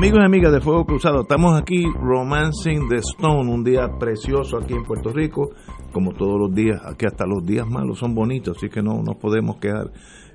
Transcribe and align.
Amigos 0.00 0.20
y 0.22 0.24
amigas 0.24 0.52
de 0.54 0.60
Fuego 0.62 0.86
Cruzado, 0.86 1.20
estamos 1.20 1.60
aquí 1.60 1.84
Romancing 1.84 2.88
the 2.88 2.96
Stone, 2.96 3.52
un 3.52 3.62
día 3.62 3.86
precioso 3.98 4.56
aquí 4.56 4.72
en 4.72 4.82
Puerto 4.82 5.12
Rico, 5.12 5.50
como 5.92 6.14
todos 6.14 6.40
los 6.40 6.54
días, 6.54 6.80
aquí 6.86 7.04
hasta 7.04 7.26
los 7.26 7.44
días 7.44 7.68
malos 7.68 7.98
son 7.98 8.14
bonitos, 8.14 8.56
así 8.56 8.70
que 8.70 8.80
no 8.80 9.02
nos 9.02 9.16
podemos 9.16 9.56
quedar. 9.56 9.90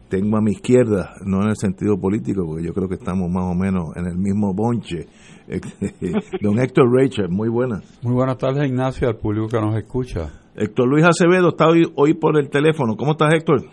Tengo 0.07 0.38
a 0.38 0.41
mi 0.41 0.52
izquierda, 0.52 1.16
no 1.26 1.41
en 1.41 1.49
el 1.49 1.55
sentido 1.55 1.99
político, 1.99 2.45
porque 2.45 2.63
yo 2.63 2.76
creo 2.76 2.88
que 2.88 2.93
estamos 2.93 3.27
más 3.31 3.45
o 3.52 3.55
menos 3.55 3.98
en 3.98 4.05
el 4.05 4.20
mismo 4.20 4.54
bonche. 4.54 5.07
Don 6.41 6.59
Héctor 6.59 6.85
Rachel, 6.93 7.29
muy 7.29 7.49
buenas. 7.49 7.99
Muy 8.04 8.13
buenas 8.13 8.38
tardes, 8.38 8.70
Ignacio, 8.70 9.07
al 9.07 9.16
público 9.16 9.48
que 9.48 9.59
nos 9.59 9.76
escucha. 9.76 10.29
Héctor 10.55 10.88
Luis 10.88 11.05
Acevedo 11.05 11.49
está 11.49 11.68
hoy, 11.68 11.91
hoy 11.95 12.13
por 12.13 12.38
el 12.38 12.52
teléfono. 12.52 12.95
¿Cómo 12.95 13.13
estás, 13.13 13.34
Héctor? 13.34 13.63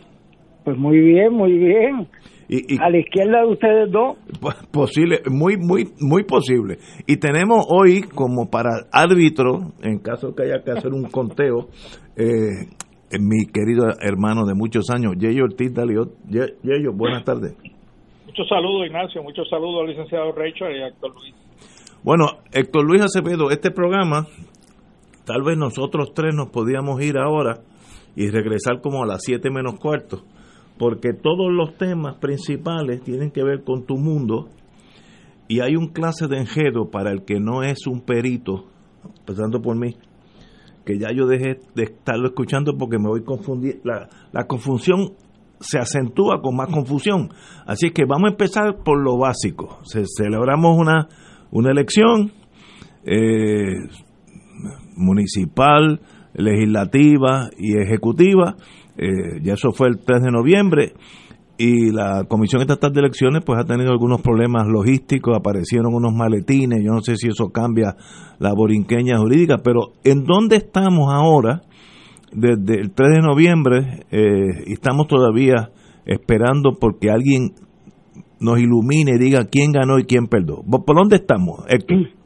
Pues 0.64 0.78
muy 0.78 0.98
bien, 0.98 1.34
muy 1.34 1.52
bien. 1.52 2.08
Y, 2.48 2.74
y, 2.74 2.78
a 2.80 2.90
la 2.90 2.98
izquierda 2.98 3.40
de 3.42 3.46
ustedes 3.46 3.90
dos. 3.90 4.16
Posible, 4.70 5.20
muy, 5.30 5.56
muy, 5.56 5.92
muy 6.00 6.24
posible. 6.24 6.78
Y 7.06 7.16
tenemos 7.16 7.66
hoy 7.68 8.02
como 8.02 8.50
para 8.50 8.86
árbitro, 8.92 9.72
en 9.82 9.98
caso 9.98 10.34
que 10.34 10.44
haya 10.44 10.62
que 10.64 10.72
hacer 10.72 10.92
un 10.92 11.04
conteo, 11.04 11.68
eh, 12.16 12.68
mi 13.20 13.46
querido 13.46 13.88
hermano 14.00 14.46
de 14.46 14.54
muchos 14.54 14.90
años, 14.90 15.14
Yeyo 15.18 15.44
Ortiz 15.44 15.72
Daliot. 15.74 16.10
Yeyo, 16.28 16.92
buenas 16.92 17.24
tardes. 17.24 17.56
Muchos 18.26 18.48
saludos, 18.48 18.86
Ignacio. 18.86 19.22
Muchos 19.22 19.48
saludos 19.48 19.82
al 19.82 19.88
licenciado 19.88 20.32
Rachel 20.32 20.76
y 20.76 20.82
a 20.82 20.88
Héctor 20.88 21.14
Luis. 21.14 21.34
Bueno, 22.02 22.24
Héctor 22.52 22.84
Luis 22.84 23.02
Acevedo, 23.02 23.50
este 23.50 23.70
programa, 23.70 24.26
tal 25.24 25.42
vez 25.42 25.56
nosotros 25.56 26.12
tres 26.14 26.34
nos 26.34 26.50
podíamos 26.50 27.00
ir 27.02 27.18
ahora 27.18 27.60
y 28.16 28.28
regresar 28.30 28.80
como 28.80 29.02
a 29.02 29.06
las 29.06 29.22
7 29.22 29.50
menos 29.50 29.78
cuarto 29.78 30.22
porque 30.78 31.12
todos 31.12 31.52
los 31.52 31.76
temas 31.76 32.16
principales 32.16 33.02
tienen 33.02 33.30
que 33.30 33.42
ver 33.42 33.64
con 33.64 33.84
tu 33.84 33.96
mundo 33.96 34.48
y 35.48 35.60
hay 35.60 35.76
un 35.76 35.88
clase 35.88 36.28
de 36.28 36.38
enjedo 36.38 36.90
para 36.90 37.10
el 37.10 37.24
que 37.24 37.38
no 37.38 37.62
es 37.62 37.86
un 37.86 38.00
perito, 38.00 38.64
empezando 39.20 39.60
por 39.60 39.76
mí, 39.76 39.96
que 40.84 40.98
ya 40.98 41.08
yo 41.14 41.26
dejé 41.26 41.60
de 41.74 41.84
estarlo 41.84 42.28
escuchando 42.28 42.76
porque 42.78 42.98
me 42.98 43.08
voy 43.08 43.22
confundir, 43.22 43.80
la, 43.84 44.08
la 44.32 44.46
confusión 44.46 45.12
se 45.62 45.78
acentúa 45.78 46.40
con 46.42 46.56
más 46.56 46.68
confusión. 46.68 47.30
Así 47.66 47.90
que 47.90 48.04
vamos 48.04 48.28
a 48.28 48.32
empezar 48.32 48.82
por 48.84 49.00
lo 49.00 49.16
básico. 49.16 49.78
Se, 49.84 50.04
celebramos 50.06 50.76
una, 50.78 51.08
una 51.50 51.70
elección 51.70 52.32
eh, 53.04 53.74
municipal, 54.96 56.00
legislativa 56.34 57.50
y 57.58 57.76
ejecutiva 57.76 58.56
eh, 58.96 59.40
ya 59.42 59.54
eso 59.54 59.72
fue 59.72 59.88
el 59.88 59.98
3 59.98 60.22
de 60.22 60.30
noviembre 60.30 60.92
y 61.58 61.92
la 61.92 62.24
Comisión 62.28 62.62
Estatal 62.62 62.92
de 62.92 63.00
Elecciones 63.00 63.42
pues 63.44 63.58
ha 63.60 63.64
tenido 63.64 63.90
algunos 63.90 64.20
problemas 64.22 64.66
logísticos, 64.66 65.36
aparecieron 65.36 65.94
unos 65.94 66.12
maletines, 66.12 66.80
yo 66.82 66.92
no 66.92 67.00
sé 67.00 67.16
si 67.16 67.28
eso 67.28 67.50
cambia 67.50 67.94
la 68.38 68.52
borinqueña 68.52 69.18
jurídica, 69.18 69.58
pero 69.62 69.92
¿en 70.04 70.24
dónde 70.24 70.56
estamos 70.56 71.12
ahora? 71.12 71.62
Desde 72.32 72.80
el 72.80 72.92
3 72.92 73.10
de 73.10 73.20
noviembre 73.20 74.06
eh, 74.10 74.64
estamos 74.66 75.06
todavía 75.06 75.70
esperando 76.06 76.72
porque 76.80 77.10
alguien 77.10 77.52
nos 78.40 78.58
ilumine 78.58 79.12
y 79.14 79.18
diga 79.18 79.46
quién 79.50 79.70
ganó 79.72 79.98
y 79.98 80.04
quién 80.04 80.26
perdió. 80.26 80.62
¿Por 80.62 80.96
dónde 80.96 81.16
estamos, 81.16 81.64
Héctor? 81.68 81.98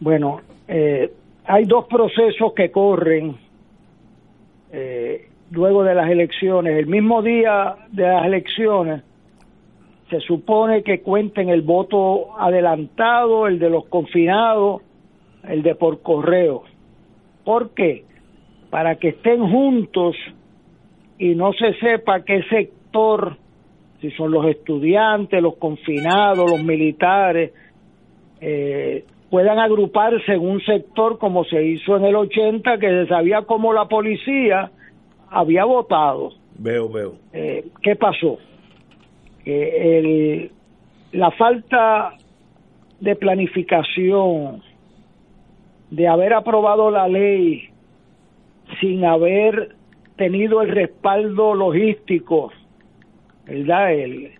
Bueno, 0.00 0.36
eh, 0.68 1.10
hay 1.44 1.64
dos 1.64 1.86
procesos 1.90 2.52
que 2.54 2.70
corren. 2.70 3.34
Eh, 4.70 5.27
luego 5.50 5.84
de 5.84 5.94
las 5.94 6.10
elecciones, 6.10 6.76
el 6.78 6.86
mismo 6.86 7.22
día 7.22 7.76
de 7.90 8.06
las 8.06 8.24
elecciones, 8.24 9.02
se 10.10 10.20
supone 10.20 10.82
que 10.82 11.00
cuenten 11.00 11.48
el 11.50 11.62
voto 11.62 12.38
adelantado, 12.38 13.46
el 13.46 13.58
de 13.58 13.70
los 13.70 13.86
confinados, 13.86 14.82
el 15.46 15.62
de 15.62 15.74
por 15.74 16.00
correo. 16.00 16.64
¿Por 17.44 17.70
qué? 17.70 18.04
Para 18.70 18.96
que 18.96 19.08
estén 19.08 19.50
juntos 19.50 20.16
y 21.18 21.34
no 21.34 21.52
se 21.52 21.74
sepa 21.74 22.24
qué 22.24 22.42
sector, 22.44 23.36
si 24.00 24.10
son 24.12 24.30
los 24.30 24.46
estudiantes, 24.46 25.42
los 25.42 25.56
confinados, 25.56 26.50
los 26.50 26.62
militares, 26.62 27.52
eh, 28.40 29.04
puedan 29.30 29.58
agruparse 29.58 30.32
en 30.32 30.40
un 30.40 30.60
sector 30.62 31.18
como 31.18 31.44
se 31.44 31.62
hizo 31.64 31.96
en 31.96 32.04
el 32.04 32.16
80, 32.16 32.78
que 32.78 32.88
se 32.88 33.06
sabía 33.08 33.42
cómo 33.42 33.72
la 33.72 33.86
policía 33.88 34.70
había 35.30 35.64
votado. 35.64 36.32
Veo, 36.58 36.88
veo. 36.88 37.14
Eh, 37.32 37.66
¿Qué 37.82 37.96
pasó? 37.96 38.38
Que 39.44 39.98
el, 39.98 40.52
la 41.12 41.30
falta 41.30 42.14
de 43.00 43.16
planificación, 43.16 44.62
de 45.90 46.08
haber 46.08 46.34
aprobado 46.34 46.90
la 46.90 47.08
ley 47.08 47.70
sin 48.80 49.04
haber 49.04 49.74
tenido 50.16 50.60
el 50.62 50.70
respaldo 50.70 51.54
logístico, 51.54 52.52
¿verdad? 53.46 53.94
El 53.94 54.32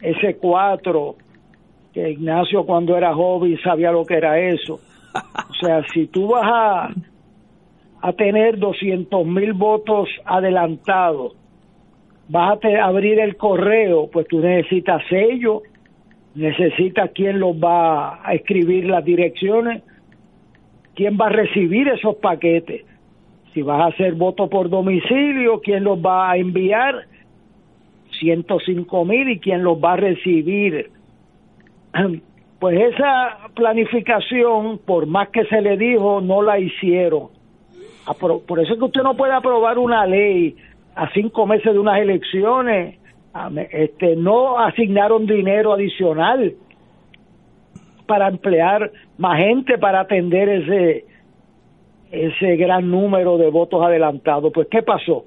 S4, 0.00 1.14
que 1.92 2.10
Ignacio 2.10 2.64
cuando 2.64 2.96
era 2.96 3.14
joven 3.14 3.58
sabía 3.62 3.92
lo 3.92 4.04
que 4.04 4.14
era 4.14 4.40
eso. 4.40 4.80
O 5.14 5.54
sea, 5.60 5.84
si 5.92 6.06
tú 6.06 6.28
vas 6.28 6.46
a 6.46 6.94
a 8.02 8.12
tener 8.12 8.58
200 8.58 9.26
mil 9.26 9.52
votos 9.52 10.08
adelantados, 10.24 11.34
vas 12.28 12.58
a 12.64 12.84
abrir 12.84 13.18
el 13.20 13.36
correo, 13.36 14.08
pues 14.10 14.26
tú 14.28 14.40
necesitas 14.40 15.02
sello, 15.08 15.62
necesitas 16.34 17.10
quién 17.14 17.40
los 17.40 17.56
va 17.56 18.26
a 18.26 18.34
escribir 18.34 18.86
las 18.86 19.04
direcciones, 19.04 19.82
quién 20.94 21.18
va 21.20 21.26
a 21.26 21.30
recibir 21.30 21.88
esos 21.88 22.16
paquetes, 22.16 22.84
si 23.52 23.62
vas 23.62 23.80
a 23.80 23.86
hacer 23.86 24.14
voto 24.14 24.48
por 24.48 24.70
domicilio, 24.70 25.60
quién 25.60 25.84
los 25.84 25.98
va 25.98 26.30
a 26.30 26.36
enviar, 26.36 27.06
105 28.18 29.04
mil 29.04 29.28
y 29.28 29.40
quién 29.40 29.62
los 29.62 29.78
va 29.78 29.94
a 29.94 29.96
recibir. 29.96 30.90
Pues 32.60 32.78
esa 32.78 33.48
planificación, 33.54 34.80
por 34.84 35.06
más 35.06 35.30
que 35.30 35.46
se 35.46 35.62
le 35.62 35.78
dijo, 35.78 36.20
no 36.20 36.42
la 36.42 36.58
hicieron 36.58 37.30
por 38.14 38.60
eso 38.60 38.72
es 38.72 38.78
que 38.78 38.84
usted 38.84 39.02
no 39.02 39.16
puede 39.16 39.32
aprobar 39.32 39.78
una 39.78 40.06
ley 40.06 40.56
a 40.94 41.10
cinco 41.12 41.46
meses 41.46 41.72
de 41.72 41.78
unas 41.78 41.98
elecciones. 41.98 42.98
Este, 43.70 44.16
no 44.16 44.58
asignaron 44.58 45.24
dinero 45.24 45.72
adicional 45.72 46.54
para 48.06 48.28
emplear 48.28 48.90
más 49.18 49.38
gente 49.38 49.78
para 49.78 50.00
atender 50.00 50.48
ese 50.48 51.04
ese 52.10 52.56
gran 52.56 52.90
número 52.90 53.38
de 53.38 53.50
votos 53.50 53.84
adelantados. 53.84 54.52
Pues, 54.52 54.66
¿qué 54.68 54.82
pasó? 54.82 55.26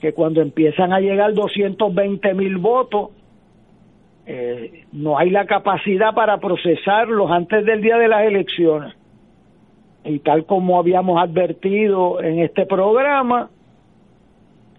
Que 0.00 0.14
cuando 0.14 0.40
empiezan 0.40 0.94
a 0.94 1.00
llegar 1.00 1.34
220 1.34 2.32
mil 2.32 2.56
votos, 2.56 3.10
eh, 4.24 4.84
no 4.92 5.18
hay 5.18 5.28
la 5.28 5.44
capacidad 5.44 6.14
para 6.14 6.38
procesarlos 6.38 7.30
antes 7.30 7.66
del 7.66 7.82
día 7.82 7.98
de 7.98 8.08
las 8.08 8.22
elecciones 8.22 8.97
y 10.04 10.20
tal 10.20 10.46
como 10.46 10.78
habíamos 10.78 11.20
advertido 11.20 12.22
en 12.22 12.38
este 12.38 12.66
programa, 12.66 13.50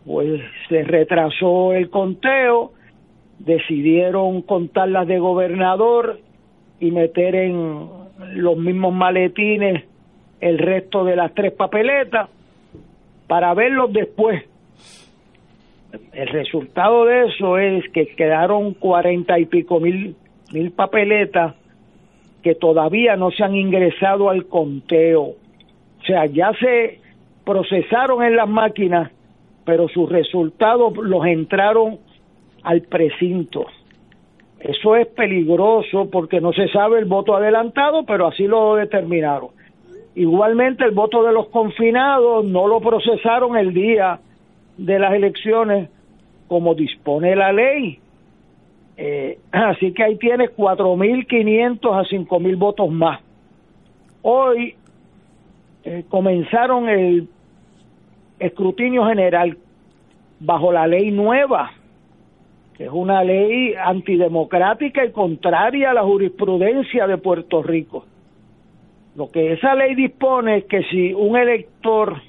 pues 0.06 0.42
se 0.70 0.84
retrasó 0.84 1.74
el 1.74 1.90
conteo, 1.90 2.72
decidieron 3.40 4.42
contar 4.42 4.90
las 4.90 5.08
de 5.08 5.20
gobernador 5.20 6.20
y 6.80 6.92
meter 6.92 7.36
en 7.36 7.88
los 8.34 8.58
mismos 8.58 8.94
maletines 8.94 9.84
el 10.42 10.58
resto 10.58 11.04
de 11.04 11.16
las 11.16 11.34
tres 11.34 11.52
papeletas 11.52 12.30
para 13.28 13.54
verlos 13.54 13.92
después. 13.94 14.44
El 16.14 16.28
resultado 16.28 17.06
de 17.06 17.28
eso 17.28 17.58
es 17.58 17.88
que 17.90 18.08
quedaron 18.16 18.74
cuarenta 18.74 19.40
y 19.40 19.46
pico 19.46 19.80
mil, 19.80 20.16
mil 20.52 20.72
papeletas 20.72 21.56
que 22.44 22.56
todavía 22.56 23.16
no 23.16 23.32
se 23.32 23.44
han 23.44 23.56
ingresado 23.56 24.30
al 24.30 24.46
conteo. 24.48 25.22
O 25.22 26.04
sea, 26.06 26.26
ya 26.26 26.52
se 26.60 27.00
procesaron 27.46 28.24
en 28.24 28.36
las 28.36 28.48
máquinas, 28.48 29.12
pero 29.66 29.88
sus 29.90 30.10
resultados 30.10 30.96
los 30.98 31.26
entraron 31.26 32.00
al 32.64 32.82
precinto. 32.82 33.66
Eso 34.60 34.96
es 34.96 35.08
peligroso 35.08 36.10
porque 36.12 36.42
no 36.42 36.52
se 36.54 36.68
sabe 36.70 37.00
el 37.00 37.06
voto 37.06 37.36
adelantado, 37.36 38.04
pero 38.06 38.28
así 38.28 38.46
lo 38.46 38.76
determinaron. 38.76 39.50
Igualmente 40.16 40.84
el 40.84 40.92
voto 40.92 41.24
de 41.24 41.32
los 41.32 41.48
confinados 41.48 42.44
no 42.44 42.68
lo 42.68 42.82
procesaron 42.82 43.58
el 43.58 43.74
día 43.74 44.20
de 44.78 45.00
las 45.00 45.14
elecciones 45.14 45.90
como 46.48 46.76
dispone 46.76 47.36
la 47.36 47.54
ley. 47.54 48.00
Eh, 49.02 49.40
así 49.54 49.94
que 49.94 50.04
ahí 50.04 50.18
tienes 50.18 50.50
4.500 50.56 51.98
a 51.98 52.04
5.000 52.04 52.58
votos 52.58 52.92
más. 52.92 53.22
Hoy 54.22 54.76
eh, 55.86 56.04
comenzaron 56.10 56.90
el 56.90 57.30
escrutinio 58.38 59.06
general 59.06 59.58
bajo 60.42 60.74
la 60.74 60.86
ley 60.86 61.12
nueva, 61.12 61.72
que 62.76 62.86
es 62.86 62.92
una 62.92 63.24
ley 63.24 63.74
antidemocrática 63.74 65.06
y 65.06 65.12
contraria 65.12 65.92
a 65.92 65.94
la 65.94 66.04
jurisprudencia 66.04 67.08
de 67.08 67.18
Puerto 67.18 67.64
Rico. 67.64 68.06
Lo 69.16 69.30
que 69.30 69.54
esa 69.54 69.76
ley 69.76 69.96
dispone 69.96 70.58
es 70.58 70.66
que 70.66 70.84
si 70.84 71.14
un 71.14 71.38
elector, 71.38 72.22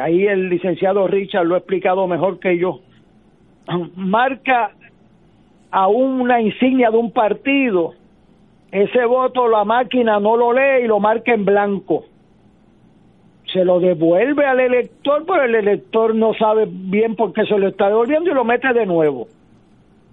ahí 0.00 0.26
el 0.26 0.48
licenciado 0.48 1.08
Richard 1.08 1.46
lo 1.46 1.56
ha 1.56 1.58
explicado 1.58 2.06
mejor 2.06 2.38
que 2.38 2.56
yo, 2.56 2.80
marca 3.96 4.72
a 5.70 5.88
una 5.88 6.40
insignia 6.40 6.90
de 6.90 6.96
un 6.96 7.12
partido, 7.12 7.94
ese 8.70 9.04
voto 9.04 9.48
la 9.48 9.64
máquina 9.64 10.20
no 10.20 10.36
lo 10.36 10.52
lee 10.52 10.84
y 10.84 10.86
lo 10.86 11.00
marca 11.00 11.32
en 11.32 11.44
blanco 11.44 12.04
se 13.52 13.64
lo 13.64 13.80
devuelve 13.80 14.44
al 14.44 14.60
elector, 14.60 15.24
pero 15.26 15.44
el 15.44 15.54
elector 15.54 16.14
no 16.14 16.34
sabe 16.34 16.66
bien 16.68 17.16
por 17.16 17.32
qué 17.32 17.44
se 17.46 17.58
lo 17.58 17.68
está 17.68 17.88
devolviendo 17.88 18.30
y 18.30 18.34
lo 18.34 18.44
mete 18.44 18.72
de 18.72 18.86
nuevo. 18.86 19.28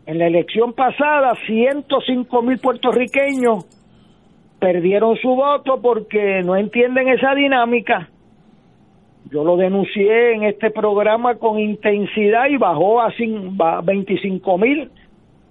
En 0.05 0.19
la 0.19 0.27
elección 0.27 0.73
pasada, 0.73 1.33
105 1.45 2.41
mil 2.41 2.59
puertorriqueños 2.59 3.65
perdieron 4.59 5.17
su 5.17 5.29
voto 5.29 5.81
porque 5.81 6.41
no 6.43 6.55
entienden 6.55 7.09
esa 7.09 7.35
dinámica. 7.35 8.09
Yo 9.31 9.43
lo 9.43 9.57
denuncié 9.57 10.33
en 10.33 10.43
este 10.43 10.69
programa 10.69 11.35
con 11.35 11.59
intensidad 11.59 12.45
y 12.47 12.57
bajó 12.57 13.01
a 13.01 13.11
25 13.83 14.57
mil. 14.57 14.91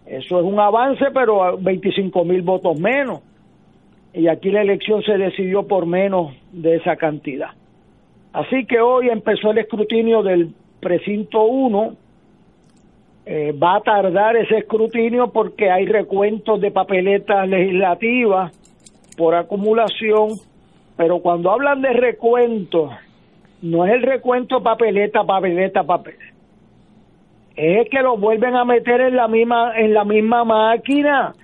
Eso 0.06 0.38
es 0.38 0.44
un 0.44 0.58
avance, 0.60 1.06
pero 1.12 1.56
25 1.58 2.24
mil 2.24 2.42
votos 2.42 2.78
menos. 2.78 3.20
Y 4.12 4.28
aquí 4.28 4.50
la 4.50 4.62
elección 4.62 5.02
se 5.02 5.16
decidió 5.18 5.66
por 5.66 5.86
menos 5.86 6.34
de 6.52 6.76
esa 6.76 6.96
cantidad. 6.96 7.50
Así 8.32 8.66
que 8.66 8.80
hoy 8.80 9.08
empezó 9.08 9.50
el 9.50 9.58
escrutinio 9.58 10.22
del 10.22 10.54
precinto 10.80 11.44
1. 11.44 11.96
Eh, 13.26 13.52
va 13.52 13.76
a 13.76 13.80
tardar 13.80 14.36
ese 14.36 14.58
escrutinio 14.58 15.32
porque 15.32 15.70
hay 15.70 15.86
recuentos 15.86 16.60
de 16.60 16.70
papeletas 16.70 17.48
legislativas 17.48 18.52
por 19.16 19.34
acumulación, 19.34 20.32
pero 20.96 21.20
cuando 21.20 21.50
hablan 21.50 21.80
de 21.80 21.92
recuento, 21.92 22.90
no 23.62 23.86
es 23.86 23.94
el 23.94 24.02
recuento 24.02 24.62
papeleta, 24.62 25.24
papeleta, 25.24 25.82
papel. 25.84 26.16
Es 27.56 27.88
que 27.88 28.02
lo 28.02 28.16
vuelven 28.16 28.56
a 28.56 28.64
meter 28.64 29.00
en 29.00 29.16
la 29.16 29.28
misma 29.28 29.78
en 29.78 29.94
la 29.94 30.04
misma 30.04 30.44
máquina. 30.44 31.34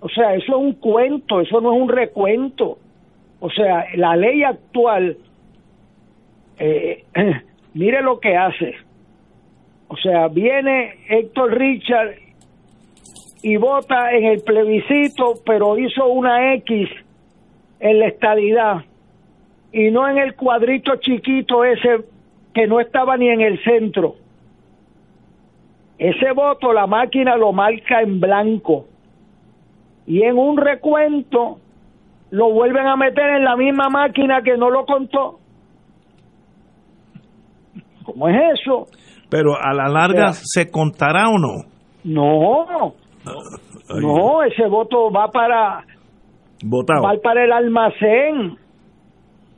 O 0.00 0.08
sea, 0.08 0.34
eso 0.34 0.52
es 0.52 0.58
un 0.58 0.72
cuento, 0.74 1.40
eso 1.40 1.60
no 1.60 1.74
es 1.74 1.80
un 1.80 1.88
recuento. 1.88 2.78
O 3.40 3.50
sea, 3.50 3.86
la 3.94 4.16
ley 4.16 4.42
actual 4.42 5.16
eh, 6.58 7.04
mire 7.74 8.02
lo 8.02 8.20
que 8.20 8.36
hace. 8.36 8.74
O 9.88 9.96
sea, 9.96 10.28
viene 10.28 10.94
Héctor 11.08 11.56
Richard 11.58 12.14
y 13.42 13.56
vota 13.56 14.12
en 14.12 14.24
el 14.24 14.40
plebiscito, 14.40 15.34
pero 15.44 15.78
hizo 15.78 16.06
una 16.06 16.54
X 16.54 16.88
en 17.80 17.98
la 17.98 18.06
estadidad 18.06 18.84
y 19.72 19.90
no 19.90 20.08
en 20.08 20.18
el 20.18 20.34
cuadrito 20.34 20.96
chiquito 20.96 21.64
ese 21.64 22.04
que 22.54 22.66
no 22.66 22.80
estaba 22.80 23.16
ni 23.16 23.28
en 23.28 23.40
el 23.40 23.62
centro. 23.62 24.16
Ese 25.98 26.32
voto 26.32 26.72
la 26.72 26.86
máquina 26.86 27.36
lo 27.36 27.52
marca 27.52 28.00
en 28.02 28.20
blanco. 28.20 28.86
Y 30.06 30.22
en 30.22 30.36
un 30.36 30.56
recuento 30.56 31.58
lo 32.30 32.52
vuelven 32.52 32.86
a 32.86 32.96
meter 32.96 33.36
en 33.36 33.44
la 33.44 33.56
misma 33.56 33.88
máquina 33.88 34.42
que 34.42 34.56
no 34.56 34.70
lo 34.70 34.84
contó. 34.84 35.38
¿Cómo 38.04 38.28
es 38.28 38.36
eso? 38.60 38.86
Pero 39.30 39.54
a 39.54 39.72
la 39.72 39.88
larga, 39.88 40.32
¿se 40.32 40.70
contará 40.70 41.28
o 41.28 41.38
no? 41.38 41.64
No, 42.04 42.94
no, 44.00 44.42
ese 44.42 44.66
voto 44.66 45.10
va 45.10 45.28
para 45.28 45.84
va 46.64 47.20
para 47.22 47.44
el 47.44 47.52
almacén. 47.52 48.58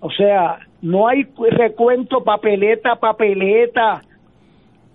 O 0.00 0.10
sea, 0.10 0.58
no 0.82 1.08
hay 1.08 1.24
recuento 1.50 2.22
papeleta 2.22 2.96
papeleta 2.96 4.02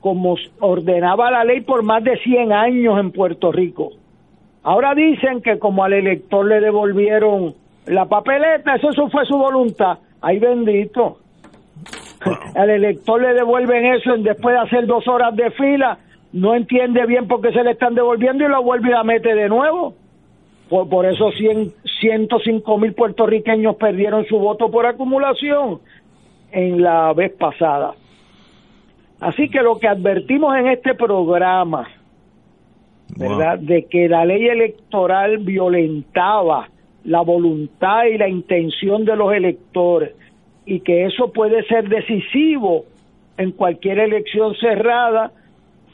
como 0.02 0.36
ordenaba 0.60 1.32
la 1.32 1.44
ley 1.46 1.62
por 1.62 1.84
más 1.84 2.04
de 2.04 2.18
100 2.18 2.52
años 2.52 3.00
en 3.00 3.12
Puerto 3.12 3.52
Rico. 3.52 3.92
Ahora 4.64 4.94
dicen 4.94 5.42
que 5.42 5.58
como 5.58 5.84
al 5.84 5.94
elector 5.94 6.46
le 6.46 6.60
devolvieron 6.60 7.54
la 7.86 8.06
papeleta, 8.06 8.76
eso, 8.76 8.90
eso 8.90 9.10
fue 9.10 9.26
su 9.26 9.38
voluntad. 9.38 10.00
Ay 10.20 10.40
bendito. 10.40 11.18
Al 12.56 12.70
elector 12.70 13.22
le 13.22 13.34
devuelven 13.34 13.86
eso 13.86 14.16
después 14.18 14.54
de 14.54 14.62
hacer 14.62 14.86
dos 14.86 15.08
horas 15.08 15.36
de 15.36 15.50
fila, 15.52 15.98
no 16.34 16.54
entiende 16.54 17.06
bien 17.08 17.28
por 17.28 17.42
qué 17.42 17.52
se 17.52 17.64
le 17.64 17.72
están 17.72 17.96
devolviendo 17.96 18.44
y 18.44 18.48
lo 18.48 18.62
vuelve 18.62 18.94
a 18.94 19.04
meter 19.04 19.36
de 19.36 19.50
nuevo. 19.50 19.96
Por, 20.70 20.88
por 20.88 21.06
eso 21.06 21.32
100, 21.32 21.74
105 22.00 22.78
mil 22.78 22.94
puertorriqueños 22.94 23.76
perdieron 23.76 24.26
su 24.26 24.38
voto 24.38 24.70
por 24.70 24.86
acumulación 24.86 25.80
en 26.52 26.82
la 26.84 27.12
vez 27.14 27.34
pasada. 27.34 27.94
Así 29.22 29.50
que 29.50 29.62
lo 29.62 29.78
que 29.78 29.88
advertimos 29.88 30.58
en 30.58 30.68
este 30.68 30.96
programa, 30.96 31.88
¿verdad? 33.16 33.60
De 33.60 33.86
que 33.86 34.10
la 34.10 34.26
ley 34.26 34.48
electoral 34.48 35.38
violentaba 35.38 36.70
la 37.04 37.22
voluntad 37.22 38.06
y 38.06 38.18
la 38.18 38.28
intención 38.28 39.06
de 39.06 39.16
los 39.16 39.32
electores 39.32 40.16
y 40.66 40.80
que 40.80 41.06
eso 41.06 41.32
puede 41.32 41.64
ser 41.66 41.88
decisivo 41.88 42.86
en 43.38 43.52
cualquier 43.52 44.00
elección 44.00 44.56
cerrada, 44.56 45.32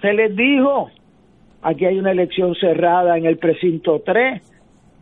se 0.01 0.13
les 0.13 0.33
dijo, 0.33 0.89
aquí 1.61 1.83
hay 1.83 1.99
una 1.99 2.11
elección 2.11 2.55
cerrada 2.55 3.17
en 3.17 3.25
el 3.25 3.37
precinto 3.37 4.01
3, 4.05 4.41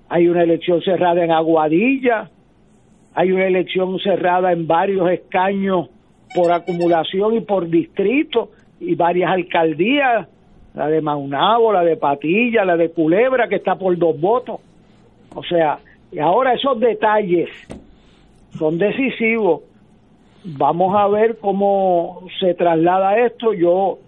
hay 0.10 0.28
una 0.28 0.42
elección 0.42 0.82
cerrada 0.82 1.24
en 1.24 1.32
Aguadilla, 1.32 2.32
hay 3.14 3.32
una 3.32 3.46
elección 3.46 4.00
cerrada 4.00 4.52
en 4.52 4.66
varios 4.66 5.12
escaños 5.12 5.90
por 6.36 6.52
acumulación 6.52 7.36
y 7.36 7.42
por 7.42 7.70
distrito 7.70 8.50
y 8.80 8.94
varias 8.96 9.32
alcaldías, 9.32 10.28
la 10.74 10.88
de 10.88 11.02
Maunabo, 11.02 11.72
la 11.72 11.84
de 11.84 11.96
Patilla, 11.96 12.66
la 12.66 12.76
de 12.76 12.92
Culebra, 12.92 13.48
que 13.48 13.56
está 13.56 13.76
por 13.76 13.98
dos 13.98 14.20
votos. 14.20 14.60
O 15.34 15.44
sea, 15.44 15.80
y 16.12 16.20
ahora 16.20 16.54
esos 16.54 16.80
detalles 16.80 17.50
son 18.58 18.78
decisivos. 18.78 19.62
Vamos 20.44 20.96
a 20.96 21.08
ver 21.08 21.38
cómo 21.40 22.28
se 22.40 22.54
traslada 22.54 23.18
esto. 23.20 23.54
Yo 23.54 24.00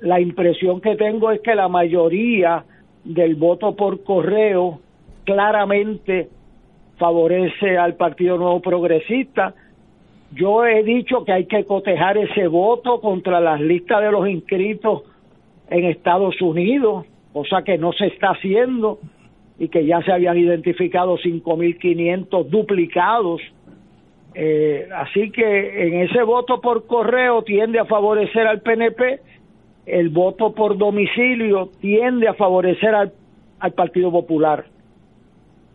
la 0.00 0.20
impresión 0.20 0.80
que 0.80 0.96
tengo 0.96 1.32
es 1.32 1.40
que 1.40 1.54
la 1.54 1.68
mayoría 1.68 2.64
del 3.04 3.34
voto 3.34 3.74
por 3.74 4.04
correo 4.04 4.80
claramente 5.24 6.28
favorece 6.96 7.76
al 7.76 7.94
Partido 7.94 8.38
Nuevo 8.38 8.60
Progresista. 8.60 9.54
Yo 10.32 10.64
he 10.66 10.82
dicho 10.82 11.24
que 11.24 11.32
hay 11.32 11.46
que 11.46 11.64
cotejar 11.64 12.18
ese 12.18 12.48
voto 12.48 13.00
contra 13.00 13.40
las 13.40 13.60
listas 13.60 14.02
de 14.02 14.12
los 14.12 14.28
inscritos 14.28 15.02
en 15.70 15.84
Estados 15.84 16.40
Unidos, 16.42 17.06
cosa 17.32 17.62
que 17.62 17.78
no 17.78 17.92
se 17.92 18.06
está 18.06 18.30
haciendo 18.30 18.98
y 19.58 19.68
que 19.68 19.84
ya 19.86 20.02
se 20.02 20.12
habían 20.12 20.38
identificado 20.38 21.16
5.500 21.18 22.46
duplicados 22.46 23.40
eh, 24.40 24.88
así 24.94 25.32
que 25.32 25.88
en 25.88 26.02
ese 26.02 26.22
voto 26.22 26.60
por 26.60 26.86
correo 26.86 27.42
tiende 27.42 27.80
a 27.80 27.86
favorecer 27.86 28.46
al 28.46 28.60
PNP, 28.60 29.20
el 29.84 30.10
voto 30.10 30.54
por 30.54 30.78
domicilio 30.78 31.70
tiende 31.80 32.28
a 32.28 32.34
favorecer 32.34 32.94
al, 32.94 33.12
Partido 33.74 34.12
Popular. 34.12 34.66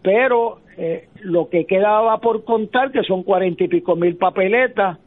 Pero 0.03 0.59
eh, 0.77 1.07
lo 1.21 1.49
que 1.49 1.65
quedaba 1.65 2.19
por 2.19 2.43
contar, 2.43 2.91
que 2.91 3.03
son 3.03 3.23
cuarenta 3.23 3.63
y 3.63 3.67
pico 3.69 3.95
mil 3.95 4.17
papeletas, 4.17 4.99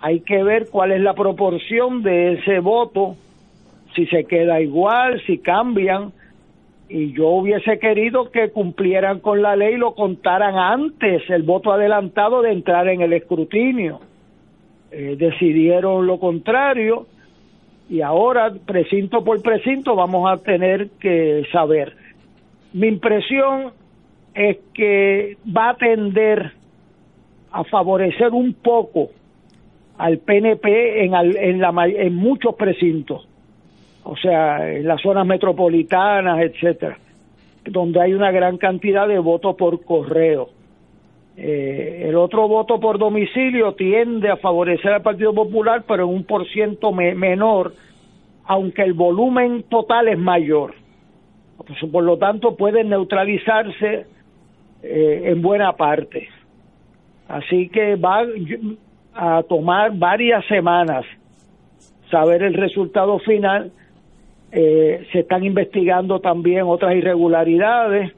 hay 0.00 0.20
que 0.20 0.42
ver 0.42 0.68
cuál 0.70 0.92
es 0.92 1.00
la 1.00 1.14
proporción 1.14 2.02
de 2.02 2.34
ese 2.34 2.60
voto, 2.60 3.16
si 3.94 4.06
se 4.06 4.24
queda 4.24 4.60
igual, 4.60 5.22
si 5.26 5.38
cambian, 5.38 6.12
y 6.88 7.12
yo 7.12 7.28
hubiese 7.28 7.78
querido 7.78 8.30
que 8.30 8.50
cumplieran 8.50 9.20
con 9.20 9.40
la 9.40 9.56
ley 9.56 9.74
y 9.74 9.78
lo 9.78 9.94
contaran 9.94 10.56
antes 10.56 11.22
el 11.30 11.42
voto 11.42 11.72
adelantado 11.72 12.42
de 12.42 12.52
entrar 12.52 12.86
en 12.88 13.00
el 13.00 13.14
escrutinio. 13.14 14.00
Eh, 14.90 15.16
decidieron 15.18 16.06
lo 16.06 16.18
contrario 16.20 17.06
Y 17.88 18.02
ahora, 18.02 18.52
precinto 18.66 19.24
por 19.24 19.40
precinto, 19.42 19.94
vamos 19.96 20.30
a 20.30 20.36
tener 20.42 20.90
que 21.00 21.44
saber. 21.50 21.96
Mi 22.74 22.88
impresión 22.88 23.72
es 24.34 24.58
que 24.74 25.36
va 25.44 25.70
a 25.70 25.76
tender 25.76 26.52
a 27.50 27.64
favorecer 27.64 28.30
un 28.30 28.54
poco 28.54 29.10
al 29.98 30.18
PNP 30.18 31.04
en, 31.04 31.14
en, 31.14 31.60
la, 31.60 31.72
en 31.86 32.14
muchos 32.14 32.54
precintos, 32.54 33.28
o 34.04 34.16
sea, 34.16 34.70
en 34.72 34.86
las 34.86 35.00
zonas 35.00 35.26
metropolitanas, 35.26 36.40
etcétera, 36.40 36.98
donde 37.64 38.00
hay 38.00 38.14
una 38.14 38.30
gran 38.30 38.56
cantidad 38.56 39.06
de 39.06 39.18
votos 39.18 39.54
por 39.56 39.84
correo. 39.84 40.48
Eh, 41.36 42.06
el 42.08 42.16
otro 42.16 42.48
voto 42.48 42.78
por 42.80 42.98
domicilio 42.98 43.74
tiende 43.74 44.30
a 44.30 44.36
favorecer 44.36 44.92
al 44.92 45.02
Partido 45.02 45.32
Popular, 45.32 45.84
pero 45.86 46.04
en 46.04 46.14
un 46.14 46.24
por 46.24 46.46
ciento 46.48 46.92
menor, 46.92 47.74
aunque 48.44 48.82
el 48.82 48.92
volumen 48.92 49.64
total 49.68 50.08
es 50.08 50.18
mayor. 50.18 50.74
Pues, 51.66 51.78
por 51.90 52.02
lo 52.04 52.18
tanto, 52.18 52.56
puede 52.56 52.84
neutralizarse 52.84 54.06
eh, 54.82 55.22
en 55.26 55.42
buena 55.42 55.72
parte. 55.72 56.28
Así 57.28 57.68
que 57.68 57.96
va 57.96 58.24
a 59.14 59.42
tomar 59.44 59.96
varias 59.96 60.44
semanas 60.46 61.04
saber 62.10 62.42
el 62.42 62.54
resultado 62.54 63.18
final. 63.20 63.72
Eh, 64.50 65.06
se 65.12 65.20
están 65.20 65.44
investigando 65.44 66.20
también 66.20 66.64
otras 66.64 66.94
irregularidades 66.94 68.12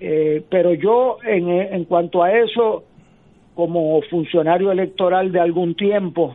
eh, 0.00 0.42
pero 0.48 0.72
yo, 0.72 1.18
en, 1.22 1.84
cuanto 1.84 2.22
a 2.22 2.32
eso, 2.32 2.84
como 3.54 4.00
funcionario 4.10 4.72
electoral 4.72 5.30
de 5.30 5.40
algún 5.40 5.74
tiempo, 5.74 6.34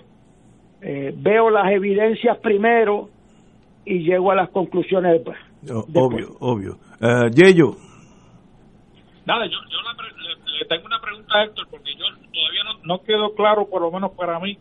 eh, 0.82 1.12
veo 1.18 1.50
las 1.50 1.72
evidencias 1.72 2.38
primero 2.38 3.10
y 3.84 4.04
llego 4.04 4.32
a 4.32 4.36
las 4.36 4.50
conclusiones 4.50 5.14
después. 5.14 5.38
Obvio, 5.96 6.36
obvio. 6.40 6.78
Uh, 7.02 7.28
Yeyo. 7.34 7.76
Nada, 9.26 9.46
yo, 9.46 9.58
yo 9.70 9.78
le, 10.60 10.66
tengo 10.66 10.86
una 10.86 11.00
pregunta 11.00 11.38
a 11.38 11.44
Héctor, 11.46 11.68
porque 11.70 11.94
yo 11.96 12.06
todavía 12.06 12.64
no, 12.64 12.80
no 12.84 13.04
quedó 13.04 13.34
claro, 13.34 13.68
por 13.68 13.82
lo 13.82 13.92
menos 13.92 14.12
para 14.12 14.40
mí, 14.40 14.58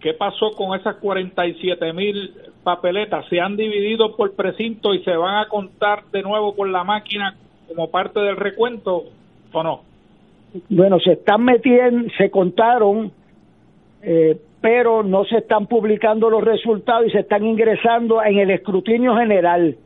qué 0.00 0.14
pasó 0.14 0.52
con 0.52 0.78
esas 0.78 0.96
47 0.96 1.92
mil 1.92 2.32
papeletas. 2.62 3.26
¿Se 3.28 3.40
han 3.40 3.56
dividido 3.56 4.16
por 4.16 4.34
precinto 4.34 4.94
y 4.94 5.02
se 5.04 5.16
van 5.16 5.36
a 5.44 5.48
contar 5.48 6.04
de 6.12 6.22
nuevo 6.22 6.54
por 6.54 6.68
la 6.68 6.84
máquina 6.84 7.36
como 7.66 7.90
parte 7.90 8.20
del 8.20 8.36
recuento 8.36 9.04
o 9.52 9.62
no? 9.62 9.82
Bueno, 10.70 10.98
se 11.00 11.12
están 11.12 11.44
metiendo, 11.44 12.10
se 12.16 12.30
contaron, 12.30 13.12
eh, 14.02 14.40
pero 14.60 15.02
no 15.02 15.24
se 15.24 15.38
están 15.38 15.66
publicando 15.66 16.30
los 16.30 16.42
resultados 16.42 17.06
y 17.06 17.10
se 17.10 17.20
están 17.20 17.44
ingresando 17.44 18.22
en 18.22 18.38
el 18.38 18.50
escrutinio 18.50 19.16
general. 19.16 19.76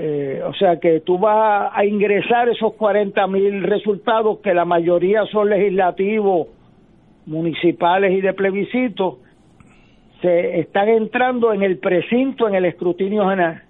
Eh, 0.00 0.40
o 0.46 0.54
sea 0.54 0.78
que 0.78 1.00
tú 1.00 1.18
vas 1.18 1.72
a 1.74 1.84
ingresar 1.84 2.48
esos 2.48 2.74
40 2.74 3.26
mil 3.26 3.64
resultados, 3.64 4.38
que 4.38 4.54
la 4.54 4.64
mayoría 4.64 5.26
son 5.26 5.50
legislativos, 5.50 6.46
municipales 7.26 8.12
y 8.12 8.20
de 8.20 8.32
plebiscito, 8.32 9.18
se 10.22 10.60
están 10.60 10.88
entrando 10.88 11.52
en 11.52 11.64
el 11.64 11.78
precinto, 11.78 12.46
en 12.46 12.54
el 12.54 12.66
escrutinio 12.66 13.28
general. 13.28 13.64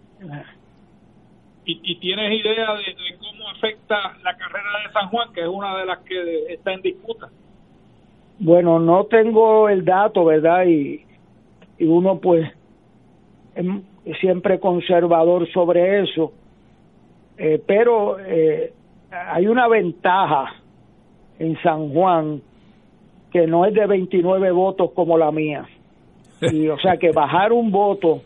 ¿Y, 1.64 1.96
tienes 1.96 2.30
idea 2.30 2.74
de, 2.74 2.94
cómo 3.18 3.48
afecta 3.48 3.96
la 4.22 4.36
carrera 4.36 4.68
de 4.86 4.92
San 4.92 5.08
Juan, 5.08 5.32
que 5.32 5.40
es 5.40 5.48
una 5.48 5.78
de 5.78 5.86
las 5.86 5.98
que 6.00 6.52
está 6.52 6.74
en 6.74 6.82
disputa? 6.82 7.30
Bueno, 8.38 8.78
no 8.78 9.04
tengo 9.04 9.70
el 9.70 9.82
dato, 9.82 10.26
¿verdad? 10.26 10.66
Y, 10.66 11.06
y 11.78 11.86
uno 11.86 12.18
pues 12.18 12.50
es 13.54 13.64
siempre 14.14 14.58
conservador 14.58 15.50
sobre 15.52 16.02
eso, 16.02 16.32
eh, 17.36 17.62
pero 17.66 18.18
eh, 18.18 18.72
hay 19.10 19.46
una 19.46 19.68
ventaja 19.68 20.54
en 21.38 21.60
San 21.62 21.90
Juan 21.90 22.42
que 23.30 23.46
no 23.46 23.64
es 23.64 23.74
de 23.74 23.86
29 23.86 24.50
votos 24.50 24.90
como 24.92 25.18
la 25.18 25.30
mía. 25.30 25.66
Y, 26.40 26.68
o 26.68 26.78
sea 26.78 26.96
que 26.96 27.12
bajar 27.12 27.52
un 27.52 27.70
voto, 27.70 28.22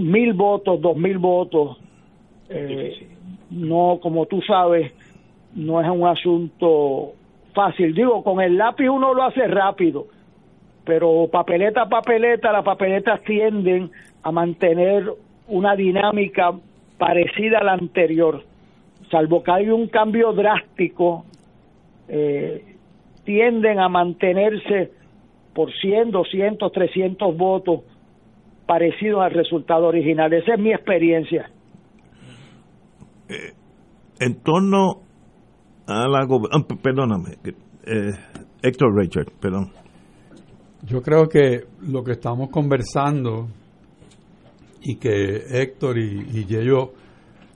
mil 0.00 0.32
votos, 0.32 0.80
dos 0.80 0.96
mil 0.96 1.18
votos, 1.18 1.78
eh, 2.48 3.08
no, 3.50 3.98
como 4.00 4.26
tú 4.26 4.40
sabes, 4.42 4.92
no 5.54 5.80
es 5.80 5.88
un 5.88 6.06
asunto 6.06 7.12
fácil. 7.54 7.94
Digo, 7.94 8.22
con 8.22 8.40
el 8.40 8.56
lápiz 8.56 8.88
uno 8.88 9.14
lo 9.14 9.24
hace 9.24 9.46
rápido, 9.46 10.06
pero 10.84 11.28
papeleta 11.30 11.82
a 11.82 11.88
papeleta, 11.88 12.52
las 12.52 12.64
papeletas 12.64 13.22
tienden 13.22 13.90
a 14.22 14.32
mantener 14.32 15.12
una 15.48 15.74
dinámica 15.76 16.52
parecida 16.98 17.58
a 17.58 17.64
la 17.64 17.72
anterior, 17.72 18.42
salvo 19.10 19.42
que 19.42 19.50
hay 19.50 19.68
un 19.68 19.88
cambio 19.88 20.32
drástico, 20.32 21.24
eh, 22.08 22.76
tienden 23.24 23.78
a 23.78 23.88
mantenerse 23.88 24.92
por 25.54 25.72
100, 25.72 26.10
200, 26.10 26.72
300 26.72 27.36
votos 27.36 27.80
parecidos 28.66 29.22
al 29.22 29.32
resultado 29.32 29.86
original. 29.86 30.32
Esa 30.32 30.54
es 30.54 30.60
mi 30.60 30.72
experiencia. 30.72 31.50
Eh, 33.28 33.52
en 34.20 34.42
torno 34.42 35.00
a 35.86 36.08
la 36.08 36.20
ah, 36.20 36.66
perdóname 36.82 37.38
eh, 37.44 38.12
Héctor 38.62 38.96
Richard 38.96 39.32
perdón 39.40 39.70
yo 40.86 41.02
creo 41.02 41.28
que 41.28 41.64
lo 41.82 42.04
que 42.04 42.12
estamos 42.12 42.50
conversando 42.50 43.48
y 44.82 44.96
que 44.96 45.44
Héctor 45.50 45.98
y, 45.98 46.26
y 46.32 46.44
yo 46.44 46.92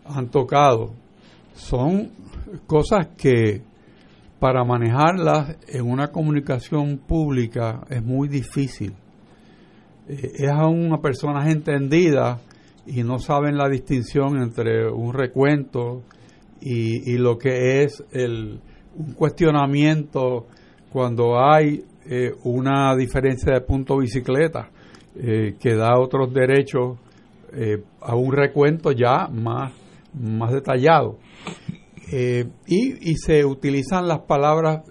han 0.04 0.28
tocado 0.30 0.92
son 1.54 2.10
cosas 2.66 3.08
que 3.16 3.62
para 4.38 4.64
manejarlas 4.64 5.56
en 5.68 5.88
una 5.88 6.08
comunicación 6.08 6.98
pública 6.98 7.82
es 7.88 8.02
muy 8.02 8.28
difícil. 8.28 8.92
Eh, 10.08 10.32
es 10.34 10.50
a 10.50 10.66
una 10.66 10.98
persona 10.98 11.48
entendida 11.50 12.40
y 12.86 13.04
no 13.04 13.18
saben 13.18 13.56
la 13.56 13.68
distinción 13.68 14.42
entre 14.42 14.90
un 14.90 15.14
recuento 15.14 16.02
y, 16.60 17.16
lo 17.18 17.38
que 17.38 17.82
es 17.82 18.04
el, 18.12 18.60
un 18.96 19.14
cuestionamiento 19.14 20.46
cuando 20.92 21.40
hay 21.40 21.84
eh, 22.08 22.32
una 22.44 22.94
diferencia 22.96 23.52
de 23.54 23.60
punto 23.62 23.98
bicicleta 23.98 24.70
eh, 25.16 25.56
que 25.60 25.74
da 25.74 25.98
otros 25.98 26.32
derechos 26.32 26.98
eh, 27.54 27.82
a 28.00 28.14
un 28.14 28.32
recuento 28.32 28.92
ya 28.92 29.28
más, 29.28 29.72
más 30.14 30.52
detallado. 30.52 31.18
y, 32.66 33.10
y 33.10 33.14
se 33.16 33.44
utilizan 33.44 34.06
las 34.06 34.20
palabras 34.20 34.82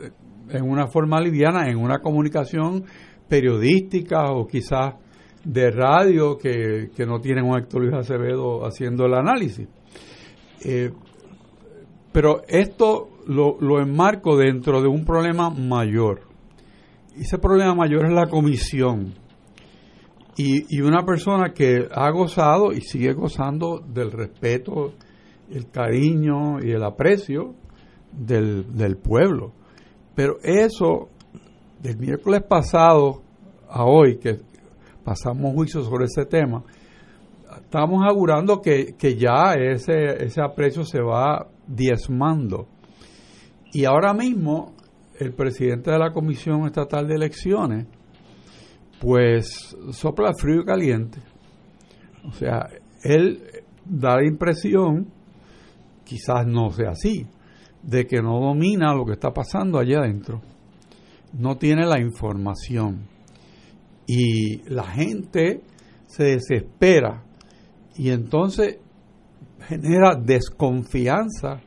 en 0.50 0.70
una 0.70 0.88
forma 0.88 1.20
liviana, 1.22 1.70
en 1.70 1.78
una 1.78 2.00
comunicación 2.00 2.86
periodística 3.28 4.32
o 4.32 4.48
quizás 4.48 4.96
de 5.44 5.72
radio 5.72 6.38
que, 6.38 6.90
no 7.08 7.20
tienen 7.20 7.46
un 7.46 7.58
Héctor 7.58 7.82
Luis 7.82 7.94
Acevedo 7.94 8.66
haciendo 8.66 9.06
el 9.06 9.14
análisis. 9.14 9.68
Eh, 10.64 10.92
pero 12.12 12.42
esto 12.48 13.10
lo, 13.28 13.58
lo 13.60 13.82
enmarco 13.82 14.38
dentro 14.38 14.82
de 14.82 14.88
un 14.88 15.06
problema 15.06 15.50
mayor. 15.50 16.22
Ese 17.18 17.38
problema 17.38 17.74
mayor 17.74 18.06
es 18.06 18.12
la 18.12 18.28
comisión. 18.28 19.14
Y, 20.38 20.78
y, 20.78 20.82
una 20.82 21.06
persona 21.06 21.54
que 21.54 21.88
ha 21.92 22.10
gozado 22.12 22.72
y 22.72 22.82
sigue 22.82 23.14
gozando 23.14 23.80
del 23.80 24.12
respeto, 24.12 24.94
el 25.50 25.70
cariño 25.70 26.64
y 26.64 26.72
el 26.72 26.84
aprecio 26.84 27.54
del, 28.12 28.76
del 28.76 28.98
pueblo. 28.98 29.52
Pero 30.16 30.38
eso, 30.42 31.10
del 31.82 31.98
miércoles 31.98 32.44
pasado 32.48 33.22
a 33.70 33.84
hoy, 33.84 34.18
que 34.18 34.40
pasamos 35.04 35.54
juicio 35.54 35.84
sobre 35.84 36.06
ese 36.06 36.26
tema, 36.26 36.64
estamos 37.58 38.04
augurando 38.06 38.62
que, 38.62 38.96
ya 39.18 39.54
ese, 39.54 40.24
ese 40.24 40.42
aprecio 40.42 40.84
se 40.84 41.02
va 41.02 41.48
diezmando. 41.68 42.68
Y 43.74 43.86
ahora 43.86 44.14
mismo 44.14 44.74
el 45.20 45.34
presidente 45.34 45.92
de 45.92 46.00
la 46.00 46.12
Comisión 46.12 46.66
Estatal 46.66 47.08
de 47.08 47.16
Elecciones, 47.16 47.88
pues 49.02 49.76
sopla 49.92 50.34
frío 50.34 50.62
y 50.62 50.66
caliente. 50.66 51.20
O 52.24 52.32
sea, 52.32 52.70
él 53.04 53.42
da 53.84 54.18
la 54.18 54.26
impresión, 54.26 55.08
quizás 56.06 56.46
no 56.46 56.70
sea 56.72 56.92
así, 56.92 57.26
de 57.82 58.06
que 58.06 58.22
no 58.22 58.40
domina 58.40 58.94
lo 58.94 59.04
que 59.04 59.14
está 59.14 59.32
pasando 59.32 59.80
allá 59.80 60.02
adentro. 60.02 60.42
No 61.34 61.58
tiene 61.58 61.88
la 61.88 62.00
información 62.00 63.08
y 64.06 64.62
la 64.70 64.84
gente 64.84 65.62
se 66.06 66.24
desespera 66.26 67.24
y 67.96 68.10
entonces 68.10 68.78
genera 69.68 70.16
desconfianza 70.16 71.62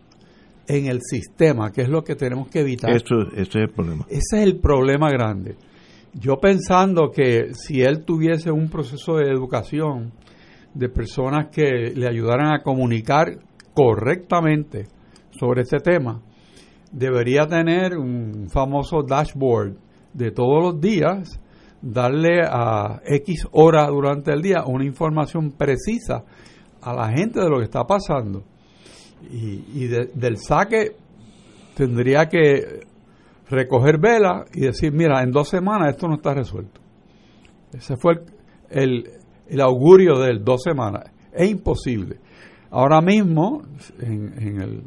en 0.68 0.86
el 0.86 1.00
sistema, 1.02 1.72
que 1.72 1.82
es 1.82 1.88
lo 1.88 2.04
que 2.04 2.14
tenemos 2.14 2.48
que 2.48 2.60
evitar. 2.60 2.90
Eso, 2.90 3.22
ese 3.32 3.42
es 3.42 3.54
el 3.56 3.70
problema. 3.70 4.06
Ese 4.08 4.36
es 4.36 4.42
el 4.44 4.60
problema 4.60 5.10
grande. 5.10 5.56
Yo 6.14 6.38
pensando 6.38 7.11
que 7.11 7.54
si 7.54 7.83
él 7.83 8.04
tuviese 8.04 8.50
un 8.50 8.68
proceso 8.68 9.16
de 9.16 9.30
educación 9.30 10.12
de 10.73 10.88
personas 10.88 11.49
que 11.50 11.92
le 11.94 12.09
ayudaran 12.09 12.52
a 12.52 12.62
comunicar 12.62 13.38
correctamente 13.75 14.87
sobre 15.38 15.62
este 15.62 15.78
tema, 15.78 16.23
debería 16.92 17.47
tener 17.47 17.97
un 17.97 18.49
famoso 18.50 19.02
dashboard 19.02 19.76
de 20.12 20.30
todos 20.30 20.62
los 20.62 20.80
días, 20.80 21.40
darle 21.83 22.42
a 22.49 23.00
X 23.04 23.49
hora 23.50 23.87
durante 23.88 24.33
el 24.33 24.42
día 24.42 24.64
una 24.64 24.85
información 24.85 25.52
precisa 25.52 26.25
a 26.80 26.94
la 26.94 27.09
gente 27.09 27.40
de 27.40 27.49
lo 27.49 27.59
que 27.59 27.64
está 27.64 27.85
pasando. 27.85 28.44
Y, 29.30 29.87
del 29.87 30.37
saque 30.37 30.97
tendría 31.75 32.28
que 32.28 32.85
recoger 33.48 33.98
vela 33.98 34.44
y 34.52 34.60
decir, 34.60 34.92
mira, 34.92 35.22
en 35.22 35.30
dos 35.30 35.48
semanas 35.48 35.90
esto 35.90 36.08
no 36.08 36.14
está 36.14 36.34
resuelto. 36.34 36.80
Ese 37.72 37.96
fue 37.96 38.20
el, 38.70 39.10
augurio 39.60 40.18
de 40.18 40.38
dos 40.38 40.62
semanas. 40.62 41.10
Es 41.32 41.50
imposible. 41.50 42.18
Ahora 42.70 43.00
mismo, 43.00 43.62
en, 44.00 44.60
el, 44.60 44.82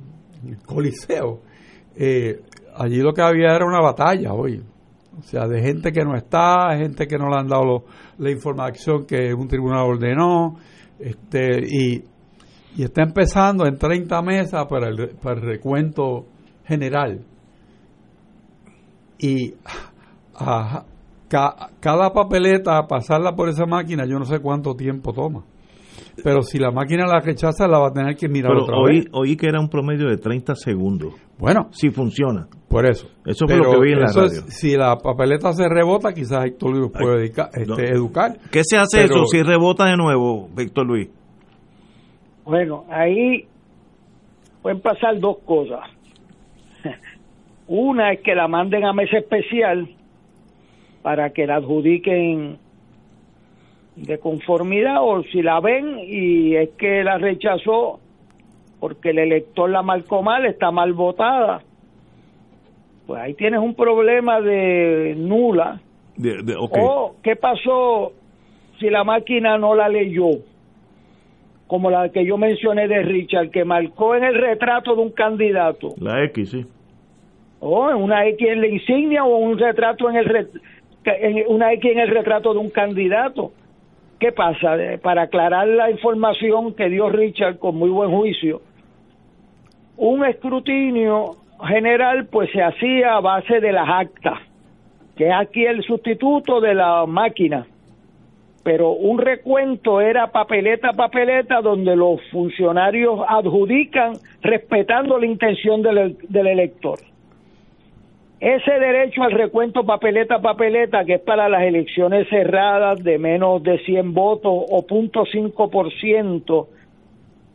Coliseo, 0.65 1.41
eh, 1.95 2.41
allí 2.75 3.01
lo 3.01 3.13
que 3.13 3.21
había 3.21 3.55
era 3.55 3.65
una 3.65 3.81
batalla 3.81 4.33
hoy. 4.33 4.63
O 5.17 5.23
sea, 5.23 5.47
de 5.47 5.61
gente 5.61 5.91
que 5.91 6.03
no 6.03 6.15
está, 6.15 6.75
gente 6.77 7.07
que 7.07 7.17
no 7.17 7.27
le 7.29 7.39
han 7.39 7.47
dado 7.47 7.85
la 8.19 8.31
información 8.31 9.05
que 9.05 9.33
un 9.33 9.47
tribunal 9.47 9.85
ordenó, 9.87 10.57
este, 10.99 11.59
y, 11.65 12.03
y 12.75 12.83
está 12.83 13.01
empezando 13.01 13.65
en 13.65 13.77
30 13.77 14.21
mesas 14.21 14.67
para 14.67 14.89
el, 14.89 15.15
para 15.21 15.39
el 15.39 15.47
recuento 15.47 16.27
general 16.65 17.25
y 19.19 19.53
a, 20.35 20.83
cada 21.27 22.13
papeleta, 22.13 22.87
pasarla 22.87 23.35
por 23.35 23.49
esa 23.49 23.65
máquina, 23.65 24.05
yo 24.05 24.17
no 24.17 24.25
sé 24.25 24.39
cuánto 24.39 24.75
tiempo 24.75 25.13
toma. 25.13 25.43
Pero 26.23 26.41
si 26.41 26.57
la 26.57 26.71
máquina 26.71 27.05
la 27.05 27.19
rechaza, 27.19 27.67
la 27.67 27.79
va 27.79 27.87
a 27.87 27.91
tener 27.91 28.15
que 28.15 28.27
mirar 28.27 28.55
otra 28.55 28.77
oí, 28.77 29.01
vez. 29.01 29.09
Oí 29.11 29.35
que 29.35 29.47
era 29.47 29.59
un 29.59 29.69
promedio 29.69 30.07
de 30.07 30.17
30 30.17 30.55
segundos. 30.55 31.13
Bueno. 31.37 31.67
Si 31.71 31.91
funciona. 31.91 32.47
Por 32.67 32.89
eso. 32.89 33.07
Eso 33.25 33.45
fue 33.47 33.57
lo 33.57 33.71
que 33.71 33.79
vi 33.79 33.91
en 33.93 33.99
la 33.99 34.07
radio. 34.07 34.41
si 34.47 34.75
la 34.75 34.97
papeleta 34.97 35.53
se 35.53 35.67
rebota, 35.69 36.13
quizás 36.13 36.45
Héctor 36.45 36.75
Luis 36.75 36.91
puede 36.91 37.25
este, 37.25 37.89
educar. 37.91 38.37
¿Qué 38.51 38.61
se 38.63 38.77
hace 38.77 39.05
eso 39.05 39.25
si 39.25 39.41
rebota 39.43 39.85
de 39.85 39.95
nuevo, 39.95 40.49
Víctor 40.55 40.87
Luis? 40.87 41.09
Bueno, 42.45 42.85
ahí 42.89 43.45
pueden 44.61 44.81
pasar 44.81 45.19
dos 45.19 45.37
cosas. 45.45 45.81
Una 47.67 48.13
es 48.13 48.21
que 48.21 48.33
la 48.33 48.47
manden 48.47 48.85
a 48.85 48.93
mesa 48.93 49.17
especial 49.17 49.89
para 51.01 51.31
que 51.31 51.45
la 51.45 51.55
adjudiquen 51.55 52.57
de 53.95 54.19
conformidad 54.19 54.97
o 55.01 55.23
si 55.23 55.41
la 55.41 55.59
ven 55.59 55.99
y 55.99 56.55
es 56.55 56.69
que 56.77 57.03
la 57.03 57.17
rechazó 57.17 57.99
porque 58.79 59.09
el 59.09 59.19
elector 59.19 59.69
la 59.69 59.81
marcó 59.81 60.21
mal, 60.21 60.45
está 60.45 60.69
mal 60.71 60.93
votada, 60.93 61.61
pues 63.07 63.19
ahí 63.19 63.33
tienes 63.33 63.59
un 63.59 63.73
problema 63.73 64.39
de 64.39 65.15
nula. 65.17 65.81
O 66.71 67.15
qué 67.23 67.35
pasó 67.35 68.13
si 68.79 68.89
la 68.89 69.03
máquina 69.03 69.57
no 69.57 69.75
la 69.75 69.89
leyó, 69.89 70.29
como 71.65 71.89
la 71.89 72.09
que 72.09 72.23
yo 72.23 72.37
mencioné 72.37 72.87
de 72.87 73.01
Richard, 73.01 73.49
que 73.49 73.65
marcó 73.65 74.15
en 74.15 74.23
el 74.23 74.35
retrato 74.35 74.95
de 74.95 75.01
un 75.01 75.11
candidato. 75.11 75.95
La 75.99 76.23
X, 76.23 76.51
sí 76.51 76.65
o 77.59 77.95
una 77.95 78.25
X 78.27 78.47
en 78.49 78.61
la 78.61 78.67
insignia 78.67 79.25
o 79.25 79.37
un 79.37 79.57
retrato 79.57 80.09
en 80.09 80.17
el 80.17 80.49
una 81.47 81.73
X 81.73 81.91
en 81.91 81.99
el 81.99 82.09
retrato 82.09 82.53
de 82.53 82.59
un 82.59 82.69
candidato. 82.69 83.51
¿Qué 84.19 84.31
pasa? 84.31 84.75
Para 85.01 85.23
aclarar 85.23 85.67
la 85.67 85.91
información 85.91 86.73
que 86.73 86.89
dio 86.89 87.09
Richard 87.09 87.59
con 87.59 87.75
muy 87.75 87.89
buen 87.89 88.11
juicio, 88.11 88.61
un 89.95 90.25
escrutinio 90.25 91.37
general 91.65 92.25
pues 92.25 92.51
se 92.51 92.61
hacía 92.61 93.15
a 93.15 93.19
base 93.19 93.59
de 93.59 93.71
las 93.71 93.87
actas, 93.87 94.39
que 95.15 95.27
es 95.27 95.33
aquí 95.33 95.65
el 95.65 95.83
sustituto 95.83 96.59
de 96.61 96.73
la 96.73 97.05
máquina. 97.05 97.67
Pero 98.63 98.91
un 98.91 99.17
recuento 99.17 100.01
era 100.01 100.27
papeleta 100.27 100.89
a 100.89 100.93
papeleta 100.93 101.61
donde 101.61 101.95
los 101.95 102.19
funcionarios 102.31 103.21
adjudican 103.27 104.13
respetando 104.41 105.17
la 105.17 105.25
intención 105.25 105.81
del, 105.81 106.17
del 106.27 106.47
elector. 106.47 106.99
Ese 108.39 108.71
derecho 108.71 109.23
al 109.23 109.31
recuento 109.31 109.83
papeleta 109.83 110.39
papeleta, 110.39 111.03
que 111.05 111.15
es 111.15 111.21
para 111.21 111.49
las 111.49 111.63
elecciones 111.63 112.29
cerradas 112.29 113.03
de 113.03 113.17
menos 113.17 113.63
de 113.63 113.79
100 113.79 114.13
votos 114.13 114.53
o 114.69 114.85
0.5% 114.85 116.67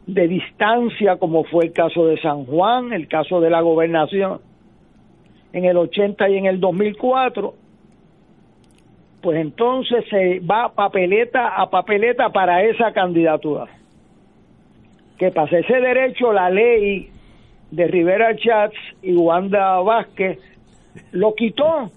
de 0.07 0.29
distancia, 0.29 1.17
como 1.17 1.45
fue 1.45 1.67
el 1.67 1.73
caso 1.73 2.07
de 2.07 2.21
San 2.21 2.45
Juan, 2.47 2.93
el 2.93 3.07
caso 3.07 3.41
de 3.41 3.51
la 3.51 3.61
gobernación 3.61 4.41
en 5.53 5.67
el 5.67 5.77
80 5.77 6.29
y 6.31 6.39
en 6.39 6.47
el 6.47 6.59
2004, 6.59 7.55
pues 9.21 9.39
entonces 9.39 10.05
se 10.11 10.41
va 10.41 10.73
papeleta 10.75 11.61
a 11.61 11.71
papeleta 11.71 12.31
para 12.31 12.65
esa 12.65 12.93
candidatura. 12.93 13.67
¿Qué 15.17 15.31
pasa? 15.31 15.59
Ese 15.59 15.81
derecho, 15.81 16.33
la 16.33 16.51
ley 16.51 17.11
de 17.71 17.87
Rivera 17.87 18.35
Chats 18.35 18.77
y 19.03 19.15
Wanda 19.15 19.79
Vázquez 19.81 20.39
lo 21.13 21.35
quitó 21.35 21.91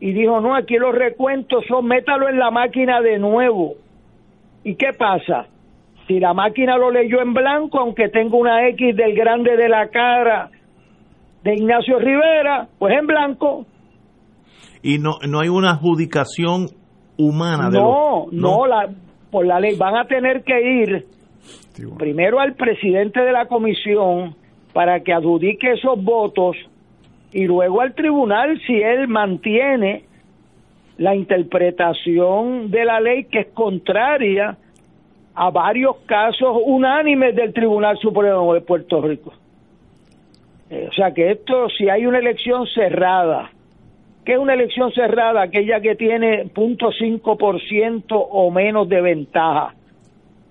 y 0.00 0.12
dijo, 0.12 0.40
no, 0.40 0.54
aquí 0.54 0.74
los 0.74 0.94
recuentos 0.94 1.64
son, 1.66 1.86
métalo 1.86 2.28
en 2.28 2.38
la 2.38 2.50
máquina 2.50 3.00
de 3.00 3.18
nuevo. 3.18 3.74
¿Y 4.62 4.76
qué 4.76 4.92
pasa? 4.98 5.46
Si 6.06 6.20
la 6.20 6.34
máquina 6.34 6.76
lo 6.76 6.90
leyó 6.90 7.22
en 7.22 7.32
blanco, 7.32 7.78
aunque 7.78 8.08
tenga 8.08 8.36
una 8.36 8.68
X 8.68 8.96
del 8.96 9.14
grande 9.14 9.56
de 9.56 9.68
la 9.68 9.88
cara 9.88 10.50
de 11.42 11.54
Ignacio 11.54 11.98
Rivera, 11.98 12.68
pues 12.78 12.94
en 12.98 13.06
blanco. 13.06 13.66
Y 14.82 14.98
no, 14.98 15.12
no 15.26 15.40
hay 15.40 15.48
una 15.48 15.72
adjudicación 15.72 16.68
humana 17.16 17.70
de 17.70 17.78
no, 17.78 18.26
no, 18.32 18.66
la, 18.66 18.88
por 19.30 19.46
la 19.46 19.60
ley 19.60 19.76
van 19.76 19.96
a 19.96 20.06
tener 20.06 20.42
que 20.42 20.82
ir 20.82 21.06
primero 21.98 22.40
al 22.40 22.54
presidente 22.54 23.20
de 23.20 23.32
la 23.32 23.46
comisión 23.46 24.34
para 24.72 25.00
que 25.00 25.12
adjudique 25.12 25.72
esos 25.72 26.02
votos 26.02 26.56
y 27.34 27.46
luego 27.46 27.80
al 27.80 27.94
tribunal 27.94 28.60
si 28.64 28.80
él 28.80 29.08
mantiene 29.08 30.04
la 30.98 31.16
interpretación 31.16 32.70
de 32.70 32.84
la 32.84 33.00
ley 33.00 33.24
que 33.24 33.40
es 33.40 33.46
contraria 33.48 34.56
a 35.34 35.50
varios 35.50 35.96
casos 36.06 36.56
unánimes 36.64 37.34
del 37.34 37.52
Tribunal 37.52 37.98
Supremo 37.98 38.54
de 38.54 38.60
Puerto 38.60 39.02
Rico. 39.02 39.32
Eh, 40.70 40.86
o 40.88 40.92
sea 40.92 41.12
que 41.12 41.32
esto, 41.32 41.68
si 41.70 41.88
hay 41.88 42.06
una 42.06 42.18
elección 42.18 42.68
cerrada, 42.68 43.50
¿qué 44.24 44.34
es 44.34 44.38
una 44.38 44.54
elección 44.54 44.92
cerrada? 44.92 45.42
Aquella 45.42 45.80
que 45.80 45.96
tiene 45.96 46.44
.5% 46.44 48.04
o 48.10 48.50
menos 48.52 48.88
de 48.88 49.00
ventaja. 49.00 49.74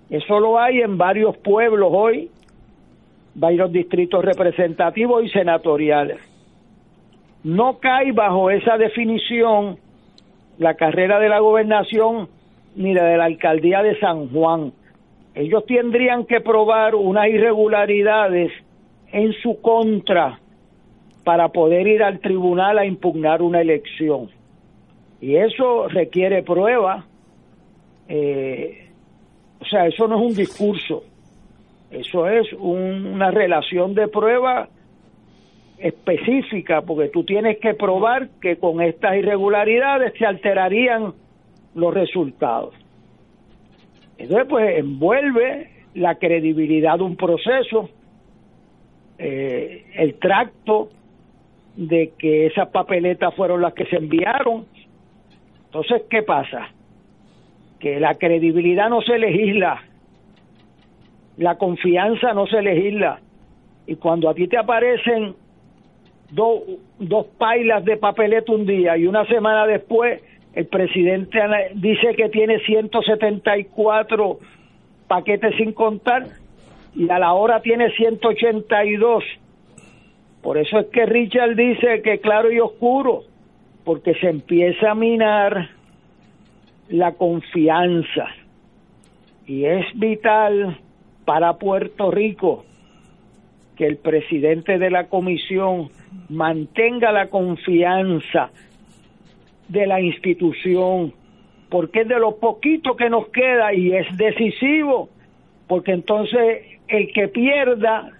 Eso 0.09 0.37
lo 0.41 0.59
hay 0.59 0.81
en 0.81 0.97
varios 0.97 1.37
pueblos 1.37 1.89
hoy, 1.93 2.29
varios 3.35 3.71
distritos 3.71 4.25
representativos 4.25 5.23
y 5.23 5.29
senatoriales 5.29 6.32
no 7.43 7.79
cae 7.79 8.11
bajo 8.11 8.49
esa 8.49 8.77
definición 8.77 9.77
la 10.57 10.75
carrera 10.75 11.19
de 11.19 11.29
la 11.29 11.39
gobernación 11.39 12.29
ni 12.75 12.93
la 12.93 13.05
de 13.05 13.17
la 13.17 13.25
alcaldía 13.25 13.83
de 13.83 13.99
San 13.99 14.29
Juan. 14.29 14.71
Ellos 15.35 15.65
tendrían 15.65 16.25
que 16.25 16.41
probar 16.41 16.95
unas 16.95 17.27
irregularidades 17.27 18.51
en 19.11 19.33
su 19.33 19.59
contra 19.61 20.39
para 21.23 21.49
poder 21.49 21.87
ir 21.87 22.03
al 22.03 22.19
tribunal 22.19 22.77
a 22.77 22.85
impugnar 22.85 23.41
una 23.41 23.61
elección. 23.61 24.29
Y 25.21 25.35
eso 25.35 25.87
requiere 25.87 26.43
prueba. 26.43 27.05
Eh, 28.07 28.89
o 29.59 29.65
sea, 29.65 29.87
eso 29.87 30.07
no 30.07 30.17
es 30.17 30.21
un 30.21 30.35
discurso, 30.35 31.03
eso 31.89 32.27
es 32.27 32.51
una 32.59 33.31
relación 33.31 33.95
de 33.95 34.09
prueba 34.09 34.67
específica, 35.83 36.81
porque 36.81 37.09
tú 37.09 37.25
tienes 37.25 37.57
que 37.57 37.73
probar 37.73 38.29
que 38.41 38.55
con 38.55 38.81
estas 38.81 39.17
irregularidades 39.17 40.13
se 40.17 40.25
alterarían 40.25 41.13
los 41.75 41.93
resultados. 41.93 42.73
Entonces, 44.17 44.47
pues 44.49 44.79
envuelve 44.79 45.71
la 45.95 46.15
credibilidad 46.15 46.97
de 46.97 47.03
un 47.03 47.17
proceso, 47.17 47.89
eh, 49.17 49.85
el 49.95 50.13
tracto 50.15 50.89
de 51.75 52.13
que 52.17 52.45
esas 52.45 52.69
papeletas 52.69 53.35
fueron 53.35 53.61
las 53.61 53.73
que 53.73 53.85
se 53.87 53.97
enviaron. 53.97 54.65
Entonces, 55.65 56.03
¿qué 56.09 56.23
pasa? 56.23 56.69
Que 57.81 57.99
la 57.99 58.15
credibilidad 58.15 58.89
no 58.89 59.01
se 59.01 59.17
legisla, 59.17 59.83
la 61.35 61.57
confianza 61.57 62.33
no 62.33 62.47
se 62.47 62.61
legisla. 62.61 63.19
Y 63.85 63.97
cuando 63.97 64.29
a 64.29 64.33
ti 64.33 64.47
te 64.47 64.57
aparecen 64.57 65.42
dos, 66.33 66.61
dos 66.99 67.27
pailas 67.37 67.85
de 67.85 67.97
papeleta 67.97 68.51
un 68.51 68.65
día 68.65 68.97
y 68.97 69.05
una 69.05 69.25
semana 69.25 69.65
después 69.67 70.21
el 70.53 70.67
presidente 70.67 71.39
dice 71.75 72.15
que 72.15 72.29
tiene 72.29 72.59
174 72.59 74.39
paquetes 75.07 75.55
sin 75.57 75.73
contar 75.73 76.27
y 76.95 77.09
a 77.09 77.17
la 77.17 77.33
hora 77.33 77.61
tiene 77.61 77.91
182. 77.91 79.23
Por 80.41 80.57
eso 80.57 80.79
es 80.79 80.87
que 80.87 81.05
Richard 81.05 81.55
dice 81.55 82.01
que 82.03 82.19
claro 82.19 82.51
y 82.51 82.59
oscuro, 82.59 83.23
porque 83.83 84.13
se 84.15 84.29
empieza 84.29 84.91
a 84.91 84.95
minar 84.95 85.69
la 86.89 87.13
confianza 87.13 88.27
y 89.47 89.65
es 89.65 89.85
vital 89.95 90.77
para 91.25 91.53
Puerto 91.53 92.11
Rico 92.11 92.65
que 93.75 93.85
el 93.85 93.97
presidente 93.97 94.77
de 94.77 94.89
la 94.89 95.07
comisión 95.07 95.89
mantenga 96.29 97.11
la 97.11 97.27
confianza 97.29 98.51
de 99.67 99.87
la 99.87 100.01
institución, 100.01 101.13
porque 101.69 102.01
es 102.01 102.07
de 102.07 102.19
lo 102.19 102.37
poquito 102.37 102.95
que 102.95 103.09
nos 103.09 103.29
queda 103.29 103.73
y 103.73 103.93
es 103.93 104.05
decisivo, 104.17 105.09
porque 105.67 105.91
entonces 105.93 106.79
el 106.87 107.11
que 107.11 107.27
pierda 107.27 108.11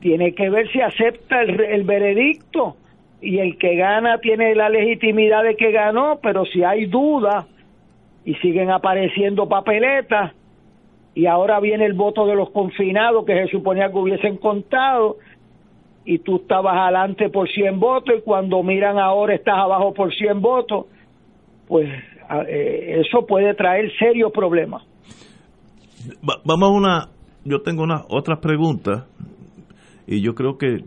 tiene 0.00 0.34
que 0.34 0.50
ver 0.50 0.70
si 0.72 0.80
acepta 0.80 1.42
el, 1.42 1.60
el 1.60 1.84
veredicto 1.84 2.76
y 3.20 3.38
el 3.38 3.58
que 3.58 3.76
gana 3.76 4.18
tiene 4.18 4.54
la 4.54 4.70
legitimidad 4.70 5.44
de 5.44 5.56
que 5.56 5.70
ganó, 5.70 6.18
pero 6.22 6.44
si 6.46 6.64
hay 6.64 6.86
duda 6.86 7.46
y 8.24 8.34
siguen 8.36 8.70
apareciendo 8.70 9.48
papeletas 9.48 10.32
y 11.14 11.26
ahora 11.26 11.60
viene 11.60 11.86
el 11.86 11.94
voto 11.94 12.26
de 12.26 12.34
los 12.34 12.50
confinados 12.50 13.24
que 13.24 13.34
se 13.34 13.48
suponía 13.48 13.90
que 13.90 13.98
hubiesen 13.98 14.36
contado 14.36 15.16
y 16.04 16.18
tú 16.18 16.36
estabas 16.36 16.76
adelante 16.76 17.28
por 17.28 17.48
100 17.48 17.78
votos 17.78 18.14
y 18.18 18.22
cuando 18.22 18.62
miran 18.62 18.98
ahora 18.98 19.34
estás 19.34 19.58
abajo 19.58 19.92
por 19.92 20.14
100 20.14 20.40
votos, 20.40 20.86
pues 21.68 21.88
eh, 22.48 23.02
eso 23.04 23.26
puede 23.26 23.54
traer 23.54 23.90
serios 23.98 24.32
problemas. 24.32 24.82
vamos 26.22 26.68
a 26.68 26.72
una, 26.72 27.08
yo 27.44 27.60
tengo 27.62 27.82
unas 27.82 28.04
otras 28.08 28.38
preguntas 28.38 29.04
y 30.06 30.22
yo 30.22 30.34
creo 30.34 30.56
que 30.56 30.84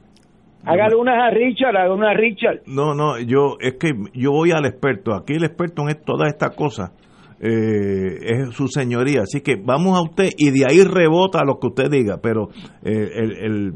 Hágale 0.66 0.96
unas 0.96 1.22
a 1.22 1.30
Richard, 1.30 1.76
hágale 1.76 1.94
unas 1.94 2.12
a 2.12 2.14
Richard. 2.14 2.62
No, 2.68 2.94
no, 2.96 3.20
yo 3.20 3.58
es 3.60 3.74
que 3.74 3.92
yo 4.14 4.32
voy 4.32 4.52
al 4.52 4.66
experto. 4.66 5.14
Aquí 5.14 5.34
el 5.34 5.44
experto 5.44 5.82
en 5.90 6.02
todas 6.06 6.30
estas 6.30 6.56
cosas 6.56 6.92
eh, 7.40 8.18
es 8.22 8.56
su 8.56 8.68
señoría. 8.68 9.22
Así 9.22 9.42
que 9.42 9.56
vamos 9.56 9.98
a 9.98 10.02
usted 10.02 10.30
y 10.38 10.52
de 10.52 10.66
ahí 10.68 10.84
rebota 10.84 11.44
lo 11.46 11.60
que 11.60 11.68
usted 11.68 11.90
diga. 11.90 12.18
Pero 12.22 12.50
eh, 12.84 13.10
el, 13.16 13.74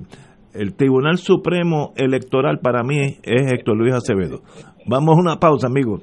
el, 0.53 0.73
Tribunal 0.75 1.17
Supremo 1.17 1.93
Electoral 1.95 2.59
para 2.61 2.83
mí 2.83 3.17
es 3.23 3.51
Héctor 3.51 3.77
Luis 3.77 3.93
Acevedo. 3.93 4.41
Vamos 4.85 5.17
a 5.17 5.21
una 5.21 5.39
pausa, 5.39 5.67
amigos. 5.67 6.01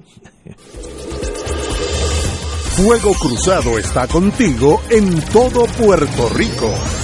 Fuego 2.76 3.12
Cruzado 3.14 3.78
está 3.78 4.08
contigo 4.08 4.80
en 4.90 5.20
todo 5.32 5.64
Puerto 5.78 6.28
Rico. 6.36 7.03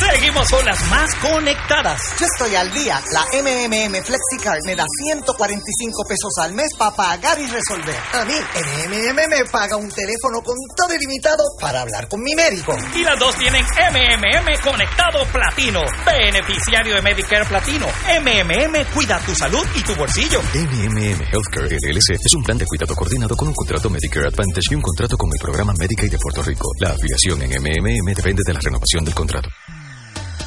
Seguimos 0.00 0.50
con 0.50 0.66
las 0.66 0.90
más 0.90 1.14
conectadas. 1.14 2.00
Yo 2.18 2.26
estoy 2.26 2.56
al 2.56 2.74
día. 2.74 3.00
La 3.12 3.24
MMM 3.40 4.02
FlexiCard 4.02 4.64
me 4.66 4.74
da 4.74 4.84
145 5.04 6.04
pesos 6.08 6.32
al 6.42 6.54
mes 6.54 6.70
para 6.76 6.96
pagar 6.96 7.38
y 7.38 7.46
resolver. 7.46 7.94
A 8.14 8.24
mí, 8.24 8.34
MMM 8.34 9.28
me 9.28 9.44
paga 9.52 9.76
un 9.76 9.90
teléfono 9.90 10.42
con 10.42 10.56
todo 10.76 10.92
ilimitado 10.92 11.44
para 11.60 11.82
hablar 11.82 12.08
con 12.08 12.20
mi 12.20 12.34
médico. 12.34 12.76
Y 12.96 13.04
las 13.04 13.16
dos 13.16 13.36
tienen 13.36 13.62
MMM 13.62 14.60
Conectado 14.60 15.24
Platino. 15.32 15.82
Beneficiario 16.04 16.96
de 16.96 17.02
Medicare 17.02 17.44
Platino. 17.44 17.86
MMM 18.24 18.86
cuida 18.94 19.20
tu 19.20 19.34
salud 19.34 19.66
y 19.76 19.82
tu 19.82 19.94
bolsillo. 19.96 20.40
MMM 20.54 21.20
Healthcare 21.30 21.68
LLC 21.68 22.16
es 22.24 22.32
un 22.32 22.42
plan 22.42 22.56
de 22.56 22.64
cuidado 22.64 22.96
coordinado 22.96 23.36
con 23.36 23.48
un 23.48 23.54
contrato 23.54 23.90
Medicare 23.90 24.28
Advantage 24.28 24.68
y 24.70 24.74
un 24.76 24.80
contrato 24.80 25.18
con 25.18 25.28
el 25.30 25.38
programa 25.38 25.74
Medicaid 25.78 26.10
de 26.10 26.16
Puerto 26.18 26.42
Rico. 26.42 26.70
La 26.80 26.92
afiliación 26.92 27.42
en 27.42 27.50
MMM 27.50 28.14
depende 28.14 28.40
de 28.46 28.54
la 28.54 28.60
renovación 28.60 29.04
del 29.04 29.14
contrato. 29.14 29.50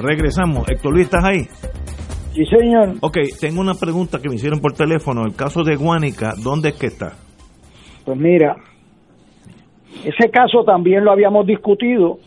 Regresamos. 0.00 0.68
Héctor 0.68 0.92
Luis, 0.92 1.06
¿estás 1.06 1.24
ahí? 1.24 1.42
Sí, 2.34 2.44
señor. 2.46 2.94
Ok, 3.00 3.18
tengo 3.40 3.60
una 3.60 3.74
pregunta 3.74 4.18
que 4.20 4.28
me 4.28 4.34
hicieron 4.34 4.60
por 4.60 4.72
teléfono. 4.74 5.24
El 5.24 5.34
caso 5.34 5.62
de 5.62 5.76
Guánica, 5.76 6.34
¿dónde 6.42 6.70
es 6.70 6.78
que 6.78 6.86
está? 6.86 7.12
Pues 8.04 8.18
mira, 8.18 8.56
ese 10.04 10.30
caso 10.30 10.62
también 10.64 11.04
lo 11.04 11.12
habíamos 11.12 11.46
discutido, 11.46 12.18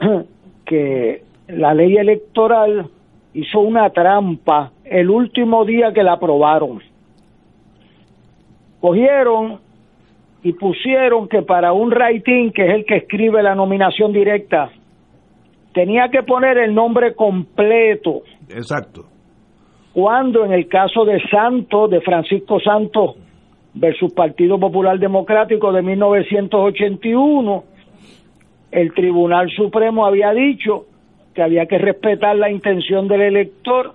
que 0.66 1.22
la 1.48 1.74
ley 1.74 1.96
electoral 1.96 2.90
hizo 3.34 3.60
una 3.60 3.90
trampa 3.90 4.72
el 4.84 5.08
último 5.10 5.64
día 5.64 5.92
que 5.92 6.02
la 6.02 6.14
aprobaron. 6.14 6.80
Cogieron 8.80 9.60
y 10.42 10.52
pusieron 10.52 11.28
que 11.28 11.42
para 11.42 11.72
un 11.72 11.90
rating, 11.90 12.50
que 12.50 12.66
es 12.66 12.74
el 12.74 12.84
que 12.84 12.96
escribe 12.96 13.42
la 13.42 13.54
nominación 13.54 14.12
directa, 14.12 14.70
tenía 15.76 16.08
que 16.08 16.22
poner 16.22 16.56
el 16.56 16.74
nombre 16.74 17.14
completo. 17.14 18.22
Exacto. 18.48 19.04
Cuando 19.92 20.42
en 20.46 20.54
el 20.54 20.68
caso 20.68 21.04
de 21.04 21.20
Santos, 21.28 21.90
de 21.90 22.00
Francisco 22.00 22.58
Santos 22.60 23.16
versus 23.74 24.10
Partido 24.14 24.58
Popular 24.58 24.98
Democrático 24.98 25.74
de 25.74 25.82
1981, 25.82 27.64
el 28.70 28.94
Tribunal 28.94 29.50
Supremo 29.50 30.06
había 30.06 30.32
dicho 30.32 30.86
que 31.34 31.42
había 31.42 31.66
que 31.66 31.76
respetar 31.76 32.36
la 32.36 32.50
intención 32.50 33.06
del 33.06 33.20
elector 33.20 33.92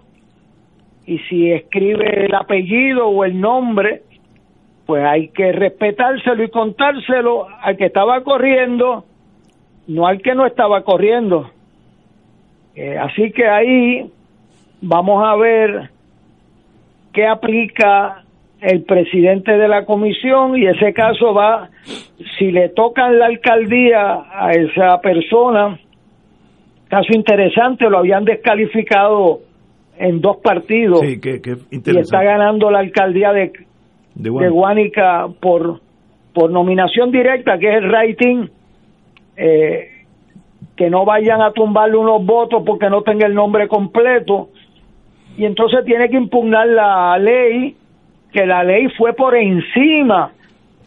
y 1.07 1.17
si 1.29 1.51
escribe 1.51 2.25
el 2.25 2.35
apellido 2.35 3.07
o 3.07 3.25
el 3.25 3.41
nombre, 3.41 4.03
pues 4.85 5.03
hay 5.03 5.29
que 5.29 5.51
respetárselo 5.51 6.43
y 6.43 6.49
contárselo 6.51 7.47
al 7.59 7.75
que 7.75 7.87
estaba 7.87 8.21
corriendo, 8.21 9.03
no 9.87 10.05
al 10.05 10.21
que 10.21 10.35
no 10.35 10.45
estaba 10.45 10.83
corriendo. 10.83 11.49
Eh, 12.75 12.97
así 12.97 13.31
que 13.31 13.47
ahí 13.47 14.09
vamos 14.81 15.23
a 15.25 15.35
ver 15.35 15.89
qué 17.13 17.27
aplica 17.27 18.23
el 18.61 18.83
presidente 18.83 19.57
de 19.57 19.67
la 19.67 19.85
comisión 19.85 20.57
y 20.57 20.67
ese 20.67 20.93
caso 20.93 21.33
va, 21.33 21.69
si 22.37 22.51
le 22.51 22.69
tocan 22.69 23.17
la 23.17 23.25
alcaldía 23.25 24.23
a 24.31 24.51
esa 24.51 25.01
persona, 25.01 25.79
caso 26.87 27.09
interesante, 27.13 27.89
lo 27.89 27.97
habían 27.97 28.23
descalificado 28.23 29.41
en 29.97 30.21
dos 30.21 30.37
partidos 30.37 31.01
Sí, 31.01 31.19
y 31.71 31.99
está 31.99 32.23
ganando 32.23 32.69
la 32.71 32.79
alcaldía 32.79 33.33
de, 33.33 33.51
De. 34.15 34.29
Guánica 34.29 35.27
por, 35.39 35.79
por 36.33 36.51
nominación 36.51 37.11
directa, 37.11 37.57
que 37.57 37.69
es 37.69 37.83
el 37.83 37.91
rating, 37.91 38.47
eh, 39.37 40.00
que 40.75 40.89
no 40.89 41.05
vayan 41.05 41.41
a 41.41 41.51
tumbarle 41.51 41.97
unos 41.97 42.25
votos 42.25 42.63
porque 42.65 42.89
no 42.89 43.01
tenga 43.03 43.27
el 43.27 43.33
nombre 43.33 43.67
completo, 43.67 44.49
y 45.37 45.45
entonces 45.45 45.85
tiene 45.85 46.09
que 46.09 46.17
impugnar 46.17 46.67
la 46.67 47.17
ley, 47.17 47.75
que 48.31 48.45
la 48.45 48.63
ley 48.63 48.87
fue 48.97 49.13
por 49.13 49.35
encima 49.35 50.31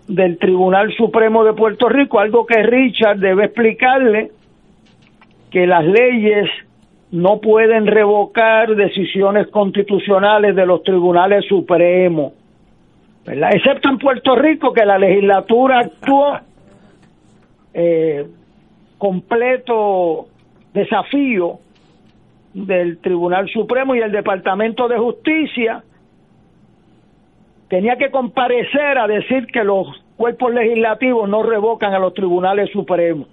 del 0.07 0.39
Tribunal 0.39 0.93
Supremo 0.95 1.45
de 1.45 1.55
Puerto 1.55 1.89
Rico, 1.89 2.21
algo 2.21 2.47
que 2.47 2.63
Richard 2.63 3.19
debe 3.19 3.47
explicarle, 3.47 4.31
que 5.51 5.67
las 5.67 5.85
leyes 5.85 6.51
no 7.11 7.41
pueden 7.41 7.87
revocar 7.87 8.75
decisiones 8.75 9.47
constitucionales 9.49 10.57
de 10.57 10.67
los 10.67 10.83
tribunales 10.83 11.45
supremos. 11.47 12.33
¿verdad? 13.25 13.51
Excepto 13.55 13.89
en 13.89 13.99
Puerto 13.99 14.35
Rico, 14.35 14.73
que 14.73 14.85
la 14.85 14.99
legislatura 14.99 15.79
actuó 15.79 16.39
eh, 17.73 18.27
completo 19.05 20.29
desafío 20.73 21.59
del 22.55 22.97
Tribunal 23.03 23.47
Supremo 23.51 23.95
y 23.95 23.99
el 23.99 24.11
Departamento 24.11 24.89
de 24.89 24.97
Justicia 24.97 25.85
tenía 27.69 27.97
que 27.97 28.11
comparecer 28.11 28.97
a 28.97 29.07
decir 29.07 29.47
que 29.49 29.63
los 29.63 29.89
cuerpos 30.17 30.55
legislativos 30.55 31.29
no 31.29 31.43
revocan 31.43 31.93
a 31.93 31.99
los 31.99 32.15
tribunales 32.15 32.71
supremos. 32.71 33.29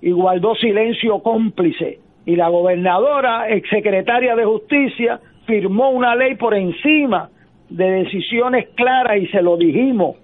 Y 0.00 0.10
guardó 0.12 0.54
silencio 0.54 1.22
cómplice. 1.22 1.98
Y 2.24 2.36
la 2.36 2.48
gobernadora, 2.48 3.50
exsecretaria 3.50 4.34
de 4.34 4.46
Justicia, 4.46 5.20
firmó 5.44 5.90
una 5.90 6.16
ley 6.16 6.36
por 6.36 6.54
encima 6.54 7.28
de 7.68 7.90
decisiones 8.04 8.70
claras 8.74 9.18
y 9.18 9.26
se 9.26 9.42
lo 9.42 9.58
dijimos, 9.58 10.16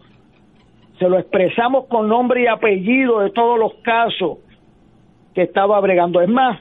se 0.98 1.06
lo 1.06 1.18
expresamos 1.18 1.84
con 1.84 2.08
nombre 2.08 2.44
y 2.44 2.46
apellido 2.46 3.20
de 3.20 3.28
todos 3.28 3.58
los 3.58 3.74
casos 3.82 4.38
que 5.36 5.42
estaba 5.42 5.78
bregando. 5.80 6.22
Es 6.22 6.30
más, 6.30 6.58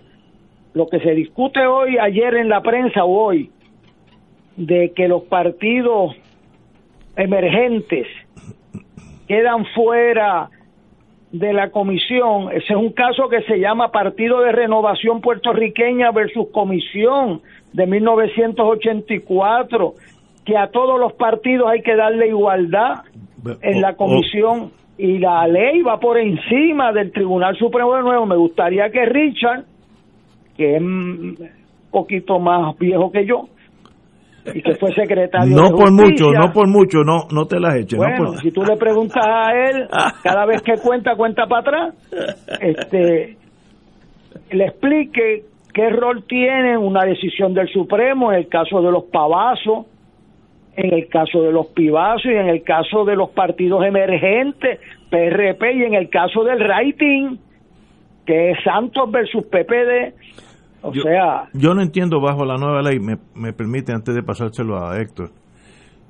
lo 0.73 0.88
que 0.88 0.99
se 0.99 1.11
discute 1.11 1.65
hoy, 1.65 1.97
ayer 1.97 2.35
en 2.35 2.49
la 2.49 2.61
prensa 2.61 3.05
o 3.05 3.27
hoy, 3.27 3.49
de 4.57 4.91
que 4.93 5.07
los 5.07 5.23
partidos 5.23 6.13
emergentes 7.15 8.05
quedan 9.29 9.65
fuera 9.67 10.49
de 11.31 11.53
la 11.53 11.71
comisión. 11.71 12.51
Ese 12.51 12.73
es 12.73 12.77
un 12.77 12.91
caso 12.91 13.29
que 13.29 13.43
se 13.43 13.59
llama 13.59 13.93
Partido 13.93 14.41
de 14.41 14.51
Renovación 14.51 15.21
Puertorriqueña 15.21 16.11
versus 16.11 16.49
Comisión 16.51 17.41
de 17.71 17.88
1984, 17.88 19.93
que 20.43 20.57
a 20.57 20.67
todos 20.67 20.99
los 20.99 21.13
partidos 21.13 21.69
hay 21.69 21.81
que 21.81 21.95
darle 21.95 22.27
igualdad 22.27 23.03
en 23.61 23.79
la 23.79 23.95
comisión 23.95 24.73
y 24.97 25.17
la 25.19 25.47
ley 25.47 25.81
va 25.81 25.99
por 25.99 26.17
encima 26.17 26.91
del 26.93 27.12
Tribunal 27.12 27.55
Supremo 27.58 27.95
de 27.95 28.01
nuevo. 28.01 28.25
Me 28.25 28.38
gustaría 28.38 28.89
que 28.89 29.05
Richard, 29.05 29.65
que 30.55 30.75
es 30.75 30.81
un 30.81 31.38
poquito 31.91 32.39
más 32.39 32.77
viejo 32.77 33.12
que 33.12 33.25
yo, 33.25 33.45
y 34.53 34.62
que 34.62 34.75
fue 34.75 34.93
secretario 34.93 35.55
No 35.55 35.63
de 35.63 35.71
por 35.71 35.91
mucho, 35.91 36.31
no 36.31 36.53
por 36.53 36.67
mucho, 36.67 36.99
no, 37.03 37.27
no 37.31 37.45
te 37.45 37.60
las 37.60 37.75
eches. 37.75 37.97
no 37.99 38.05
bueno, 38.05 38.25
por- 38.27 38.41
si 38.41 38.51
tú 38.51 38.63
le 38.63 38.77
preguntas 38.77 39.25
a 39.27 39.51
él, 39.53 39.88
cada 40.23 40.45
vez 40.45 40.62
que 40.62 40.73
cuenta, 40.77 41.15
cuenta 41.15 41.45
para 41.47 41.62
atrás, 41.62 41.95
este, 42.62 43.38
le 44.51 44.65
explique 44.65 45.43
qué 45.73 45.89
rol 45.89 46.23
tiene 46.27 46.77
una 46.77 47.03
decisión 47.03 47.53
del 47.53 47.67
Supremo 47.69 48.31
en 48.31 48.39
el 48.39 48.47
caso 48.47 48.81
de 48.81 48.91
los 48.91 49.03
pavazos, 49.05 49.88
en 50.77 50.93
el 50.93 51.07
caso 51.07 51.41
de 51.41 51.51
los 51.51 51.67
pibazos 51.67 52.25
y 52.25 52.35
en 52.35 52.47
el 52.49 52.63
caso 52.63 53.05
de 53.05 53.15
los 53.15 53.29
partidos 53.31 53.85
emergentes, 53.85 54.79
PRP, 55.09 55.63
y 55.75 55.83
en 55.83 55.93
el 55.93 56.09
caso 56.09 56.43
del 56.43 56.59
rating, 56.59 57.38
que 58.25 58.51
es 58.51 58.57
Santos 58.63 59.09
versus 59.11 59.45
PPD. 59.45 60.13
O 60.81 60.91
yo, 60.93 61.01
sea, 61.01 61.49
yo 61.53 61.73
no 61.73 61.81
entiendo 61.81 62.19
bajo 62.21 62.45
la 62.45 62.55
nueva 62.55 62.81
ley, 62.81 62.99
me, 62.99 63.15
me 63.35 63.53
permite 63.53 63.91
antes 63.93 64.13
de 64.13 64.21
pasárselo 64.23 64.77
a 64.77 64.97
Héctor. 64.99 65.29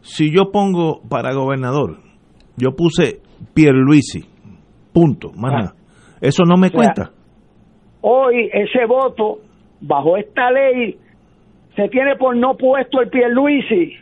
Si 0.01 0.29
yo 0.35 0.51
pongo 0.51 1.01
para 1.09 1.33
gobernador, 1.33 1.97
yo 2.57 2.71
puse 2.75 3.19
Pierluisi, 3.53 4.23
punto, 4.93 5.31
más 5.37 5.53
Ah. 5.53 5.57
nada. 5.57 5.73
Eso 6.21 6.43
no 6.45 6.55
me 6.57 6.67
O 6.67 6.69
sea, 6.71 6.77
cuenta. 6.77 7.11
hoy 8.01 8.49
ese 8.53 8.85
voto, 8.87 9.39
bajo 9.81 10.17
esta 10.17 10.49
ley, 10.51 10.97
se 11.75 11.87
tiene 11.89 12.15
por 12.15 12.35
no 12.35 12.55
puesto 12.55 13.01
el 13.01 13.09
Pierluisi. 13.09 13.93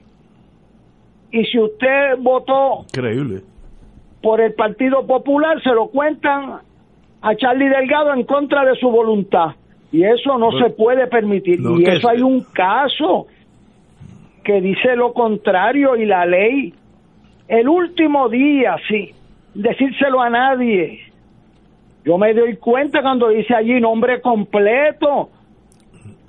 Y 1.33 1.43
si 1.45 1.59
usted 1.59 2.15
votó 2.19 2.81
Increíble. 2.95 3.41
por 4.21 4.39
el 4.39 4.53
Partido 4.53 5.05
Popular, 5.05 5.61
se 5.63 5.69
lo 5.73 5.87
cuentan 5.87 6.59
a 7.21 7.35
Charlie 7.35 7.69
Delgado 7.69 8.13
en 8.13 8.23
contra 8.23 8.63
de 8.63 8.75
su 8.75 8.89
voluntad. 8.89 9.55
Y 9.91 10.03
eso 10.03 10.37
no 10.37 10.49
Pues, 10.51 10.63
se 10.63 10.69
puede 10.71 11.07
permitir. 11.07 11.59
no, 11.59 11.79
y 11.79 11.83
eso 11.83 11.91
es- 11.93 12.05
hay 12.05 12.21
un 12.21 12.41
caso 12.53 13.27
que 14.43 14.61
dice 14.61 14.95
lo 14.95 15.11
contrario 15.13 15.95
y 15.95 16.05
la 16.05 16.25
ley. 16.25 16.73
El 17.47 17.67
último 17.67 18.29
día, 18.29 18.75
sí, 18.87 19.11
decírselo 19.55 20.21
a 20.21 20.29
nadie. 20.29 20.99
Yo 22.05 22.17
me 22.17 22.33
doy 22.33 22.57
cuenta 22.57 23.01
cuando 23.01 23.29
dice 23.29 23.55
allí 23.55 23.79
nombre 23.81 24.21
completo, 24.21 25.29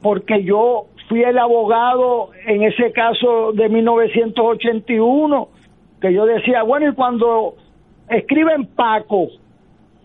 porque 0.01 0.43
yo 0.45 0.87
fui 1.09 1.23
el 1.23 1.39
abogado 1.39 2.31
en 2.47 2.63
ese 2.63 2.93
caso 2.93 3.53
de 3.53 3.69
1981, 3.69 5.49
que 6.01 6.13
yo 6.13 6.27
decía, 6.27 6.63
bueno, 6.63 6.89
y 6.89 6.95
cuando 6.95 7.55
escriben 8.09 8.67
Paco, 8.75 9.29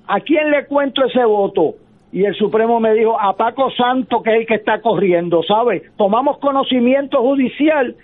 ¿a 0.07 0.19
quién 0.19 0.51
le 0.51 0.65
cuento 0.65 1.05
ese 1.05 1.23
voto? 1.23 1.75
Y 2.12 2.25
el 2.25 2.35
Supremo 2.35 2.79
me 2.79 2.93
dijo, 2.93 3.19
a 3.19 3.35
Paco 3.35 3.69
Santo, 3.71 4.23
que 4.23 4.31
es 4.31 4.39
el 4.41 4.45
que 4.47 4.55
está 4.55 4.81
corriendo, 4.81 5.43
¿sabe? 5.43 5.83
Tomamos 5.95 6.39
conocimiento 6.39 7.21
judicial 7.21 7.95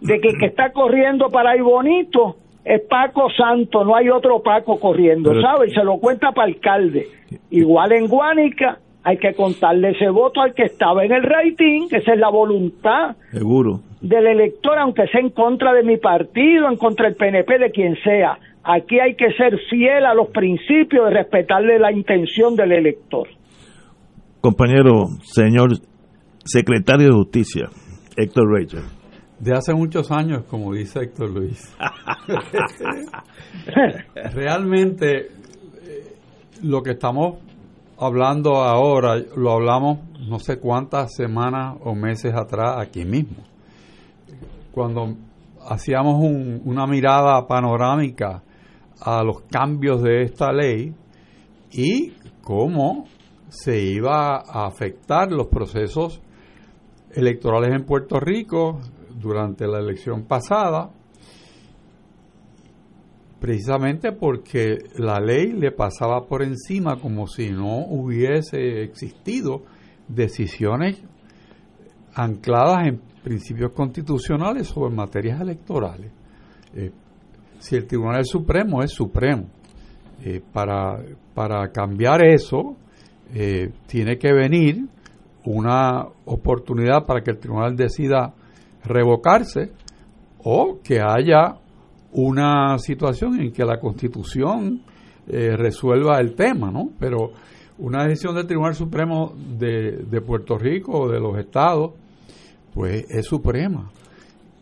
de 0.00 0.20
que 0.20 0.28
el 0.28 0.38
que 0.38 0.46
está 0.46 0.72
corriendo 0.72 1.28
para 1.28 1.50
ahí 1.50 1.60
bonito 1.60 2.36
es 2.64 2.80
Paco 2.82 3.30
Santo, 3.30 3.84
no 3.84 3.94
hay 3.94 4.08
otro 4.08 4.42
Paco 4.42 4.80
corriendo, 4.80 5.40
¿sabe? 5.40 5.68
Y 5.68 5.70
se 5.70 5.84
lo 5.84 5.98
cuenta 5.98 6.32
para 6.32 6.48
alcalde. 6.48 7.06
Igual 7.50 7.92
en 7.92 8.08
Guánica 8.08 8.80
hay 9.06 9.18
que 9.18 9.34
contarle 9.34 9.90
ese 9.90 10.10
voto 10.10 10.40
al 10.40 10.52
que 10.52 10.64
estaba 10.64 11.04
en 11.04 11.12
el 11.12 11.22
rating, 11.22 11.88
que 11.88 11.98
esa 11.98 12.14
es 12.14 12.18
la 12.18 12.28
voluntad 12.28 13.14
Seguro. 13.30 13.78
del 14.00 14.26
elector, 14.26 14.76
aunque 14.80 15.06
sea 15.06 15.20
en 15.20 15.30
contra 15.30 15.72
de 15.74 15.84
mi 15.84 15.96
partido, 15.96 16.68
en 16.68 16.76
contra 16.76 17.06
del 17.06 17.14
PNP, 17.14 17.56
de 17.56 17.70
quien 17.70 17.94
sea. 18.02 18.36
Aquí 18.64 18.98
hay 18.98 19.14
que 19.14 19.30
ser 19.34 19.60
fiel 19.70 20.06
a 20.06 20.12
los 20.12 20.30
principios 20.30 21.04
de 21.04 21.14
respetarle 21.14 21.78
la 21.78 21.92
intención 21.92 22.56
del 22.56 22.72
elector. 22.72 23.28
Compañero, 24.40 25.06
señor 25.22 25.68
secretario 26.44 27.06
de 27.06 27.12
Justicia, 27.12 27.68
Héctor 28.16 28.50
Rachel. 28.50 28.82
De 29.38 29.52
hace 29.52 29.72
muchos 29.72 30.10
años, 30.10 30.42
como 30.50 30.74
dice 30.74 30.98
Héctor 31.04 31.30
Luis. 31.30 31.76
Realmente, 34.34 35.16
eh, 35.18 35.28
lo 36.64 36.82
que 36.82 36.92
estamos 36.92 37.45
hablando 37.98 38.56
ahora, 38.56 39.16
lo 39.36 39.52
hablamos 39.52 39.98
no 40.28 40.38
sé 40.38 40.58
cuántas 40.58 41.14
semanas 41.14 41.76
o 41.84 41.94
meses 41.94 42.34
atrás 42.34 42.76
aquí 42.78 43.04
mismo. 43.04 43.42
Cuando 44.72 45.14
hacíamos 45.68 46.16
un- 46.22 46.62
una 46.64 46.86
mirada 46.86 47.46
panorámica 47.46 48.42
a 49.00 49.22
los 49.22 49.40
cambios 49.42 50.02
de 50.02 50.22
esta 50.22 50.52
ley 50.52 50.94
y 51.72 52.12
cómo 52.42 53.06
se 53.48 53.80
iba 53.80 54.36
a 54.36 54.66
afectar 54.66 55.30
los 55.30 55.46
procesos 55.48 56.20
electorales 57.14 57.74
en 57.74 57.84
Puerto 57.84 58.20
Rico 58.20 58.80
durante 59.18 59.66
la 59.66 59.78
elección 59.78 60.24
pasada, 60.24 60.90
precisamente 63.40 64.12
porque 64.12 64.78
la 64.96 65.20
ley 65.20 65.52
le 65.52 65.72
pasaba 65.72 66.26
por 66.26 66.42
encima 66.42 66.96
como 67.00 67.26
si 67.26 67.50
no 67.50 67.86
hubiese 67.86 68.82
existido 68.82 69.62
decisiones 70.08 71.02
ancladas 72.14 72.86
en 72.88 73.00
principios 73.22 73.72
constitucionales 73.72 74.68
sobre 74.68 74.94
materias 74.94 75.40
electorales. 75.40 76.10
Eh, 76.74 76.90
si 77.58 77.76
el 77.76 77.86
Tribunal 77.86 78.24
Supremo 78.24 78.82
es 78.82 78.92
supremo, 78.92 79.46
eh, 80.22 80.40
para, 80.52 80.98
para 81.34 81.68
cambiar 81.70 82.24
eso 82.24 82.76
eh, 83.34 83.70
tiene 83.86 84.16
que 84.18 84.32
venir 84.32 84.86
una 85.44 86.06
oportunidad 86.24 87.04
para 87.04 87.20
que 87.22 87.32
el 87.32 87.38
tribunal 87.38 87.76
decida 87.76 88.32
revocarse 88.84 89.72
o 90.42 90.78
que 90.82 91.00
haya 91.00 91.56
una 92.12 92.78
situación 92.78 93.40
en 93.40 93.52
que 93.52 93.64
la 93.64 93.78
constitución 93.78 94.82
eh, 95.28 95.56
resuelva 95.56 96.20
el 96.20 96.34
tema, 96.34 96.70
¿no? 96.70 96.90
Pero 96.98 97.32
una 97.78 98.04
decisión 98.04 98.34
del 98.34 98.46
Tribunal 98.46 98.74
Supremo 98.74 99.34
de, 99.36 100.22
Puerto 100.26 100.56
Rico 100.56 100.92
o 100.92 101.08
de 101.08 101.20
los 101.20 101.38
estados, 101.38 101.92
pues 102.72 103.04
es 103.08 103.26
suprema. 103.26 103.90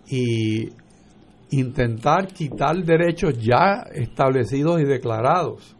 Y 0.08 0.70
intentar 1.50 2.28
quitar 2.28 2.76
derechos 2.82 3.38
ya 3.38 3.84
establecidos 3.92 4.80
y 4.80 4.84
declarados, 4.84 5.76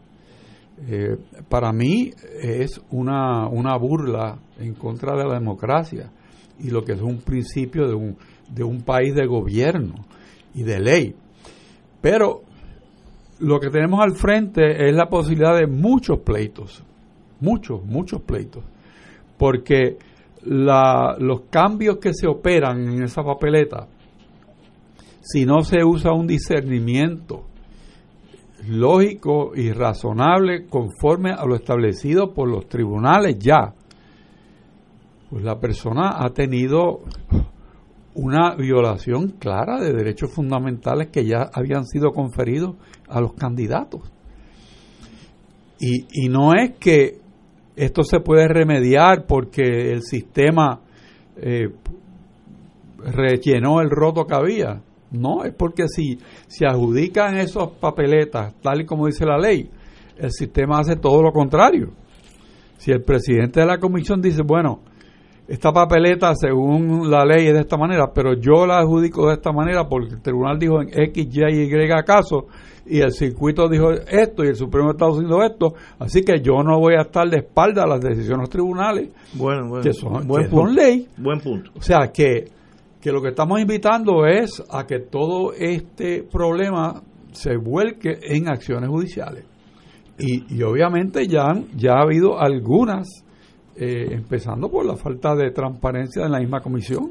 eh, 0.88 1.16
para 1.48 1.72
mí 1.72 2.10
es 2.42 2.80
una, 2.90 3.48
una 3.48 3.76
burla 3.76 4.38
en 4.58 4.74
contra 4.74 5.16
de 5.16 5.24
la 5.24 5.34
democracia 5.34 6.10
y 6.58 6.70
lo 6.70 6.84
que 6.84 6.92
es 6.92 7.00
un 7.00 7.18
principio 7.18 7.88
de 7.88 7.94
un, 7.94 8.16
de 8.50 8.64
un 8.64 8.82
país 8.82 9.14
de 9.14 9.26
gobierno 9.26 9.94
y 10.54 10.62
de 10.62 10.80
ley. 10.80 11.14
Pero 12.04 12.42
lo 13.38 13.58
que 13.58 13.70
tenemos 13.70 13.98
al 14.00 14.12
frente 14.12 14.90
es 14.90 14.94
la 14.94 15.06
posibilidad 15.06 15.56
de 15.56 15.66
muchos 15.66 16.18
pleitos, 16.18 16.84
muchos, 17.40 17.82
muchos 17.82 18.20
pleitos, 18.20 18.62
porque 19.38 19.96
los 20.44 21.40
cambios 21.48 21.96
que 21.96 22.12
se 22.12 22.26
operan 22.26 22.86
en 22.88 23.04
esa 23.04 23.22
papeleta, 23.22 23.88
si 25.22 25.46
no 25.46 25.62
se 25.62 25.82
usa 25.82 26.12
un 26.12 26.26
discernimiento 26.26 27.44
lógico 28.68 29.52
y 29.54 29.72
razonable 29.72 30.66
conforme 30.66 31.30
a 31.30 31.46
lo 31.46 31.54
establecido 31.54 32.34
por 32.34 32.50
los 32.50 32.68
tribunales 32.68 33.38
ya, 33.38 33.72
pues 35.30 35.42
la 35.42 35.58
persona 35.58 36.16
ha 36.18 36.28
tenido 36.34 36.98
una 38.14 38.54
violación 38.54 39.30
clara 39.38 39.80
de 39.80 39.92
derechos 39.92 40.32
fundamentales 40.32 41.08
que 41.08 41.24
ya 41.24 41.50
habían 41.52 41.84
sido 41.84 42.12
conferidos 42.12 42.76
a 43.08 43.20
los 43.20 43.34
candidatos. 43.34 44.02
Y, 45.80 46.06
y 46.24 46.28
no 46.28 46.54
es 46.54 46.72
que 46.78 47.18
esto 47.76 48.04
se 48.04 48.20
puede 48.20 48.46
remediar 48.48 49.26
porque 49.26 49.92
el 49.92 50.02
sistema 50.02 50.80
eh, 51.36 51.68
rellenó 52.98 53.80
el 53.80 53.90
roto 53.90 54.26
que 54.26 54.34
había. 54.34 54.80
No, 55.10 55.44
es 55.44 55.54
porque 55.54 55.88
si 55.88 56.18
se 56.46 56.66
adjudican 56.66 57.36
esas 57.36 57.68
papeletas, 57.80 58.54
tal 58.60 58.80
y 58.80 58.86
como 58.86 59.06
dice 59.06 59.24
la 59.24 59.38
ley, 59.38 59.70
el 60.16 60.30
sistema 60.30 60.80
hace 60.80 60.96
todo 60.96 61.22
lo 61.22 61.32
contrario. 61.32 61.92
Si 62.78 62.90
el 62.90 63.02
presidente 63.02 63.60
de 63.60 63.66
la 63.66 63.78
comisión 63.78 64.20
dice, 64.20 64.42
bueno, 64.44 64.80
esta 65.46 65.72
papeleta 65.72 66.34
según 66.34 67.10
la 67.10 67.24
ley 67.24 67.46
es 67.48 67.54
de 67.54 67.60
esta 67.60 67.76
manera, 67.76 68.12
pero 68.14 68.34
yo 68.34 68.66
la 68.66 68.78
adjudico 68.78 69.28
de 69.28 69.34
esta 69.34 69.52
manera 69.52 69.86
porque 69.88 70.14
el 70.14 70.22
tribunal 70.22 70.58
dijo 70.58 70.80
en 70.80 70.88
X, 70.90 71.26
Y 71.30 71.40
y 71.62 71.88
caso 72.06 72.46
y 72.86 73.00
el 73.00 73.12
circuito 73.12 73.68
dijo 73.68 73.90
esto 73.92 74.44
y 74.44 74.48
el 74.48 74.56
Supremo 74.56 74.90
está 74.90 75.06
haciendo 75.06 75.42
esto, 75.42 75.74
así 75.98 76.22
que 76.22 76.40
yo 76.42 76.62
no 76.62 76.78
voy 76.78 76.94
a 76.94 77.02
estar 77.02 77.28
de 77.28 77.38
espalda 77.38 77.84
a 77.84 77.86
las 77.86 78.00
decisiones 78.00 78.28
de 78.28 78.36
los 78.42 78.50
tribunales 78.50 79.08
bueno, 79.34 79.68
bueno, 79.68 79.82
que 79.82 79.92
son, 79.92 80.26
buen 80.26 80.44
que 80.44 80.48
punto. 80.50 80.66
son 80.66 80.74
ley. 80.74 81.08
Buen 81.18 81.40
punto. 81.40 81.70
O 81.76 81.82
sea 81.82 82.10
que, 82.12 82.44
que 83.00 83.12
lo 83.12 83.20
que 83.22 83.28
estamos 83.28 83.60
invitando 83.60 84.26
es 84.26 84.62
a 84.70 84.86
que 84.86 84.98
todo 85.00 85.52
este 85.52 86.22
problema 86.30 87.02
se 87.32 87.56
vuelque 87.56 88.18
en 88.22 88.48
acciones 88.48 88.88
judiciales. 88.88 89.44
Y, 90.18 90.54
y 90.54 90.62
obviamente 90.62 91.26
ya, 91.26 91.46
han- 91.46 91.66
ya 91.76 91.94
ha 91.94 92.02
habido 92.02 92.38
algunas, 92.40 93.08
eh, 93.76 94.08
empezando 94.12 94.70
por 94.70 94.86
la 94.86 94.96
falta 94.96 95.34
de 95.34 95.50
transparencia 95.50 96.24
en 96.24 96.32
la 96.32 96.38
misma 96.38 96.60
comisión. 96.60 97.10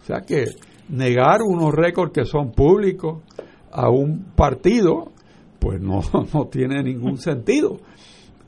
O 0.00 0.04
sea 0.04 0.20
que 0.20 0.44
negar 0.88 1.40
unos 1.42 1.72
récords 1.74 2.12
que 2.12 2.24
son 2.24 2.52
públicos 2.52 3.22
a 3.72 3.90
un 3.90 4.32
partido, 4.34 5.12
pues 5.58 5.80
no, 5.80 6.00
no 6.34 6.46
tiene 6.46 6.82
ningún 6.82 7.18
sentido. 7.18 7.78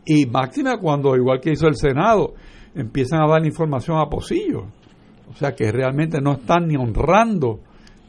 Y 0.05 0.27
máxima 0.27 0.79
cuando, 0.79 1.17
igual 1.17 1.41
que 1.41 1.53
hizo 1.53 1.67
el 1.67 1.77
Senado, 1.77 2.35
empiezan 2.75 3.23
a 3.23 3.29
dar 3.29 3.45
información 3.45 3.99
a 3.99 4.07
pocillo. 4.07 4.67
O 5.31 5.35
sea 5.35 5.55
que 5.55 5.71
realmente 5.71 6.21
no 6.21 6.33
están 6.33 6.67
ni 6.67 6.77
honrando 6.77 7.61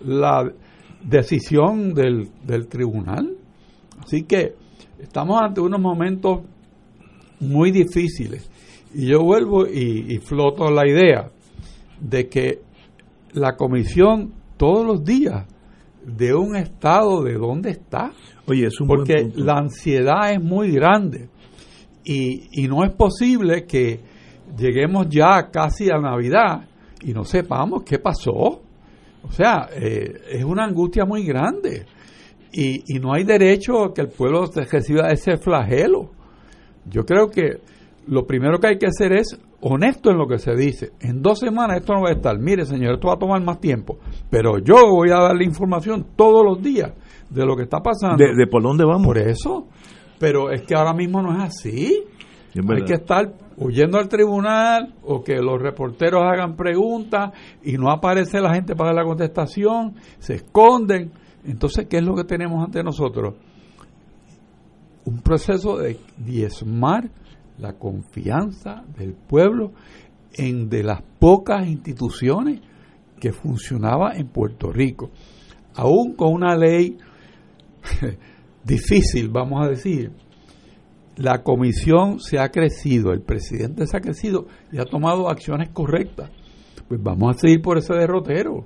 la 0.04 0.52
decisión 1.04 1.94
del, 1.94 2.30
del 2.44 2.68
tribunal. 2.68 3.38
Así 4.04 4.24
que 4.24 4.56
estamos 5.00 5.40
ante 5.42 5.62
unos 5.62 5.80
momentos 5.80 6.42
muy 7.40 7.72
difíciles. 7.72 8.50
Y 8.94 9.08
yo 9.08 9.24
vuelvo 9.24 9.68
y, 9.68 10.14
y 10.14 10.18
floto 10.20 10.70
la 10.70 10.88
idea 10.88 11.32
de 12.00 12.28
que 12.28 12.62
la 13.34 13.56
comisión 13.56 14.34
todos 14.58 14.86
los 14.86 15.04
días 15.04 15.46
de 16.06 16.34
un 16.34 16.56
estado 16.56 17.24
de 17.24 17.34
dónde 17.34 17.72
está. 17.72 18.12
Oye, 18.48 18.68
es 18.68 18.80
un 18.82 18.88
buen 18.88 19.00
Porque 19.00 19.24
punto. 19.24 19.40
la 19.44 19.54
ansiedad 19.58 20.32
es 20.32 20.42
muy 20.42 20.72
grande 20.72 21.30
y, 22.04 22.64
y 22.64 22.68
no 22.68 22.84
es 22.84 22.92
posible 22.92 23.66
que 23.66 24.00
lleguemos 24.58 25.08
ya 25.10 25.50
casi 25.52 25.90
a 25.90 26.00
Navidad 26.00 26.68
y 27.04 27.14
no 27.14 27.24
sepamos 27.24 27.84
qué 27.84 28.00
pasó. 28.00 28.62
O 29.24 29.32
sea, 29.32 29.70
eh, 29.74 30.22
es 30.32 30.44
una 30.44 30.66
angustia 30.66 31.06
muy 31.06 31.24
grande 31.24 31.86
y, 32.52 32.96
y 32.96 33.00
no 33.00 33.14
hay 33.14 33.24
derecho 33.24 33.86
a 33.86 33.94
que 33.94 34.02
el 34.02 34.10
pueblo 34.10 34.50
reciba 34.70 35.10
ese 35.10 35.38
flagelo. 35.38 36.10
Yo 36.86 37.06
creo 37.06 37.30
que 37.30 37.62
lo 38.08 38.26
primero 38.26 38.60
que 38.60 38.68
hay 38.68 38.78
que 38.78 38.88
hacer 38.88 39.14
es 39.14 39.40
honesto 39.62 40.10
en 40.10 40.18
lo 40.18 40.28
que 40.28 40.40
se 40.40 40.56
dice. 40.56 40.92
En 41.00 41.22
dos 41.22 41.40
semanas 41.40 41.78
esto 41.78 41.94
no 41.94 42.02
va 42.02 42.10
a 42.10 42.14
estar. 42.14 42.38
Mire, 42.40 42.66
señor, 42.66 42.96
esto 42.96 43.08
va 43.08 43.14
a 43.14 43.20
tomar 43.20 43.42
más 43.44 43.60
tiempo. 43.60 44.00
Pero 44.30 44.60
yo 44.60 44.76
voy 44.90 45.12
a 45.12 45.20
darle 45.20 45.46
información 45.46 46.08
todos 46.16 46.44
los 46.44 46.62
días 46.62 46.94
de 47.30 47.46
lo 47.46 47.56
que 47.56 47.64
está 47.64 47.80
pasando. 47.80 48.18
De, 48.18 48.36
de 48.36 48.48
por 48.48 48.64
dónde 48.64 48.86
vamos. 48.86 49.06
Por 49.06 49.18
eso. 49.18 49.68
Pero 50.20 50.52
es 50.52 50.64
que 50.64 50.76
ahora 50.76 50.94
mismo 50.94 51.22
no 51.22 51.32
es 51.32 51.44
así. 51.44 52.04
Es 52.54 52.70
Hay 52.70 52.84
que 52.84 52.96
estar 52.96 53.34
huyendo 53.58 53.98
al 53.98 54.10
tribunal 54.10 54.94
o 55.04 55.24
que 55.24 55.36
los 55.36 55.62
reporteros 55.62 56.22
hagan 56.24 56.56
preguntas 56.56 57.32
y 57.64 57.74
no 57.74 57.90
aparece 57.90 58.42
la 58.42 58.54
gente 58.54 58.76
para 58.76 58.90
dar 58.90 59.04
la 59.04 59.06
contestación, 59.06 59.96
se 60.20 60.36
esconden. 60.36 61.12
Entonces, 61.46 61.88
¿qué 61.88 61.98
es 61.98 62.04
lo 62.04 62.14
que 62.14 62.26
tenemos 62.26 62.64
ante 62.64 62.84
nosotros? 62.84 63.36
Un 65.06 65.22
proceso 65.22 65.78
de 65.78 65.98
diezmar 66.18 67.10
la 67.62 67.74
confianza 67.74 68.84
del 68.98 69.14
pueblo 69.14 69.72
en 70.34 70.70
de 70.70 70.84
las 70.84 71.02
pocas 71.20 71.68
instituciones 71.68 72.62
que 73.20 73.32
funcionaba 73.32 74.16
en 74.16 74.28
Puerto 74.28 74.72
Rico. 74.72 75.12
Aún 75.76 76.16
con 76.16 76.34
una 76.34 76.56
ley 76.56 76.98
difícil, 78.64 79.30
vamos 79.30 79.64
a 79.66 79.70
decir, 79.70 80.12
la 81.18 81.44
comisión 81.44 82.20
se 82.20 82.40
ha 82.40 82.50
crecido, 82.50 83.12
el 83.12 83.22
presidente 83.22 83.86
se 83.86 83.96
ha 83.96 84.02
crecido 84.02 84.48
y 84.72 84.80
ha 84.80 84.86
tomado 84.86 85.30
acciones 85.30 85.70
correctas. 85.70 86.32
Pues 86.88 87.02
vamos 87.02 87.36
a 87.36 87.40
seguir 87.40 87.62
por 87.62 87.78
ese 87.78 87.94
derrotero. 87.94 88.66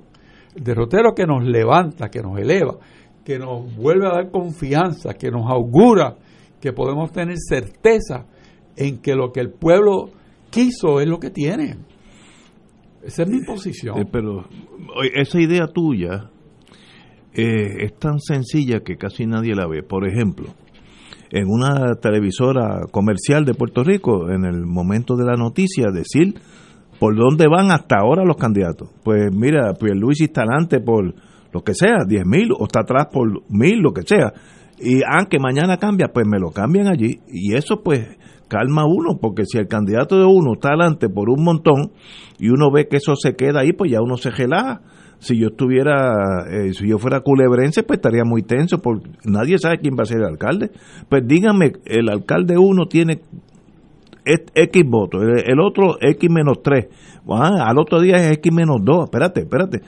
El 0.54 0.64
derrotero 0.64 1.14
que 1.14 1.26
nos 1.26 1.44
levanta, 1.44 2.08
que 2.08 2.22
nos 2.22 2.38
eleva, 2.38 2.78
que 3.24 3.38
nos 3.38 3.76
vuelve 3.76 4.06
a 4.06 4.14
dar 4.14 4.30
confianza, 4.30 5.14
que 5.14 5.30
nos 5.30 5.50
augura 5.50 6.16
que 6.60 6.72
podemos 6.72 7.12
tener 7.12 7.36
certeza 7.38 8.26
en 8.76 8.98
que 8.98 9.14
lo 9.14 9.32
que 9.32 9.40
el 9.40 9.50
pueblo 9.50 10.10
quiso 10.50 11.00
es 11.00 11.08
lo 11.08 11.18
que 11.18 11.30
tiene. 11.30 11.76
Esa 13.02 13.22
es 13.22 13.28
mi 13.28 13.44
posición. 13.44 13.98
Eh, 13.98 14.08
pero 14.10 14.46
esa 15.14 15.40
idea 15.40 15.66
tuya 15.68 16.30
eh, 17.32 17.84
es 17.84 17.98
tan 17.98 18.18
sencilla 18.18 18.80
que 18.80 18.96
casi 18.96 19.26
nadie 19.26 19.54
la 19.54 19.66
ve. 19.66 19.82
Por 19.82 20.08
ejemplo, 20.08 20.46
en 21.30 21.46
una 21.48 21.94
televisora 22.00 22.80
comercial 22.90 23.44
de 23.44 23.54
Puerto 23.54 23.84
Rico, 23.84 24.30
en 24.30 24.44
el 24.44 24.66
momento 24.66 25.16
de 25.16 25.24
la 25.24 25.36
noticia, 25.36 25.86
decir 25.92 26.34
por 26.98 27.14
dónde 27.14 27.46
van 27.46 27.70
hasta 27.70 27.96
ahora 27.98 28.24
los 28.24 28.36
candidatos. 28.36 28.88
Pues 29.04 29.30
mira, 29.32 29.74
Luis 29.94 30.20
está 30.20 30.42
adelante 30.42 30.80
por 30.80 31.14
lo 31.52 31.62
que 31.62 31.74
sea, 31.74 32.04
10 32.06 32.26
mil, 32.26 32.52
o 32.58 32.64
está 32.64 32.80
atrás 32.80 33.08
por 33.12 33.42
mil, 33.50 33.80
lo 33.80 33.92
que 33.92 34.02
sea. 34.02 34.32
Y 34.78 35.00
aunque 35.06 35.38
mañana 35.38 35.78
cambia, 35.78 36.08
pues 36.12 36.26
me 36.26 36.38
lo 36.38 36.50
cambian 36.50 36.86
allí. 36.86 37.20
Y 37.28 37.54
eso 37.54 37.82
pues 37.82 38.16
calma 38.48 38.84
uno, 38.86 39.18
porque 39.20 39.44
si 39.44 39.58
el 39.58 39.68
candidato 39.68 40.18
de 40.18 40.24
uno 40.24 40.54
está 40.54 40.68
adelante 40.68 41.08
por 41.08 41.30
un 41.30 41.42
montón 41.42 41.92
y 42.38 42.48
uno 42.48 42.70
ve 42.70 42.88
que 42.88 42.96
eso 42.96 43.14
se 43.16 43.34
queda 43.34 43.60
ahí, 43.60 43.72
pues 43.72 43.90
ya 43.90 44.00
uno 44.00 44.16
se 44.16 44.30
relaja. 44.30 44.80
Si 45.18 45.38
yo 45.38 45.48
estuviera, 45.48 46.44
eh, 46.50 46.74
si 46.74 46.88
yo 46.88 46.98
fuera 46.98 47.20
culebrense, 47.20 47.82
pues 47.82 47.98
estaría 47.98 48.24
muy 48.24 48.42
tenso, 48.42 48.78
porque 48.78 49.08
nadie 49.24 49.58
sabe 49.58 49.78
quién 49.78 49.94
va 49.98 50.02
a 50.02 50.06
ser 50.06 50.18
el 50.18 50.26
alcalde. 50.26 50.70
Pues 51.08 51.22
dígame, 51.26 51.72
el 51.86 52.10
alcalde 52.10 52.58
uno 52.58 52.86
tiene 52.86 53.22
X 54.26 54.82
votos, 54.86 55.22
el, 55.22 55.60
otro 55.60 55.96
X 56.00 56.30
menos 56.30 56.60
3, 56.62 56.86
al 57.28 57.78
otro 57.78 58.00
día 58.00 58.16
es 58.16 58.32
X 58.38 58.52
menos 58.52 58.78
2, 58.82 59.04
espérate, 59.04 59.40
espérate. 59.40 59.82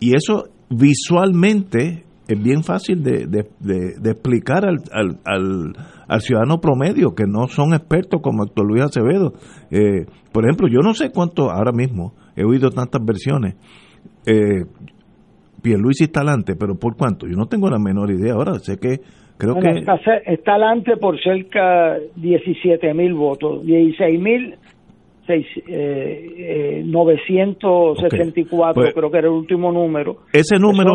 Y 0.00 0.16
eso 0.16 0.48
visualmente 0.68 2.03
es 2.26 2.42
bien 2.42 2.62
fácil 2.62 3.02
de, 3.02 3.26
de, 3.26 3.44
de, 3.60 4.10
explicar 4.10 4.64
al, 4.64 4.78
al, 4.92 5.18
al, 5.24 5.72
al, 6.08 6.20
ciudadano 6.20 6.58
promedio 6.60 7.14
que 7.14 7.24
no 7.26 7.48
son 7.48 7.74
expertos 7.74 8.20
como 8.22 8.44
Héctor 8.44 8.66
Luis 8.66 8.82
Acevedo. 8.82 9.32
Eh, 9.70 10.06
por 10.32 10.44
ejemplo, 10.44 10.68
yo 10.68 10.80
no 10.80 10.94
sé 10.94 11.10
cuánto 11.12 11.50
ahora 11.50 11.72
mismo, 11.72 12.14
he 12.34 12.44
oído 12.44 12.70
tantas 12.70 13.04
versiones. 13.04 13.56
Eh, 14.26 14.64
Pierluisi 15.62 16.04
está 16.04 16.20
adelante, 16.20 16.54
pero 16.58 16.76
¿por 16.76 16.96
cuánto? 16.96 17.26
Yo 17.26 17.36
no 17.36 17.46
tengo 17.46 17.68
la 17.68 17.78
menor 17.78 18.10
idea 18.10 18.32
ahora. 18.34 18.54
Sé 18.54 18.78
que 18.78 19.00
creo 19.36 19.54
que... 19.56 19.80
Está, 19.80 19.96
está 20.26 20.52
adelante 20.52 20.96
por 20.96 21.20
cerca 21.22 21.94
de 21.94 22.10
17 22.16 22.94
mil 22.94 23.12
votos, 23.14 23.64
16 23.66 24.20
mil 24.20 24.54
eh, 25.28 26.82
964 26.84 28.74
pues, 28.74 28.94
creo 28.94 29.10
que 29.10 29.18
era 29.18 29.28
el 29.28 29.34
último 29.34 29.72
número. 29.72 30.18
Ese 30.32 30.58
número... 30.58 30.92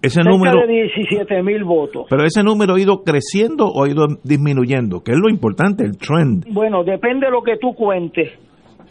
ese 0.00 0.22
número 0.22 0.60
de 0.66 0.72
17 0.94 1.42
mil 1.42 1.64
votos. 1.64 2.06
Pero 2.08 2.24
ese 2.24 2.42
número 2.42 2.74
ha 2.74 2.80
ido 2.80 3.02
creciendo 3.02 3.66
o 3.66 3.84
ha 3.84 3.88
ido 3.88 4.06
disminuyendo, 4.22 5.02
que 5.02 5.12
es 5.12 5.18
lo 5.18 5.28
importante, 5.28 5.84
el 5.84 5.98
trend. 5.98 6.46
Bueno, 6.52 6.84
depende 6.84 7.26
de 7.26 7.32
lo 7.32 7.42
que 7.42 7.56
tú 7.56 7.74
cuentes. 7.74 8.32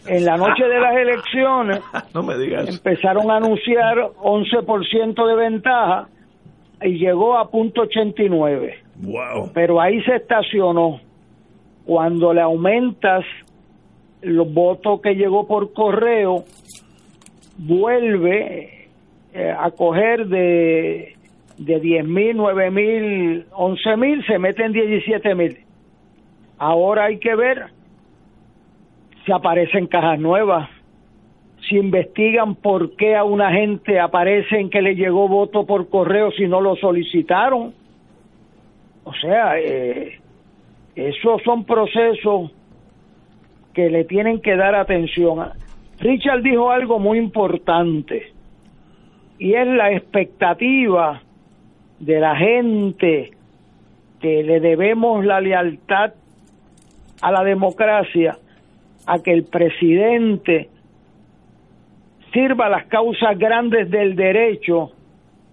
En 0.05 0.25
la 0.25 0.37
noche 0.37 0.63
de 0.63 0.79
las 0.79 0.95
elecciones 0.95 1.79
no 2.13 2.23
me 2.23 2.37
digas. 2.37 2.69
empezaron 2.69 3.29
a 3.31 3.37
anunciar 3.37 3.97
11% 4.21 5.27
de 5.27 5.35
ventaja 5.35 6.07
y 6.81 6.97
llegó 6.97 7.37
a 7.37 7.49
punto 7.49 7.81
89. 7.81 8.75
Wow. 9.01 9.51
Pero 9.53 9.81
ahí 9.81 10.01
se 10.03 10.15
estacionó. 10.15 10.99
Cuando 11.85 12.33
le 12.33 12.41
aumentas 12.41 13.23
los 14.21 14.53
votos 14.53 14.99
que 15.01 15.13
llegó 15.15 15.47
por 15.47 15.71
correo, 15.73 16.43
vuelve 17.57 18.76
eh, 19.33 19.53
a 19.57 19.71
coger 19.71 20.27
de, 20.27 21.15
de 21.57 21.79
10 21.79 22.07
mil, 22.07 22.37
9 22.37 22.71
mil, 22.71 23.45
11 23.51 23.97
mil, 23.97 24.25
se 24.25 24.39
mete 24.39 24.63
en 24.63 24.73
17 24.73 25.35
mil. 25.35 25.57
Ahora 26.57 27.05
hay 27.05 27.19
que 27.19 27.35
ver 27.35 27.65
si 29.25 29.31
aparecen 29.31 29.87
cajas 29.87 30.19
nuevas, 30.19 30.69
si 31.67 31.75
investigan 31.75 32.55
por 32.55 32.95
qué 32.95 33.15
a 33.15 33.23
una 33.23 33.51
gente 33.51 33.99
aparecen 33.99 34.69
que 34.69 34.81
le 34.81 34.95
llegó 34.95 35.27
voto 35.27 35.65
por 35.65 35.89
correo 35.89 36.31
si 36.31 36.47
no 36.47 36.61
lo 36.61 36.75
solicitaron. 36.77 37.73
O 39.03 39.13
sea, 39.13 39.59
eh, 39.59 40.19
esos 40.95 41.41
son 41.43 41.65
procesos 41.65 42.51
que 43.73 43.89
le 43.89 44.05
tienen 44.05 44.41
que 44.41 44.55
dar 44.55 44.75
atención. 44.75 45.49
Richard 45.99 46.41
dijo 46.41 46.71
algo 46.71 46.99
muy 46.99 47.17
importante 47.17 48.36
y 49.39 49.53
es 49.53 49.67
la 49.67 49.91
expectativa 49.91 51.21
de 51.99 52.19
la 52.19 52.35
gente 52.35 53.31
que 54.19 54.43
le 54.43 54.59
debemos 54.59 55.23
la 55.25 55.41
lealtad 55.41 56.13
a 57.21 57.31
la 57.31 57.43
democracia, 57.43 58.37
a 59.05 59.19
que 59.19 59.31
el 59.31 59.43
presidente 59.43 60.69
sirva 62.33 62.69
las 62.69 62.85
causas 62.85 63.37
grandes 63.37 63.89
del 63.89 64.15
derecho 64.15 64.91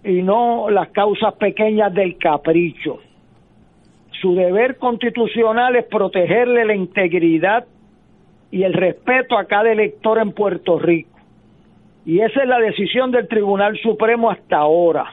y 0.02 0.22
no 0.22 0.68
las 0.70 0.88
causas 0.88 1.34
pequeñas 1.34 1.92
del 1.94 2.18
capricho. 2.18 2.98
Su 4.20 4.34
deber 4.34 4.78
constitucional 4.78 5.76
es 5.76 5.84
protegerle 5.84 6.64
la 6.64 6.74
integridad 6.74 7.66
y 8.50 8.62
el 8.62 8.72
respeto 8.72 9.36
a 9.36 9.44
cada 9.44 9.70
elector 9.72 10.18
en 10.18 10.32
Puerto 10.32 10.78
Rico. 10.78 11.13
Y 12.06 12.20
esa 12.20 12.42
es 12.42 12.48
la 12.48 12.58
decisión 12.58 13.10
del 13.10 13.28
Tribunal 13.28 13.78
Supremo 13.78 14.30
hasta 14.30 14.58
ahora. 14.58 15.06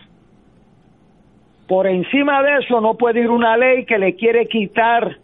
Por 1.67 1.87
encima 1.87 2.43
de 2.43 2.59
eso 2.59 2.81
no 2.81 2.95
puede 2.95 3.21
ir 3.21 3.29
una 3.29 3.55
ley 3.55 3.85
que 3.85 3.97
le 3.97 4.15
quiere 4.15 4.47
quitar 4.47 5.17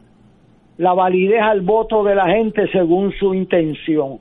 la 0.77 0.93
validez 0.93 1.41
al 1.41 1.61
voto 1.61 2.03
de 2.03 2.15
la 2.15 2.27
gente 2.27 2.69
según 2.71 3.11
su 3.13 3.33
intención. 3.33 4.19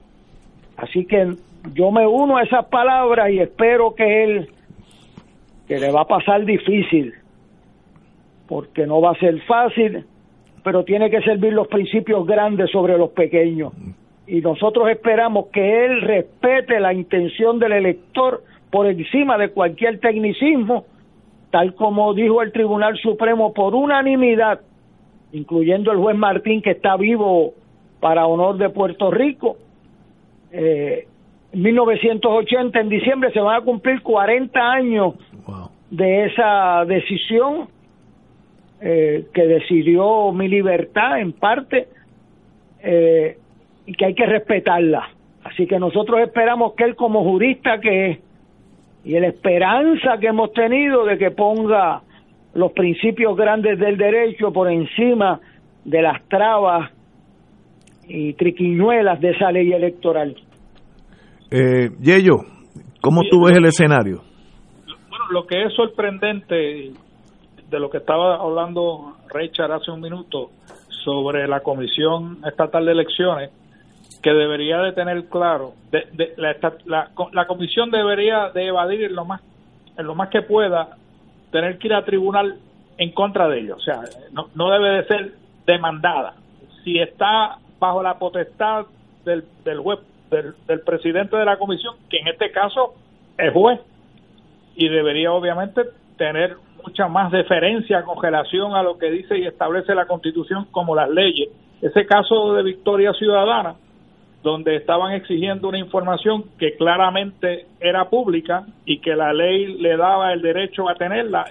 Así 0.77 1.07
que 1.07 1.35
yo 1.75 1.91
me 1.91 2.07
uno 2.07 2.37
a 2.37 2.43
esas 2.43 2.67
palabras 2.67 3.31
y 3.31 3.39
espero 3.39 3.95
que 3.95 4.25
él, 4.25 4.49
que 5.69 5.79
le 5.79 5.93
va 5.93 6.03
a 6.03 6.07
pasar 6.07 6.45
difícil, 6.45 7.15
porque 8.49 8.87
no 8.87 9.01
va 9.01 9.13
a 9.13 9.19
ser 9.19 9.41
fácil, 9.43 10.05
pero 10.65 10.85
tiene 10.85 11.11
que 11.11 11.21
servir 11.23 11.53
los 11.53 11.69
principios 11.69 12.27
grandes 12.27 12.71
sobre 12.71 12.99
los 12.99 13.11
pequeños. 13.11 13.73
Y 14.27 14.41
nosotros 14.41 14.89
esperamos 14.89 15.47
que 15.53 15.85
él 15.85 16.01
respete 16.01 16.81
la 16.81 16.93
intención 16.93 17.59
del 17.59 17.73
elector 17.73 18.43
por 18.71 18.87
encima 18.87 19.39
de 19.39 19.51
cualquier 19.51 20.01
tecnicismo, 20.01 20.85
tal 21.51 21.75
como 21.75 22.13
dijo 22.13 22.43
el 22.43 22.53
Tribunal 22.53 22.97
Supremo 22.99 23.55
por 23.55 23.75
unanimidad, 23.75 24.61
incluyendo 25.33 25.93
el 25.93 25.99
juez 25.99 26.17
Martín, 26.17 26.61
que 26.61 26.73
está 26.73 26.97
vivo 26.97 27.55
para 28.01 28.27
honor 28.27 28.59
de 28.59 28.69
Puerto 28.71 29.11
Rico. 29.11 29.57
Eh, 30.51 31.07
en 31.53 31.63
1980, 31.63 32.81
en 32.81 32.89
diciembre, 32.89 33.33
se 33.33 33.41
van 33.41 33.63
a 33.63 33.65
cumplir 33.65 34.03
40 34.03 34.61
años 34.61 35.15
de 35.91 36.27
esa 36.27 36.85
decisión 36.85 37.69
eh, 38.81 39.27
que 39.33 39.47
decidió 39.47 40.33
mi 40.33 40.49
libertad 40.49 41.21
en 41.21 41.33
parte 41.33 41.89
eh, 42.83 43.39
y 43.87 43.93
que 43.95 44.07
hay 44.07 44.15
que 44.15 44.27
respetarla. 44.27 45.09
Así 45.45 45.67
que 45.67 45.79
nosotros 45.79 46.21
esperamos 46.21 46.75
que 46.75 46.85
él 46.85 46.97
como 46.97 47.23
jurista 47.23 47.81
que 47.81 48.11
es 48.11 48.19
y 49.05 49.19
la 49.21 49.29
esperanza 49.29 50.19
que 50.19 50.27
hemos 50.27 50.53
tenido 50.53 51.05
de 51.05 51.17
que 51.17 51.31
ponga 51.31 52.03
los 52.55 52.73
principios 52.73 53.37
grandes 53.37 53.79
del 53.79 53.97
derecho 53.97 54.53
por 54.53 54.69
encima 54.69 55.39
de 55.85 56.03
las 56.03 56.27
trabas 56.29 56.91
y 58.09 58.33
triquiñuelas 58.33 59.21
de 59.21 59.31
esa 59.31 59.53
ley 59.53 59.73
electoral. 59.73 60.35
Eh, 61.53 61.91
Yello, 62.01 62.39
¿cómo 63.01 63.23
tú 63.31 63.45
ves 63.45 63.57
el 63.57 63.67
escenario? 63.67 64.23
Bueno, 65.09 65.27
lo 65.31 65.47
que 65.47 65.63
es 65.63 65.73
sorprendente 65.75 66.91
de 67.71 67.81
lo 67.81 67.89
que 67.89 67.99
estaba 67.99 68.37
hablando 68.37 69.17
Richard 69.33 69.71
hace 69.71 69.93
un 69.93 70.01
minuto 70.01 70.51
sobre 71.05 71.47
la 71.47 71.61
Comisión 71.61 72.39
Estatal 72.45 72.85
de 72.85 72.93
Elecciones, 72.93 73.51
que 74.27 74.35
debería 74.35 74.79
de 74.79 74.91
tener 74.91 75.27
claro, 75.27 75.75
de, 75.93 76.35
la, 76.37 76.57
la, 77.33 77.47
Comisión 77.47 77.93
debería 77.93 78.51
de 78.51 78.67
evadir 78.67 79.05
en 79.05 79.15
lo 79.15 79.25
más 79.25 79.41
lo 79.99 80.17
más 80.17 80.31
que 80.31 80.43
pueda 80.43 80.97
tener 81.53 81.79
que 81.79 81.87
ir 81.87 81.95
a 81.95 82.05
tribunal 82.05 82.57
en 82.99 83.13
contra 83.13 83.47
de 83.47 83.61
ellos, 83.61 83.79
o 83.79 83.81
sea, 83.83 84.01
no, 84.33 84.49
no 84.57 84.69
debe 84.73 84.97
de 84.97 85.05
ser 85.05 85.33
demandada. 85.65 86.35
Si 86.83 86.99
está 86.99 87.59
bajo 87.79 88.03
la 88.03 88.19
potestad 88.19 88.87
del, 89.25 89.45
del 89.65 89.79
juez, 89.79 90.01
del, 90.29 90.57
del 90.67 90.81
presidente 90.81 91.37
de 91.37 91.45
la 91.45 91.57
comisión, 91.57 91.95
que 92.11 92.17
en 92.17 92.27
este 92.27 92.51
caso 92.51 92.95
es 93.39 93.53
juez, 93.53 93.79
y 94.75 94.89
debería 94.89 95.33
obviamente 95.33 95.83
tener 96.19 96.57
mucha 96.85 97.07
más 97.07 97.31
deferencia 97.31 98.03
con 98.03 98.21
relación 98.21 98.75
a 98.75 98.83
lo 98.83 98.99
que 98.99 99.09
dice 99.09 99.39
y 99.39 99.47
establece 99.47 99.95
la 99.95 100.07
Constitución 100.07 100.67
como 100.73 100.97
las 100.97 101.11
leyes. 101.11 101.49
Ese 101.81 102.07
caso 102.07 102.55
de 102.55 102.65
Victoria 102.65 103.13
Ciudadana, 103.13 103.77
donde 104.43 104.77
estaban 104.77 105.13
exigiendo 105.13 105.69
una 105.69 105.79
información 105.79 106.45
que 106.59 106.77
claramente 106.77 107.67
era 107.81 108.09
pública 108.09 108.65
y 108.85 108.99
que 108.99 109.17
la 109.17 109.33
ley 109.33 109.79
le 109.79 109.97
daba 109.97 110.33
el 110.33 110.43
derecho 110.43 110.89
a 110.89 110.95
tenerla, 110.95 111.47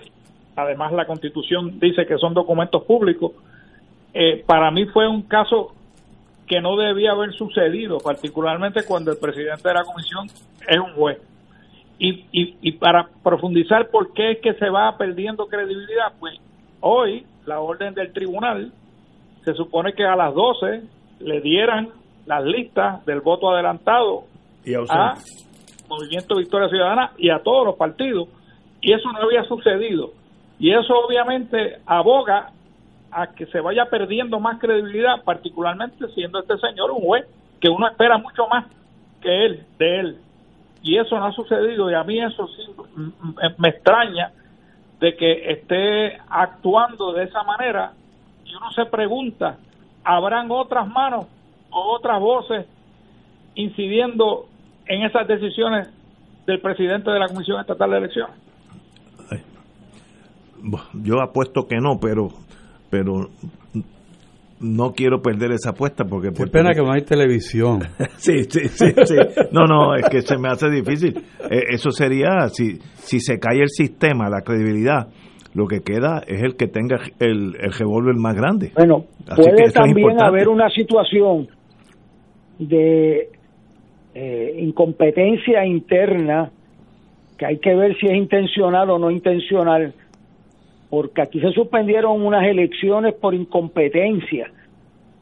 además 0.55 0.93
la 0.93 1.05
Constitución 1.05 1.79
dice 1.79 2.05
que 2.05 2.17
son 2.17 2.33
documentos 2.33 2.83
públicos, 2.83 3.33
eh, 4.13 4.43
para 4.47 4.71
mí 4.71 4.86
fue 4.86 5.07
un 5.07 5.23
caso 5.23 5.73
que 6.47 6.61
no 6.61 6.77
debía 6.77 7.11
haber 7.11 7.33
sucedido, 7.33 7.97
particularmente 7.97 8.83
cuando 8.83 9.11
el 9.11 9.17
presidente 9.17 9.67
de 9.67 9.73
la 9.73 9.83
comisión 9.83 10.27
es 10.67 10.77
un 10.77 10.93
juez. 10.93 11.17
Y, 11.97 12.25
y, 12.61 12.71
para 12.73 13.07
profundizar 13.23 13.88
por 13.89 14.11
qué 14.13 14.31
es 14.31 14.39
que 14.39 14.53
se 14.55 14.69
va 14.69 14.97
perdiendo 14.97 15.47
credibilidad, 15.47 16.11
pues 16.19 16.38
hoy 16.81 17.25
la 17.45 17.61
orden 17.61 17.93
del 17.93 18.11
tribunal 18.11 18.73
se 19.45 19.53
supone 19.53 19.93
que 19.93 20.03
a 20.03 20.15
las 20.15 20.33
12 20.33 20.81
le 21.19 21.39
dieran 21.39 21.89
las 22.26 22.43
listas 22.43 23.05
del 23.05 23.21
voto 23.21 23.49
adelantado 23.51 24.23
y 24.63 24.73
a 24.73 25.13
Movimiento 25.88 26.36
Victoria 26.36 26.69
Ciudadana 26.69 27.11
y 27.17 27.30
a 27.30 27.39
todos 27.39 27.65
los 27.65 27.76
partidos. 27.76 28.28
Y 28.82 28.93
eso 28.93 29.11
no 29.11 29.19
había 29.19 29.43
sucedido. 29.43 30.11
Y 30.59 30.71
eso 30.71 30.93
obviamente 30.97 31.80
aboga 31.86 32.51
a 33.11 33.28
que 33.28 33.45
se 33.47 33.59
vaya 33.59 33.86
perdiendo 33.86 34.39
más 34.39 34.59
credibilidad 34.59 35.23
particularmente 35.23 36.07
siendo 36.09 36.39
este 36.39 36.57
señor 36.57 36.91
un 36.91 37.01
juez 37.01 37.26
que 37.61 37.69
uno 37.69 37.88
espera 37.88 38.17
mucho 38.17 38.47
más 38.47 38.65
que 39.21 39.45
él 39.45 39.65
de 39.78 39.99
él. 39.99 40.17
Y 40.82 40.97
eso 40.97 41.17
no 41.17 41.26
ha 41.26 41.32
sucedido. 41.32 41.89
Y 41.89 41.93
a 41.93 42.03
mí 42.03 42.19
eso 42.19 42.47
sí 42.47 42.63
me 43.57 43.69
extraña 43.69 44.32
de 44.99 45.15
que 45.15 45.51
esté 45.51 46.17
actuando 46.30 47.13
de 47.13 47.23
esa 47.23 47.43
manera. 47.43 47.93
Y 48.45 48.55
uno 48.55 48.71
se 48.71 48.86
pregunta, 48.86 49.57
¿habrán 50.03 50.51
otras 50.51 50.88
manos 50.88 51.28
otras 51.76 52.19
voces 52.19 52.65
incidiendo 53.55 54.45
en 54.88 55.03
esas 55.03 55.28
decisiones 55.28 55.89
del 56.45 56.61
presidente 56.61 57.11
de 57.11 57.19
la 57.19 57.28
Comisión 57.28 57.59
Estatal 57.59 57.91
de 57.91 57.97
Elecciones? 57.97 58.36
yo 61.03 61.21
apuesto 61.21 61.67
que 61.67 61.78
no, 61.78 61.99
pero 62.01 62.30
pero 62.89 63.30
no 64.59 64.93
quiero 64.93 65.21
perder 65.21 65.51
esa 65.51 65.71
apuesta 65.71 66.05
porque 66.05 66.30
Qué 66.30 66.47
pena 66.47 66.71
que 66.73 66.82
no 66.82 66.91
hay 66.91 67.01
televisión. 67.01 67.80
sí, 68.17 68.43
sí, 68.45 68.67
sí, 68.69 68.88
sí. 69.03 69.15
No, 69.51 69.65
no, 69.65 69.95
es 69.95 70.07
que 70.09 70.21
se 70.21 70.38
me 70.38 70.49
hace 70.49 70.69
difícil. 70.69 71.13
Eh, 71.49 71.63
eso 71.69 71.91
sería, 71.91 72.47
si, 72.49 72.80
si 72.95 73.19
se 73.19 73.38
cae 73.38 73.61
el 73.61 73.69
sistema, 73.69 74.30
la 74.30 74.41
credibilidad, 74.41 75.07
lo 75.53 75.67
que 75.67 75.82
queda 75.82 76.21
es 76.26 76.41
el 76.41 76.55
que 76.55 76.67
tenga 76.67 76.97
el, 77.19 77.55
el 77.59 77.71
revólver 77.73 78.15
más 78.15 78.36
grande. 78.36 78.71
Bueno, 78.76 79.05
puede 79.36 79.71
también 79.71 80.21
haber 80.21 80.47
una 80.47 80.69
situación 80.69 81.47
de 82.60 83.30
eh, 84.14 84.56
incompetencia 84.60 85.66
interna 85.66 86.51
que 87.38 87.45
hay 87.45 87.58
que 87.58 87.76
ver 87.76 87.97
si 87.97 88.06
es 88.08 88.14
intencional 88.14 88.89
o 88.89 88.99
no 88.99 89.12
intencional 89.12 89.93
porque 90.89 91.22
aquí 91.22 91.41
se 91.41 91.51
suspendieron 91.51 92.26
unas 92.26 92.45
elecciones 92.45 93.14
por 93.16 93.34
incompetencia. 93.34 94.49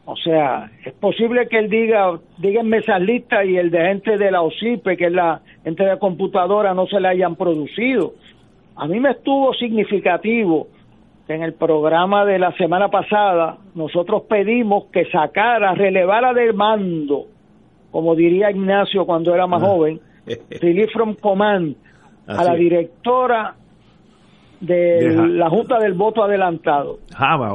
O 0.06 0.16
sea, 0.16 0.70
es 0.86 0.94
posible 0.94 1.48
que 1.48 1.58
él 1.58 1.70
diga, 1.70 2.20
díganme 2.38 2.78
esas 2.78 3.02
listas 3.02 3.46
y 3.46 3.58
el 3.58 3.72
de 3.72 3.80
gente 3.80 4.18
de 4.18 4.32
la 4.32 4.42
OCIPE, 4.42 4.98
que 4.98 5.06
es 5.06 5.12
la 5.12 5.42
gente 5.64 5.84
de 5.84 5.98
computadora, 5.98 6.74
no 6.74 6.86
se 6.88 7.00
le 7.00 7.08
hayan 7.08 7.36
producido. 7.36 8.14
A 8.76 8.86
mí 8.86 9.00
me 9.00 9.12
estuvo 9.12 9.54
significativo 9.54 10.68
que 11.28 11.34
en 11.34 11.44
el 11.44 11.54
programa 11.54 12.26
de 12.26 12.38
la 12.38 12.52
semana 12.58 12.90
pasada 12.90 13.58
nosotros 13.76 14.24
pedimos 14.24 14.86
que 14.86 15.06
sacara, 15.06 15.74
relevara 15.74 16.34
del 16.34 16.54
mando, 16.54 17.28
como 17.92 18.16
diría 18.16 18.52
Ignacio 18.52 19.06
cuando 19.06 19.34
era 19.34 19.48
más 19.48 19.64
ah. 19.64 19.68
joven, 19.68 20.02
Relief 20.62 20.92
from 20.92 21.16
Command, 21.16 21.76
a 22.28 22.44
la 22.44 22.54
directora 22.56 23.56
de 24.60 25.14
la 25.14 25.50
Junta 25.50 25.78
del 25.78 25.94
Voto 25.94 26.24
Adelantado. 26.24 27.00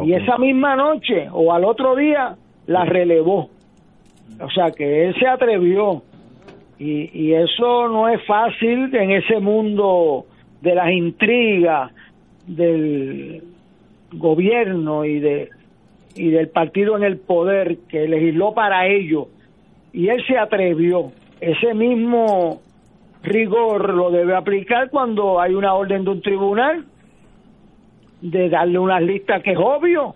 Y 0.04 0.12
esa 0.12 0.36
misma 0.36 0.76
noche 0.76 1.28
o 1.32 1.52
al 1.52 1.64
otro 1.64 1.96
día 1.96 2.36
la 2.66 2.84
relevó. 2.84 3.48
O 4.40 4.50
sea 4.50 4.70
que 4.70 5.06
él 5.06 5.14
se 5.18 5.26
atrevió. 5.26 6.02
Y, 6.78 7.10
y 7.12 7.32
eso 7.32 7.88
no 7.88 8.08
es 8.08 8.24
fácil 8.26 8.94
en 8.94 9.10
ese 9.10 9.40
mundo 9.40 10.26
de 10.60 10.74
las 10.74 10.90
intrigas 10.90 11.92
del 12.46 13.42
gobierno 14.12 15.04
y 15.04 15.20
de 15.20 15.50
y 16.14 16.30
del 16.30 16.48
partido 16.48 16.96
en 16.96 17.04
el 17.04 17.18
poder 17.18 17.78
que 17.88 18.09
legisló 18.09 18.52
para 18.52 18.86
ello 18.86 19.28
y 19.92 20.09
él 20.09 20.24
se 20.26 20.36
atrevió 20.36 21.12
ese 21.40 21.74
mismo 21.74 22.61
rigor 23.22 23.94
lo 23.94 24.11
debe 24.11 24.34
aplicar 24.34 24.90
cuando 24.90 25.40
hay 25.40 25.54
una 25.54 25.74
orden 25.74 26.04
de 26.04 26.11
un 26.11 26.22
tribunal 26.22 26.84
de 28.20 28.48
darle 28.48 28.78
unas 28.78 29.02
listas 29.02 29.42
que 29.42 29.52
es 29.52 29.59
obvio. 29.59 30.14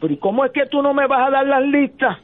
Pero 0.00 0.14
¿y 0.14 0.16
cómo 0.16 0.44
es 0.44 0.52
que 0.52 0.66
tú 0.66 0.82
no 0.82 0.94
me 0.94 1.06
vas 1.06 1.28
a 1.28 1.30
dar 1.30 1.46
las 1.46 1.62
listas 1.62 2.18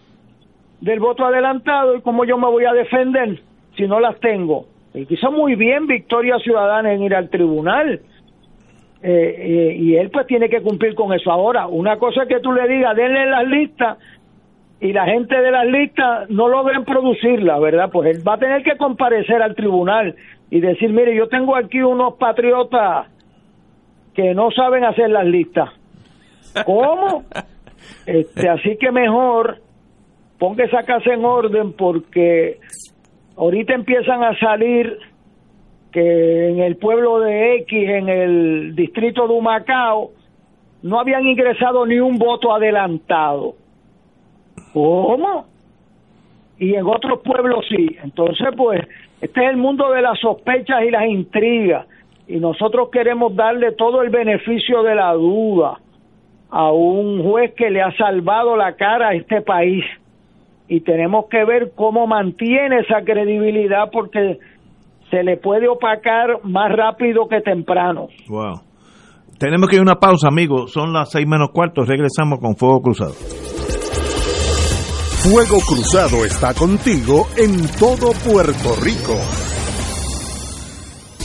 del 0.80 1.01
voto 1.01 1.24
adelantado 1.24 1.97
y 1.97 2.01
cómo 2.01 2.24
yo 2.24 2.39
me 2.39 2.47
voy 2.47 2.64
a 2.64 2.72
defender 2.72 3.41
si 3.76 3.86
no 3.86 4.01
las 4.01 4.18
tengo? 4.20 4.66
Y 4.95 5.07
quiso 5.07 5.30
muy 5.30 5.55
bien 5.55 5.86
Victoria 5.86 6.39
Ciudadana 6.39 6.93
en 6.93 7.03
ir 7.03 7.14
al 7.14 7.28
tribunal. 7.28 8.01
Eh, 9.01 9.34
eh, 9.38 9.76
y 9.78 9.96
él 9.96 10.11
pues 10.11 10.26
tiene 10.26 10.49
que 10.49 10.61
cumplir 10.61 10.94
con 10.94 11.12
eso. 11.12 11.30
Ahora, 11.30 11.66
una 11.66 11.99
cosa 11.99 12.22
es 12.22 12.28
que 12.28 12.40
tú 12.40 12.53
le 12.53 12.66
digas, 12.66 12.96
denle 12.96 13.26
las 13.26 13.46
listas 13.46 13.99
y 14.80 14.92
la 14.92 15.05
gente 15.07 15.40
de 15.40 15.51
las 15.51 15.66
listas 15.66 16.28
no 16.30 16.49
logren 16.49 16.84
producirlas, 16.84 17.61
¿verdad? 17.61 17.90
Pues 17.92 18.16
él 18.16 18.26
va 18.26 18.34
a 18.34 18.38
tener 18.38 18.62
que 18.62 18.76
comparecer 18.76 19.42
al 19.42 19.55
tribunal 19.55 20.16
y 20.51 20.61
decir, 20.61 20.90
mire, 20.92 21.14
yo 21.14 21.28
tengo 21.28 21.57
aquí 21.57 21.80
unos 21.80 22.14
patriotas 22.14 23.07
que 24.14 24.34
no 24.34 24.51
saben 24.51 24.84
hacer 24.84 25.11
las 25.11 25.26
listas. 25.26 25.70
¿Cómo? 26.64 27.24
Este, 28.05 28.49
así 28.49 28.76
que 28.78 28.90
mejor 28.90 29.59
ponga 30.38 30.64
esa 30.64 30.82
casa 30.82 31.12
en 31.12 31.24
orden 31.24 31.74
porque 31.74 32.59
ahorita 33.36 33.74
empiezan 33.74 34.24
a 34.24 34.36
salir 34.38 34.99
que 35.93 36.49
en 36.49 36.61
el 36.61 36.76
pueblo 36.76 37.20
de 37.20 37.57
X, 37.57 37.89
en 37.89 38.09
el 38.09 38.74
distrito 38.74 39.26
de 39.26 39.34
Humacao, 39.34 40.11
no 40.82 41.01
habían 41.01 41.26
ingresado 41.26 41.86
ni 41.86 41.99
un 41.99 42.18
voto 42.18 42.53
adelantado. 42.55 43.55
¿Cómo? 44.72 45.47
Y 46.59 46.74
en 46.74 46.86
otros 46.86 47.20
pueblos 47.20 47.64
sí. 47.68 47.97
Entonces, 48.03 48.49
pues, 48.57 48.80
este 49.20 49.45
es 49.45 49.51
el 49.51 49.57
mundo 49.57 49.91
de 49.91 50.03
las 50.03 50.18
sospechas 50.20 50.82
y 50.84 50.91
las 50.91 51.07
intrigas 51.07 51.86
y 52.28 52.39
nosotros 52.39 52.91
queremos 52.91 53.34
darle 53.34 53.72
todo 53.72 54.03
el 54.03 54.11
beneficio 54.11 54.82
de 54.82 54.95
la 54.95 55.12
duda 55.14 55.78
a 56.51 56.70
un 56.70 57.22
juez 57.22 57.55
que 57.55 57.70
le 57.70 57.80
ha 57.80 57.91
salvado 57.97 58.57
la 58.57 58.74
cara 58.74 59.09
a 59.09 59.14
este 59.14 59.41
país 59.41 59.84
y 60.68 60.80
tenemos 60.80 61.26
que 61.26 61.45
ver 61.45 61.72
cómo 61.74 62.07
mantiene 62.07 62.80
esa 62.80 63.03
credibilidad 63.03 63.91
porque 63.91 64.39
se 65.11 65.23
le 65.23 65.37
puede 65.37 65.69
opacar 65.69 66.45
más 66.45 66.71
rápido 66.75 67.29
que 67.29 67.41
temprano. 67.41 68.09
Wow. 68.29 68.61
Tenemos 69.39 69.69
que 69.69 69.77
ir 69.77 69.81
a 69.81 69.83
una 69.83 69.97
pausa, 69.97 70.29
amigos. 70.29 70.73
Son 70.73 70.93
las 70.93 71.11
seis 71.11 71.27
menos 71.27 71.51
cuartos. 71.53 71.87
Regresamos 71.87 72.41
con 72.41 72.57
Fuego 72.57 72.81
Cruzado. 72.81 73.13
Fuego 75.23 75.59
Cruzado 75.67 76.25
está 76.25 76.55
contigo 76.55 77.27
en 77.37 77.67
todo 77.79 78.13
Puerto 78.25 78.75
Rico. 78.83 79.47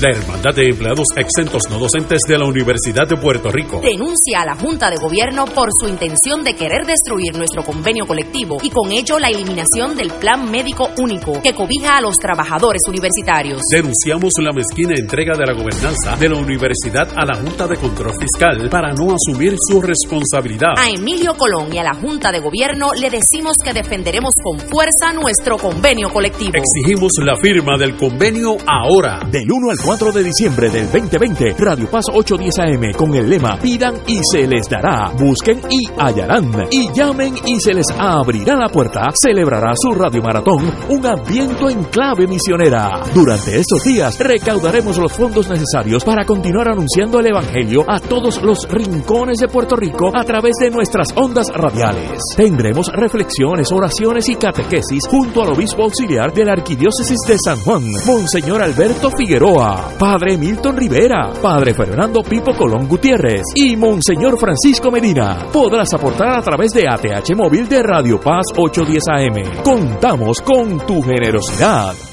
La 0.01 0.09
Hermandad 0.09 0.55
de 0.55 0.69
Empleados 0.69 1.07
Exentos 1.15 1.61
No 1.69 1.77
Docentes 1.77 2.21
de 2.27 2.37
la 2.37 2.45
Universidad 2.45 3.07
de 3.07 3.15
Puerto 3.15 3.51
Rico 3.51 3.79
denuncia 3.79 4.41
a 4.41 4.45
la 4.45 4.55
Junta 4.55 4.89
de 4.89 4.97
Gobierno 4.97 5.45
por 5.45 5.69
su 5.79 5.87
intención 5.87 6.43
de 6.43 6.55
querer 6.55 6.85
destruir 6.85 7.37
nuestro 7.37 7.63
convenio 7.63 8.05
colectivo 8.05 8.57
y 8.63 8.71
con 8.71 8.91
ello 8.91 9.19
la 9.19 9.29
eliminación 9.29 9.95
del 9.95 10.11
Plan 10.11 10.49
Médico 10.49 10.89
Único 10.97 11.41
que 11.41 11.53
cobija 11.53 11.97
a 11.97 12.01
los 12.01 12.15
trabajadores 12.17 12.81
universitarios. 12.87 13.61
Denunciamos 13.71 14.33
la 14.39 14.51
mezquina 14.51 14.93
entrega 14.97 15.37
de 15.37 15.45
la 15.45 15.53
gobernanza 15.53 16.15
de 16.17 16.29
la 16.29 16.37
universidad 16.37 17.07
a 17.15 17.25
la 17.25 17.35
Junta 17.35 17.67
de 17.67 17.77
Control 17.77 18.13
Fiscal 18.19 18.69
para 18.69 18.93
no 18.93 19.13
asumir 19.13 19.55
su 19.59 19.79
responsabilidad. 19.79 20.73
A 20.75 20.89
Emilio 20.89 21.35
Colón 21.35 21.71
y 21.71 21.77
a 21.77 21.83
la 21.83 21.93
Junta 21.93 22.31
de 22.31 22.39
Gobierno 22.39 22.93
le 22.93 23.09
decimos 23.11 23.57
que 23.63 23.73
defenderemos 23.73 24.33
con 24.43 24.59
fuerza 24.59 25.13
nuestro 25.13 25.57
convenio 25.57 26.09
colectivo. 26.09 26.53
Exigimos 26.55 27.11
la 27.23 27.35
firma 27.37 27.77
del 27.77 27.95
convenio 27.95 28.57
ahora. 28.65 29.19
Del 29.31 29.47
1 29.49 29.69
al 29.69 29.82
4 29.83 30.11
de 30.13 30.23
diciembre 30.23 30.69
del 30.69 30.89
2020, 30.89 31.55
Radio 31.57 31.89
Paz 31.89 32.05
810 32.13 32.59
AM 32.59 32.93
con 32.95 33.13
el 33.15 33.29
lema 33.29 33.57
Pidan 33.59 33.95
y 34.07 34.19
se 34.31 34.47
les 34.47 34.69
dará, 34.69 35.11
busquen 35.19 35.59
y 35.69 35.85
hallarán, 35.99 36.67
y 36.71 36.89
llamen 36.93 37.35
y 37.45 37.59
se 37.59 37.73
les 37.73 37.87
abrirá 37.91 38.55
la 38.55 38.69
puerta, 38.69 39.09
celebrará 39.13 39.73
su 39.75 39.91
radio 39.91 40.21
maratón, 40.21 40.71
un 40.87 41.05
ambiente 41.05 41.65
en 41.69 41.83
clave 41.85 42.27
misionera. 42.27 43.01
Durante 43.13 43.59
estos 43.59 43.83
días 43.83 44.17
recaudaremos 44.19 44.97
los 44.97 45.11
fondos 45.11 45.49
necesarios 45.49 46.05
para 46.05 46.23
continuar 46.23 46.69
anunciando 46.69 47.19
el 47.19 47.27
Evangelio 47.27 47.83
a 47.85 47.99
todos 47.99 48.41
los 48.41 48.65
rincones 48.69 49.39
de 49.39 49.49
Puerto 49.49 49.75
Rico 49.75 50.11
a 50.15 50.23
través 50.23 50.53
de 50.61 50.71
nuestras 50.71 51.09
ondas 51.15 51.47
radiales. 51.53 52.19
Tendremos 52.37 52.87
reflexiones, 52.87 53.69
oraciones 53.71 54.29
y 54.29 54.35
catequesis 54.35 55.07
junto 55.09 55.43
al 55.43 55.51
obispo 55.51 55.83
auxiliar 55.83 56.33
de 56.33 56.45
la 56.45 56.53
Arquidiócesis 56.53 57.19
de 57.27 57.37
San 57.43 57.59
Juan, 57.59 57.83
Monseñor 58.05 58.61
Alberto 58.61 59.11
Figueroa. 59.11 59.72
Padre 59.97 60.37
Milton 60.37 60.77
Rivera, 60.77 61.31
Padre 61.41 61.73
Fernando 61.73 62.21
Pipo 62.21 62.53
Colón 62.55 62.87
Gutiérrez 62.87 63.41
y 63.55 63.75
Monseñor 63.75 64.39
Francisco 64.39 64.91
Medina. 64.91 65.47
Podrás 65.51 65.93
aportar 65.93 66.37
a 66.37 66.41
través 66.41 66.71
de 66.71 66.87
ATH 66.87 67.35
Móvil 67.35 67.67
de 67.67 67.81
Radio 67.81 68.19
Paz 68.19 68.45
810 68.55 69.03
AM. 69.07 69.63
Contamos 69.63 70.41
con 70.41 70.79
tu 70.85 71.01
generosidad. 71.01 72.12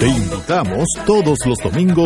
Te 0.00 0.08
invitamos 0.08 0.84
todos 1.06 1.38
los 1.46 1.58
domingos 1.58 2.05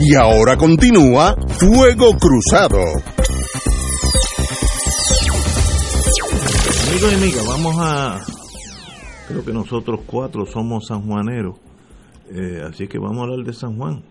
Y 0.00 0.14
ahora 0.14 0.56
continúa 0.56 1.34
Fuego 1.58 2.10
Cruzado. 2.12 2.78
Amigos 6.88 7.12
y 7.12 7.14
amigas, 7.16 7.44
vamos 7.48 7.76
a... 7.80 8.20
Creo 9.26 9.44
que 9.44 9.52
nosotros 9.52 10.02
cuatro 10.06 10.46
somos 10.46 10.86
sanjuaneros, 10.86 11.56
eh, 12.30 12.62
así 12.64 12.86
que 12.86 12.98
vamos 12.98 13.18
a 13.18 13.22
hablar 13.22 13.44
de 13.44 13.52
San 13.52 13.76
Juan. 13.76 14.04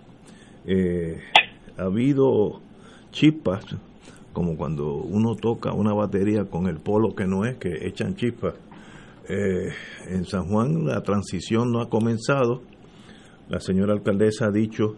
Eh, 0.66 1.22
ha 1.78 1.84
habido 1.84 2.60
chispas, 3.12 3.64
como 4.34 4.58
cuando 4.58 4.94
uno 4.96 5.36
toca 5.36 5.72
una 5.72 5.94
batería 5.94 6.44
con 6.44 6.68
el 6.68 6.80
polo 6.82 7.16
que 7.16 7.26
no 7.26 7.46
es, 7.46 7.56
que 7.60 7.88
echan 7.88 8.16
chispas. 8.16 8.56
Eh, 9.30 9.70
en 10.10 10.26
San 10.26 10.50
Juan 10.50 10.86
la 10.86 11.02
transición 11.02 11.72
no 11.72 11.82
ha 11.82 11.90
comenzado. 11.90 12.62
La 13.48 13.62
señora 13.62 13.94
alcaldesa 13.94 14.48
ha 14.48 14.52
dicho 14.52 14.98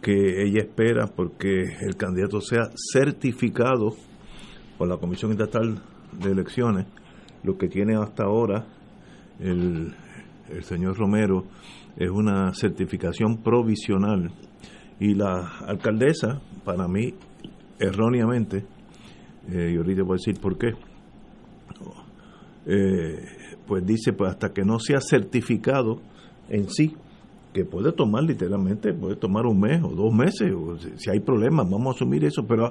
que 0.00 0.42
ella 0.42 0.60
espera 0.60 1.06
porque 1.06 1.76
el 1.80 1.96
candidato 1.96 2.40
sea 2.40 2.70
certificado 2.92 3.94
por 4.78 4.88
la 4.88 4.96
Comisión 4.96 5.32
Estatal 5.32 5.82
de 6.12 6.30
Elecciones. 6.30 6.86
Lo 7.42 7.56
que 7.58 7.68
tiene 7.68 7.96
hasta 7.96 8.24
ahora 8.24 8.66
el, 9.38 9.94
el 10.48 10.64
señor 10.64 10.96
Romero 10.96 11.44
es 11.96 12.10
una 12.10 12.52
certificación 12.54 13.42
provisional. 13.42 14.30
Y 14.98 15.14
la 15.14 15.58
alcaldesa, 15.66 16.40
para 16.64 16.86
mí, 16.86 17.14
erróneamente, 17.78 18.64
eh, 19.50 19.72
y 19.74 19.76
ahorita 19.76 20.02
voy 20.02 20.12
a 20.12 20.16
decir 20.16 20.40
por 20.40 20.58
qué, 20.58 20.72
eh, 22.66 23.24
pues 23.66 23.84
dice, 23.86 24.12
pues 24.12 24.30
hasta 24.30 24.52
que 24.52 24.62
no 24.62 24.78
sea 24.78 25.00
certificado 25.00 26.00
en 26.48 26.68
sí, 26.68 26.94
que 27.52 27.64
puede 27.64 27.92
tomar 27.92 28.24
literalmente, 28.24 28.92
puede 28.92 29.16
tomar 29.16 29.46
un 29.46 29.60
mes 29.60 29.82
o 29.82 29.88
dos 29.88 30.12
meses, 30.12 30.52
o 30.54 30.76
si, 30.78 31.10
hay 31.10 31.20
problemas, 31.20 31.68
vamos 31.68 31.88
a 31.88 31.96
asumir 31.96 32.24
eso, 32.24 32.46
pero 32.46 32.70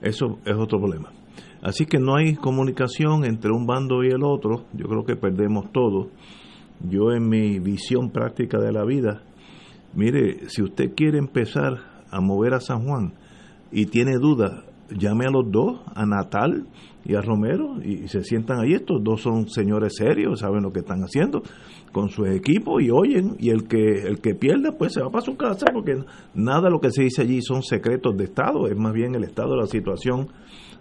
eso 0.00 0.38
es 0.44 0.56
otro 0.56 0.78
problema. 0.78 1.10
Así 1.62 1.86
que 1.86 1.98
no 1.98 2.16
hay 2.16 2.34
comunicación 2.34 3.24
entre 3.24 3.50
un 3.50 3.66
bando 3.66 4.02
y 4.04 4.08
el 4.08 4.22
otro, 4.22 4.64
yo 4.72 4.86
creo 4.86 5.04
que 5.04 5.16
perdemos 5.16 5.72
todo. 5.72 6.10
Yo 6.88 7.12
en 7.12 7.28
mi 7.28 7.58
visión 7.58 8.10
práctica 8.10 8.58
de 8.58 8.72
la 8.72 8.84
vida, 8.84 9.22
mire, 9.94 10.48
si 10.48 10.62
usted 10.62 10.94
quiere 10.94 11.18
empezar 11.18 12.04
a 12.10 12.20
mover 12.20 12.54
a 12.54 12.60
San 12.60 12.84
Juan 12.84 13.14
y 13.72 13.86
tiene 13.86 14.18
dudas, 14.18 14.64
llame 14.90 15.26
a 15.26 15.30
los 15.30 15.50
dos, 15.50 15.80
a 15.94 16.04
Natal 16.04 16.66
y 17.04 17.14
a 17.14 17.20
Romero, 17.20 17.82
y, 17.82 18.08
se 18.08 18.22
sientan 18.24 18.60
ahí. 18.60 18.72
Estos 18.72 19.02
dos 19.02 19.20
son 19.20 19.48
señores 19.48 19.94
serios, 19.96 20.40
saben 20.40 20.62
lo 20.62 20.72
que 20.72 20.80
están 20.80 21.00
haciendo 21.02 21.42
con 21.92 22.08
su 22.08 22.24
equipo 22.26 22.80
y 22.80 22.90
oyen. 22.90 23.36
Y 23.38 23.50
el 23.50 23.68
que 23.68 24.06
el 24.06 24.20
que 24.20 24.34
pierda, 24.34 24.72
pues 24.72 24.94
se 24.94 25.02
va 25.02 25.10
para 25.10 25.24
su 25.24 25.36
casa, 25.36 25.66
porque 25.72 25.96
nada 26.34 26.62
de 26.62 26.70
lo 26.70 26.80
que 26.80 26.90
se 26.90 27.02
dice 27.02 27.22
allí 27.22 27.42
son 27.42 27.62
secretos 27.62 28.16
de 28.16 28.24
Estado, 28.24 28.66
es 28.68 28.76
más 28.76 28.92
bien 28.92 29.14
el 29.14 29.24
estado 29.24 29.50
de 29.54 29.60
la 29.60 29.66
situación 29.66 30.28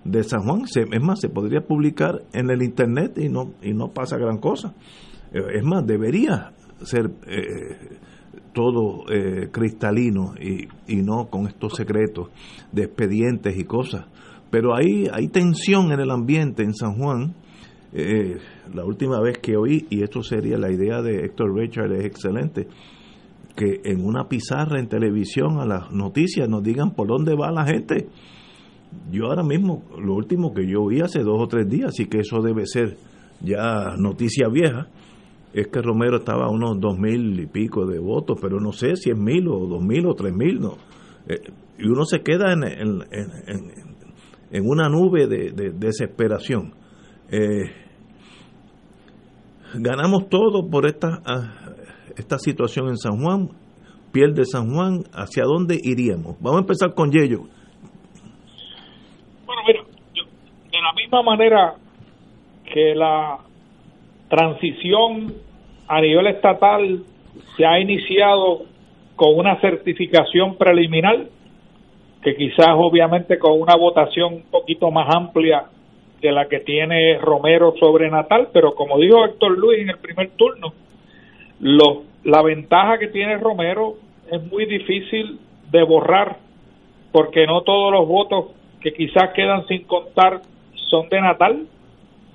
de 0.04 0.24
San 0.24 0.44
Juan. 0.44 0.66
Se, 0.68 0.82
es 0.82 1.02
más, 1.02 1.20
se 1.20 1.30
podría 1.30 1.62
publicar 1.62 2.24
en 2.34 2.50
el 2.50 2.64
Internet 2.64 3.18
y 3.18 3.30
no, 3.30 3.54
y 3.62 3.74
no 3.74 3.90
pasa 3.90 4.18
gran 4.18 4.38
cosa. 4.38 4.74
Es 5.32 5.64
más, 5.64 5.86
debería 5.86 6.54
ser. 6.84 7.12
Eh, 7.28 8.00
todo 8.54 9.06
eh, 9.12 9.50
cristalino 9.52 10.36
y, 10.40 10.68
y, 10.88 11.02
no 11.02 11.28
con 11.30 11.48
estos 11.48 11.74
secretos 11.74 12.30
de 12.72 12.84
expedientes 12.84 13.58
y 13.58 13.64
cosas. 13.64 14.06
Pero 14.54 14.76
hay, 14.76 15.08
hay 15.12 15.30
tensión 15.30 15.92
en 15.92 16.00
el 16.00 16.12
ambiente 16.12 16.62
en 16.62 16.76
San 16.76 16.94
Juan. 16.94 17.34
Eh, 17.92 18.38
la 18.72 18.86
última 18.86 19.20
vez 19.20 19.40
que 19.40 19.58
oí, 19.58 19.88
y 19.90 20.04
esto 20.04 20.22
sería 20.22 20.60
la 20.60 20.72
idea 20.72 21.02
de 21.02 21.26
Héctor 21.26 21.56
Richard, 21.56 21.92
es 21.94 22.06
excelente, 22.06 22.68
que 23.56 23.82
en 23.84 24.06
una 24.06 24.30
pizarra 24.30 24.80
en 24.80 24.88
televisión 24.88 25.60
a 25.60 25.66
las 25.66 25.92
noticias 25.92 26.48
nos 26.48 26.62
digan 26.62 26.92
por 26.92 27.08
dónde 27.08 27.34
va 27.34 27.52
la 27.52 27.66
gente. 27.66 28.10
Yo 29.12 29.26
ahora 29.26 29.42
mismo, 29.42 29.86
lo 29.98 30.14
último 30.14 30.54
que 30.54 30.68
yo 30.68 30.84
oí 30.84 31.02
hace 31.02 31.24
dos 31.24 31.42
o 31.42 31.48
tres 31.48 31.68
días, 31.68 31.88
así 31.88 32.06
que 32.06 32.20
eso 32.20 32.40
debe 32.44 32.68
ser 32.68 32.96
ya 33.42 33.96
noticia 33.98 34.50
vieja, 34.50 34.88
es 35.52 35.66
que 35.66 35.82
Romero 35.82 36.18
estaba 36.18 36.46
a 36.46 36.52
unos 36.52 36.80
dos 36.80 36.96
mil 37.00 37.40
y 37.40 37.48
pico 37.48 37.88
de 37.88 37.98
votos, 37.98 38.38
pero 38.40 38.60
no 38.60 38.72
sé 38.72 38.98
si 38.98 39.10
es 39.10 39.18
mil 39.18 39.48
o 39.48 39.66
dos 39.66 39.84
mil 39.84 40.06
o 40.06 40.14
tres 40.14 40.32
mil, 40.32 40.60
no. 40.60 40.78
Eh, 41.28 41.42
y 41.80 41.88
uno 41.88 42.06
se 42.06 42.22
queda 42.22 42.54
en, 42.54 42.64
en, 42.64 43.02
en, 43.12 43.94
en 44.54 44.70
una 44.70 44.88
nube 44.88 45.26
de, 45.28 45.52
de, 45.52 45.72
desesperación. 45.72 46.74
Eh, 47.30 47.72
ganamos 49.74 50.30
todo 50.30 50.70
por 50.70 50.86
esta, 50.86 51.22
esta 52.16 52.38
situación 52.38 52.90
en 52.90 52.98
San 52.98 53.20
Juan, 53.20 53.50
pierde 54.12 54.46
San 54.46 54.72
Juan, 54.72 55.00
¿hacia 55.12 55.44
dónde 55.44 55.80
iríamos? 55.82 56.38
Vamos 56.40 56.58
a 56.58 56.62
empezar 56.62 56.94
con 56.94 57.12
Yello. 57.12 57.40
Bueno, 59.48 59.62
mira, 59.66 59.82
yo, 60.14 60.24
de 60.72 60.82
la 60.82 60.94
misma 60.94 61.24
manera 61.24 61.74
que 62.72 62.94
la 62.94 63.40
transición 64.30 65.34
a 65.88 66.00
nivel 66.00 66.28
estatal 66.28 67.04
se 67.58 67.66
ha 67.66 67.80
iniciado 67.80 68.66
con 69.16 69.36
una 69.36 69.60
certificación 69.62 70.58
preliminar, 70.58 71.28
que 72.24 72.36
quizás 72.36 72.70
obviamente 72.76 73.38
con 73.38 73.60
una 73.60 73.76
votación 73.76 74.34
un 74.36 74.44
poquito 74.44 74.90
más 74.92 75.14
amplia 75.14 75.66
de 76.22 76.32
la 76.32 76.48
que 76.48 76.62
tiene 76.62 77.18
Romero 77.18 77.74
sobre 77.80 78.10
Natal, 78.10 78.48
pero 78.54 78.76
como 78.76 78.98
dijo 78.98 79.26
Héctor 79.26 79.58
Luis 79.58 79.82
en 79.82 79.90
el 79.90 79.98
primer 79.98 80.32
turno, 80.32 80.74
lo, 81.60 82.04
la 82.24 82.42
ventaja 82.42 82.98
que 82.98 83.10
tiene 83.10 83.38
Romero 83.38 83.96
es 84.32 84.42
muy 84.44 84.66
difícil 84.66 85.40
de 85.70 85.84
borrar, 85.84 86.38
porque 87.12 87.46
no 87.46 87.62
todos 87.62 87.92
los 87.92 88.08
votos 88.08 88.46
que 88.80 88.94
quizás 88.94 89.32
quedan 89.34 89.68
sin 89.68 89.84
contar 89.84 90.42
son 90.90 91.10
de 91.10 91.20
Natal, 91.20 91.68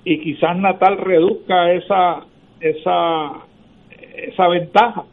y 0.05 0.21
quizás 0.21 0.57
Natal 0.57 0.99
reduzca 0.99 1.73
esa 1.73 2.25
esa 2.61 3.33
esa 4.17 4.49
ventaja 4.49 5.05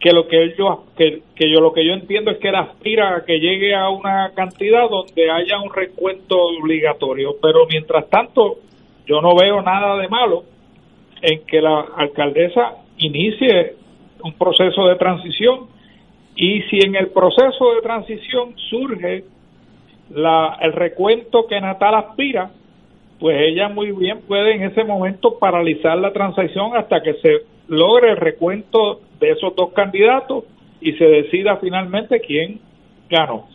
que 0.00 0.12
lo 0.12 0.28
que 0.28 0.54
yo 0.56 0.84
que, 0.96 1.22
que 1.34 1.50
yo 1.50 1.60
lo 1.60 1.72
que 1.72 1.84
yo 1.84 1.92
entiendo 1.92 2.30
es 2.30 2.38
que 2.38 2.48
él 2.48 2.54
aspira 2.54 3.16
a 3.16 3.24
que 3.24 3.40
llegue 3.40 3.74
a 3.74 3.88
una 3.88 4.32
cantidad 4.34 4.88
donde 4.88 5.30
haya 5.30 5.60
un 5.60 5.72
recuento 5.72 6.40
obligatorio. 6.40 7.36
Pero 7.42 7.66
mientras 7.68 8.08
tanto 8.08 8.58
yo 9.06 9.20
no 9.20 9.34
veo 9.34 9.60
nada 9.62 9.96
de 9.96 10.08
malo 10.08 10.44
en 11.20 11.44
que 11.46 11.60
la 11.60 11.80
alcaldesa 11.96 12.76
inicie 12.98 13.74
un 14.22 14.34
proceso 14.34 14.86
de 14.86 14.96
transición. 14.96 15.66
Y 16.36 16.62
si 16.62 16.78
en 16.78 16.94
el 16.94 17.08
proceso 17.08 17.74
de 17.74 17.82
transición 17.82 18.54
surge 18.70 19.24
la, 20.10 20.58
el 20.60 20.72
recuento 20.72 21.46
que 21.48 21.60
Natal 21.60 21.94
aspira, 21.96 22.50
pues 23.18 23.36
ella 23.40 23.68
muy 23.68 23.90
bien 23.90 24.20
puede 24.28 24.54
en 24.54 24.62
ese 24.62 24.84
momento 24.84 25.38
paralizar 25.38 25.98
la 25.98 26.12
transacción 26.12 26.76
hasta 26.76 27.02
que 27.02 27.14
se 27.14 27.57
logre 27.68 28.10
el 28.10 28.16
recuento 28.16 29.00
de 29.20 29.30
esos 29.30 29.54
dos 29.54 29.72
candidatos 29.72 30.44
y 30.80 30.92
se 30.92 31.04
decida 31.04 31.56
finalmente 31.56 32.20
quién 32.20 32.60
ganó. 33.10 33.46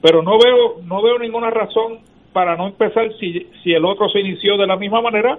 Pero 0.00 0.22
no 0.22 0.38
veo 0.38 0.80
no 0.84 1.02
veo 1.02 1.18
ninguna 1.18 1.50
razón 1.50 1.98
para 2.32 2.56
no 2.56 2.66
empezar 2.66 3.12
si, 3.20 3.46
si 3.62 3.72
el 3.72 3.84
otro 3.84 4.08
se 4.08 4.20
inició 4.20 4.56
de 4.56 4.66
la 4.66 4.76
misma 4.76 5.00
manera 5.00 5.38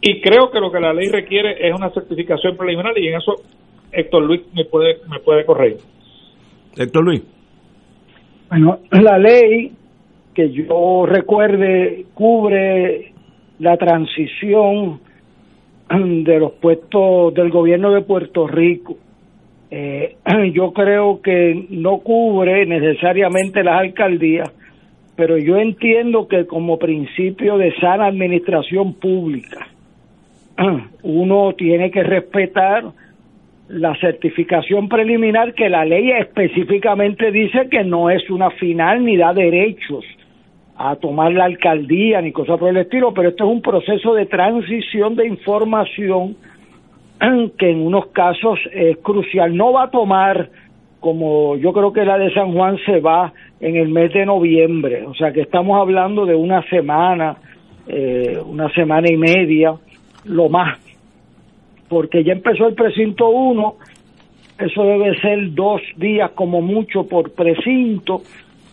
y 0.00 0.20
creo 0.20 0.50
que 0.50 0.60
lo 0.60 0.70
que 0.70 0.80
la 0.80 0.92
ley 0.92 1.08
requiere 1.08 1.66
es 1.66 1.74
una 1.74 1.90
certificación 1.90 2.56
preliminar 2.56 2.96
y 2.98 3.08
en 3.08 3.16
eso 3.16 3.34
Héctor 3.90 4.22
Luis 4.22 4.42
me 4.54 4.64
puede 4.64 4.98
me 5.08 5.18
puede 5.20 5.44
corregir. 5.44 5.78
Héctor 6.76 7.04
Luis. 7.04 7.22
Bueno, 8.48 8.78
la 8.90 9.18
ley 9.18 9.72
que 10.34 10.50
yo 10.50 11.06
recuerde 11.06 12.06
cubre 12.14 13.12
la 13.58 13.76
transición 13.76 15.00
de 16.24 16.38
los 16.38 16.52
puestos 16.52 17.34
del 17.34 17.50
gobierno 17.50 17.92
de 17.92 18.02
Puerto 18.02 18.46
Rico. 18.46 18.96
Eh, 19.70 20.16
yo 20.52 20.72
creo 20.72 21.20
que 21.22 21.66
no 21.70 21.98
cubre 21.98 22.66
necesariamente 22.66 23.62
las 23.62 23.80
alcaldías, 23.80 24.50
pero 25.16 25.38
yo 25.38 25.56
entiendo 25.58 26.28
que 26.28 26.46
como 26.46 26.78
principio 26.78 27.56
de 27.58 27.74
sana 27.76 28.06
administración 28.06 28.94
pública, 28.94 29.68
uno 31.02 31.54
tiene 31.54 31.90
que 31.90 32.02
respetar 32.02 32.84
la 33.68 33.94
certificación 33.96 34.88
preliminar 34.88 35.54
que 35.54 35.70
la 35.70 35.84
ley 35.84 36.10
específicamente 36.10 37.30
dice 37.30 37.68
que 37.70 37.82
no 37.82 38.10
es 38.10 38.28
una 38.28 38.50
final 38.50 39.04
ni 39.04 39.16
da 39.16 39.32
derechos 39.32 40.04
a 40.76 40.96
tomar 40.96 41.32
la 41.32 41.44
alcaldía 41.44 42.20
ni 42.20 42.32
cosas 42.32 42.58
por 42.58 42.70
el 42.70 42.78
estilo, 42.78 43.14
pero 43.14 43.28
esto 43.28 43.44
es 43.44 43.50
un 43.50 43.62
proceso 43.62 44.14
de 44.14 44.26
transición 44.26 45.14
de 45.14 45.26
información 45.26 46.36
que 47.58 47.70
en 47.70 47.80
unos 47.80 48.06
casos 48.06 48.58
es 48.72 48.96
crucial. 48.98 49.56
No 49.56 49.72
va 49.72 49.84
a 49.84 49.90
tomar, 49.90 50.50
como 51.00 51.56
yo 51.56 51.72
creo 51.72 51.92
que 51.92 52.04
la 52.04 52.18
de 52.18 52.32
San 52.34 52.52
Juan 52.52 52.78
se 52.84 53.00
va 53.00 53.32
en 53.60 53.76
el 53.76 53.88
mes 53.88 54.12
de 54.12 54.26
noviembre, 54.26 55.06
o 55.06 55.14
sea 55.14 55.32
que 55.32 55.42
estamos 55.42 55.80
hablando 55.80 56.26
de 56.26 56.34
una 56.34 56.62
semana, 56.68 57.36
eh, 57.86 58.38
una 58.44 58.68
semana 58.74 59.08
y 59.10 59.16
media, 59.16 59.74
lo 60.24 60.48
más, 60.48 60.78
porque 61.88 62.24
ya 62.24 62.32
empezó 62.32 62.66
el 62.66 62.74
precinto 62.74 63.28
1, 63.28 63.76
eso 64.58 64.84
debe 64.84 65.18
ser 65.20 65.54
dos 65.54 65.80
días 65.96 66.30
como 66.32 66.60
mucho 66.60 67.06
por 67.06 67.32
precinto, 67.32 68.22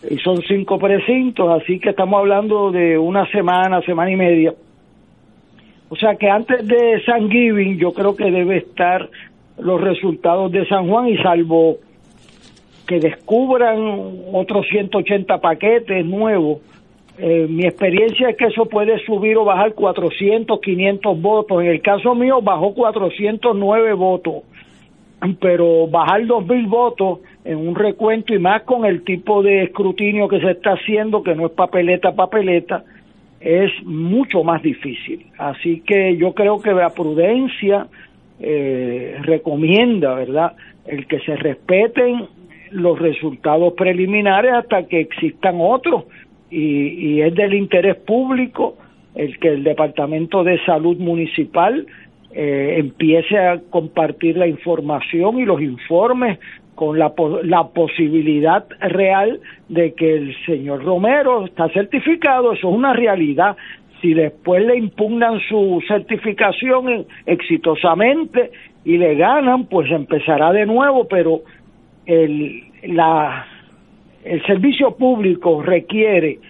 y 0.08 0.16
son 0.18 0.42
cinco 0.42 0.78
precintos, 0.78 1.62
así 1.62 1.78
que 1.78 1.90
estamos 1.90 2.18
hablando 2.18 2.70
de 2.72 2.98
una 2.98 3.26
semana, 3.30 3.80
semana 3.82 4.10
y 4.10 4.16
media. 4.16 4.54
O 5.88 5.96
sea 5.96 6.16
que 6.16 6.28
antes 6.28 6.66
de 6.66 7.02
San 7.04 7.30
Giving 7.30 7.78
yo 7.78 7.92
creo 7.92 8.16
que 8.16 8.30
debe 8.30 8.58
estar 8.58 9.08
los 9.58 9.80
resultados 9.80 10.50
de 10.50 10.66
San 10.66 10.88
Juan 10.88 11.08
y 11.08 11.18
salvo 11.18 11.76
que 12.86 12.98
descubran 12.98 13.78
otros 14.32 14.66
180 14.68 15.38
paquetes 15.40 16.04
nuevos, 16.04 16.60
eh, 17.18 17.46
mi 17.48 17.64
experiencia 17.64 18.30
es 18.30 18.36
que 18.36 18.46
eso 18.46 18.64
puede 18.66 18.98
subir 19.04 19.36
o 19.36 19.44
bajar 19.44 19.74
400, 19.74 20.60
500 20.60 21.20
votos. 21.20 21.62
En 21.62 21.68
el 21.68 21.82
caso 21.82 22.14
mío 22.14 22.40
bajó 22.40 22.74
409 22.74 23.92
votos, 23.92 24.42
pero 25.38 25.86
bajar 25.86 26.22
2.000 26.22 26.68
votos 26.68 27.18
en 27.44 27.56
un 27.56 27.74
recuento 27.74 28.34
y 28.34 28.38
más 28.38 28.62
con 28.62 28.84
el 28.84 29.02
tipo 29.02 29.42
de 29.42 29.64
escrutinio 29.64 30.28
que 30.28 30.40
se 30.40 30.52
está 30.52 30.72
haciendo, 30.72 31.22
que 31.22 31.34
no 31.34 31.46
es 31.46 31.52
papeleta 31.52 32.12
papeleta, 32.12 32.84
es 33.40 33.70
mucho 33.84 34.44
más 34.44 34.62
difícil. 34.62 35.26
Así 35.38 35.80
que 35.80 36.16
yo 36.16 36.32
creo 36.34 36.60
que 36.60 36.72
la 36.72 36.90
prudencia 36.90 37.88
eh, 38.40 39.18
recomienda, 39.22 40.14
¿verdad?, 40.14 40.52
el 40.86 41.06
que 41.06 41.20
se 41.20 41.36
respeten 41.36 42.26
los 42.70 42.98
resultados 42.98 43.74
preliminares 43.74 44.52
hasta 44.52 44.88
que 44.88 45.00
existan 45.00 45.56
otros 45.60 46.04
y, 46.50 47.16
y 47.18 47.22
es 47.22 47.34
del 47.34 47.54
interés 47.54 47.96
público 47.96 48.76
el 49.14 49.38
que 49.38 49.48
el 49.48 49.62
Departamento 49.62 50.42
de 50.42 50.58
Salud 50.64 50.96
Municipal 50.96 51.86
eh, 52.34 52.76
empiece 52.78 53.38
a 53.38 53.60
compartir 53.70 54.38
la 54.38 54.46
información 54.46 55.38
y 55.38 55.44
los 55.44 55.60
informes 55.60 56.38
con 56.82 56.98
la, 56.98 57.12
la 57.44 57.68
posibilidad 57.68 58.66
real 58.80 59.38
de 59.68 59.94
que 59.94 60.16
el 60.16 60.36
señor 60.44 60.82
Romero 60.82 61.44
está 61.44 61.68
certificado, 61.68 62.54
eso 62.54 62.68
es 62.70 62.74
una 62.74 62.92
realidad. 62.92 63.56
Si 64.00 64.14
después 64.14 64.66
le 64.66 64.76
impugnan 64.78 65.38
su 65.48 65.80
certificación 65.86 67.06
exitosamente 67.24 68.50
y 68.84 68.98
le 68.98 69.14
ganan, 69.14 69.66
pues 69.66 69.92
empezará 69.92 70.50
de 70.50 70.66
nuevo, 70.66 71.06
pero 71.06 71.42
el, 72.04 72.64
la, 72.82 73.46
el 74.24 74.44
servicio 74.44 74.96
público 74.96 75.62
requiere 75.62 76.40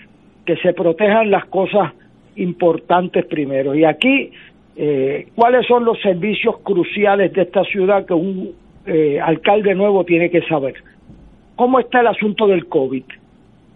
que 0.47 0.57
se 0.57 0.73
protejan 0.73 1.31
las 1.31 1.45
cosas 1.45 1.93
importantes 2.37 3.27
primero. 3.27 3.75
Y 3.75 3.85
aquí, 3.85 4.31
eh, 4.77 5.27
¿cuáles 5.35 5.67
son 5.67 5.85
los 5.85 6.01
servicios 6.01 6.57
cruciales 6.61 7.35
de 7.35 7.43
esta 7.43 7.65
ciudad 7.65 8.07
que 8.07 8.15
un 8.15 8.62
eh, 8.87 9.21
alcalde 9.21 9.75
nuevo 9.75 10.05
tiene 10.05 10.31
que 10.31 10.43
saber. 10.43 10.75
¿Cómo 11.57 11.79
está 11.79 12.01
el 12.01 12.09
asunto 12.09 12.47
del 12.47 12.67
COVID? 12.67 13.05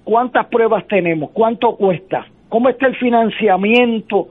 ¿Cuántas 0.05 0.47
pruebas 0.47 0.87
tenemos? 0.87 1.31
¿Cuánto 1.31 1.77
cuesta? 1.77 2.27
¿Cómo 2.49 2.69
está 2.69 2.87
el 2.87 2.97
financiamiento 2.97 4.29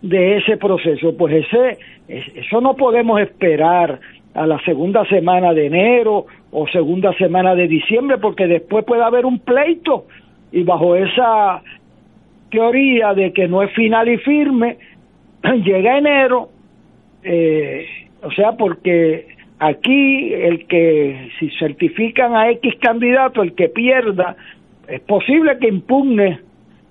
de 0.00 0.38
ese 0.38 0.56
proceso? 0.56 1.16
Pues 1.16 1.46
ese, 1.46 1.78
eso 2.08 2.60
no 2.60 2.74
podemos 2.74 3.20
esperar 3.20 4.00
a 4.34 4.46
la 4.46 4.58
segunda 4.64 5.04
semana 5.06 5.52
de 5.52 5.66
enero 5.66 6.26
o 6.50 6.66
segunda 6.68 7.12
semana 7.14 7.54
de 7.54 7.68
diciembre, 7.68 8.18
porque 8.18 8.46
después 8.46 8.84
puede 8.84 9.02
haber 9.02 9.26
un 9.26 9.38
pleito 9.38 10.06
y 10.50 10.62
bajo 10.62 10.96
esa 10.96 11.62
teoría 12.50 13.14
de 13.14 13.32
que 13.32 13.48
no 13.48 13.62
es 13.62 13.72
final 13.72 14.08
y 14.08 14.18
firme, 14.18 14.76
llega 15.64 15.98
enero, 15.98 16.50
eh, 17.22 17.86
o 18.22 18.30
sea, 18.32 18.52
porque 18.52 19.31
Aquí 19.64 20.34
el 20.34 20.66
que, 20.66 21.30
si 21.38 21.48
certifican 21.50 22.34
a 22.34 22.50
X 22.50 22.74
candidato, 22.80 23.42
el 23.42 23.54
que 23.54 23.68
pierda, 23.68 24.34
es 24.88 25.00
posible 25.02 25.56
que 25.60 25.68
impugne 25.68 26.40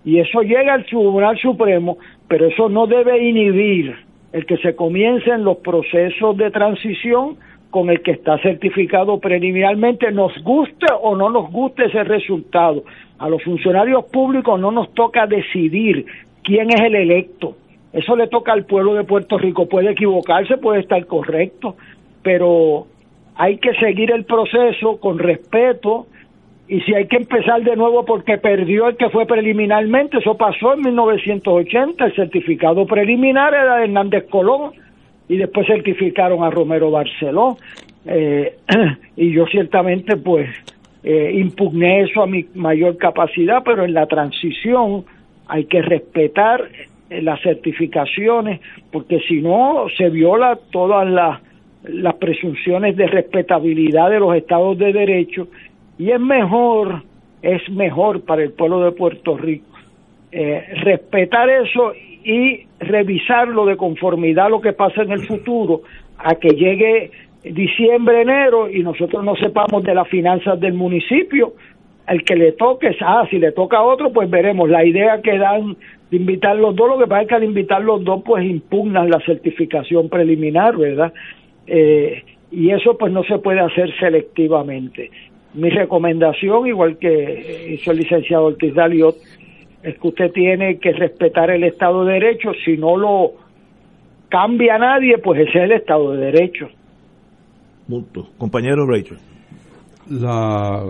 y 0.06 0.20
eso 0.20 0.42
llega 0.42 0.76
al 0.76 0.86
Tribunal 0.86 1.38
Supremo, 1.38 1.98
pero 2.30 2.48
eso 2.48 2.70
no 2.70 2.88
debe 2.88 3.28
inhibir 3.28 3.94
el 4.32 4.46
que 4.46 4.56
se 4.60 4.74
comiencen 4.74 5.44
los 5.44 5.58
procesos 5.58 6.38
de 6.38 6.50
transición 6.50 7.36
con 7.72 7.90
el 7.90 8.02
que 8.02 8.12
está 8.12 8.38
certificado 8.38 9.20
preliminarmente, 9.20 10.10
nos 10.14 10.32
guste 10.42 10.86
o 11.02 11.18
no 11.18 11.30
nos 11.30 11.52
guste 11.52 11.88
ese 11.88 12.06
resultado. 12.06 12.86
A 13.20 13.28
los 13.28 13.44
funcionarios 13.44 14.06
públicos 14.06 14.58
no 14.58 14.72
nos 14.72 14.94
toca 14.94 15.28
decidir 15.28 16.06
quién 16.42 16.70
es 16.70 16.80
el 16.80 16.96
electo. 16.96 17.58
Eso 17.92 18.16
le 18.16 18.28
toca 18.28 18.54
al 18.54 18.64
pueblo 18.64 18.94
de 18.94 19.04
Puerto 19.04 19.38
Rico. 19.38 19.68
Puede 19.68 19.92
equivocarse, 19.92 20.56
puede 20.56 20.80
estar 20.80 21.06
correcto, 21.06 21.76
pero 22.24 22.88
hay 23.36 23.58
que 23.58 23.74
seguir 23.76 24.12
el 24.12 24.26
proceso 24.26 25.00
con 25.00 25.20
respeto 25.20 26.08
y 26.68 26.80
si 26.82 26.94
hay 26.94 27.08
que 27.08 27.18
empezar 27.18 27.64
de 27.64 27.76
nuevo 27.76 28.06
porque 28.06 28.38
perdió 28.38 28.88
el 28.88 28.96
que 28.96 29.10
fue 29.10 29.26
preliminarmente, 29.26 30.20
eso 30.20 30.38
pasó 30.38 30.74
en 30.74 30.84
1980, 30.84 32.06
el 32.06 32.16
certificado 32.16 32.86
preliminar 32.86 33.54
era 33.54 33.78
de 33.78 33.84
Hernández 33.84 34.26
Colón 34.30 34.72
y 35.28 35.38
después 35.38 35.68
certificaron 35.68 36.44
a 36.44 36.50
Romero 36.50 36.90
Barceló. 36.90 37.58
Eh, 38.06 38.56
y 39.18 39.34
yo 39.34 39.46
ciertamente 39.48 40.16
pues 40.18 40.50
eh, 41.04 41.32
impugné 41.36 42.04
eso 42.04 42.22
a 42.22 42.28
mi 42.28 42.46
mayor 42.56 42.98
capacidad, 42.98 43.64
pero 43.66 43.84
en 43.84 43.94
la 43.94 44.06
transición 44.06 45.04
hay 45.48 45.66
que 45.66 45.82
respetar 45.82 46.70
eh, 47.10 47.22
las 47.22 47.42
certificaciones 47.42 48.62
porque 48.92 49.20
si 49.28 49.42
no 49.42 49.88
se 49.98 50.10
viola 50.10 50.58
todas 50.72 51.06
las 51.10 51.42
las 51.84 52.16
presunciones 52.16 52.96
de 52.96 53.08
respetabilidad 53.08 54.10
de 54.10 54.20
los 54.20 54.36
estados 54.36 54.78
de 54.78 54.94
derecho 54.94 55.48
y 55.98 56.12
es 56.12 56.20
mejor, 56.20 57.04
es 57.42 57.68
mejor 57.70 58.22
para 58.22 58.44
el 58.44 58.52
pueblo 58.52 58.82
de 58.82 58.92
Puerto 58.92 59.38
Rico 59.38 59.72
eh, 60.32 60.64
respetar 60.84 61.50
eso 61.50 61.94
y 62.24 62.66
revisarlo 62.80 63.66
de 63.66 63.76
conformidad 63.76 64.46
a 64.46 64.50
lo 64.50 64.62
que 64.62 64.72
pasa 64.74 65.02
en 65.02 65.12
el 65.12 65.26
futuro, 65.26 65.82
a 66.18 66.36
que 66.36 66.50
llegue 66.50 67.12
diciembre, 67.44 68.22
enero 68.22 68.70
y 68.70 68.82
nosotros 68.82 69.24
no 69.26 69.36
sepamos 69.36 69.84
de 69.84 69.94
las 69.94 70.08
finanzas 70.08 70.60
del 70.60 70.74
municipio, 70.74 71.54
el 72.08 72.24
que 72.24 72.36
le 72.36 72.54
toque, 72.54 72.96
ah, 73.02 73.26
si 73.30 73.40
le 73.40 73.52
toca 73.52 73.78
a 73.78 73.84
otro, 73.84 74.12
pues 74.12 74.30
veremos. 74.30 74.70
La 74.70 74.86
idea 74.86 75.22
que 75.22 75.38
dan 75.38 75.76
de 76.10 76.18
invitar 76.18 76.56
los 76.56 76.76
dos, 76.76 76.90
lo 76.90 76.98
que 76.98 77.08
pasa 77.08 77.24
es 77.24 77.28
que 77.28 77.36
al 77.36 77.44
invitar 77.44 77.82
los 77.82 78.04
dos, 78.04 78.22
pues 78.24 78.46
impugnan 78.46 79.10
la 79.10 79.20
certificación 79.26 80.10
preliminar, 80.10 80.78
¿verdad? 80.78 81.14
Eh, 81.68 82.24
y 82.52 82.72
eso 82.72 82.98
pues 82.98 83.14
no 83.14 83.24
se 83.24 83.38
puede 83.40 83.62
hacer 83.62 83.90
selectivamente. 84.00 85.10
Mi 85.54 85.70
recomendación, 85.70 86.68
igual 86.68 86.98
que 86.98 87.74
hizo 87.74 87.92
el 87.92 87.98
licenciado 87.98 88.46
Ortiz 88.46 88.74
Daliot, 88.74 89.16
es 89.84 89.98
que 89.98 90.08
usted 90.08 90.32
tiene 90.32 90.80
que 90.80 90.92
respetar 90.94 91.50
el 91.50 91.64
Estado 91.64 92.06
de 92.06 92.14
Derecho. 92.14 92.52
Si 92.64 92.78
no 92.78 92.98
lo 92.98 93.34
cambia 94.30 94.78
nadie, 94.78 95.18
pues 95.18 95.42
ese 95.42 95.60
es 95.60 95.64
el 95.66 95.72
Estado 95.74 96.12
de 96.12 96.26
Derecho. 96.26 96.68
Punto. 97.88 98.30
Compañero 98.38 98.86
Rachel. 98.86 99.18
La, 100.10 100.84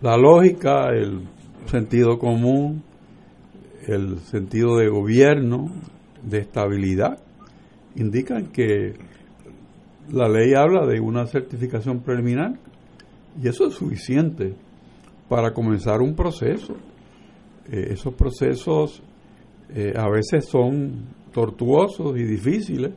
la 0.00 0.16
lógica, 0.16 0.90
el 0.90 1.22
sentido 1.66 2.18
común, 2.18 2.82
el 3.88 4.18
sentido 4.18 4.76
de 4.76 4.88
gobierno, 4.88 5.70
de 6.22 6.38
estabilidad, 6.38 7.18
indican 7.96 8.52
que 8.52 8.94
la 10.10 10.28
ley 10.28 10.54
habla 10.54 10.86
de 10.86 11.00
una 11.00 11.26
certificación 11.26 12.00
preliminar 12.00 12.54
y 13.40 13.48
eso 13.48 13.66
es 13.66 13.74
suficiente 13.74 14.54
para 15.28 15.52
comenzar 15.52 16.00
un 16.00 16.14
proceso. 16.14 16.74
Eh, 17.70 17.88
esos 17.90 18.14
procesos 18.14 19.02
eh, 19.74 19.92
a 19.96 20.08
veces 20.10 20.46
son 20.46 21.06
tortuosos 21.32 22.16
y 22.18 22.24
difíciles 22.24 22.92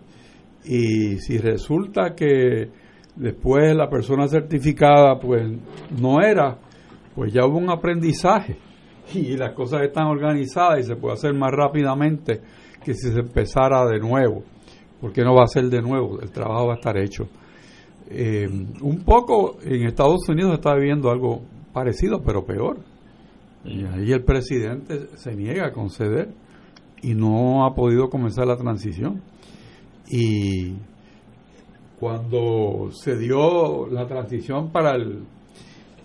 y 0.66 1.18
si 1.20 1.38
resulta 1.38 2.16
que 2.16 2.70
después 3.16 3.76
la 3.76 3.90
persona 3.90 4.28
certificada 4.28 5.20
pues 5.20 5.44
no 5.98 6.22
era, 6.22 6.58
pues 7.14 7.32
ya 7.32 7.46
hubo 7.46 7.58
un 7.58 7.70
aprendizaje 7.70 8.58
y 9.14 9.38
las 9.38 9.54
cosas 9.54 9.84
están 9.84 10.08
organizadas 10.08 10.80
y 10.80 10.84
se 10.84 10.96
puede 10.96 11.14
hacer 11.14 11.34
más 11.34 11.52
rápidamente 11.52 12.42
que 12.84 12.94
si 12.94 13.12
se 13.12 13.20
empezara 13.20 13.86
de 13.86 14.00
nuevo, 14.00 14.44
porque 15.02 15.24
no 15.24 15.36
va 15.36 15.44
a 15.44 15.48
ser 15.48 15.66
de 15.66 15.82
nuevo, 15.82 16.20
el 16.22 16.32
trabajo 16.32 16.68
va 16.68 16.74
a 16.74 16.78
estar 16.78 16.98
hecho. 16.98 17.28
Eh, 18.10 18.48
un 18.82 19.04
poco 19.04 19.58
en 19.64 19.88
Estados 19.88 20.28
Unidos 20.30 20.54
está 20.54 20.76
viviendo 20.76 21.10
algo 21.10 21.42
parecido, 21.74 22.22
pero 22.22 22.46
peor. 22.46 22.78
Y 23.64 23.84
ahí 23.86 24.12
el 24.12 24.24
presidente 24.24 25.10
se 25.16 25.36
niega 25.36 25.68
a 25.68 25.72
conceder 25.72 26.30
y 27.02 27.16
no 27.16 27.66
ha 27.66 27.74
podido 27.74 28.10
comenzar 28.10 28.48
la 28.48 28.58
transición. 28.58 29.22
Y 30.08 30.74
cuando 32.00 32.90
se 32.92 33.18
dio 33.18 33.88
la 33.88 34.08
transición 34.08 34.72
para 34.72 34.96
el 34.96 35.24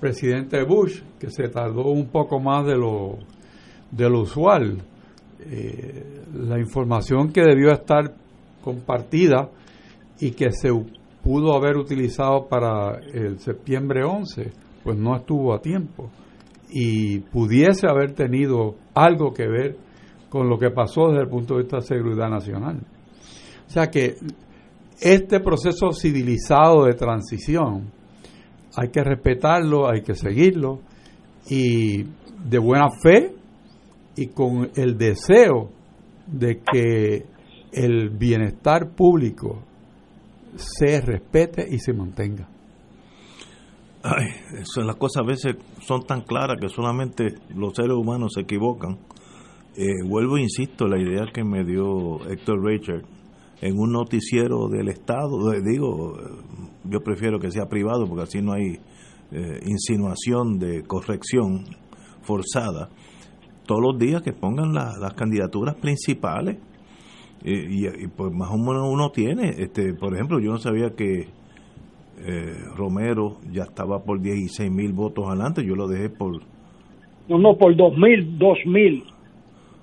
presidente 0.01 0.65
Bush, 0.65 1.03
que 1.19 1.31
se 1.31 1.49
tardó 1.49 1.91
un 1.91 2.07
poco 2.07 2.41
más 2.41 2.67
de 2.67 2.77
lo, 2.77 3.19
de 3.91 4.09
lo 4.09 4.23
usual, 4.23 4.79
eh, 5.41 6.23
la 6.35 6.59
información 6.59 7.33
que 7.33 7.43
debió 7.43 7.71
estar 7.73 8.15
compartida 8.63 9.51
y 10.21 10.33
que 10.33 10.53
se 10.53 10.71
pudo 11.23 11.55
haber 11.55 11.77
utilizado 11.77 12.47
para 12.49 12.99
el 13.13 13.39
septiembre 13.39 14.05
11, 14.05 14.53
pues 14.83 14.97
no 14.97 15.17
estuvo 15.17 15.55
a 15.55 15.61
tiempo 15.61 16.11
y 16.71 17.21
pudiese 17.21 17.89
haber 17.89 18.15
tenido 18.15 18.77
algo 18.95 19.33
que 19.33 19.47
ver 19.47 19.77
con 20.29 20.49
lo 20.49 20.59
que 20.59 20.71
pasó 20.71 21.09
desde 21.09 21.23
el 21.23 21.29
punto 21.29 21.55
de 21.55 21.63
vista 21.63 21.79
de 21.79 21.83
seguridad 21.83 22.31
nacional. 22.31 22.81
O 23.67 23.71
sea 23.71 23.89
que 23.89 24.17
este 25.01 25.41
proceso 25.41 25.93
civilizado 25.93 26.85
de 26.85 26.95
transición 26.95 27.91
hay 28.77 28.89
que 28.91 29.03
respetarlo, 29.03 29.89
hay 29.89 30.03
que 30.03 30.15
seguirlo 30.15 30.81
y 31.49 32.05
de 32.45 32.59
buena 32.59 32.89
fe 33.03 33.35
y 34.17 34.29
con 34.29 34.71
el 34.77 34.97
deseo 34.97 35.71
de 36.27 36.61
que 36.61 37.27
el 37.73 38.11
bienestar 38.11 38.91
público 38.91 39.63
se 40.57 41.01
respete 41.01 41.67
y 41.71 41.79
se 41.79 41.93
mantenga. 41.93 42.49
Ay, 44.03 44.29
eso, 44.59 44.81
las 44.81 44.97
cosas 44.97 45.23
a 45.23 45.27
veces 45.27 45.57
son 45.81 46.05
tan 46.05 46.23
claras 46.23 46.57
que 46.61 46.69
solamente 46.69 47.35
los 47.55 47.75
seres 47.75 47.93
humanos 47.93 48.33
se 48.35 48.43
equivocan. 48.43 48.99
Eh, 49.77 50.03
vuelvo 50.07 50.39
e 50.39 50.43
insisto, 50.43 50.89
la 50.89 50.99
idea 50.99 51.27
que 51.33 51.45
me 51.45 51.65
dio 51.65 52.27
Héctor 52.29 52.65
Richard 52.65 53.05
en 53.61 53.79
un 53.79 53.93
noticiero 53.93 54.69
del 54.69 54.89
Estado, 54.89 55.53
eh, 55.53 55.61
digo, 55.63 56.17
yo 56.85 57.01
prefiero 57.01 57.39
que 57.39 57.51
sea 57.51 57.67
privado 57.67 58.07
porque 58.07 58.23
así 58.23 58.41
no 58.41 58.55
hay 58.55 58.79
eh, 59.33 59.61
insinuación 59.67 60.59
de 60.59 60.83
corrección 60.83 61.65
forzada, 62.23 62.89
todos 63.67 63.83
los 63.83 63.99
días 63.99 64.23
que 64.23 64.33
pongan 64.33 64.73
las 64.73 65.15
candidaturas 65.15 65.77
principales 65.77 66.57
y, 67.43 68.07
pues 68.09 68.33
más 68.33 68.51
o 68.51 68.59
menos 68.59 68.89
uno 68.91 69.11
tiene, 69.11 69.51
este, 69.59 69.95
por 69.95 70.15
ejemplo, 70.15 70.41
yo 70.41 70.51
no 70.51 70.59
sabía 70.59 70.91
que 70.91 71.29
eh, 72.19 72.55
Romero 72.77 73.39
ya 73.51 73.63
estaba 73.63 74.03
por 74.05 74.21
16 74.21 74.71
mil 74.71 74.93
votos 74.93 75.27
adelante, 75.27 75.65
yo 75.65 75.75
lo 75.75 75.89
dejé 75.89 76.11
por... 76.11 76.43
No, 77.29 77.39
no, 77.39 77.57
por 77.57 77.75
2 77.77 77.97
mil, 77.97 78.39
2 78.39 78.59
mil. 78.67 79.05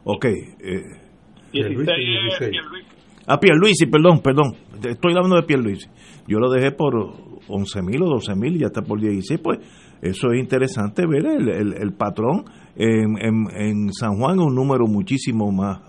Ok. 0.04 0.26
Eh, 0.26 0.82
Ah, 3.30 3.40
Pierluisi, 3.40 3.88
perdón, 3.88 4.22
perdón. 4.22 4.54
Estoy 4.84 5.14
hablando 5.14 5.36
de 5.36 5.44
Pierluisi. 5.44 5.88
Yo 6.28 6.40
lo 6.40 6.50
dejé 6.50 6.72
por 6.72 6.96
11 7.48 7.82
mil 7.82 8.02
o 8.04 8.06
12 8.08 8.36
mil 8.36 8.56
y 8.56 8.60
ya 8.60 8.68
está 8.68 8.82
por 8.82 9.02
16. 9.02 9.40
Pues 9.44 9.60
eso 10.02 10.32
es 10.32 10.40
interesante 10.40 11.06
ver 11.06 11.26
el, 11.26 11.74
el, 11.74 11.94
patrón. 11.94 12.46
En, 12.76 13.18
en, 13.54 13.92
San 13.92 14.18
Juan 14.18 14.40
un 14.40 14.56
número 14.56 14.88
muchísimo 14.88 15.52
más, 15.52 15.80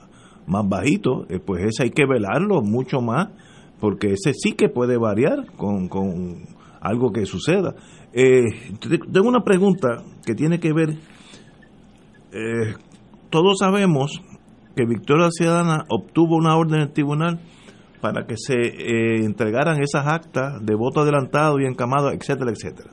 más 0.48 0.68
bajito. 0.68 1.26
Eh, 1.28 1.38
pues 1.38 1.62
ese 1.64 1.84
hay 1.84 1.90
que 1.90 2.06
velarlo 2.06 2.62
mucho 2.62 3.00
más 3.00 3.28
porque 3.78 4.12
ese 4.12 4.32
sí 4.34 4.52
que 4.52 4.68
puede 4.68 4.96
variar 4.96 5.46
con, 5.56 5.88
con 5.88 6.46
algo 6.80 7.12
que 7.12 7.26
suceda. 7.26 7.74
Eh, 8.12 8.44
tengo 9.12 9.28
una 9.28 9.44
pregunta 9.44 10.02
que 10.24 10.34
tiene 10.34 10.58
que 10.58 10.72
ver, 10.72 10.96
eh, 12.32 12.74
todos 13.30 13.58
sabemos 13.58 14.20
que 14.74 14.84
Victoria 14.86 15.28
Ciudadana 15.30 15.84
obtuvo 15.90 16.36
una 16.36 16.56
orden 16.56 16.80
del 16.80 16.92
tribunal 16.92 17.40
para 18.00 18.26
que 18.26 18.36
se 18.36 18.54
entregaran 19.24 19.80
esas 19.82 20.06
actas 20.06 20.64
de 20.64 20.74
voto 20.74 21.00
adelantado 21.00 21.60
y 21.60 21.66
encamado, 21.66 22.10
etcétera, 22.12 22.52
etcétera. 22.52 22.90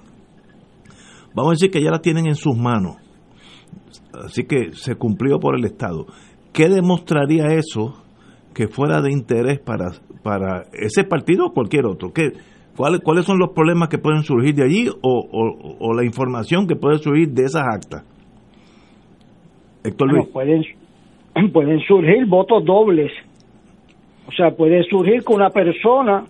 Vamos 1.33 1.51
a 1.51 1.53
decir 1.53 1.71
que 1.71 1.81
ya 1.81 1.91
las 1.91 2.01
tienen 2.01 2.27
en 2.27 2.35
sus 2.35 2.57
manos, 2.57 2.97
así 4.25 4.43
que 4.45 4.73
se 4.73 4.95
cumplió 4.95 5.39
por 5.39 5.55
el 5.55 5.65
Estado. 5.65 6.07
¿Qué 6.55 6.69
demostraría 6.69 7.47
eso 7.47 8.01
que 8.53 8.69
fuera 8.69 9.01
de 9.01 9.11
interés 9.11 9.59
para, 9.59 9.91
para 10.23 10.63
ese 10.71 11.03
partido 11.03 11.47
o 11.47 11.53
cualquier 11.53 11.85
otro? 11.85 12.13
¿Qué, 12.13 12.31
cuáles, 12.77 13.01
¿Cuáles 13.01 13.25
son 13.25 13.39
los 13.39 13.49
problemas 13.49 13.89
que 13.89 13.97
pueden 13.97 14.23
surgir 14.23 14.55
de 14.55 14.63
allí 14.63 14.87
o, 15.01 15.93
la 15.93 16.05
información 16.05 16.65
que 16.65 16.77
puede 16.77 16.99
surgir 16.99 17.27
de 17.27 17.43
esas 17.43 17.63
actas? 17.63 18.05
Héctor 19.83 20.13
Luis. 20.13 20.29
pueden, 20.29 20.63
pueden 21.53 21.79
surgir 21.81 22.25
votos 22.25 22.63
dobles. 22.63 23.11
O 24.25 24.31
sea, 24.31 24.51
puede 24.51 24.81
surgir 24.85 25.25
que 25.25 25.33
una 25.33 25.49
persona 25.49 26.23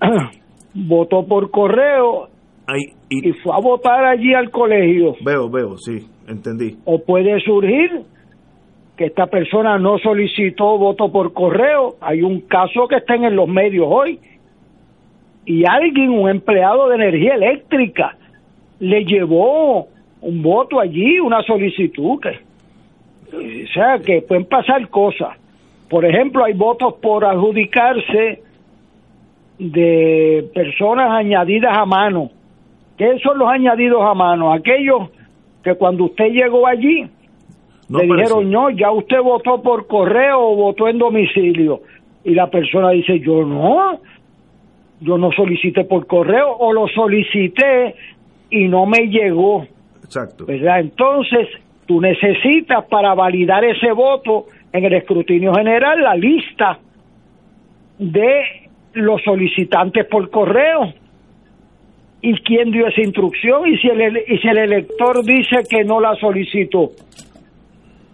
votó 0.74 1.26
por 1.26 1.50
correo 1.50 2.28
y, 3.10 3.28
y, 3.28 3.32
fue 3.42 3.52
a 3.52 3.60
votar 3.60 4.04
allí 4.04 4.34
al 4.34 4.50
colegio. 4.52 5.16
Veo, 5.24 5.50
veo, 5.50 5.76
sí, 5.78 6.06
entendí. 6.28 6.76
O 6.84 7.02
puede 7.04 7.40
surgir 7.40 8.04
que 8.98 9.06
esta 9.06 9.28
persona 9.28 9.78
no 9.78 9.96
solicitó 9.98 10.76
voto 10.76 11.10
por 11.12 11.32
correo. 11.32 11.94
Hay 12.00 12.22
un 12.22 12.40
caso 12.40 12.88
que 12.88 12.96
está 12.96 13.14
en 13.14 13.36
los 13.36 13.46
medios 13.46 13.86
hoy. 13.88 14.18
Y 15.46 15.64
alguien, 15.64 16.10
un 16.10 16.28
empleado 16.28 16.88
de 16.88 16.96
energía 16.96 17.36
eléctrica, 17.36 18.16
le 18.80 19.04
llevó 19.04 19.86
un 20.20 20.42
voto 20.42 20.80
allí, 20.80 21.20
una 21.20 21.42
solicitud. 21.44 22.20
Que, 22.20 22.40
o 23.64 23.72
sea, 23.72 24.00
que 24.00 24.20
pueden 24.20 24.46
pasar 24.46 24.88
cosas. 24.88 25.38
Por 25.88 26.04
ejemplo, 26.04 26.44
hay 26.44 26.54
votos 26.54 26.94
por 26.94 27.24
adjudicarse 27.24 28.42
de 29.60 30.44
personas 30.52 31.12
añadidas 31.12 31.78
a 31.78 31.86
mano. 31.86 32.30
¿Qué 32.96 33.16
son 33.20 33.38
los 33.38 33.48
añadidos 33.48 34.02
a 34.02 34.12
mano? 34.12 34.52
Aquellos 34.52 35.08
que 35.62 35.76
cuando 35.76 36.06
usted 36.06 36.30
llegó 36.30 36.66
allí, 36.66 37.08
le 37.88 38.02
dijeron, 38.02 38.50
no, 38.50 38.70
ya 38.70 38.90
usted 38.90 39.20
votó 39.20 39.62
por 39.62 39.86
correo 39.86 40.40
o 40.40 40.56
votó 40.56 40.88
en 40.88 40.98
domicilio. 40.98 41.80
Y 42.24 42.34
la 42.34 42.50
persona 42.50 42.90
dice, 42.90 43.18
yo 43.20 43.44
no, 43.44 44.00
yo 45.00 45.16
no 45.16 45.32
solicité 45.32 45.84
por 45.84 46.06
correo 46.06 46.50
o 46.50 46.72
lo 46.72 46.86
solicité 46.88 47.94
y 48.50 48.68
no 48.68 48.84
me 48.84 49.08
llegó. 49.08 49.66
Exacto. 50.04 50.44
¿Verdad? 50.44 50.80
Entonces, 50.80 51.48
tú 51.86 52.00
necesitas 52.00 52.84
para 52.86 53.14
validar 53.14 53.64
ese 53.64 53.92
voto 53.92 54.46
en 54.72 54.84
el 54.84 54.92
escrutinio 54.92 55.54
general 55.54 56.02
la 56.02 56.14
lista 56.14 56.78
de 57.98 58.42
los 58.92 59.22
solicitantes 59.22 60.04
por 60.06 60.28
correo 60.30 60.92
y 62.20 62.34
quién 62.40 62.70
dio 62.70 62.86
esa 62.86 63.00
instrucción 63.00 63.66
y 63.66 63.78
si 63.78 63.88
el, 63.88 64.24
y 64.28 64.38
si 64.38 64.48
el 64.48 64.58
elector 64.58 65.24
dice 65.24 65.62
que 65.68 65.84
no 65.84 66.00
la 66.00 66.14
solicitó 66.16 66.90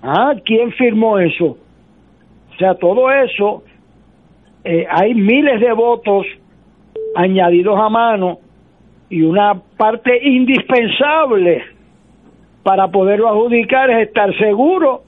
Ah, 0.06 0.34
¿quién 0.44 0.70
firmó 0.72 1.18
eso? 1.18 1.56
O 2.52 2.56
sea, 2.58 2.74
todo 2.74 3.10
eso 3.10 3.62
eh, 4.62 4.86
hay 4.90 5.14
miles 5.14 5.60
de 5.60 5.72
votos 5.72 6.26
añadidos 7.16 7.78
a 7.80 7.88
mano 7.88 8.38
y 9.08 9.22
una 9.22 9.54
parte 9.78 10.12
indispensable 10.22 11.62
para 12.62 12.88
poderlo 12.88 13.28
adjudicar 13.28 13.90
es 13.90 14.08
estar 14.08 14.28
seguro 14.38 15.02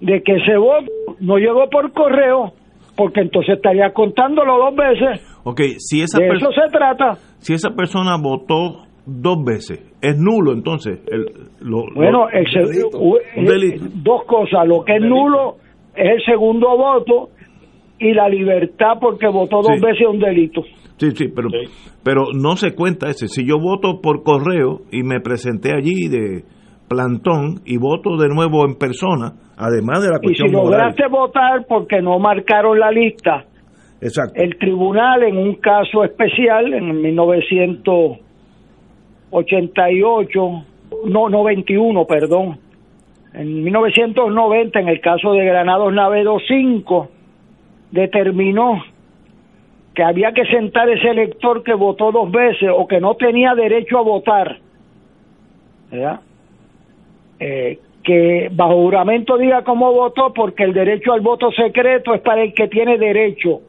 de 0.00 0.22
que 0.22 0.36
ese 0.36 0.56
voto 0.58 0.90
no 1.18 1.38
llegó 1.38 1.68
por 1.68 1.92
correo, 1.92 2.52
porque 2.96 3.20
entonces 3.20 3.56
estaría 3.56 3.92
contándolo 3.92 4.58
dos 4.58 4.76
veces. 4.76 5.40
Ok, 5.42 5.60
si 5.78 6.02
esa 6.02 6.18
de 6.18 6.28
eso 6.28 6.52
se 6.52 6.70
trata. 6.70 7.14
Si 7.38 7.52
esa 7.52 7.70
persona 7.70 8.16
votó 8.16 8.83
dos 9.06 9.44
veces, 9.44 9.78
es 10.00 10.16
nulo 10.18 10.52
entonces. 10.52 11.00
El, 11.10 11.26
lo, 11.60 11.84
bueno, 11.94 12.26
lo- 12.26 12.28
el 12.30 12.46
Un 13.36 13.44
delito. 13.44 13.84
eh, 13.84 13.88
dos 14.02 14.24
cosas. 14.26 14.66
Lo 14.66 14.84
que 14.84 14.96
es 14.96 15.02
nulo 15.02 15.56
es 15.94 16.10
el 16.12 16.22
segundo 16.24 16.76
voto 16.76 17.28
y 17.98 18.12
la 18.12 18.28
libertad 18.28 18.94
porque 19.00 19.26
votó 19.28 19.56
dos 19.62 19.76
Sí. 19.78 19.84
veces 19.84 20.00
es 20.02 20.08
un 20.08 20.18
delito. 20.20 20.62
Sí, 20.96 21.10
sí, 21.12 21.26
pero, 21.34 21.48
pero 22.04 22.22
no 22.34 22.56
se 22.56 22.74
cuenta 22.74 23.08
ese. 23.08 23.26
Si 23.28 23.46
yo 23.46 23.58
voto 23.58 24.00
por 24.00 24.22
correo 24.22 24.80
y 24.92 25.02
me 25.02 25.20
presenté 25.20 25.74
allí 25.74 26.08
de 26.08 26.44
plantón 26.88 27.60
y 27.64 27.78
voto 27.78 28.16
de 28.16 28.28
nuevo 28.28 28.64
en 28.66 28.76
persona, 28.76 29.32
además 29.56 30.02
de 30.02 30.10
la 30.10 30.18
Y 30.22 30.34
si 30.34 30.40
cuestión 30.42 30.52
moral. 30.52 30.70
lograste 30.80 31.08
votar 31.08 31.66
porque 31.68 32.00
no 32.00 32.18
marcaron 32.18 32.78
la 32.78 32.90
lista, 32.90 33.44
Exacto. 34.00 34.34
el 34.36 34.56
tribunal 34.58 35.22
en 35.24 35.36
un 35.36 35.54
caso 35.56 36.04
especial 36.04 36.72
en 36.74 36.90
1988, 39.34 40.64
no 41.06 41.28
91, 41.28 42.06
perdón, 42.06 42.58
en 43.32 43.64
1990 43.64 44.78
en 44.78 44.88
el 44.88 45.00
caso 45.00 45.32
de 45.32 45.44
Granados 45.44 45.92
Navedo 45.92 46.38
5 46.46 47.08
determinó 47.90 48.84
que 49.92 50.04
había 50.04 50.32
que 50.32 50.44
sentar 50.46 50.88
ese 50.88 51.08
elector 51.08 51.64
que 51.64 51.74
votó 51.74 52.12
dos 52.12 52.30
veces 52.30 52.70
o 52.72 52.86
que 52.86 53.00
no 53.00 53.16
tenía 53.16 53.54
derecho 53.54 53.98
a 53.98 54.02
votar, 54.02 54.58
¿verdad? 55.90 56.20
Eh, 57.40 57.78
que 58.04 58.50
bajo 58.52 58.74
juramento 58.74 59.36
diga 59.36 59.64
cómo 59.64 59.92
votó 59.92 60.32
porque 60.32 60.62
el 60.62 60.72
derecho 60.72 61.12
al 61.12 61.20
voto 61.20 61.50
secreto 61.52 62.14
es 62.14 62.20
para 62.20 62.42
el 62.42 62.54
que 62.54 62.68
tiene 62.68 62.98
derecho 62.98 63.62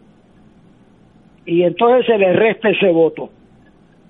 y 1.45 1.63
entonces 1.63 2.05
se 2.05 2.18
le 2.18 2.34
resta 2.34 2.70
ese 2.70 2.89
voto. 2.91 3.30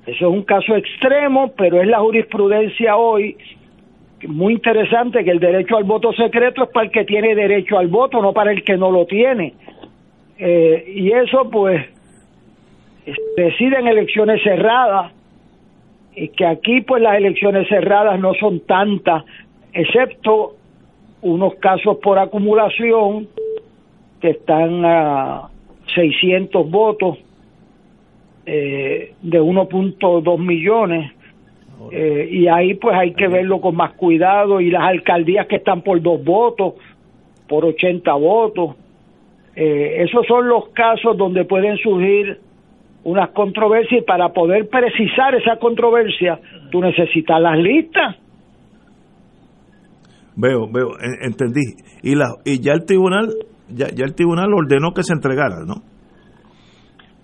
Eso 0.06 0.28
es 0.28 0.32
un 0.34 0.44
caso 0.44 0.76
extremo, 0.76 1.54
pero 1.58 1.82
es 1.82 1.88
la 1.88 2.00
jurisprudencia 2.00 2.96
hoy 2.96 3.38
muy 4.28 4.54
interesante 4.54 5.24
que 5.24 5.32
el 5.32 5.40
derecho 5.40 5.78
al 5.78 5.84
voto 5.84 6.12
secreto 6.14 6.64
es 6.64 6.70
para 6.70 6.86
el 6.86 6.92
que 6.92 7.06
tiene 7.06 7.36
derecho 7.36 7.78
al 7.78 7.88
voto, 7.88 8.22
no 8.22 8.34
para 8.34 8.52
el 8.52 8.64
que 8.64 8.78
no 8.78 8.90
lo 8.92 9.06
tiene. 9.06 9.54
Eh, 10.40 10.94
y 10.96 11.12
eso 11.12 11.50
pues 11.52 11.86
es- 13.06 13.18
deciden 13.38 13.88
elecciones 13.88 14.42
cerradas 14.44 15.12
y 16.16 16.30
que 16.30 16.46
aquí 16.46 16.82
pues 16.82 17.02
las 17.04 17.18
elecciones 17.18 17.68
cerradas 17.68 18.20
no 18.20 18.34
son 18.36 18.62
tantas, 18.62 19.24
excepto 19.74 20.56
unos 21.22 21.56
casos 21.56 21.98
por 21.98 22.18
acumulación 22.18 23.28
que 24.22 24.30
están 24.32 24.86
a 24.86 25.50
600 25.94 26.70
votos 26.70 27.18
eh, 28.46 29.14
de 29.22 29.42
1.2 29.42 30.38
millones 30.40 31.12
eh, 31.92 32.28
y 32.32 32.48
ahí 32.48 32.74
pues 32.76 32.96
hay 32.96 33.14
que 33.14 33.28
verlo 33.28 33.60
con 33.62 33.76
más 33.76 33.94
cuidado 33.94 34.62
y 34.62 34.70
las 34.72 34.84
alcaldías 34.84 35.48
que 35.48 35.58
están 35.58 35.82
por 35.82 36.02
dos 36.02 36.24
votos, 36.24 36.74
por 37.48 37.66
80 37.66 38.12
votos, 38.14 38.76
eh, 39.56 40.04
esos 40.04 40.26
son 40.28 40.48
los 40.48 40.70
casos 40.70 41.16
donde 41.18 41.46
pueden 41.46 41.78
surgir 41.78 42.40
unas 43.04 43.30
controversias 43.32 44.02
y 44.02 44.06
para 44.06 44.30
poder 44.34 44.68
precisar 44.68 45.36
esa 45.36 45.58
controversia 45.58 46.40
tú 46.72 46.82
necesitas 46.82 47.40
las 47.40 47.58
listas. 47.60 48.16
Veo, 50.36 50.68
veo, 50.72 50.90
en- 51.02 51.28
entendí. 51.32 51.62
Y 52.04 52.16
la 52.16 52.26
y 52.44 52.60
ya 52.60 52.74
el 52.74 52.86
tribunal 52.86 53.30
ya, 53.70 53.88
ya 53.96 54.06
el 54.06 54.14
tribunal 54.16 54.54
ordenó 54.54 54.92
que 54.94 55.04
se 55.04 55.14
entregara, 55.14 55.64
¿no? 55.66 55.76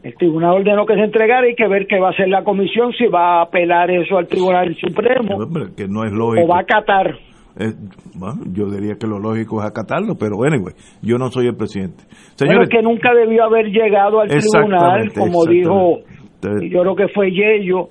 El 0.03 0.15
tribunal 0.15 0.55
ordenó 0.55 0.85
que 0.85 0.95
se 0.95 1.01
entregara 1.01 1.47
y 1.47 1.55
que 1.55 1.67
ver 1.67 1.85
qué 1.87 1.99
va 1.99 2.07
a 2.07 2.11
hacer 2.11 2.27
la 2.27 2.43
comisión, 2.43 2.91
si 2.93 3.05
va 3.05 3.39
a 3.39 3.41
apelar 3.43 3.91
eso 3.91 4.17
al 4.17 4.27
Tribunal 4.27 4.75
Supremo 4.75 5.37
que 5.75 5.87
no 5.87 6.03
es 6.03 6.11
o 6.11 6.15
lógico. 6.15 6.47
va 6.47 6.57
a 6.57 6.61
acatar. 6.61 7.15
Eh, 7.59 7.73
bueno, 8.15 8.41
yo 8.53 8.65
diría 8.71 8.95
que 8.99 9.07
lo 9.07 9.19
lógico 9.19 9.61
es 9.61 9.67
acatarlo, 9.67 10.15
pero 10.17 10.41
anyway, 10.43 10.73
yo 11.01 11.17
no 11.17 11.29
soy 11.29 11.47
el 11.47 11.55
presidente. 11.55 12.03
Señores, 12.35 12.69
que 12.69 12.81
nunca 12.81 13.13
debió 13.13 13.43
haber 13.43 13.67
llegado 13.67 14.21
al 14.21 14.29
tribunal, 14.29 15.11
como 15.13 15.45
dijo, 15.45 15.99
yo 16.41 16.81
creo 16.81 16.95
que 16.95 17.07
fue 17.09 17.31
Yello. 17.31 17.89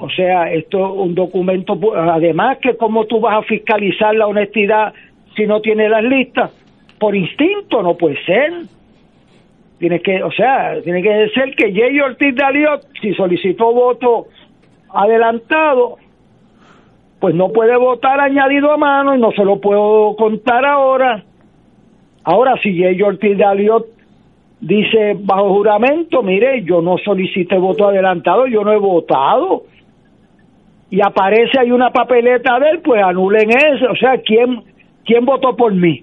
O 0.00 0.08
sea, 0.10 0.52
esto 0.52 0.78
es 0.78 0.92
un 0.96 1.14
documento, 1.14 1.74
además 1.96 2.58
que 2.62 2.76
cómo 2.76 3.06
tú 3.06 3.20
vas 3.20 3.38
a 3.38 3.42
fiscalizar 3.42 4.14
la 4.14 4.26
honestidad 4.26 4.92
si 5.36 5.46
no 5.46 5.60
tienes 5.60 5.90
las 5.90 6.04
listas, 6.04 6.52
por 6.98 7.16
instinto 7.16 7.82
no 7.82 7.96
puede 7.96 8.16
ser. 8.24 8.52
Tiene 9.78 10.00
que, 10.00 10.22
o 10.22 10.32
sea, 10.32 10.80
tiene 10.82 11.02
que 11.02 11.28
ser 11.30 11.54
que 11.54 11.72
Yello 11.72 12.06
Ortiz 12.06 12.34
de 12.34 12.44
Aliot, 12.44 12.82
si 13.00 13.14
solicitó 13.14 13.72
voto 13.72 14.26
adelantado, 14.92 15.98
pues 17.20 17.34
no 17.34 17.50
puede 17.50 17.76
votar 17.76 18.20
añadido 18.20 18.72
a 18.72 18.76
mano 18.76 19.14
y 19.14 19.20
no 19.20 19.30
se 19.32 19.44
lo 19.44 19.60
puedo 19.60 20.16
contar 20.16 20.64
ahora. 20.66 21.24
Ahora, 22.24 22.54
si 22.62 22.74
Yello 22.74 23.06
Ortiz 23.06 23.36
de 23.36 23.44
Aliot 23.44 23.86
dice 24.60 25.16
bajo 25.18 25.54
juramento, 25.54 26.22
mire, 26.22 26.62
yo 26.64 26.82
no 26.82 26.98
solicité 26.98 27.56
voto 27.56 27.88
adelantado, 27.88 28.46
yo 28.46 28.64
no 28.64 28.72
he 28.72 28.78
votado. 28.78 29.62
Y 30.90 31.00
aparece 31.00 31.60
ahí 31.60 31.70
una 31.70 31.90
papeleta 31.90 32.58
de 32.58 32.70
él, 32.70 32.80
pues 32.80 33.02
anulen 33.02 33.50
eso. 33.50 33.92
O 33.92 33.96
sea, 33.96 34.18
¿quién, 34.18 34.62
quién 35.04 35.24
votó 35.24 35.54
por 35.54 35.72
mí? 35.72 36.02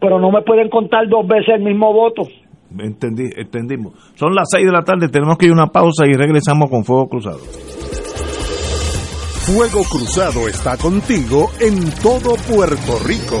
Pero 0.00 0.20
no 0.20 0.30
me 0.30 0.42
pueden 0.42 0.68
contar 0.68 1.08
dos 1.08 1.26
veces 1.26 1.54
el 1.56 1.62
mismo 1.62 1.92
voto. 1.92 2.22
entendí, 2.78 3.30
entendimos. 3.36 3.94
Son 4.14 4.34
las 4.34 4.48
6 4.50 4.66
de 4.66 4.72
la 4.72 4.82
tarde, 4.82 5.08
tenemos 5.08 5.36
que 5.38 5.46
ir 5.46 5.52
a 5.52 5.54
una 5.54 5.66
pausa 5.68 6.04
y 6.06 6.12
regresamos 6.12 6.68
con 6.70 6.84
Fuego 6.84 7.08
Cruzado. 7.08 7.38
Fuego 9.46 9.82
Cruzado 9.84 10.48
está 10.48 10.76
contigo 10.76 11.50
en 11.60 11.90
todo 12.02 12.34
Puerto 12.48 12.98
Rico. 13.06 13.40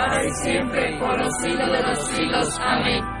siempre, 0.41 0.97
por 0.99 1.17
los 1.17 1.33
siglos 1.41 1.71
de 1.71 1.81
los 1.83 2.07
siglos. 2.07 2.59
Amén. 2.59 3.20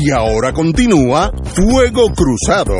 Y 0.00 0.12
ahora 0.12 0.52
continúa 0.52 1.32
Fuego 1.42 2.12
Cruzado. 2.14 2.76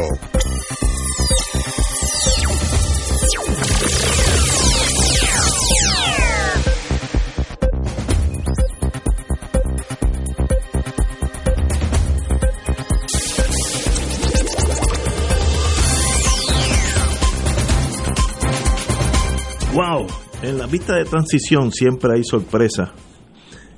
Wow, 19.74 20.06
en 20.42 20.56
la 20.56 20.66
vista 20.68 20.94
de 20.94 21.04
transición 21.04 21.72
siempre 21.72 22.14
hay 22.14 22.22
sorpresa 22.22 22.92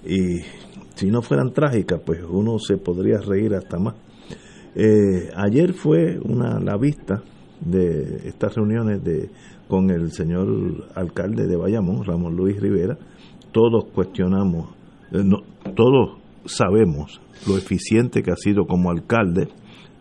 y 0.04 0.59
si 1.00 1.10
no 1.10 1.22
fueran 1.22 1.54
trágicas, 1.54 1.98
pues 2.04 2.20
uno 2.28 2.58
se 2.58 2.76
podría 2.76 3.20
reír 3.20 3.54
hasta 3.54 3.78
más. 3.78 3.94
Eh, 4.74 5.30
ayer 5.34 5.72
fue 5.72 6.18
una 6.22 6.60
la 6.60 6.76
vista 6.76 7.22
de 7.58 8.28
estas 8.28 8.54
reuniones 8.54 9.02
de 9.02 9.30
con 9.66 9.88
el 9.88 10.12
señor 10.12 10.90
alcalde 10.94 11.46
de 11.46 11.56
Bayamón, 11.56 12.04
Ramón 12.04 12.36
Luis 12.36 12.60
Rivera. 12.60 12.98
Todos 13.50 13.86
cuestionamos, 13.94 14.74
eh, 15.12 15.24
todos 15.74 16.18
sabemos 16.44 17.22
lo 17.48 17.56
eficiente 17.56 18.22
que 18.22 18.32
ha 18.32 18.36
sido 18.36 18.66
como 18.66 18.90
alcalde. 18.90 19.48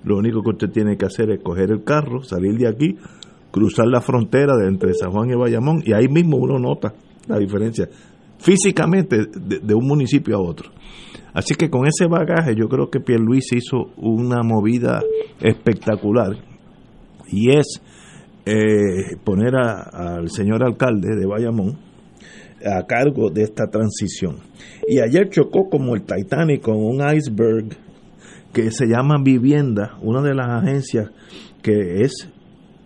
Lo 0.04 0.18
único 0.18 0.44
que 0.44 0.50
usted 0.50 0.70
tiene 0.70 0.98
que 0.98 1.06
hacer 1.06 1.32
es 1.32 1.42
coger 1.42 1.72
el 1.72 1.86
carro, 1.86 2.24
salir 2.24 2.58
de 2.58 2.68
aquí, 2.68 2.98
cruzar 3.52 3.88
la 3.88 4.02
frontera 4.02 4.58
de 4.58 4.68
entre 4.68 4.94
San 4.96 5.12
Juan 5.12 5.30
y 5.30 5.36
Bayamón 5.36 5.82
y 5.86 5.94
ahí 5.94 6.10
mismo 6.10 6.36
uno 6.36 6.60
nota 6.60 6.94
la 7.30 7.38
diferencia 7.38 7.88
físicamente 8.40 9.26
de, 9.26 9.74
un 9.76 9.88
municipio 9.88 10.36
a 10.38 10.42
otro. 10.42 10.72
Así 11.34 11.54
que 11.56 11.70
con 11.70 11.86
ese 11.86 12.08
bagaje 12.08 12.56
yo 12.56 12.68
creo 12.68 12.90
que 12.90 13.00
Pierluisi 13.00 13.58
hizo 13.58 13.92
una 13.98 14.42
movida 14.44 15.02
espectacular 15.40 16.32
y 17.32 17.52
es 17.56 17.82
eh, 18.46 19.16
poner 19.24 19.56
a- 19.56 20.16
al 20.18 20.30
señor 20.30 20.64
alcalde 20.64 21.16
de 21.16 21.26
Bayamón 21.28 21.78
a 22.66 22.86
cargo 22.88 23.30
de 23.30 23.44
esta 23.44 23.68
transición. 23.68 24.38
Y 24.88 25.00
ayer 25.00 25.30
chocó 25.30 25.70
como 25.70 25.96
el 25.96 26.02
Titanic 26.02 26.62
con 26.62 26.78
un 26.78 27.02
iceberg 27.16 27.78
que 28.52 28.72
se 28.72 28.88
llama 28.88 29.18
Vivienda, 29.24 29.98
una 30.02 30.22
de 30.22 30.34
las 30.34 30.48
agencias 30.50 31.12
que 31.62 32.02
es 32.02 32.28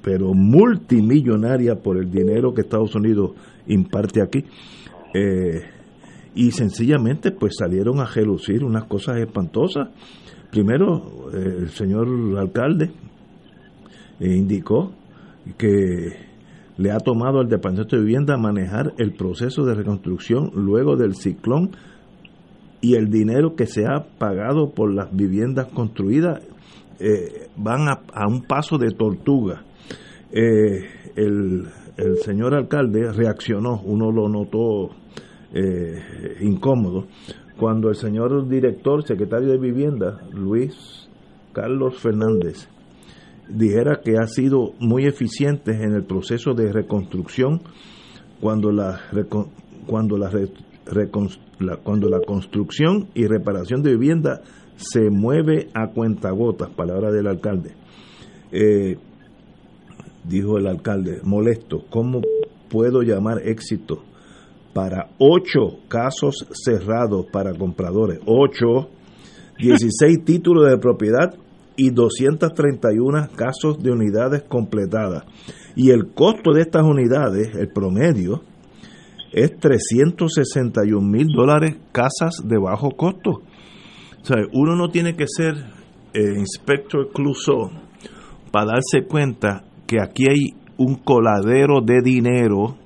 pero 0.02 0.34
multimillonaria 0.34 1.76
por 1.76 1.98
el 1.98 2.12
dinero 2.12 2.54
que 2.54 2.62
Estados 2.62 2.94
Unidos 2.94 3.32
imparte 3.68 4.22
aquí. 4.22 4.44
Eh, 5.14 5.62
y 6.36 6.52
sencillamente 6.52 7.32
pues 7.32 7.56
salieron 7.60 8.00
a 8.00 8.06
relucir 8.06 8.64
unas 8.64 8.86
cosas 8.86 9.18
espantosas. 9.18 9.90
Primero, 10.52 11.30
eh, 11.34 11.58
el 11.60 11.70
señor 11.70 12.08
alcalde 12.40 12.92
eh, 14.20 14.36
indicó 14.36 14.92
que 15.58 16.34
le 16.78 16.92
ha 16.92 16.98
tomado 16.98 17.40
al 17.40 17.50
Departamento 17.50 17.96
de 17.96 18.02
Vivienda 18.02 18.38
manejar 18.38 18.94
el 18.98 19.14
proceso 19.14 19.64
de 19.64 19.76
reconstrucción 19.76 20.52
luego 20.56 20.96
del 20.96 21.16
ciclón 21.16 21.72
y 22.82 22.96
el 22.96 23.10
dinero 23.10 23.56
que 23.56 23.68
se 23.68 23.86
ha 23.86 24.04
pagado 24.18 24.72
por 24.72 24.92
las 24.94 25.16
viviendas 25.16 25.68
construidas 25.68 26.42
van 27.58 27.88
a, 27.90 28.28
un 28.28 28.44
paso 28.44 28.78
de 28.78 28.92
tortuga. 28.92 29.64
El, 30.32 31.68
el 31.98 32.18
señor 32.18 32.56
alcalde 32.56 33.12
reaccionó, 33.12 33.82
uno 33.84 34.12
lo 34.12 34.28
notó 34.28 34.90
eh, 35.54 36.38
incómodo, 36.42 37.06
cuando 37.58 37.90
el 37.90 37.96
señor 37.96 38.48
director, 38.48 39.04
secretario 39.06 39.50
de 39.52 39.58
Vivienda, 39.60 40.22
Luis 40.34 41.08
Carlos 41.54 42.00
Fernández, 42.00 42.68
dijera 43.50 44.02
que 44.04 44.18
ha 44.18 44.26
sido 44.28 44.74
muy 44.80 45.06
eficiente 45.06 45.72
en 45.72 45.94
el 45.94 46.04
proceso 46.04 46.54
de 46.54 46.72
reconstrucción 46.72 47.62
cuando 48.42 48.72
la, 48.72 49.00
cuando 49.86 50.18
la- 50.18 50.32
cuando 51.84 52.10
la 52.10 52.20
construcción 52.26 53.08
y 53.14 53.26
reparación 53.28 53.84
de 53.84 53.92
vivienda 53.92 54.42
se 54.76 55.10
mueve 55.10 55.70
a 55.74 55.88
cuentagotas, 55.94 56.70
palabra 56.72 57.12
del 57.12 57.28
alcalde. 57.28 57.72
Eh, 58.52 58.98
dijo 60.28 60.58
el 60.58 60.68
alcalde, 60.68 61.20
molesto, 61.24 61.86
¿cómo 61.90 62.22
puedo 62.70 63.02
llamar 63.04 63.42
éxito 63.48 64.04
para 64.74 65.10
ocho 65.20 65.80
casos 65.88 66.48
cerrados 66.52 67.28
para 67.32 67.54
compradores? 67.54 68.20
Ocho, 68.26 68.90
16 69.60 70.24
títulos 70.26 70.70
de 70.70 70.78
propiedad 70.78 71.34
y 71.76 71.90
231 71.90 73.30
casos 73.36 73.82
de 73.82 73.92
unidades 73.92 74.44
completadas. 74.44 75.24
Y 75.76 75.92
el 75.92 76.14
costo 76.14 76.54
de 76.54 76.62
estas 76.62 76.84
unidades, 76.84 77.56
el 77.56 77.70
promedio, 77.70 78.44
es 79.32 79.58
361 79.60 81.02
mil 81.02 81.28
dólares 81.36 81.78
casas 81.92 82.42
de 82.44 82.58
bajo 82.58 82.92
costo. 82.92 83.42
O 84.22 84.26
sea, 84.26 84.38
uno 84.54 84.76
no 84.76 84.90
tiene 84.90 85.16
que 85.16 85.26
ser 85.28 85.56
eh, 86.14 86.38
inspector 86.38 87.10
Clouseau 87.12 87.72
para 88.52 88.74
darse 88.74 89.08
cuenta 89.08 89.64
que 89.88 89.98
aquí 90.00 90.30
hay 90.30 90.54
un 90.78 90.96
coladero 90.96 91.82
de 91.82 92.02
dinero 92.04 92.78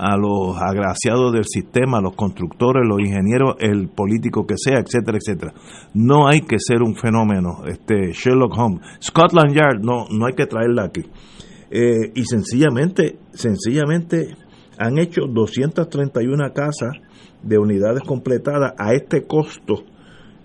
a 0.00 0.16
los 0.16 0.56
agraciados 0.56 1.30
del 1.34 1.44
sistema, 1.44 1.98
a 1.98 2.00
los 2.00 2.14
constructores, 2.14 2.88
los 2.88 3.00
ingenieros, 3.00 3.56
el 3.58 3.88
político 3.88 4.46
que 4.46 4.54
sea, 4.56 4.78
etcétera, 4.78 5.18
etcétera. 5.18 5.52
No 5.92 6.26
hay 6.26 6.40
que 6.40 6.56
ser 6.58 6.82
un 6.82 6.96
fenómeno, 6.96 7.64
este 7.66 8.12
Sherlock 8.12 8.56
Holmes. 8.56 8.80
Scotland 9.02 9.54
Yard 9.54 9.80
no, 9.82 10.06
no 10.10 10.24
hay 10.24 10.32
que 10.32 10.46
traerla 10.46 10.84
aquí. 10.84 11.02
Eh, 11.70 12.12
y 12.14 12.24
sencillamente, 12.24 13.18
sencillamente 13.34 14.34
han 14.78 14.98
hecho 14.98 15.26
231 15.28 16.52
casas 16.54 16.92
de 17.42 17.58
unidades 17.58 18.02
completadas 18.02 18.72
a 18.78 18.94
este 18.94 19.26
costo. 19.26 19.84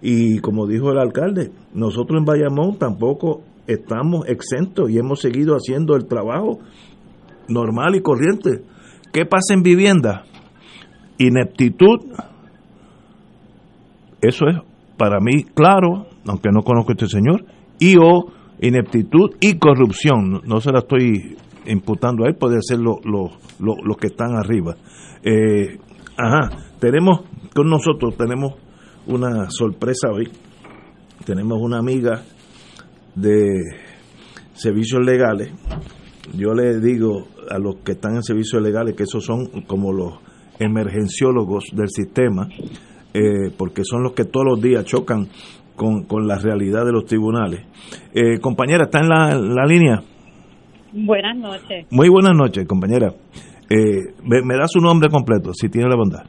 Y 0.01 0.39
como 0.39 0.67
dijo 0.67 0.91
el 0.91 0.99
alcalde, 0.99 1.51
nosotros 1.73 2.19
en 2.19 2.25
Bayamón 2.25 2.77
tampoco 2.77 3.41
estamos 3.67 4.27
exentos 4.27 4.89
y 4.89 4.97
hemos 4.97 5.21
seguido 5.21 5.55
haciendo 5.55 5.95
el 5.95 6.07
trabajo 6.07 6.59
normal 7.47 7.95
y 7.95 8.01
corriente. 8.01 8.74
¿Qué 9.15 9.25
pasa 9.25 9.53
en 9.53 9.63
vivienda? 9.63 10.25
Ineptitud. 11.19 12.01
Eso 14.19 14.45
es 14.49 14.57
para 14.97 15.21
mí 15.21 15.45
claro, 15.45 16.07
aunque 16.27 16.49
no 16.51 16.63
conozco 16.63 16.91
a 16.91 16.95
este 16.95 17.07
señor, 17.07 17.45
y 17.79 17.95
o 17.95 18.25
ineptitud 18.59 19.37
y 19.39 19.57
corrupción. 19.57 20.41
No 20.43 20.59
se 20.59 20.69
la 20.73 20.79
estoy 20.79 21.37
imputando 21.65 22.25
a 22.25 22.27
él, 22.27 22.35
puede 22.35 22.57
ser 22.59 22.79
los 22.79 22.97
lo, 23.05 23.95
que 23.95 24.07
están 24.07 24.35
arriba. 24.35 24.75
Eh, 25.23 25.77
ajá, 26.17 26.49
tenemos 26.81 27.21
con 27.55 27.69
nosotros, 27.69 28.17
tenemos 28.17 28.55
una 29.07 29.49
sorpresa 29.49 30.09
hoy. 30.11 30.29
Tenemos 31.23 31.57
una 31.61 31.77
amiga 31.77 32.21
de 33.15 33.61
servicios 34.55 35.05
legales. 35.05 35.53
Yo 36.33 36.53
le 36.53 36.81
digo 36.81 37.27
a 37.49 37.57
los 37.59 37.77
que 37.77 37.93
están 37.93 38.15
en 38.15 38.23
servicios 38.23 38.61
legales 38.61 38.95
que 38.95 39.03
esos 39.03 39.23
son 39.23 39.47
como 39.67 39.91
los 39.91 40.19
emergenciólogos 40.59 41.65
del 41.73 41.89
sistema, 41.89 42.47
eh, 43.13 43.51
porque 43.57 43.83
son 43.83 44.03
los 44.03 44.13
que 44.13 44.25
todos 44.25 44.45
los 44.45 44.61
días 44.61 44.85
chocan 44.85 45.27
con, 45.75 46.03
con 46.03 46.27
la 46.27 46.37
realidad 46.37 46.85
de 46.85 46.91
los 46.91 47.05
tribunales. 47.05 47.61
Eh, 48.13 48.39
compañera, 48.39 48.85
¿está 48.85 48.99
en 48.99 49.09
la, 49.09 49.35
la, 49.35 49.65
línea? 49.65 50.01
Buenas 50.93 51.37
noches. 51.37 51.87
Muy 51.91 52.09
buenas 52.09 52.33
noches, 52.35 52.65
compañera. 52.65 53.13
Eh, 53.69 54.13
me, 54.23 54.57
da 54.57 54.67
su 54.67 54.79
nombre 54.79 55.09
completo, 55.09 55.53
si 55.53 55.69
tiene 55.69 55.89
la 55.89 55.95
bondad. 55.95 56.23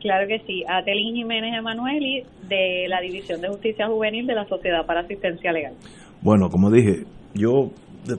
Claro 0.00 0.26
que 0.26 0.40
sí, 0.46 0.64
Atelín 0.68 1.14
Jiménez 1.14 1.54
Emanueli, 1.56 2.24
de 2.48 2.86
la 2.88 3.00
División 3.00 3.40
de 3.40 3.48
Justicia 3.48 3.86
Juvenil 3.86 4.26
de 4.26 4.34
la 4.34 4.44
Sociedad 4.46 4.84
para 4.84 5.02
Asistencia 5.02 5.52
Legal. 5.52 5.74
Bueno, 6.22 6.48
como 6.48 6.70
dije, 6.70 7.04
yo 7.34 7.70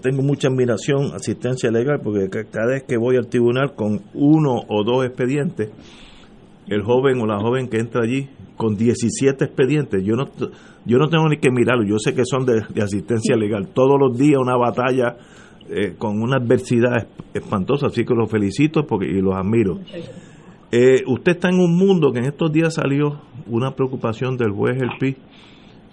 tengo 0.01 0.21
mucha 0.21 0.47
admiración 0.47 1.13
asistencia 1.13 1.69
legal 1.69 1.99
porque 2.03 2.29
cada 2.29 2.67
vez 2.67 2.83
que 2.83 2.97
voy 2.97 3.17
al 3.17 3.27
tribunal 3.27 3.75
con 3.75 4.01
uno 4.13 4.61
o 4.67 4.83
dos 4.83 5.05
expedientes, 5.05 5.69
el 6.67 6.81
joven 6.83 7.19
o 7.19 7.25
la 7.25 7.39
joven 7.39 7.67
que 7.67 7.77
entra 7.79 8.03
allí 8.03 8.29
con 8.55 8.77
17 8.77 9.43
expedientes, 9.43 10.03
yo 10.03 10.15
no, 10.15 10.29
yo 10.85 10.97
no 10.97 11.09
tengo 11.09 11.27
ni 11.27 11.37
que 11.37 11.51
mirarlo, 11.51 11.83
yo 11.83 11.97
sé 11.99 12.13
que 12.13 12.23
son 12.25 12.45
de, 12.45 12.63
asistencia 12.81 13.35
legal. 13.35 13.67
Todos 13.73 13.99
los 13.99 14.17
días 14.17 14.39
una 14.39 14.55
batalla 14.55 15.17
eh, 15.69 15.95
con 15.97 16.21
una 16.21 16.37
adversidad 16.37 17.07
espantosa, 17.33 17.87
así 17.87 18.05
que 18.05 18.13
los 18.13 18.29
felicito 18.29 18.85
porque, 18.85 19.07
y 19.07 19.21
los 19.21 19.35
admiro. 19.35 19.79
Eh, 20.71 21.03
usted 21.07 21.33
está 21.33 21.49
en 21.49 21.59
un 21.59 21.77
mundo 21.77 22.11
que 22.11 22.19
en 22.19 22.25
estos 22.25 22.51
días 22.51 22.75
salió 22.75 23.21
una 23.47 23.71
preocupación 23.75 24.37
del 24.37 24.51
juez 24.51 24.81
El 24.81 24.89
Pi 24.99 25.17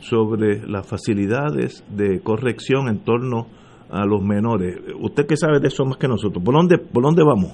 sobre 0.01 0.67
las 0.67 0.89
facilidades 0.89 1.85
de 1.89 2.21
corrección 2.21 2.89
en 2.89 3.05
torno 3.05 3.47
a 3.91 4.05
los 4.05 4.23
menores. 4.23 4.77
¿Usted 5.01 5.27
qué 5.27 5.37
sabe 5.37 5.61
de 5.61 5.69
eso 5.69 5.85
más 5.85 5.97
que 5.97 6.09
nosotros? 6.09 6.43
¿Por 6.45 6.55
dónde, 6.55 6.79
por 6.79 7.03
dónde 7.03 7.23
vamos? 7.25 7.53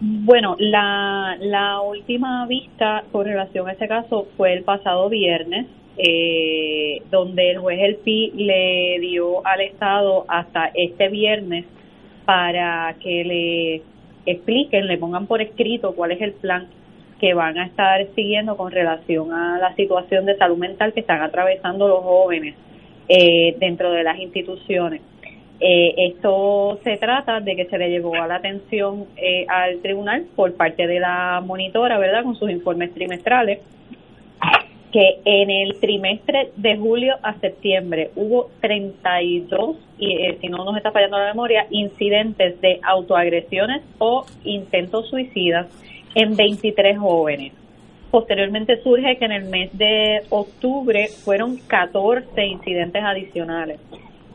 Bueno, 0.00 0.56
la, 0.58 1.36
la 1.40 1.80
última 1.80 2.46
vista 2.46 3.04
con 3.12 3.24
relación 3.24 3.68
a 3.68 3.72
ese 3.72 3.88
caso 3.88 4.26
fue 4.36 4.52
el 4.52 4.62
pasado 4.62 5.08
viernes, 5.08 5.66
eh, 5.96 6.98
donde 7.10 7.52
el 7.52 7.58
juez 7.58 7.78
El 7.80 7.96
Pi 7.96 8.32
le 8.34 8.98
dio 9.00 9.46
al 9.46 9.62
Estado 9.62 10.26
hasta 10.28 10.70
este 10.74 11.08
viernes 11.08 11.64
para 12.26 12.94
que 13.00 13.24
le 13.24 13.82
expliquen, 14.26 14.86
le 14.86 14.98
pongan 14.98 15.26
por 15.26 15.40
escrito 15.40 15.94
cuál 15.94 16.12
es 16.12 16.20
el 16.20 16.32
plan 16.32 16.66
que 17.20 17.34
van 17.34 17.58
a 17.58 17.66
estar 17.66 18.06
siguiendo 18.14 18.56
con 18.56 18.70
relación 18.70 19.32
a 19.32 19.58
la 19.58 19.74
situación 19.74 20.26
de 20.26 20.36
salud 20.36 20.58
mental 20.58 20.92
que 20.92 21.00
están 21.00 21.22
atravesando 21.22 21.88
los 21.88 22.00
jóvenes 22.00 22.54
eh, 23.08 23.56
dentro 23.58 23.90
de 23.92 24.02
las 24.02 24.18
instituciones. 24.18 25.00
Eh, 25.58 25.94
esto 26.12 26.78
se 26.84 26.98
trata 26.98 27.40
de 27.40 27.56
que 27.56 27.64
se 27.64 27.78
le 27.78 27.88
llevó 27.88 28.14
a 28.16 28.26
la 28.26 28.36
atención 28.36 29.06
eh, 29.16 29.46
al 29.48 29.80
tribunal 29.80 30.26
por 30.36 30.54
parte 30.54 30.86
de 30.86 31.00
la 31.00 31.42
monitora, 31.44 31.98
¿verdad?, 31.98 32.24
con 32.24 32.36
sus 32.36 32.50
informes 32.50 32.92
trimestrales, 32.92 33.60
que 34.92 35.18
en 35.24 35.50
el 35.50 35.80
trimestre 35.80 36.50
de 36.56 36.76
julio 36.76 37.14
a 37.22 37.34
septiembre 37.40 38.10
hubo 38.16 38.50
32, 38.60 39.76
y 39.98 40.12
eh, 40.12 40.38
si 40.40 40.48
no 40.48 40.64
nos 40.64 40.76
está 40.76 40.92
fallando 40.92 41.18
la 41.18 41.26
memoria, 41.26 41.66
incidentes 41.70 42.60
de 42.60 42.78
autoagresiones 42.82 43.82
o 43.98 44.26
intentos 44.44 45.08
suicidas 45.08 45.68
en 46.16 46.34
23 46.34 46.98
jóvenes. 46.98 47.52
Posteriormente 48.10 48.82
surge 48.82 49.18
que 49.18 49.26
en 49.26 49.32
el 49.32 49.44
mes 49.44 49.70
de 49.76 50.22
octubre 50.30 51.08
fueron 51.08 51.58
14 51.58 52.44
incidentes 52.46 53.02
adicionales. 53.04 53.78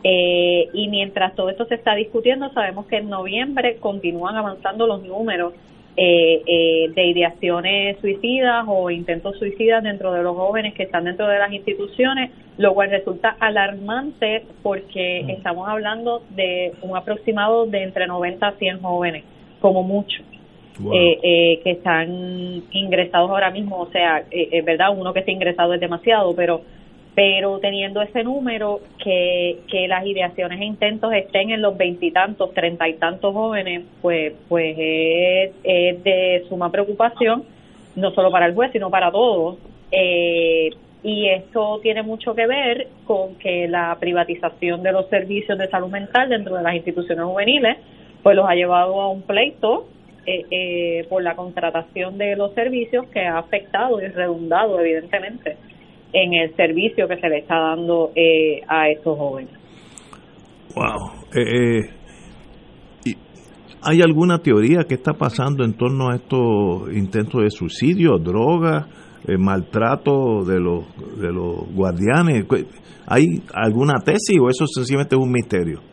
Eh, 0.04 0.68
y 0.74 0.88
mientras 0.90 1.36
todo 1.36 1.50
esto 1.50 1.66
se 1.66 1.76
está 1.76 1.96
discutiendo, 1.96 2.52
sabemos 2.54 2.86
que 2.86 2.98
en 2.98 3.10
noviembre 3.10 3.78
continúan 3.78 4.36
avanzando 4.36 4.86
los 4.86 5.04
números 5.04 5.54
eh, 5.98 6.42
eh, 6.46 6.92
de 6.94 7.06
ideaciones 7.06 7.98
suicidas 8.00 8.66
o 8.68 8.90
intentos 8.92 9.38
suicidas 9.38 9.84
dentro 9.84 10.14
de 10.14 10.22
los 10.22 10.36
jóvenes 10.36 10.76
que 10.76 10.84
están 10.84 11.06
dentro 11.06 11.28
de 11.28 11.40
las 11.40 11.52
instituciones, 11.52 12.32
lo 12.58 12.76
cual 12.76 12.92
resulta 12.92 13.36
alarmante 13.40 14.44
porque 14.62 15.24
mm. 15.26 15.30
estamos 15.32 15.68
hablando 15.68 16.22
de 16.30 16.74
un 16.84 16.96
aproximado 16.96 17.66
de 17.66 17.84
entre 17.84 18.06
90 18.06 18.48
a 18.48 18.52
100 18.54 18.82
jóvenes, 18.82 19.24
como 19.60 19.82
mucho. 19.82 20.22
Que 20.78 21.72
están 21.72 22.64
ingresados 22.72 23.30
ahora 23.30 23.52
mismo, 23.52 23.82
o 23.82 23.92
sea, 23.92 24.24
es 24.32 24.66
verdad, 24.66 24.96
uno 24.98 25.14
que 25.14 25.20
está 25.20 25.32
ingresado 25.32 25.74
es 25.74 25.80
demasiado, 25.80 26.36
pero 26.36 26.62
pero 27.14 27.60
teniendo 27.60 28.02
ese 28.02 28.24
número, 28.24 28.80
que, 29.04 29.60
que 29.70 29.88
las 29.88 30.06
ideaciones 30.06 30.62
e 30.62 30.66
intentos 30.66 31.12
estén 31.14 31.52
en 31.52 31.62
los 31.62 31.78
veintitantos, 31.78 32.54
treinta 32.54 32.88
y 32.88 32.94
tantos 32.94 33.34
jóvenes, 33.34 33.84
pues, 34.02 34.34
pues 34.48 34.76
es, 34.80 35.52
es, 35.64 36.04
de 36.04 36.46
suma 36.48 36.72
preocupación, 36.72 37.44
no 37.96 38.12
solo 38.12 38.32
para 38.32 38.46
el 38.46 38.54
juez, 38.54 38.72
sino 38.72 38.90
para 38.90 39.12
todos. 39.12 39.58
Eh, 39.92 40.70
y 41.04 41.28
esto 41.28 41.80
tiene 41.82 42.02
mucho 42.02 42.34
que 42.34 42.48
ver 42.48 42.88
con 43.06 43.36
que 43.36 43.68
la 43.68 43.98
privatización 44.00 44.82
de 44.82 44.94
los 44.94 45.10
servicios 45.10 45.58
de 45.58 45.68
salud 45.68 45.90
mental 45.90 46.30
dentro 46.30 46.56
de 46.56 46.64
las 46.64 46.76
instituciones 46.76 47.26
juveniles, 47.26 47.78
pues 48.24 48.38
los 48.38 48.48
ha 48.48 48.56
llevado 48.56 49.02
a 49.02 49.10
un 49.10 49.24
pleito 49.24 49.88
eh, 50.26 50.46
eh, 50.52 51.06
por 51.10 51.24
la 51.24 51.36
contratación 51.36 52.18
de 52.18 52.36
los 52.36 52.54
servicios 52.54 53.08
que 53.10 53.22
ha 53.22 53.40
afectado 53.40 54.02
y 54.02 54.08
redundado, 54.08 54.80
evidentemente, 54.80 55.58
en 56.14 56.34
el 56.34 56.56
servicio 56.56 57.08
que 57.08 57.18
se 57.18 57.30
le 57.30 57.40
está 57.40 57.58
dando 57.58 58.12
eh, 58.16 58.62
a 58.68 58.90
estos 58.90 59.18
jóvenes. 59.18 59.54
Wow. 60.76 61.26
Eh, 61.36 61.80
eh 61.80 63.16
¿Hay 63.84 64.00
alguna 64.02 64.38
teoría 64.38 64.84
que 64.88 64.94
está 64.94 65.14
pasando 65.14 65.64
en 65.64 65.74
torno 65.74 66.12
a 66.12 66.16
estos 66.16 66.94
intentos 66.94 67.42
de 67.42 67.50
suicidio, 67.50 68.20
drogas, 68.20 68.86
eh, 69.28 69.38
maltrato 69.40 70.44
de 70.46 70.60
los, 70.60 70.86
de 71.20 71.32
los 71.32 71.68
guardianes? 71.74 72.46
¿Hay 73.08 73.26
alguna 73.52 73.96
tesis 74.06 74.38
o 74.40 74.50
eso 74.50 74.68
sencillamente 74.68 75.16
es 75.16 75.22
un 75.22 75.32
misterio? 75.32 75.91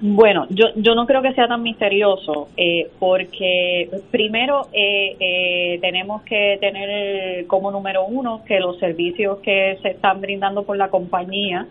Bueno, 0.00 0.46
yo, 0.50 0.66
yo 0.76 0.94
no 0.94 1.06
creo 1.06 1.22
que 1.22 1.34
sea 1.34 1.48
tan 1.48 1.62
misterioso, 1.62 2.48
eh, 2.56 2.88
porque 3.00 3.90
primero 4.12 4.68
eh, 4.72 5.16
eh, 5.18 5.78
tenemos 5.80 6.22
que 6.22 6.56
tener 6.60 7.44
como 7.48 7.72
número 7.72 8.06
uno 8.06 8.42
que 8.46 8.60
los 8.60 8.78
servicios 8.78 9.38
que 9.40 9.76
se 9.82 9.90
están 9.90 10.20
brindando 10.20 10.62
por 10.62 10.76
la 10.76 10.88
compañía 10.88 11.66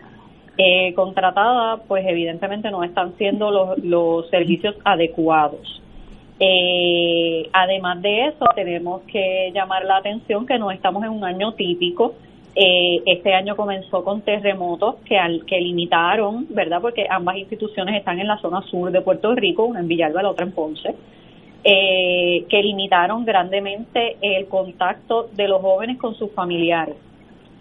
contratada, 0.96 1.76
pues 1.86 2.04
evidentemente 2.04 2.68
no 2.72 2.82
están 2.82 3.16
siendo 3.16 3.52
los, 3.52 3.78
los 3.78 4.28
servicios 4.28 4.74
adecuados. 4.84 5.80
además 7.52 8.02
de 8.02 8.26
eso, 8.26 8.44
tenemos 8.56 9.02
que 9.02 9.52
llamar 9.54 9.84
la 9.84 9.98
atención 9.98 10.46
que 10.46 10.58
no 10.58 10.72
estamos 10.72 11.04
en 11.04 11.10
un 11.10 11.24
año 11.24 11.52
típico 11.52 12.14
eh, 12.60 13.02
este 13.06 13.34
año 13.34 13.54
comenzó 13.54 14.02
con 14.02 14.22
terremotos 14.22 14.96
que, 15.04 15.16
al, 15.16 15.44
que 15.46 15.60
limitaron, 15.60 16.48
¿verdad? 16.50 16.80
Porque 16.80 17.06
ambas 17.08 17.36
instituciones 17.36 17.94
están 17.94 18.18
en 18.18 18.26
la 18.26 18.36
zona 18.38 18.62
sur 18.62 18.90
de 18.90 19.00
Puerto 19.00 19.32
Rico, 19.32 19.64
una 19.64 19.78
en 19.78 19.86
Villalba, 19.86 20.24
la 20.24 20.30
otra 20.30 20.44
en 20.44 20.50
Ponce, 20.50 20.92
eh, 21.62 22.44
que 22.48 22.60
limitaron 22.60 23.24
grandemente 23.24 24.16
el 24.20 24.48
contacto 24.48 25.28
de 25.36 25.46
los 25.46 25.60
jóvenes 25.60 25.98
con 25.98 26.16
sus 26.16 26.32
familiares 26.32 26.96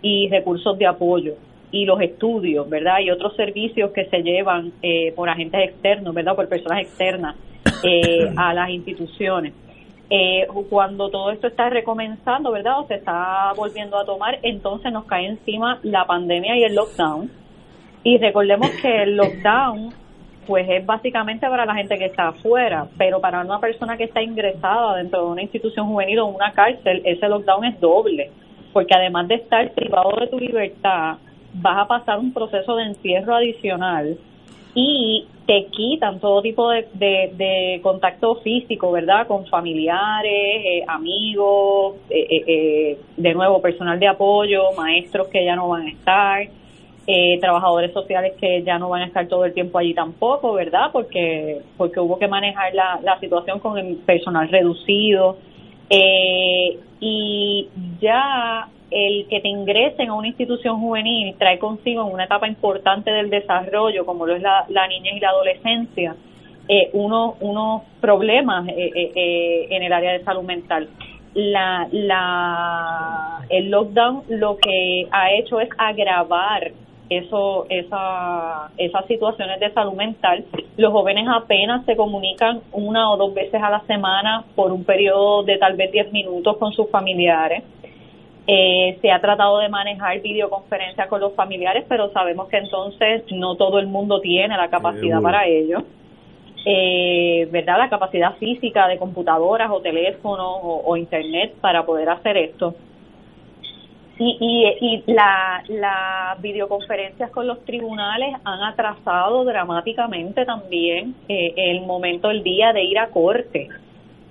y 0.02 0.30
recursos 0.30 0.76
de 0.80 0.88
apoyo 0.88 1.36
y 1.70 1.86
los 1.86 2.02
estudios, 2.02 2.68
¿verdad? 2.68 3.00
Y 3.00 3.12
otros 3.12 3.36
servicios 3.36 3.92
que 3.92 4.06
se 4.06 4.24
llevan 4.24 4.72
eh, 4.82 5.12
por 5.16 5.30
agentes 5.30 5.70
externos, 5.70 6.12
¿verdad? 6.16 6.36
Por 6.36 6.50
personas 6.50 6.82
externas 6.82 7.36
eh, 7.84 8.32
a 8.36 8.52
las 8.52 8.72
instituciones 8.72 9.54
eh, 10.10 10.48
cuando 10.70 11.10
todo 11.10 11.32
esto 11.32 11.48
está 11.48 11.70
recomenzando, 11.70 12.52
¿verdad? 12.52 12.80
O 12.80 12.88
se 12.88 12.96
está 12.96 13.52
volviendo 13.56 13.98
a 13.98 14.06
tomar, 14.06 14.40
entonces 14.42 14.92
nos 14.92 15.06
cae 15.06 15.26
encima 15.28 15.80
la 15.84 16.06
pandemia 16.06 16.58
y 16.58 16.64
el 16.64 16.76
lockdown. 16.76 17.30
Y 18.04 18.18
recordemos 18.18 18.70
que 18.82 19.04
el 19.04 19.18
lockdown 19.18 19.94
pues 20.48 20.66
es 20.70 20.86
básicamente 20.86 21.46
para 21.50 21.66
la 21.66 21.76
gente 21.76 21.98
que 21.98 22.06
está 22.06 22.30
afuera, 22.30 22.88
pero 22.98 23.20
para 23.20 23.42
una 23.42 23.60
persona 23.60 23.98
que 23.98 24.06
está 24.06 24.22
ingresada 24.22 24.96
dentro 24.96 25.26
de 25.26 25.32
una 25.34 25.42
institución 25.42 25.88
juvenil 25.88 26.20
o 26.20 26.28
una 26.28 26.54
cárcel, 26.54 27.02
ese 27.04 27.28
lockdown 27.28 27.66
es 27.66 27.80
doble, 27.82 28.32
porque 28.72 28.96
además 28.96 29.28
de 29.28 29.36
estar 29.36 29.74
privado 29.74 30.12
de 30.18 30.28
tu 30.28 30.40
libertad, 30.40 31.18
vas 31.54 31.78
a 31.78 31.88
pasar 31.88 32.20
un 32.20 32.32
proceso 32.32 32.78
de 32.78 32.84
encierro 32.86 33.36
adicional 33.36 34.18
y 34.74 35.28
te 35.48 35.68
quitan 35.68 36.20
todo 36.20 36.42
tipo 36.42 36.70
de, 36.70 36.86
de, 36.94 37.80
contacto 37.82 38.36
físico, 38.36 38.92
¿verdad? 38.92 39.26
Con 39.28 39.46
familiares, 39.48 40.62
eh, 40.66 40.84
amigos, 40.86 41.96
eh, 42.10 42.44
eh, 42.48 42.98
de 43.16 43.34
nuevo, 43.34 43.62
personal 43.62 43.98
de 43.98 44.10
apoyo, 44.10 44.74
maestros 44.76 45.30
que 45.30 45.46
ya 45.46 45.56
no 45.56 45.70
van 45.70 45.84
a 45.84 45.90
estar, 45.90 46.48
trabajadores 47.40 47.94
sociales 47.94 48.34
que 48.38 48.64
ya 48.64 48.78
no 48.78 48.90
van 48.90 49.04
a 49.04 49.06
estar 49.06 49.26
todo 49.30 49.46
el 49.46 49.54
tiempo 49.54 49.80
allí 49.80 49.94
tampoco, 49.94 50.52
¿verdad? 50.52 50.90
Porque, 50.92 51.62
porque 51.78 52.02
hubo 52.02 52.20
que 52.20 52.28
manejar 52.28 52.76
la, 52.76 53.00
la 53.02 53.18
situación 53.22 53.60
con 53.60 53.78
el 53.78 53.96
personal 54.06 54.50
reducido. 54.50 55.38
y 57.00 57.70
ya 58.02 58.68
el 58.90 59.28
que 59.28 59.42
te 59.42 59.50
ingresen 59.50 60.10
a 60.10 60.14
una 60.14 60.28
institución 60.28 60.80
juvenil 60.80 61.36
trae 61.38 61.60
consigo 61.60 62.08
en 62.08 62.14
una 62.14 62.26
etapa 62.26 62.48
importante 62.48 63.12
del 63.12 63.30
desarrollo, 63.30 64.06
como 64.06 64.26
lo 64.26 64.36
es 64.36 64.42
la, 64.42 64.88
niñez 64.88 65.18
y 65.18 65.20
la 65.20 65.30
adolescencia, 65.30 66.16
eh, 66.70 66.90
unos 66.94 67.84
problemas 68.00 68.68
eh, 68.70 68.92
eh, 69.16 69.68
en 69.70 69.84
el 69.84 69.92
área 69.92 70.14
de 70.14 70.24
salud 70.24 70.44
mental. 70.44 70.88
La, 71.34 71.88
la, 71.92 73.46
el 73.50 73.70
lockdown 73.70 74.24
lo 74.30 74.58
que 74.58 75.08
ha 75.12 75.34
hecho 75.34 75.60
es 75.60 75.70
agravar 75.78 76.72
eso, 77.10 77.68
esa, 77.70 78.72
esas 78.78 79.06
situaciones 79.06 79.60
de 79.60 79.72
salud 79.72 79.94
mental. 79.94 80.46
Los 80.78 80.92
jóvenes 80.92 81.28
apenas 81.30 81.86
se 81.86 81.96
comunican 81.96 82.62
una 82.72 83.12
o 83.12 83.18
dos 83.18 83.34
veces 83.34 83.62
a 83.62 83.70
la 83.70 83.82
semana 83.82 84.46
por 84.56 84.72
un 84.72 84.84
periodo 84.84 85.44
de 85.44 85.58
tal 85.58 85.76
vez 85.76 85.92
10 85.92 86.12
minutos 86.12 86.58
con 86.58 86.72
sus 86.74 86.90
familiares 86.90 87.64
eh, 88.50 88.98
se 89.02 89.12
ha 89.12 89.20
tratado 89.20 89.60
de 89.60 89.68
manejar 89.68 90.22
videoconferencias 90.22 91.10
con 91.10 91.20
los 91.20 91.34
familiares, 91.34 91.84
pero 91.90 92.10
sabemos 92.14 92.48
que 92.48 92.58
entonces 92.58 93.24
no 93.30 93.56
todo 93.56 93.78
el 93.78 93.88
mundo 93.88 94.22
tiene 94.22 94.56
la 94.56 94.70
capacidad 94.70 95.22
para 95.22 95.46
ello. 95.46 95.84
Eh, 96.66 97.48
¿Verdad? 97.52 97.78
La 97.78 97.90
capacidad 97.90 98.36
física 98.38 98.88
de 98.88 98.98
computadoras 98.98 99.70
o 99.70 99.82
teléfonos 99.82 100.60
o, 100.62 100.96
internet 100.96 101.56
para 101.60 101.86
poder 101.86 102.10
hacer 102.10 102.38
esto. 102.38 102.74
Y, 104.20 104.38
y, 104.40 104.96
y 104.96 105.04
las 105.08 106.42
videoconferencias 106.42 107.30
con 107.32 107.48
los 107.48 107.64
tribunales 107.66 108.34
han 108.46 108.64
atrasado 108.64 109.44
dramáticamente 109.44 110.46
también 110.46 111.16
eh, 111.28 111.54
el 111.56 111.82
momento, 111.82 112.32
el 112.32 112.44
día 112.44 112.72
de 112.72 112.84
ir 112.84 112.98
a 112.98 113.08
corte. 113.08 113.68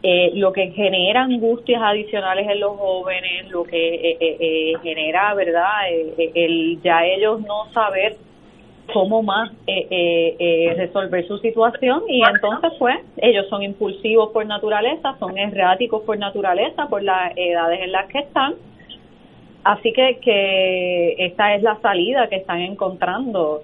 Eh, 0.02 0.32
lo 0.35 0.52
que 0.52 0.70
genera 0.73 1.23
angustias 1.23 1.81
adicionales 1.82 2.47
en 2.48 2.60
los 2.60 2.77
jóvenes, 2.77 3.51
lo 3.51 3.64
que 3.64 3.94
eh, 3.94 4.16
eh, 4.20 4.73
genera, 4.82 5.35
¿verdad? 5.35 5.89
el 5.90 6.81
ya 6.82 7.05
ellos 7.05 7.40
no 7.40 7.73
saber 7.73 8.14
cómo 8.93 9.23
más 9.23 9.51
resolver 10.77 11.27
su 11.27 11.39
situación 11.39 12.02
y 12.09 12.23
entonces 12.23 12.73
pues 12.78 12.98
ellos 13.16 13.48
son 13.48 13.62
impulsivos 13.62 14.31
por 14.31 14.47
naturaleza, 14.47 15.16
son 15.18 15.36
erráticos 15.39 16.02
por 16.02 16.18
naturaleza, 16.18 16.86
por 16.89 17.02
las 17.02 17.32
edades 17.36 17.81
en 17.81 17.90
las 17.90 18.06
que 18.06 18.18
están. 18.18 18.55
Así 19.64 19.93
que, 19.93 20.18
que 20.23 21.16
esta 21.18 21.56
es 21.56 21.62
la 21.62 21.81
salida 21.81 22.28
que 22.28 22.36
están 22.36 22.60
encontrando 22.60 23.60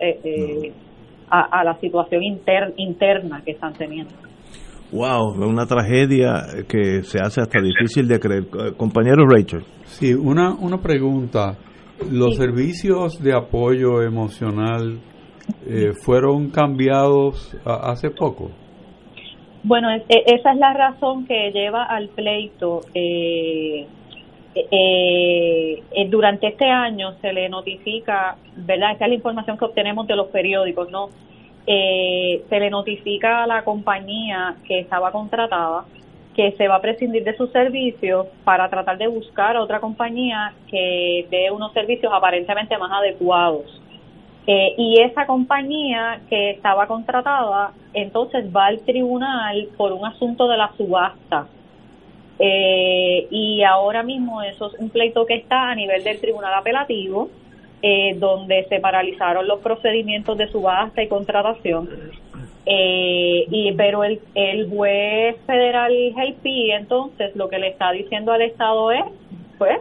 a, 1.31 1.61
a, 1.61 1.63
la 1.63 1.77
situación 1.77 2.25
interna 2.25 3.43
que 3.45 3.53
están 3.53 3.75
teniendo. 3.75 4.32
Wow, 4.93 5.43
una 5.43 5.65
tragedia 5.65 6.45
que 6.69 7.03
se 7.03 7.19
hace 7.19 7.41
hasta 7.41 7.63
difícil 7.63 8.07
de 8.07 8.21
creer. 8.21 8.45
Compañero 8.77 9.27
Rachel. 9.27 9.65
Sí, 9.85 10.13
una, 10.13 10.55
una 10.55 10.83
pregunta. 10.83 11.57
¿Los 12.11 12.37
servicios 12.37 13.23
de 13.23 13.35
apoyo 13.35 14.03
emocional 14.03 15.01
eh, 15.67 15.93
fueron 15.95 16.51
cambiados 16.51 17.57
hace 17.65 18.11
poco? 18.11 18.51
Bueno, 19.65 19.91
e, 19.91 20.05
esa 20.09 20.53
es 20.53 20.59
la 20.59 20.75
razón 20.75 21.27
que 21.27 21.51
lleva 21.53 21.85
al 21.85 22.09
pleito. 22.11 22.81
Eh, 22.95 23.87
eh, 24.55 26.09
durante 26.11 26.49
este 26.49 26.67
año 26.67 27.15
se 27.23 27.33
le 27.33 27.49
notifica, 27.49 28.37
¿verdad? 28.57 28.93
Esta 28.93 29.07
es 29.07 29.11
la 29.11 29.15
información 29.15 29.57
que 29.57 29.65
obtenemos 29.65 30.07
de 30.07 30.17
los 30.17 30.29
periódicos, 30.29 30.91
¿no? 30.91 31.09
Eh, 31.67 32.45
se 32.49 32.61
le 32.61 32.71
notifica 32.71 33.45
a 33.45 33.47
la 33.47 33.65
compañía 33.65 34.57
que 34.67 34.81
estaba 34.81 35.13
contratada 35.13 35.85
que 36.35 36.53
se 36.53 36.67
va 36.67 36.77
a 36.77 36.81
prescindir 36.81 37.25
de 37.25 37.37
sus 37.37 37.51
servicios 37.51 38.27
para 38.45 38.69
tratar 38.71 38.99
de 38.99 39.07
buscar 39.07 39.57
otra 39.57 39.81
compañía 39.81 40.55
que 40.69 41.27
dé 41.31 41.51
unos 41.51 41.73
servicios 41.73 42.13
aparentemente 42.13 42.77
más 42.79 42.91
adecuados. 42.91 43.81
Eh, 44.47 44.75
y 44.77 45.01
esa 45.01 45.27
compañía 45.27 46.21
que 46.29 46.51
estaba 46.51 46.87
contratada 46.87 47.73
entonces 47.95 48.45
va 48.55 48.67
al 48.67 48.81
tribunal 48.81 49.69
por 49.77 49.93
un 49.93 50.05
asunto 50.05 50.49
de 50.49 50.57
la 50.57 50.73
subasta. 50.77 51.47
Eh, 52.39 53.29
y 53.31 53.63
ahora 53.63 54.03
mismo 54.03 54.43
eso 54.43 54.69
es 54.69 54.75
un 54.81 54.89
pleito 54.89 55.27
que 55.27 55.35
está 55.35 55.71
a 55.71 55.75
nivel 55.75 56.03
del 56.03 56.21
tribunal 56.21 56.55
apelativo 56.55 57.29
eh, 57.83 58.15
donde 58.17 58.65
se 58.69 58.81
paralizaron 58.81 59.47
los 59.47 59.61
procedimientos 59.61 60.39
de 60.39 60.49
subasta 60.49 61.03
y 61.03 61.09
contratación. 61.09 61.89
Eh, 62.65 63.45
y 63.51 63.73
pero 63.73 64.05
el, 64.05 64.21
el 64.37 64.71
juez 64.71 65.37
federal 65.47 65.93
Helpi 65.93 66.71
entonces 66.71 67.35
lo 67.35 67.49
que 67.49 67.59
le 67.59 67.69
está 67.69 67.91
diciendo 67.91 68.33
al 68.33 68.43
Estado 68.43 68.93
es, 68.93 69.05
pues, 69.59 69.81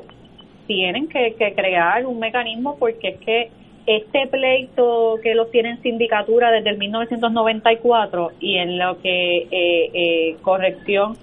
tienen 0.65 1.07
que, 1.07 1.36
crear 1.56 2.06
un 2.07 2.18
mecanismo 2.18 2.78
porque 2.80 3.10
es 3.10 3.19
que 3.19 3.52
este 3.86 4.28
pleito 4.28 5.19
que 5.22 5.36
los 5.36 5.52
tienen 5.52 5.82
sindicatura 5.82 6.52
desde 6.52 6.69
el 6.72 6.78
1994 6.78 8.32
y 8.40 8.57
en 8.57 8.80
lo 8.80 8.99
que 9.02 9.48
eh, 9.52 10.38
corrección 10.41 11.15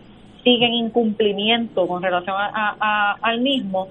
sigue 0.49 0.67
en 0.67 0.75
incumplimiento 0.75 1.87
con 1.87 2.03
relación 2.03 2.37
a, 2.39 3.17
al 3.21 3.41
mismo, 3.41 3.89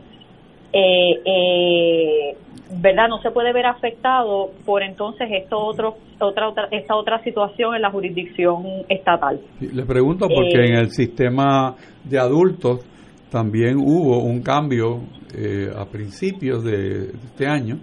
eh, 0.74 1.20
eh, 1.26 2.38
verdad 2.70 3.08
no 3.10 3.22
se 3.22 3.32
puede 3.32 3.54
ver 3.54 3.66
afectado 3.66 4.52
por 4.66 4.84
entonces 4.84 5.28
esto 5.32 5.58
otro 5.58 5.98
otra, 6.20 6.50
otra 6.50 6.68
esta 6.72 6.96
otra 6.96 7.24
situación 7.24 7.76
en 7.76 7.82
la 7.82 7.92
jurisdicción 7.92 8.64
estatal. 8.90 9.40
Le 9.60 9.86
pregunto 9.86 10.28
porque 10.28 10.66
en 10.66 10.76
eh, 10.76 10.80
el 10.80 10.90
sistema 10.90 11.76
de 12.04 12.20
adultos 12.20 12.86
también 13.32 13.78
hubo 13.78 14.24
un 14.24 14.42
cambio 14.42 15.02
eh, 15.36 15.70
a 15.76 15.86
principios 15.86 16.64
de 16.64 17.10
este 17.10 17.48
año 17.48 17.78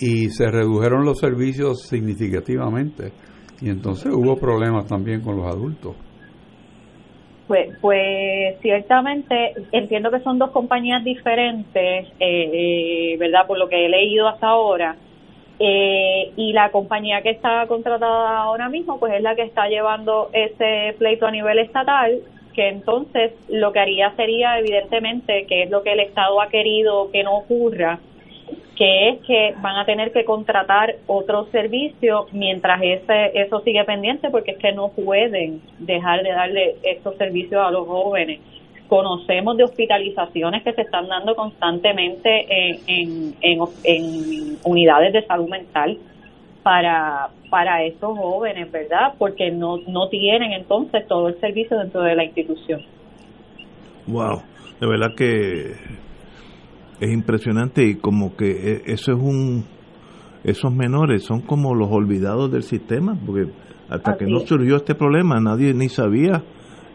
y 0.00 0.28
se 0.28 0.50
redujeron 0.50 1.04
los 1.04 1.18
servicios 1.18 1.82
significativamente 1.82 3.12
y 3.60 3.70
entonces 3.70 4.12
hubo 4.14 4.36
problemas 4.36 4.86
también 4.86 5.20
con 5.20 5.36
los 5.36 5.46
adultos 5.46 5.96
pues, 7.48 7.70
pues 7.80 8.60
ciertamente 8.60 9.54
entiendo 9.72 10.10
que 10.10 10.20
son 10.20 10.38
dos 10.38 10.50
compañías 10.50 11.02
diferentes, 11.02 12.06
eh, 12.20 12.50
eh, 12.52 13.16
¿verdad? 13.18 13.46
Por 13.46 13.58
lo 13.58 13.68
que 13.68 13.86
he 13.86 13.88
leído 13.88 14.28
hasta 14.28 14.48
ahora. 14.48 14.96
Eh, 15.58 16.30
y 16.36 16.52
la 16.52 16.70
compañía 16.70 17.22
que 17.22 17.30
está 17.30 17.66
contratada 17.66 18.38
ahora 18.38 18.68
mismo, 18.68 19.00
pues 19.00 19.14
es 19.14 19.22
la 19.22 19.34
que 19.34 19.42
está 19.42 19.66
llevando 19.68 20.28
ese 20.32 20.94
pleito 20.98 21.26
a 21.26 21.32
nivel 21.32 21.58
estatal, 21.58 22.20
que 22.54 22.68
entonces 22.68 23.32
lo 23.48 23.72
que 23.72 23.80
haría 23.80 24.14
sería, 24.14 24.58
evidentemente, 24.58 25.46
que 25.46 25.62
es 25.64 25.70
lo 25.70 25.82
que 25.82 25.92
el 25.92 26.00
Estado 26.00 26.40
ha 26.40 26.48
querido 26.48 27.10
que 27.10 27.24
no 27.24 27.38
ocurra, 27.38 27.98
que 28.78 29.08
es 29.08 29.18
que 29.26 29.54
van 29.60 29.76
a 29.76 29.84
tener 29.84 30.12
que 30.12 30.24
contratar 30.24 30.94
otro 31.08 31.46
servicio 31.50 32.28
mientras 32.30 32.80
ese 32.80 33.32
eso 33.34 33.60
sigue 33.62 33.82
pendiente 33.82 34.30
porque 34.30 34.52
es 34.52 34.58
que 34.58 34.70
no 34.70 34.90
pueden 34.90 35.60
dejar 35.80 36.22
de 36.22 36.30
darle 36.30 36.76
estos 36.84 37.16
servicios 37.16 37.60
a 37.60 37.72
los 37.72 37.88
jóvenes. 37.88 38.38
Conocemos 38.86 39.56
de 39.56 39.64
hospitalizaciones 39.64 40.62
que 40.62 40.72
se 40.72 40.82
están 40.82 41.08
dando 41.08 41.34
constantemente 41.34 42.46
en, 42.48 43.34
en, 43.42 43.64
en, 43.82 44.58
unidades 44.62 45.12
de 45.12 45.26
salud 45.26 45.48
mental 45.48 45.98
para, 46.62 47.30
para 47.50 47.82
estos 47.82 48.16
jóvenes, 48.16 48.70
¿verdad? 48.70 49.12
Porque 49.18 49.50
no, 49.50 49.78
no 49.88 50.08
tienen 50.08 50.52
entonces 50.52 51.06
todo 51.08 51.28
el 51.28 51.40
servicio 51.40 51.76
dentro 51.78 52.02
de 52.02 52.14
la 52.14 52.24
institución. 52.24 52.80
Wow, 54.06 54.40
de 54.80 54.86
verdad 54.86 55.14
que 55.16 55.72
es 57.00 57.12
impresionante 57.12 57.84
y 57.84 57.96
como 57.96 58.36
que 58.36 58.50
e, 58.50 58.82
eso 58.92 59.12
es 59.12 59.18
un 59.18 59.64
esos 60.44 60.72
menores 60.72 61.24
son 61.24 61.40
como 61.40 61.74
los 61.74 61.88
olvidados 61.90 62.50
del 62.50 62.62
sistema 62.62 63.18
porque 63.26 63.50
hasta 63.88 64.16
que 64.16 64.26
no 64.26 64.40
surgió 64.40 64.76
este 64.76 64.94
problema 64.94 65.40
nadie 65.40 65.74
ni 65.74 65.88
sabía 65.88 66.42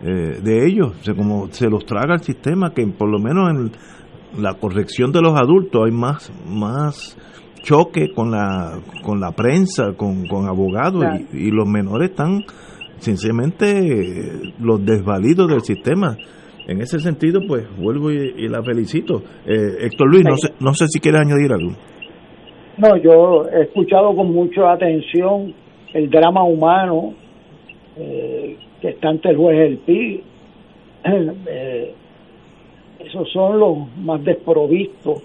eh, 0.06 0.42
de 0.44 0.68
ellos. 0.68 0.98
Se 1.02 1.16
como 1.16 1.48
se 1.52 1.70
los 1.70 1.86
traga 1.86 2.16
el 2.16 2.22
sistema 2.22 2.74
que 2.74 2.86
por 2.88 3.10
lo 3.10 3.20
menos 3.20 3.50
en 3.50 3.72
la 4.42 4.56
corrección 4.56 5.14
de 5.14 5.22
los 5.22 5.40
adultos 5.40 5.82
hay 5.86 5.94
más 5.94 6.30
más 6.46 7.18
choque 7.62 8.12
con 8.14 8.30
la 8.30 8.82
con 9.02 9.22
la 9.22 9.32
prensa, 9.32 9.94
con, 9.96 10.28
con 10.28 10.50
abogados 10.50 11.06
y, 11.32 11.52
los 11.52 11.66
menores 11.66 12.10
están 12.10 12.44
sencillamente 12.98 14.52
los 14.60 14.86
desvalidos 14.86 15.48
del 15.48 15.62
sistema. 15.62 16.18
En 16.68 16.82
ese 16.82 17.00
sentido, 17.00 17.42
pues 17.48 17.66
vuelvo 17.78 18.12
y, 18.12 18.48
la 18.48 18.64
felicito. 18.64 19.22
Eh, 19.46 19.86
Héctor 19.86 20.10
Luis, 20.10 20.24
no 20.24 20.38
sé, 20.38 20.54
no 20.60 20.74
sé 20.74 20.86
si 20.88 21.00
quieres 21.00 21.22
añadir 21.22 21.52
algo. 21.52 21.72
No, 22.78 22.98
yo 22.98 23.48
he 23.50 23.64
escuchado 23.64 24.16
con 24.16 24.32
mucha 24.34 24.72
atención 24.72 25.54
el 25.94 26.10
drama 26.10 26.44
humano 26.44 27.14
eh, 27.98 28.58
que 28.82 28.90
está 28.90 29.10
ante 29.10 29.30
el 29.30 29.38
juez 29.38 29.58
del 29.58 29.78
PI. 29.80 30.24
Eh, 31.46 31.94
esos 33.00 33.30
son 33.32 33.60
los 33.60 33.78
más 33.98 34.24
desprovistos. 34.24 35.22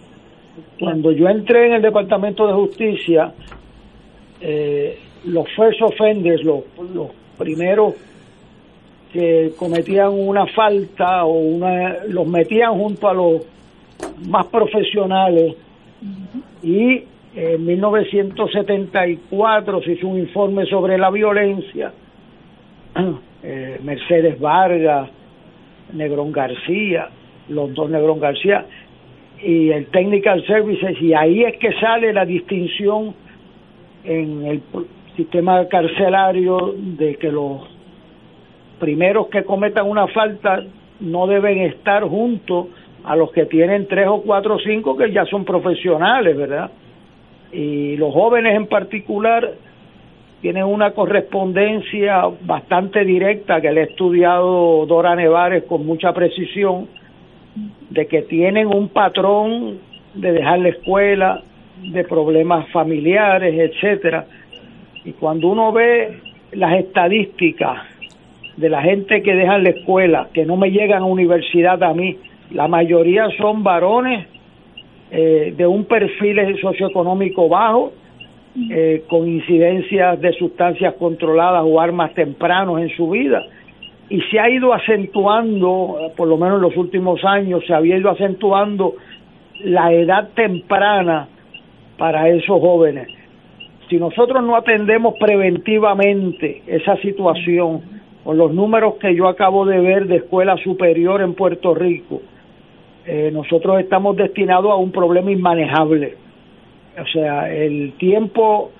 Cuando 0.80 1.12
yo 1.12 1.28
entré 1.28 1.68
en 1.68 1.74
el 1.74 1.82
Departamento 1.82 2.46
de 2.46 2.52
Justicia, 2.54 3.32
eh, 4.40 4.98
los 5.24 5.46
first 5.54 5.80
offenders, 5.82 6.42
los, 6.42 6.64
los 6.92 7.08
primeros 7.38 7.94
que 9.12 9.52
cometían 9.56 10.12
una 10.12 10.46
falta 10.46 11.24
o 11.24 11.38
una 11.38 12.04
los 12.08 12.26
metían 12.26 12.74
junto 12.74 13.08
a 13.08 13.14
los 13.14 13.42
más 14.28 14.46
profesionales. 14.46 15.54
Y 16.62 17.02
en 17.34 17.64
1974 17.64 19.82
se 19.82 19.92
hizo 19.92 20.08
un 20.08 20.18
informe 20.18 20.66
sobre 20.66 20.98
la 20.98 21.10
violencia. 21.10 21.92
Eh, 23.40 23.78
Mercedes 23.84 24.40
Vargas 24.40 25.10
Negrón 25.92 26.32
García 26.32 27.08
los 27.48 27.74
dos 27.74 27.90
Negrón 27.90 28.20
García 28.20 28.66
y 29.42 29.70
el 29.70 29.86
Technical 29.86 30.44
Services. 30.46 31.00
Y 31.00 31.14
ahí 31.14 31.44
es 31.44 31.56
que 31.58 31.72
sale 31.74 32.12
la 32.12 32.24
distinción 32.24 33.14
en 34.04 34.46
el 34.46 34.62
sistema 35.16 35.66
carcelario 35.66 36.74
de 36.76 37.16
que 37.16 37.32
los 37.32 37.62
primeros 38.78 39.28
que 39.28 39.44
cometan 39.44 39.88
una 39.88 40.06
falta 40.08 40.62
no 41.00 41.26
deben 41.26 41.58
estar 41.58 42.02
juntos 42.04 42.66
a 43.04 43.16
los 43.16 43.30
que 43.32 43.46
tienen 43.46 43.86
tres 43.86 44.06
o 44.08 44.22
cuatro 44.22 44.56
o 44.56 44.58
cinco 44.58 44.96
que 44.96 45.12
ya 45.12 45.24
son 45.26 45.44
profesionales, 45.44 46.36
¿verdad? 46.36 46.70
Y 47.52 47.96
los 47.96 48.12
jóvenes 48.12 48.54
en 48.56 48.66
particular 48.66 49.52
tienen 50.40 50.64
una 50.64 50.92
correspondencia 50.92 52.24
bastante 52.42 53.04
directa 53.04 53.60
que 53.60 53.72
le 53.72 53.80
ha 53.80 53.84
estudiado 53.84 54.86
Dora 54.86 55.16
Nevares 55.16 55.64
con 55.64 55.84
mucha 55.84 56.12
precisión, 56.12 56.88
de 57.90 58.06
que 58.06 58.22
tienen 58.22 58.68
un 58.68 58.88
patrón 58.88 59.78
de 60.14 60.32
dejar 60.32 60.60
la 60.60 60.68
escuela, 60.68 61.42
de 61.82 62.04
problemas 62.04 62.68
familiares, 62.70 63.72
etcétera. 63.72 64.26
Y 65.04 65.12
cuando 65.12 65.48
uno 65.48 65.72
ve 65.72 66.20
las 66.52 66.78
estadísticas 66.78 67.82
de 68.58 68.68
la 68.68 68.82
gente 68.82 69.22
que 69.22 69.34
dejan 69.34 69.62
la 69.62 69.70
escuela, 69.70 70.28
que 70.34 70.44
no 70.44 70.56
me 70.56 70.70
llegan 70.70 71.02
a 71.02 71.06
universidad 71.06 71.80
a 71.84 71.94
mí, 71.94 72.16
la 72.50 72.66
mayoría 72.66 73.28
son 73.38 73.62
varones 73.62 74.26
eh, 75.12 75.54
de 75.56 75.66
un 75.66 75.84
perfil 75.84 76.58
socioeconómico 76.60 77.48
bajo, 77.48 77.92
eh, 78.70 79.04
con 79.08 79.28
incidencias 79.28 80.20
de 80.20 80.32
sustancias 80.32 80.94
controladas 80.94 81.62
o 81.64 81.80
armas 81.80 82.12
tempranos 82.14 82.80
en 82.80 82.88
su 82.96 83.10
vida. 83.10 83.44
Y 84.10 84.20
se 84.22 84.40
ha 84.40 84.50
ido 84.50 84.74
acentuando, 84.74 86.12
por 86.16 86.26
lo 86.26 86.36
menos 86.36 86.56
en 86.56 86.62
los 86.62 86.76
últimos 86.76 87.24
años, 87.24 87.62
se 87.64 87.74
había 87.74 87.96
ido 87.96 88.10
acentuando 88.10 88.94
la 89.60 89.92
edad 89.92 90.30
temprana 90.34 91.28
para 91.96 92.28
esos 92.28 92.60
jóvenes. 92.60 93.06
Si 93.88 93.98
nosotros 93.98 94.42
no 94.42 94.56
atendemos 94.56 95.14
preventivamente 95.20 96.62
esa 96.66 96.96
situación, 96.96 97.97
con 98.28 98.36
los 98.36 98.52
números 98.52 98.96
que 98.96 99.14
yo 99.14 99.26
acabo 99.26 99.64
de 99.64 99.80
ver 99.80 100.06
de 100.06 100.16
escuela 100.16 100.58
superior 100.58 101.22
en 101.22 101.32
Puerto 101.32 101.74
Rico, 101.74 102.20
eh, 103.06 103.30
nosotros 103.32 103.80
estamos 103.80 104.18
destinados 104.18 104.70
a 104.70 104.74
un 104.74 104.92
problema 104.92 105.30
inmanejable. 105.30 106.14
O 107.00 107.06
sea, 107.06 107.50
el 107.50 107.94
tiempo 107.94 108.70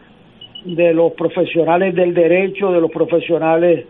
de 0.66 0.92
los 0.92 1.12
profesionales 1.14 1.94
del 1.94 2.12
derecho, 2.12 2.70
de 2.70 2.78
los 2.78 2.90
profesionales 2.90 3.86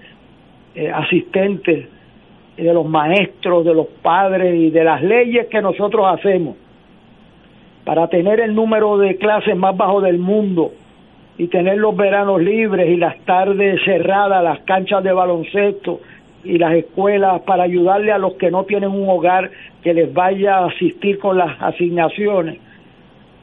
eh, 0.77 0.93
asistentes, 0.93 1.89
de 2.57 2.73
los 2.73 2.87
maestros, 2.87 3.65
de 3.65 3.75
los 3.75 3.89
padres 4.01 4.55
y 4.55 4.71
de 4.71 4.85
las 4.85 5.03
leyes 5.03 5.49
que 5.49 5.61
nosotros 5.61 6.07
hacemos 6.07 6.55
para 7.85 8.07
tener 8.07 8.39
el 8.39 8.55
número 8.55 8.97
de 8.97 9.17
clases 9.17 9.57
más 9.57 9.77
bajo 9.77 10.01
del 10.03 10.19
mundo 10.19 10.71
y 11.39 11.47
tener 11.47 11.79
los 11.79 11.97
veranos 11.97 12.43
libres 12.43 12.89
y 12.91 12.97
las 12.97 13.17
tardes 13.21 13.81
cerradas, 13.85 14.43
las 14.43 14.59
canchas 14.61 15.05
de 15.05 15.13
baloncesto 15.13 16.01
y 16.43 16.59
las 16.59 16.75
escuelas 16.75 17.43
para 17.43 17.63
ayudarle 17.63 18.11
a 18.11 18.19
los 18.19 18.35
que 18.35 18.51
no 18.51 18.65
tienen 18.65 18.91
un 18.91 19.09
hogar 19.09 19.51
que 19.83 19.95
les 19.95 20.13
vaya 20.13 20.59
a 20.59 20.67
asistir 20.67 21.19
con 21.21 21.39
las 21.39 21.61
asignaciones. 21.63 22.59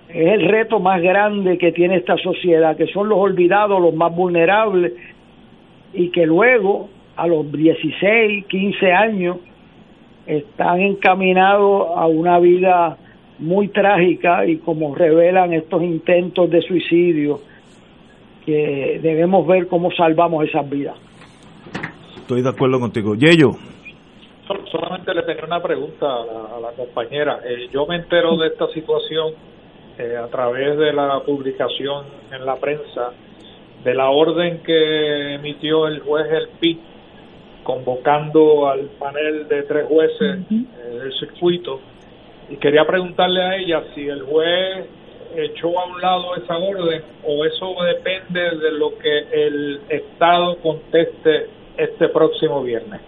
Es 0.09 0.27
el 0.27 0.47
reto 0.47 0.79
más 0.79 1.01
grande 1.01 1.57
que 1.57 1.71
tiene 1.71 1.95
esta 1.95 2.17
sociedad, 2.17 2.75
que 2.75 2.87
son 2.87 3.07
los 3.07 3.17
olvidados, 3.17 3.81
los 3.81 3.93
más 3.93 4.13
vulnerables, 4.13 4.93
y 5.93 6.09
que 6.09 6.25
luego, 6.25 6.89
a 7.15 7.27
los 7.27 7.49
16, 7.49 8.45
15 8.45 8.91
años, 8.91 9.37
están 10.27 10.81
encaminados 10.81 11.87
a 11.95 12.07
una 12.07 12.39
vida 12.39 12.97
muy 13.39 13.69
trágica 13.69 14.45
y 14.45 14.57
como 14.57 14.95
revelan 14.95 15.53
estos 15.53 15.81
intentos 15.81 16.49
de 16.49 16.61
suicidio, 16.61 17.39
que 18.45 18.99
debemos 19.01 19.45
ver 19.47 19.67
cómo 19.67 19.91
salvamos 19.91 20.47
esas 20.47 20.69
vidas. 20.69 20.95
Estoy 22.17 22.41
de 22.41 22.49
acuerdo 22.49 22.79
contigo. 22.79 23.15
Yello. 23.15 23.51
Solamente 24.71 25.13
le 25.13 25.23
tenía 25.23 25.45
una 25.45 25.61
pregunta 25.61 26.05
a 26.05 26.59
la, 26.59 26.71
compañera. 26.75 27.39
Eh, 27.43 27.69
yo 27.71 27.85
me 27.87 27.95
entero 27.95 28.37
de 28.37 28.47
esta 28.47 28.67
situación 28.67 29.33
eh, 29.97 30.17
a 30.17 30.27
través 30.27 30.77
de 30.77 30.93
la 30.93 31.21
publicación 31.21 32.05
en 32.31 32.45
la 32.45 32.55
prensa 32.57 33.11
de 33.83 33.93
la 33.93 34.09
orden 34.09 34.59
que 34.63 35.35
emitió 35.35 35.87
el 35.87 36.01
juez 36.01 36.25
El 36.31 36.49
Pi 36.59 36.79
convocando 37.63 38.67
al 38.67 38.81
panel 38.99 39.47
de 39.47 39.63
tres 39.63 39.87
jueces 39.87 40.39
eh, 40.51 40.99
del 40.99 41.13
circuito 41.19 41.79
y 42.49 42.57
quería 42.57 42.85
preguntarle 42.85 43.41
a 43.41 43.55
ella 43.57 43.83
si 43.95 44.07
el 44.07 44.21
juez 44.23 44.85
echó 45.37 45.79
a 45.79 45.85
un 45.85 46.01
lado 46.01 46.35
esa 46.35 46.57
orden 46.57 47.01
o 47.23 47.45
eso 47.45 47.75
depende 47.83 48.41
de 48.57 48.71
lo 48.71 48.97
que 48.97 49.19
el 49.31 49.81
Estado 49.89 50.57
conteste 50.61 51.47
este 51.77 52.09
próximo 52.09 52.63
viernes. 52.63 53.01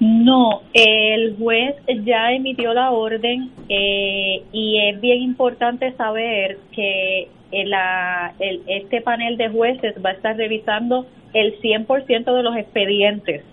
No, 0.00 0.62
el 0.72 1.36
juez 1.36 1.76
ya 2.04 2.32
emitió 2.32 2.74
la 2.74 2.90
orden 2.90 3.50
eh, 3.68 4.42
y 4.52 4.78
es 4.88 5.00
bien 5.00 5.22
importante 5.22 5.92
saber 5.92 6.58
que 6.72 7.28
la, 7.52 8.34
el, 8.40 8.62
este 8.66 9.00
panel 9.00 9.36
de 9.36 9.48
jueces 9.48 9.94
va 10.04 10.10
a 10.10 10.14
estar 10.14 10.36
revisando 10.36 11.06
el 11.32 11.60
100% 11.60 12.34
de 12.34 12.42
los 12.42 12.56
expedientes 12.56 13.44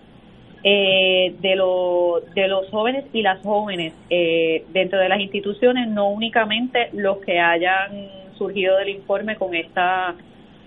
eh, 0.64 1.34
de, 1.40 1.56
lo, 1.56 2.22
de 2.36 2.48
los 2.48 2.70
jóvenes 2.70 3.06
y 3.14 3.24
las 3.24 3.42
jóvenes 3.42 3.94
eh, 4.10 4.64
dentro 4.72 5.00
de 5.00 5.10
las 5.10 5.20
instituciones, 5.20 5.88
no 5.88 6.10
únicamente 6.10 6.90
los 6.94 7.18
que 7.18 7.40
hayan 7.40 8.10
surgido 8.38 8.78
del 8.78 8.90
informe 8.90 9.36
con 9.36 9.56
esta 9.56 10.16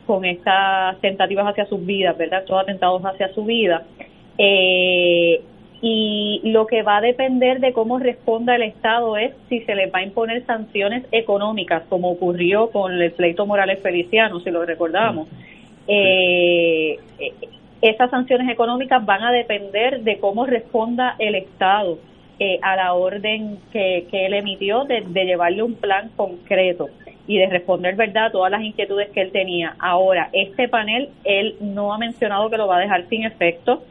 con 0.06 0.24
estas 0.24 1.00
tentativas 1.00 1.46
hacia 1.46 1.64
sus 1.66 1.84
vidas, 1.84 2.18
¿verdad? 2.18 2.44
Todos 2.44 2.62
atentados 2.62 3.02
hacia 3.02 3.32
su 3.32 3.44
vida. 3.44 3.84
Eh, 4.36 5.40
y 5.80 6.40
lo 6.44 6.66
que 6.66 6.82
va 6.82 6.98
a 6.98 7.00
depender 7.00 7.60
de 7.60 7.72
cómo 7.72 7.98
responda 7.98 8.56
el 8.56 8.62
Estado 8.62 9.16
es 9.16 9.32
si 9.48 9.60
se 9.60 9.74
les 9.74 9.92
va 9.92 10.00
a 10.00 10.02
imponer 10.02 10.44
sanciones 10.46 11.04
económicas, 11.12 11.84
como 11.88 12.10
ocurrió 12.10 12.70
con 12.70 13.00
el 13.00 13.12
pleito 13.12 13.46
Morales 13.46 13.80
Feliciano, 13.80 14.40
si 14.40 14.50
lo 14.50 14.64
recordamos. 14.64 15.28
Eh, 15.86 16.98
esas 17.82 18.10
sanciones 18.10 18.48
económicas 18.50 19.04
van 19.04 19.22
a 19.22 19.32
depender 19.32 20.00
de 20.00 20.18
cómo 20.18 20.46
responda 20.46 21.16
el 21.18 21.34
Estado 21.34 21.98
eh, 22.38 22.58
a 22.62 22.76
la 22.76 22.94
orden 22.94 23.58
que, 23.72 24.06
él 24.10 24.34
emitió 24.34 24.84
de, 24.84 25.02
llevarle 25.24 25.62
un 25.62 25.74
plan 25.74 26.10
concreto 26.16 26.88
y 27.26 27.38
de 27.38 27.46
responder 27.46 27.94
verdad 27.94 28.26
a 28.26 28.30
todas 28.32 28.50
las 28.50 28.62
inquietudes 28.62 29.10
que 29.10 29.20
él 29.20 29.32
tenía. 29.32 29.76
Ahora, 29.78 30.30
este 30.32 30.68
panel, 30.68 31.10
él 31.24 31.56
no 31.60 31.94
ha 31.94 31.98
mencionado 31.98 32.50
que 32.50 32.56
lo 32.56 32.66
va 32.66 32.78
a 32.78 32.80
dejar 32.80 33.08
sin 33.08 33.24
efecto, 33.24 33.82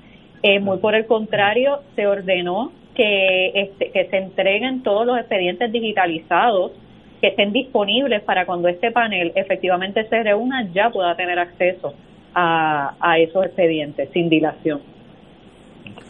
eh, 0.41 0.59
muy 0.59 0.77
por 0.79 0.93
el 0.93 1.05
contrario, 1.05 1.79
se 1.95 2.05
ordenó 2.05 2.71
que, 2.95 3.51
este, 3.55 3.91
que 3.91 4.05
se 4.05 4.17
entreguen 4.17 4.83
todos 4.83 5.05
los 5.05 5.17
expedientes 5.17 5.71
digitalizados 5.71 6.73
que 7.21 7.27
estén 7.27 7.53
disponibles 7.53 8.21
para 8.23 8.45
cuando 8.45 8.67
este 8.67 8.91
panel 8.91 9.31
efectivamente 9.35 10.03
se 10.09 10.21
reúna 10.21 10.67
ya 10.73 10.89
pueda 10.89 11.15
tener 11.15 11.39
acceso 11.39 11.93
a, 12.35 13.17
esos 13.19 13.45
expedientes 13.45 14.09
sin 14.13 14.29
dilación. 14.29 14.81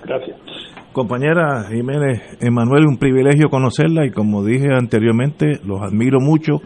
Gracias. 0.06 0.38
Compañera 0.91 1.66
Jiménez 1.70 2.38
Emanuel, 2.41 2.86
un 2.86 2.98
privilegio 2.98 3.50
conocerla 3.50 4.06
y 4.06 4.12
como 4.12 4.44
dije 4.44 4.68
anteriormente, 4.72 5.60
los 5.66 5.82
admiro 5.82 6.20
mucho 6.20 6.62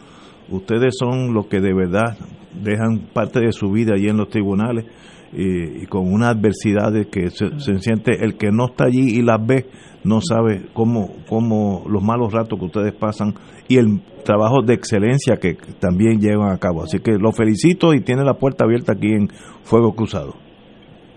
ustedes 0.50 0.96
son 0.98 1.34
los 1.34 1.48
que 1.48 1.60
de 1.60 1.74
verdad 1.74 2.18
dejan 2.54 3.08
parte 3.14 3.40
de 3.40 3.52
su 3.52 3.72
vida 3.72 3.94
allí 3.96 4.10
en 4.10 4.18
los 4.18 4.30
tribunales 4.30 4.86
y, 5.34 5.84
y 5.84 5.86
con 5.88 6.12
unas 6.12 6.36
adversidades 6.36 7.08
que 7.08 7.30
se, 7.30 7.60
se 7.60 7.80
siente 7.80 8.24
el 8.24 8.38
que 8.38 8.52
no 8.52 8.68
está 8.68 8.86
allí 8.86 9.18
y 9.18 9.22
las 9.22 9.45
ve 9.45 9.66
no 10.04 10.22
sabe 10.22 10.68
cómo, 10.74 11.10
cómo 11.28 11.84
los 11.90 12.02
malos 12.02 12.32
ratos 12.32 12.58
que 12.58 12.66
ustedes 12.66 12.94
pasan 12.94 13.34
y 13.68 13.78
el 13.78 14.02
trabajo 14.24 14.62
de 14.66 14.74
excelencia 14.74 15.38
que 15.38 15.58
también 15.80 16.20
llevan 16.20 16.52
a 16.52 16.58
cabo. 16.58 16.84
Así 16.84 16.99
que 16.99 17.18
los 17.18 17.36
felicito 17.36 17.94
y 17.94 18.02
tiene 18.02 18.24
la 18.24 18.36
puerta 18.36 18.66
abierta 18.66 18.94
aquí 18.94 19.12
en 19.12 19.30
Fuego 19.64 19.94
Cruzado. 19.94 20.47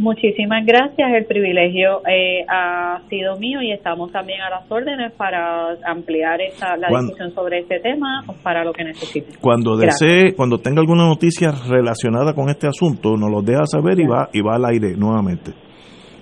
Muchísimas 0.01 0.65
gracias, 0.65 1.13
el 1.15 1.27
privilegio 1.27 2.01
eh, 2.09 2.43
ha 2.49 3.03
sido 3.11 3.37
mío 3.37 3.61
y 3.61 3.71
estamos 3.71 4.11
también 4.11 4.41
a 4.41 4.49
las 4.49 4.65
órdenes 4.71 5.13
para 5.13 5.73
ampliar 5.87 6.41
esta, 6.41 6.75
la 6.79 6.89
Cuando- 6.89 7.09
discusión 7.13 7.35
sobre 7.35 7.59
este 7.61 7.81
tema 7.81 8.25
para 8.43 8.65
lo 8.65 8.73
que 8.73 8.83
necesiten. 8.85 9.35
Cuando 9.43 9.77
Gracias. 9.77 10.01
desee, 10.01 10.35
cuando 10.35 10.57
tenga 10.57 10.81
alguna 10.81 11.05
noticia 11.07 11.53
relacionada 11.69 12.33
con 12.33 12.49
este 12.49 12.67
asunto, 12.67 13.15
nos 13.19 13.31
lo 13.31 13.43
deja 13.43 13.67
saber 13.67 14.01
y 14.01 14.07
va 14.07 14.31
y 14.33 14.41
va 14.41 14.55
al 14.57 14.65
aire 14.65 14.97
nuevamente. 14.97 15.53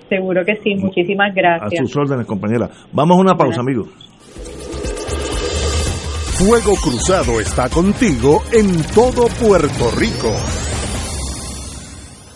Seguro 0.09 0.45
que 0.45 0.57
sí, 0.57 0.75
muchísimas 0.75 1.31
A 1.31 1.35
gracias. 1.35 1.79
sus 1.89 1.97
órdenes, 1.97 2.27
compañera. 2.27 2.69
Vamos 2.93 3.17
a 3.17 3.21
una 3.21 3.35
pausa, 3.37 3.61
amigos. 3.61 3.87
Fuego 6.37 6.75
Cruzado 6.83 7.39
está 7.41 7.69
contigo 7.69 8.41
en 8.53 8.83
todo 8.93 9.27
Puerto 9.41 9.91
Rico. 9.97 10.35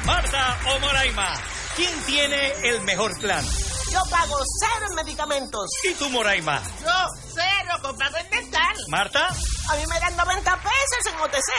Marta 0.07 0.59
o 0.67 0.81
Moraima, 0.81 1.35
¿quién 1.77 1.91
tiene 2.07 2.53
el 2.65 2.81
mejor 2.83 3.12
plan? 3.21 3.45
Yo 3.93 3.99
pago 4.09 4.37
cero 4.61 4.87
en 4.89 4.95
medicamentos. 5.05 5.67
¿Y 5.89 5.95
tú, 5.95 6.09
Moraima? 6.11 6.62
Yo 6.81 6.93
cero 7.35 7.75
comprado 7.83 8.17
en 8.19 8.31
dental. 8.31 8.77
¿Marta? 8.89 9.27
A 9.27 9.77
mí 9.77 9.83
me 9.89 9.99
dan 10.01 10.17
90 10.17 10.57
pesos 10.57 11.12
en 11.12 11.21
OTC. 11.21 11.51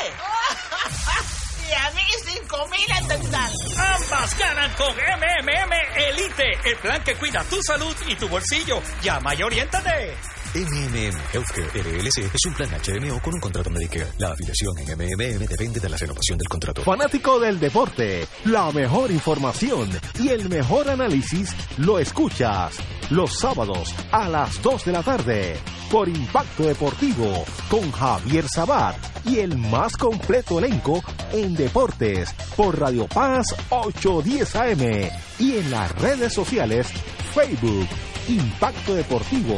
a 1.76 1.92
mí 1.92 2.02
5 2.26 2.68
mil 2.68 2.98
en 2.98 3.08
dental. 3.08 3.52
Ambas 3.78 4.38
ganan 4.38 4.72
con 4.74 4.94
MMM 4.94 5.74
Elite, 5.96 6.60
el 6.66 6.78
plan 6.78 7.04
que 7.04 7.16
cuida 7.16 7.44
tu 7.46 7.62
salud 7.62 7.96
y 8.08 8.16
tu 8.16 8.28
bolsillo. 8.28 8.82
Llama 9.02 9.36
y 9.36 9.44
oriéntate. 9.44 10.18
MMM 10.54 11.18
Healthcare 11.34 11.82
LLC 11.82 12.30
es 12.34 12.46
un 12.46 12.54
plan 12.54 12.70
HMO 12.70 13.22
con 13.22 13.34
un 13.34 13.40
contrato 13.40 13.70
Medicare. 13.70 14.08
La 14.18 14.32
afiliación 14.32 14.78
en 14.80 14.98
MMM 14.98 15.48
depende 15.48 15.80
de 15.80 15.88
la 15.88 15.96
renovación 15.96 16.38
del 16.38 16.50
contrato. 16.50 16.84
Fanático 16.84 17.40
del 17.40 17.58
deporte, 17.58 18.28
la 18.44 18.70
mejor 18.74 19.12
información 19.12 19.90
y 20.20 20.28
el 20.28 20.50
mejor 20.50 20.90
análisis 20.90 21.56
lo 21.78 22.00
escuchas 22.00 22.76
los 23.12 23.40
sábados 23.40 23.96
a 24.12 24.28
las 24.28 24.62
2 24.62 24.86
de 24.86 24.92
la 24.92 25.04
tarde 25.04 25.56
por 25.90 26.10
Impacto 26.10 26.64
Deportivo 26.64 27.46
con 27.70 27.90
Javier 27.90 28.46
Sabat 28.50 28.98
y 29.26 29.40
el 29.40 29.58
más 29.58 29.96
completo 29.96 30.60
elenco 30.60 31.02
en 31.32 31.56
deportes 31.56 32.34
por 32.58 32.78
Radio 32.78 33.08
Paz 33.08 33.56
810 33.70 34.56
AM 34.58 35.10
y 35.40 35.56
en 35.56 35.72
las 35.72 35.92
redes 35.94 36.34
sociales 36.34 36.88
Facebook 37.34 37.88
Impacto 38.28 38.96
Deportivo 38.96 39.58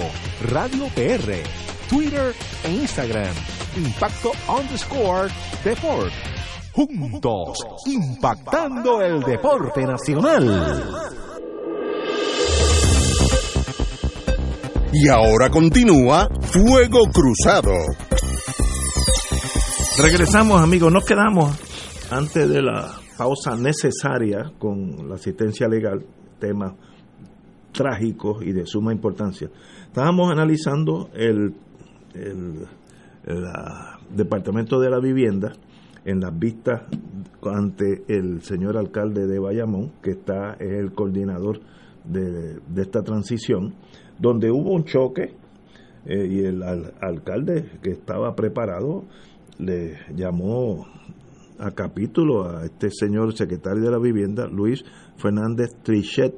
Radio 0.50 0.88
PR 0.96 1.44
Twitter 1.90 2.34
e 2.64 2.72
Instagram 2.72 3.34
Impacto 3.76 4.32
underscore 4.48 5.30
Deport 5.64 6.14
juntos 6.74 7.58
impactando 7.86 9.02
el 9.02 9.22
deporte 9.22 9.86
nacional. 9.86 11.14
Y 14.92 15.08
ahora 15.08 15.50
continúa 15.50 16.28
Fuego 16.42 17.02
Cruzado. 17.12 17.74
Regresamos, 20.02 20.62
amigos. 20.62 20.92
Nos 20.92 21.06
quedamos 21.06 21.56
antes 22.10 22.50
de 22.50 22.62
la 22.62 22.92
pausa 23.18 23.56
necesaria 23.56 24.52
con 24.58 25.08
la 25.08 25.16
asistencia 25.16 25.68
legal, 25.68 26.04
temas 26.40 26.74
trágicos 27.74 28.44
y 28.46 28.54
de 28.54 28.66
suma 28.66 28.94
importancia. 28.94 29.50
Estábamos 29.88 30.32
analizando 30.32 31.10
el, 31.14 31.54
el, 32.14 32.66
ah, 33.28 34.00
Departamento 34.16 34.80
de 34.80 34.90
la 34.90 35.00
Vivienda 35.00 35.52
en 36.06 36.20
las 36.20 36.38
vistas 36.38 36.84
ante 37.44 38.04
el 38.08 38.42
señor 38.42 38.78
alcalde 38.78 39.26
de 39.28 39.40
Bayamón, 39.40 39.92
que 40.02 40.12
está 40.12 40.54
es 40.60 40.72
el 40.72 40.94
coordinador 40.94 41.60
de, 42.06 42.60
de 42.68 42.82
esta 42.82 43.02
transición, 43.02 43.74
donde 44.20 44.52
hubo 44.52 44.72
un 44.74 44.84
choque 44.84 45.34
eh, 46.06 46.28
y 46.30 46.40
el 46.46 46.62
al- 46.64 46.94
alcalde 47.02 47.80
que 47.82 47.92
estaba 47.92 48.36
preparado 48.36 49.06
le 49.58 49.98
llamó 50.16 50.86
a 51.60 51.72
capítulo 51.72 52.50
a 52.50 52.66
este 52.66 52.90
señor 52.92 53.34
secretario 53.34 53.84
de 53.84 53.92
la 53.92 54.00
vivienda, 54.00 54.48
Luis 54.48 54.84
Fernández 55.18 55.70
Trichet, 55.84 56.36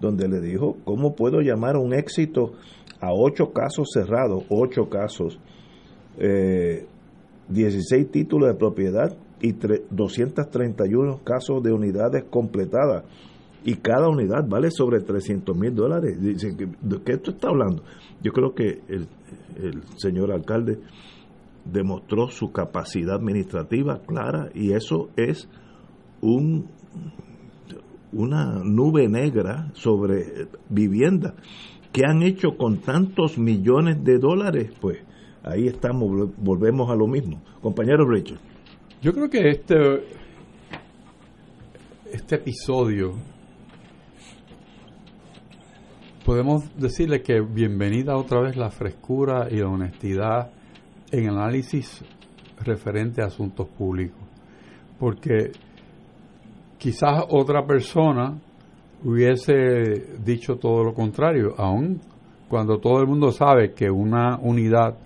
donde 0.00 0.28
le 0.28 0.40
dijo, 0.40 0.76
¿cómo 0.84 1.14
puedo 1.14 1.40
llamar 1.40 1.76
un 1.76 1.92
éxito 1.94 2.52
a 3.00 3.12
ocho 3.12 3.52
casos 3.52 3.88
cerrados, 3.92 4.44
ocho 4.48 4.88
casos, 4.88 5.38
eh, 6.18 6.86
16 7.48 8.10
títulos 8.10 8.48
de 8.50 8.54
propiedad 8.54 9.16
y 9.40 9.52
tre- 9.54 9.82
231 9.90 11.20
casos 11.24 11.62
de 11.62 11.72
unidades 11.72 12.24
completadas? 12.30 13.04
Y 13.64 13.74
cada 13.76 14.08
unidad 14.08 14.46
vale 14.48 14.70
sobre 14.70 15.00
300 15.00 15.56
mil 15.56 15.74
dólares. 15.74 16.20
Dicen, 16.20 16.56
¿de 16.80 17.02
qué 17.04 17.12
esto 17.12 17.32
está 17.32 17.48
hablando? 17.48 17.82
Yo 18.22 18.32
creo 18.32 18.54
que 18.54 18.80
el 18.88 19.82
señor 19.96 20.30
alcalde 20.32 20.78
demostró 21.64 22.28
su 22.28 22.50
capacidad 22.52 23.16
administrativa 23.16 24.00
clara 24.06 24.48
y 24.54 24.72
eso 24.72 25.10
es 25.16 25.48
un 26.22 26.66
una 28.12 28.60
nube 28.64 29.08
negra 29.08 29.70
sobre 29.74 30.48
vivienda. 30.68 31.34
Que 31.92 32.02
han 32.06 32.22
hecho 32.22 32.56
con 32.56 32.78
tantos 32.78 33.38
millones 33.38 34.04
de 34.04 34.18
dólares 34.18 34.72
pues 34.80 34.98
ahí 35.42 35.66
estamos 35.66 36.10
vol- 36.10 36.34
volvemos 36.36 36.90
a 36.90 36.94
lo 36.94 37.06
mismo. 37.06 37.42
Compañero 37.62 38.06
Richard. 38.08 38.38
Yo 39.00 39.12
creo 39.12 39.30
que 39.30 39.48
este, 39.48 40.04
este 42.12 42.34
episodio 42.36 43.14
podemos 46.24 46.64
decirle 46.76 47.22
que 47.22 47.40
bienvenida 47.40 48.16
otra 48.16 48.40
vez 48.40 48.56
la 48.56 48.70
frescura 48.70 49.48
y 49.50 49.56
la 49.56 49.68
honestidad 49.68 50.50
en 51.10 51.28
análisis 51.30 52.04
referente 52.62 53.22
a 53.22 53.26
asuntos 53.26 53.68
públicos. 53.68 54.20
Porque 54.98 55.52
quizás 56.78 57.24
otra 57.28 57.66
persona 57.66 58.38
hubiese 59.04 60.16
dicho 60.24 60.56
todo 60.56 60.84
lo 60.84 60.94
contrario, 60.94 61.54
aun 61.58 62.00
cuando 62.48 62.78
todo 62.78 63.00
el 63.00 63.06
mundo 63.06 63.30
sabe 63.30 63.72
que 63.74 63.90
una 63.90 64.38
unidad 64.38 64.96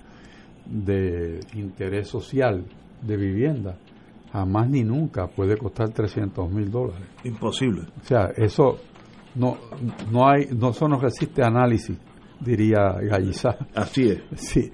de 0.65 1.41
interés 1.55 2.09
social 2.09 2.65
de 3.03 3.17
vivienda 3.17 3.77
jamás 4.33 4.71
ni 4.71 4.83
nunca 4.83 5.27
puede 5.27 5.57
costar 5.57 5.91
300 5.91 6.51
mil 6.51 6.71
dólares. 6.71 7.07
Imposible. 7.25 7.83
O 8.01 8.05
sea, 8.05 8.31
eso 8.37 8.79
no, 9.35 9.59
no 10.11 10.29
hay, 10.29 10.47
no, 10.53 10.71
eso 10.71 10.89
no 10.89 10.99
resiste 10.99 11.43
análisis, 11.45 11.99
diría 12.41 12.93
Gallizá. 13.01 13.57
Así 13.75 14.09
es. 14.09 14.23
Sí. 14.37 14.71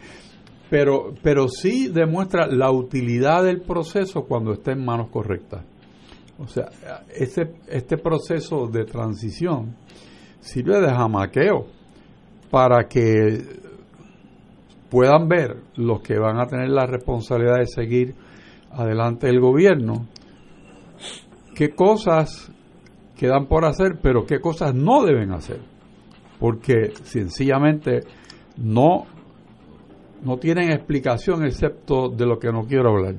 Pero, 0.70 1.14
pero 1.22 1.48
sí 1.48 1.88
demuestra 1.88 2.46
la 2.46 2.70
utilidad 2.70 3.42
del 3.42 3.62
proceso 3.62 4.26
cuando 4.26 4.52
está 4.52 4.72
en 4.72 4.84
manos 4.84 5.08
correctas. 5.08 5.64
O 6.38 6.46
sea, 6.46 6.70
este, 7.14 7.54
este 7.68 7.96
proceso 7.98 8.68
de 8.68 8.84
transición 8.84 9.76
sirve 10.40 10.80
de 10.80 10.88
jamaqueo 10.88 11.66
para 12.50 12.86
que 12.88 13.44
puedan 14.88 15.28
ver 15.28 15.56
los 15.76 16.00
que 16.00 16.18
van 16.18 16.38
a 16.38 16.46
tener 16.46 16.68
la 16.70 16.86
responsabilidad 16.86 17.58
de 17.58 17.66
seguir 17.66 18.14
adelante 18.70 19.28
el 19.28 19.40
gobierno 19.40 20.06
qué 21.58 21.70
cosas 21.70 22.52
quedan 23.16 23.46
por 23.46 23.64
hacer, 23.64 23.98
pero 24.00 24.24
qué 24.24 24.38
cosas 24.38 24.76
no 24.76 25.04
deben 25.04 25.32
hacer. 25.32 25.58
Porque 26.38 26.92
sencillamente 27.02 28.02
no, 28.56 29.06
no 30.22 30.36
tienen 30.36 30.70
explicación 30.70 31.44
excepto 31.44 32.10
de 32.10 32.26
lo 32.26 32.38
que 32.38 32.52
no 32.52 32.62
quiero 32.62 32.90
hablar. 32.90 33.16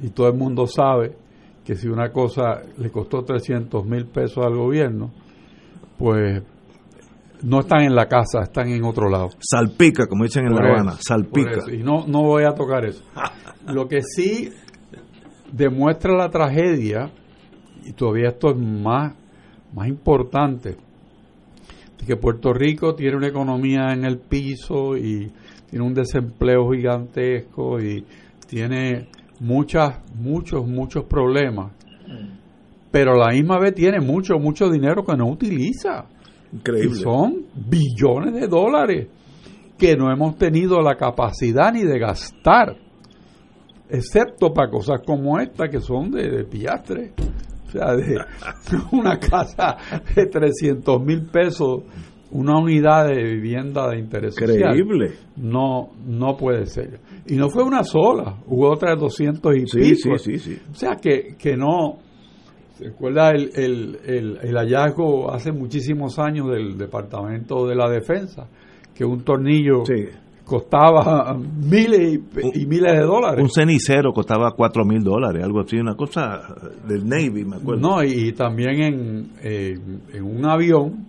Y 0.00 0.08
todo 0.08 0.28
el 0.28 0.34
mundo 0.38 0.66
sabe 0.66 1.14
que 1.64 1.76
si 1.76 1.88
una 1.88 2.10
cosa 2.10 2.62
le 2.78 2.90
costó 2.90 3.22
300 3.22 3.84
mil 3.84 4.06
pesos 4.06 4.44
al 4.44 4.56
gobierno, 4.56 5.12
pues 5.96 6.42
no 7.42 7.60
están 7.60 7.82
en 7.82 7.94
la 7.94 8.06
casa, 8.06 8.42
están 8.42 8.68
en 8.68 8.84
otro 8.84 9.08
lado. 9.08 9.30
Salpica, 9.38 10.06
como 10.06 10.24
dicen 10.24 10.46
en 10.46 10.52
Por 10.52 10.62
La 10.62 10.68
eso, 10.68 10.80
Habana, 10.80 10.98
salpica. 11.00 11.50
eso. 11.58 11.70
Y 11.70 11.82
no, 11.82 12.06
no 12.06 12.22
voy 12.22 12.44
a 12.44 12.54
tocar 12.54 12.84
eso. 12.84 13.04
Lo 13.66 13.88
que 13.88 14.02
sí 14.02 14.50
demuestra 15.52 16.12
la 16.16 16.30
tragedia, 16.30 17.10
y 17.84 17.92
todavía 17.92 18.28
esto 18.28 18.50
es 18.50 18.56
más, 18.56 19.14
más 19.74 19.88
importante, 19.88 20.76
de 21.98 22.06
que 22.06 22.16
Puerto 22.16 22.52
Rico 22.52 22.94
tiene 22.94 23.16
una 23.16 23.28
economía 23.28 23.92
en 23.92 24.04
el 24.04 24.18
piso 24.18 24.96
y 24.96 25.30
tiene 25.70 25.84
un 25.84 25.94
desempleo 25.94 26.70
gigantesco 26.72 27.80
y 27.80 28.04
tiene 28.48 29.08
muchas, 29.42 29.98
muchos, 30.14 30.66
muchos 30.66 31.04
problemas. 31.04 31.72
Pero 32.90 33.14
a 33.14 33.26
la 33.26 33.32
misma 33.32 33.58
vez 33.58 33.74
tiene 33.74 34.00
mucho, 34.00 34.38
mucho 34.38 34.70
dinero 34.70 35.04
que 35.04 35.16
no 35.16 35.28
utiliza. 35.28 36.06
Increíble. 36.52 36.98
Y 36.98 37.02
son 37.02 37.46
billones 37.54 38.34
de 38.34 38.46
dólares 38.46 39.08
que 39.76 39.96
no 39.96 40.12
hemos 40.12 40.36
tenido 40.36 40.80
la 40.80 40.94
capacidad 40.94 41.72
ni 41.72 41.82
de 41.82 41.98
gastar, 41.98 42.76
excepto 43.88 44.52
para 44.52 44.70
cosas 44.70 45.00
como 45.04 45.40
esta 45.40 45.68
que 45.68 45.80
son 45.80 46.10
de, 46.12 46.30
de 46.30 46.44
pillastre. 46.44 47.12
O 47.66 47.70
sea, 47.70 47.96
de 47.96 48.18
una 48.92 49.18
casa 49.18 49.76
de 50.14 50.26
300 50.26 51.02
mil 51.02 51.26
pesos, 51.26 51.82
una 52.32 52.58
unidad 52.58 53.06
de 53.08 53.22
vivienda 53.22 53.88
de 53.90 53.98
interés 53.98 54.34
social. 54.34 54.76
Increíble. 54.76 55.12
No, 55.36 55.90
no 56.06 56.36
puede 56.36 56.66
ser. 56.66 56.98
Y 57.26 57.36
no 57.36 57.48
fue 57.50 57.62
una 57.62 57.84
sola, 57.84 58.36
hubo 58.46 58.70
otras 58.70 58.98
200 58.98 59.56
y 59.56 59.66
Sí, 59.66 59.78
pico. 59.80 60.18
sí, 60.18 60.38
sí, 60.38 60.38
sí. 60.38 60.58
O 60.70 60.74
sea, 60.74 60.96
que, 60.96 61.36
que 61.38 61.56
no... 61.56 61.98
¿Se 62.78 62.88
acuerda 62.88 63.30
el, 63.30 63.50
el, 63.54 63.98
el, 64.06 64.38
el 64.42 64.56
hallazgo 64.56 65.30
hace 65.32 65.52
muchísimos 65.52 66.18
años 66.18 66.48
del 66.50 66.76
Departamento 66.76 67.66
de 67.66 67.76
la 67.76 67.88
Defensa? 67.88 68.48
Que 68.94 69.04
un 69.04 69.22
tornillo 69.22 69.84
costaba 70.44 71.34
miles 71.34 72.18
y, 72.54 72.62
y 72.62 72.66
miles 72.66 72.92
de 72.92 73.02
dólares. 73.04 73.40
Un 73.42 73.50
cenicero 73.50 74.12
costaba 74.12 74.50
4 74.56 74.84
mil 74.84 75.02
dólares, 75.02 75.44
algo 75.44 75.60
así, 75.60 75.76
una 75.76 75.94
cosa 75.94 76.40
del 76.88 77.06
Navy, 77.08 77.44
me 77.44 77.56
acuerdo. 77.56 77.80
No, 77.88 78.02
y, 78.02 78.28
y 78.28 78.32
también 78.32 78.80
en, 78.82 79.30
eh, 79.42 79.78
en 80.14 80.22
un 80.24 80.44
avión, 80.44 81.06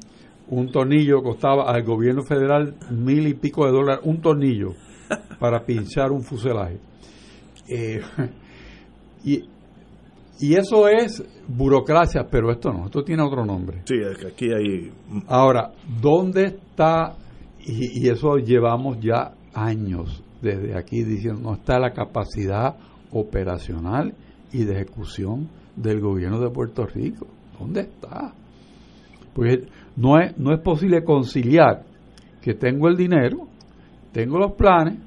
un 0.49 0.71
tornillo 0.71 1.21
costaba 1.21 1.71
al 1.71 1.83
gobierno 1.83 2.23
federal 2.23 2.75
mil 2.91 3.27
y 3.27 3.33
pico 3.33 3.65
de 3.65 3.71
dólares, 3.71 4.05
un 4.05 4.21
tornillo 4.21 4.73
para 5.39 5.63
pinchar 5.63 6.11
un 6.11 6.21
fuselaje. 6.21 6.79
Eh, 7.67 8.01
y, 9.23 9.43
y 10.39 10.55
eso 10.55 10.87
es 10.87 11.23
burocracia, 11.47 12.27
pero 12.29 12.51
esto 12.51 12.71
no, 12.71 12.85
esto 12.85 13.03
tiene 13.03 13.23
otro 13.23 13.45
nombre. 13.45 13.81
Sí, 13.85 13.95
es 13.95 14.17
que 14.17 14.27
aquí 14.27 14.45
hay... 14.51 14.91
Ahora, 15.27 15.71
¿dónde 16.01 16.45
está? 16.45 17.15
Y, 17.65 18.05
y 18.05 18.09
eso 18.09 18.37
llevamos 18.37 18.99
ya 18.99 19.33
años 19.53 20.23
desde 20.41 20.77
aquí 20.77 21.03
diciendo, 21.03 21.41
no 21.41 21.53
está 21.55 21.79
la 21.79 21.93
capacidad 21.93 22.75
operacional 23.11 24.13
y 24.51 24.65
de 24.65 24.73
ejecución 24.73 25.49
del 25.75 26.01
gobierno 26.01 26.39
de 26.39 26.49
Puerto 26.49 26.85
Rico. 26.85 27.27
¿Dónde 27.57 27.81
está? 27.81 28.33
Pues 29.33 29.59
no 29.95 30.19
es, 30.19 30.37
no 30.37 30.53
es 30.53 30.59
posible 30.59 31.03
conciliar 31.03 31.83
que 32.41 32.53
tengo 32.53 32.87
el 32.87 32.97
dinero, 32.97 33.47
tengo 34.11 34.37
los 34.37 34.53
planes, 34.53 34.99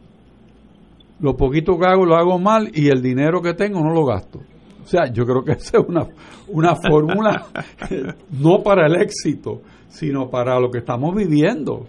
lo 1.21 1.37
poquito 1.37 1.79
que 1.79 1.87
hago 1.87 2.05
lo 2.05 2.17
hago 2.17 2.39
mal 2.39 2.71
y 2.73 2.89
el 2.89 3.03
dinero 3.03 3.41
que 3.41 3.55
tengo 3.55 3.81
no 3.81 3.93
lo 3.93 4.05
gasto. 4.05 4.41
O 4.83 4.87
sea, 4.87 5.11
yo 5.13 5.25
creo 5.25 5.43
que 5.43 5.53
esa 5.59 5.79
es 5.79 5.85
una, 5.89 6.07
una 6.49 6.77
fórmula 6.77 7.47
no 8.31 8.63
para 8.63 8.87
el 8.87 9.01
éxito, 9.03 9.63
sino 9.89 10.29
para 10.29 10.59
lo 10.61 10.71
que 10.71 10.79
estamos 10.79 11.15
viviendo. 11.15 11.87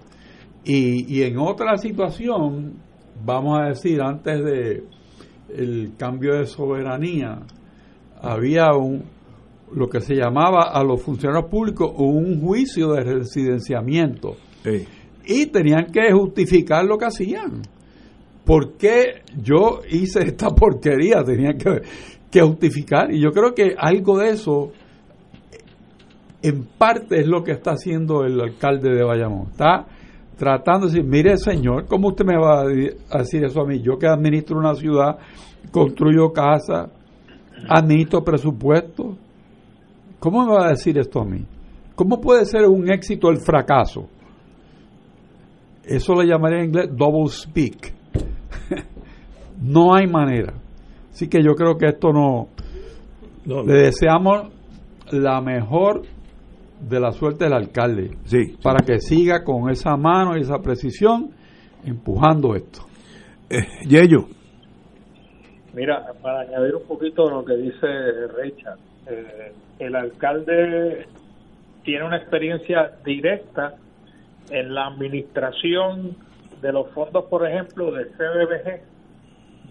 Y, 0.64 1.16
y 1.16 1.24
en 1.24 1.38
otra 1.38 1.78
situación, 1.78 2.74
vamos 3.24 3.60
a 3.60 3.68
decir, 3.68 4.02
antes 4.02 4.44
de 4.44 4.84
el 5.56 5.94
cambio 5.98 6.36
de 6.36 6.46
soberanía, 6.46 7.40
había 8.22 8.74
un 8.74 9.04
lo 9.74 9.88
que 9.88 10.02
se 10.02 10.16
llamaba 10.16 10.72
a 10.72 10.84
los 10.84 11.02
funcionarios 11.02 11.50
públicos 11.50 11.92
un 11.98 12.42
juicio 12.42 12.94
de 12.94 13.04
residenciamiento. 13.04 14.36
Y 15.26 15.48
tenían 15.48 15.88
que 15.92 16.12
justificar 16.12 16.86
lo 16.86 16.98
que 16.98 17.06
hacían. 17.06 17.62
¿Por 18.46 18.78
qué 18.78 19.24
yo 19.36 19.82
hice 19.90 20.24
esta 20.24 20.50
porquería? 20.50 21.24
Tenían 21.24 21.58
que, 21.58 21.82
que 22.32 22.42
justificar. 22.42 23.12
Y 23.14 23.22
yo 23.22 23.32
creo 23.32 23.54
que 23.54 23.76
algo 23.78 24.18
de 24.20 24.30
eso, 24.30 24.72
en 26.42 26.66
parte, 26.78 27.20
es 27.20 27.28
lo 27.28 27.44
que 27.44 27.52
está 27.52 27.72
haciendo 27.72 28.24
el 28.24 28.40
alcalde 28.40 28.90
de 28.94 29.04
Bayamón. 29.04 29.48
Está 29.52 29.86
tratando 30.38 30.88
de 30.88 30.94
decir, 30.94 31.10
mire 31.10 31.36
señor, 31.38 31.88
¿cómo 31.88 32.10
usted 32.10 32.24
me 32.24 32.38
va 32.38 32.62
a 32.62 33.18
decir 33.18 33.44
eso 33.44 33.62
a 33.62 33.66
mí? 33.66 33.82
Yo 33.82 33.98
que 33.98 34.08
administro 34.08 34.58
una 34.58 34.76
ciudad, 34.76 35.18
construyo 35.72 36.32
casas, 36.32 36.90
administro 37.68 38.24
presupuestos. 38.24 39.18
¿Cómo 40.20 40.46
me 40.46 40.54
va 40.54 40.68
a 40.68 40.70
decir 40.70 40.98
esto 40.98 41.22
a 41.22 41.26
mí? 41.26 41.46
¿Cómo 41.96 42.20
puede 42.20 42.46
ser 42.46 42.66
un 42.66 42.92
éxito 42.92 43.30
el 43.30 43.38
fracaso? 43.38 44.08
Eso 45.84 46.16
le 46.16 46.28
llamaría 46.28 46.60
en 46.60 46.66
inglés 46.66 46.90
double 46.96 47.30
speak. 47.30 47.94
no 49.62 49.96
hay 49.96 50.08
manera. 50.08 50.54
Así 51.12 51.28
que 51.28 51.42
yo 51.42 51.56
creo 51.56 51.78
que 51.78 51.88
esto 51.88 52.12
no... 52.12 52.50
No, 53.46 53.64
Le 53.64 53.84
deseamos 53.84 54.50
la 55.12 55.40
mejor 55.40 56.02
de 56.82 57.00
la 57.00 57.12
suerte 57.12 57.46
del 57.46 57.54
alcalde. 57.54 58.12
Sí. 58.26 58.58
Para 58.62 58.86
que 58.86 59.00
siga 59.00 59.44
con 59.44 59.70
esa 59.70 59.96
mano 59.96 60.38
y 60.38 60.42
esa 60.42 60.60
precisión 60.60 61.32
empujando 61.86 62.56
esto. 62.56 62.82
Eh, 63.50 63.88
Yello. 63.88 64.28
Mira, 65.74 66.06
para 66.22 66.42
añadir 66.42 66.76
un 66.76 66.88
poquito 66.88 67.30
lo 67.30 67.46
que 67.46 67.56
dice 67.56 67.88
Richard, 68.42 68.80
eh, 69.10 69.54
el 69.80 69.96
alcalde 69.96 71.08
tiene 71.84 72.04
una 72.04 72.18
experiencia 72.18 72.92
directa 73.06 73.76
en 74.50 74.74
la 74.74 74.88
administración 74.88 76.16
de 76.62 76.74
los 76.74 76.90
fondos, 76.92 77.26
por 77.26 77.48
ejemplo, 77.48 77.92
del 77.92 78.10
CBBG, 78.10 78.82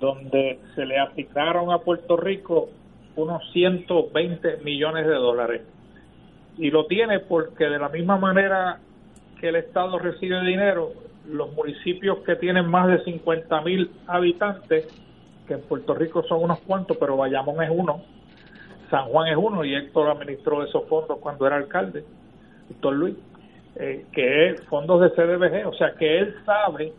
donde 0.01 0.61
se 0.75 0.87
le 0.87 0.99
aplicaron 0.99 1.73
a 1.73 1.79
Puerto 1.79 2.17
Rico 2.17 2.71
unos 3.17 3.43
120 3.53 4.59
millones 4.59 5.07
de 5.07 5.15
dólares. 5.15 5.63
Y 6.59 6.71
lo 6.71 6.87
tiene 6.87 7.21
porque 7.21 7.65
de 7.65 7.79
la 7.79 7.89
misma 7.89 8.17
manera 8.17 8.79
que 9.41 9.49
el 9.49 9.57
Estado 9.57 9.99
recibe 9.99 10.41
dinero, 10.43 10.93
los 11.29 11.53
municipios 11.53 12.19
que 12.19 12.37
tienen 12.37 12.67
más 12.69 12.89
de 12.89 13.03
50 13.05 13.61
mil 13.63 13.91
habitantes, 14.07 14.87
que 15.47 15.55
en 15.55 15.63
Puerto 15.63 15.95
Rico 15.95 16.23
son 16.23 16.45
unos 16.45 16.61
cuantos, 16.61 16.97
pero 16.99 17.17
Bayamón 17.17 17.63
es 17.63 17.71
uno, 17.73 18.03
San 18.91 19.07
Juan 19.09 19.29
es 19.29 19.37
uno, 19.37 19.65
y 19.65 19.75
Héctor 19.75 20.11
administró 20.11 20.63
esos 20.65 20.89
fondos 20.89 21.19
cuando 21.21 21.47
era 21.47 21.57
alcalde, 21.57 22.05
Héctor 22.69 22.95
Luis, 22.95 23.17
eh, 23.77 24.07
que 24.13 24.51
es 24.51 24.65
fondos 24.69 25.01
de 25.01 25.11
CDBG, 25.11 25.67
o 25.67 25.75
sea 25.75 25.95
que 25.99 26.19
él 26.19 26.35
sabe 26.45 26.95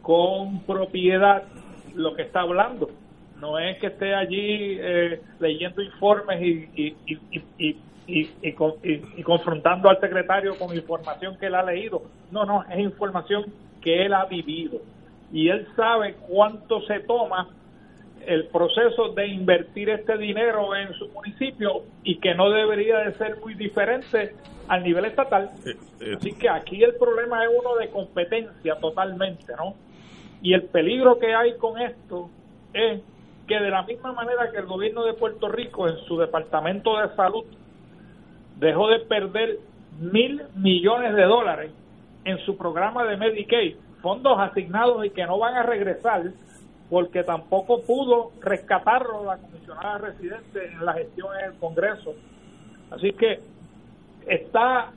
con 0.00 0.64
propiedad 0.66 1.44
lo 1.92 2.14
que 2.14 2.22
está 2.22 2.40
hablando. 2.40 2.90
No 3.34 3.58
es 3.58 3.78
que 3.78 3.88
esté 3.88 4.14
allí 4.14 4.76
eh, 4.80 5.22
leyendo 5.38 5.82
informes 5.82 6.40
y, 6.42 6.70
y, 6.74 6.98
y, 7.06 7.20
y, 7.58 7.84
y, 8.06 8.38
y 8.42 8.54
con- 8.54 8.74
y- 8.82 9.20
y 9.20 9.22
confrontando 9.22 9.88
al 9.88 9.98
secretario 10.00 10.56
con 10.58 10.74
información 10.74 11.36
que 11.38 11.46
él 11.46 11.54
ha 11.54 11.62
leído. 11.64 12.02
No, 12.30 12.44
no, 12.44 12.64
es 12.70 12.78
información 12.78 13.44
que 13.80 14.04
él 14.06 14.14
ha 14.14 14.26
vivido. 14.26 14.78
Y 15.30 15.48
él 15.48 15.66
sabe 15.74 16.16
cuánto 16.28 16.80
se 16.82 17.00
toma 17.00 17.48
el 18.26 18.46
proceso 18.48 19.08
de 19.10 19.26
invertir 19.28 19.90
este 19.90 20.16
dinero 20.18 20.74
en 20.76 20.92
su 20.94 21.08
municipio 21.08 21.82
y 22.02 22.18
que 22.18 22.34
no 22.34 22.50
debería 22.50 22.98
de 22.98 23.12
ser 23.14 23.38
muy 23.40 23.54
diferente 23.54 24.34
al 24.68 24.82
nivel 24.82 25.04
estatal. 25.04 25.50
Así 26.16 26.32
que 26.34 26.48
aquí 26.48 26.82
el 26.82 26.94
problema 26.94 27.44
es 27.44 27.50
uno 27.58 27.76
de 27.76 27.88
competencia 27.88 28.76
totalmente, 28.76 29.52
¿no? 29.56 29.74
Y 30.42 30.52
el 30.52 30.64
peligro 30.64 31.18
que 31.18 31.34
hay 31.34 31.56
con 31.56 31.80
esto 31.80 32.28
es 32.72 33.00
que 33.46 33.60
de 33.60 33.70
la 33.70 33.82
misma 33.82 34.12
manera 34.12 34.50
que 34.50 34.58
el 34.58 34.66
gobierno 34.66 35.04
de 35.04 35.14
Puerto 35.14 35.48
Rico 35.48 35.88
en 35.88 35.96
su 36.06 36.18
departamento 36.18 36.98
de 36.98 37.14
salud 37.14 37.44
dejó 38.56 38.88
de 38.88 39.00
perder 39.00 39.58
mil 40.00 40.42
millones 40.56 41.14
de 41.14 41.22
dólares 41.24 41.70
en 42.24 42.38
su 42.44 42.56
programa 42.56 43.04
de 43.04 43.16
Medicaid, 43.16 43.76
fondos 44.00 44.38
asignados 44.38 45.04
y 45.04 45.10
que 45.10 45.26
no 45.26 45.38
van 45.38 45.54
a 45.54 45.62
regresar 45.62 46.22
porque 46.90 47.24
tampoco 47.24 47.82
pudo 47.82 48.32
rescatarlo 48.40 49.24
la 49.24 49.38
comisionada 49.38 49.98
residente 49.98 50.66
en 50.66 50.84
la 50.84 50.92
gestión 50.94 51.28
en 51.38 51.52
el 51.52 51.58
Congreso. 51.58 52.14
Así 52.90 53.12
que 53.12 53.40
está 54.26 54.92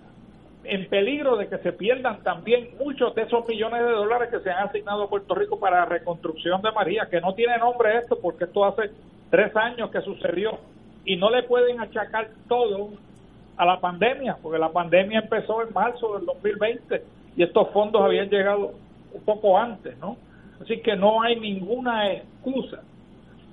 en 0.64 0.90
peligro 0.90 1.38
de 1.38 1.48
que 1.48 1.58
se 1.60 1.72
pierdan 1.72 2.22
también 2.24 2.70
muchos 2.78 3.16
de 3.16 3.24
esos 3.24 3.48
millones 3.48 3.80
de 3.84 3.92
dólares 3.92 4.30
que 4.30 4.40
se 4.42 4.52
han 4.52 4.68
asignado 4.68 5.04
a 5.04 5.10
Puerto 5.10 5.34
Rico 5.34 5.60
para 5.60 5.80
la 5.82 5.86
reconstrucción 5.86 6.62
de 6.62 6.72
María, 6.72 7.08
que 7.10 7.22
no 7.22 7.34
tiene 7.34 7.58
nombre 7.58 7.98
esto 7.98 8.18
porque 8.22 8.44
esto 8.44 8.66
hace 8.66 8.92
tres 9.30 9.56
años 9.56 9.90
que 9.92 10.02
sucedió 10.02 10.60
y 11.06 11.16
no 11.16 11.30
le 11.30 11.44
pueden 11.44 11.80
achacar 11.80 12.30
todo 12.50 12.90
a 13.56 13.66
la 13.66 13.80
pandemia, 13.80 14.38
porque 14.42 14.60
la 14.60 14.70
pandemia 14.70 15.20
empezó 15.20 15.62
en 15.62 15.74
marzo 15.74 16.18
del 16.18 16.26
2020 16.26 17.04
y 17.38 17.44
estos 17.44 17.70
fondos 17.70 18.02
habían 18.02 18.30
llegado 18.30 18.74
un 19.14 19.22
poco 19.24 19.58
antes, 19.58 19.98
¿no? 20.00 20.18
Así 20.62 20.82
que 20.82 20.96
no 20.96 21.22
hay 21.22 21.40
ninguna 21.40 22.12
excusa 22.12 22.82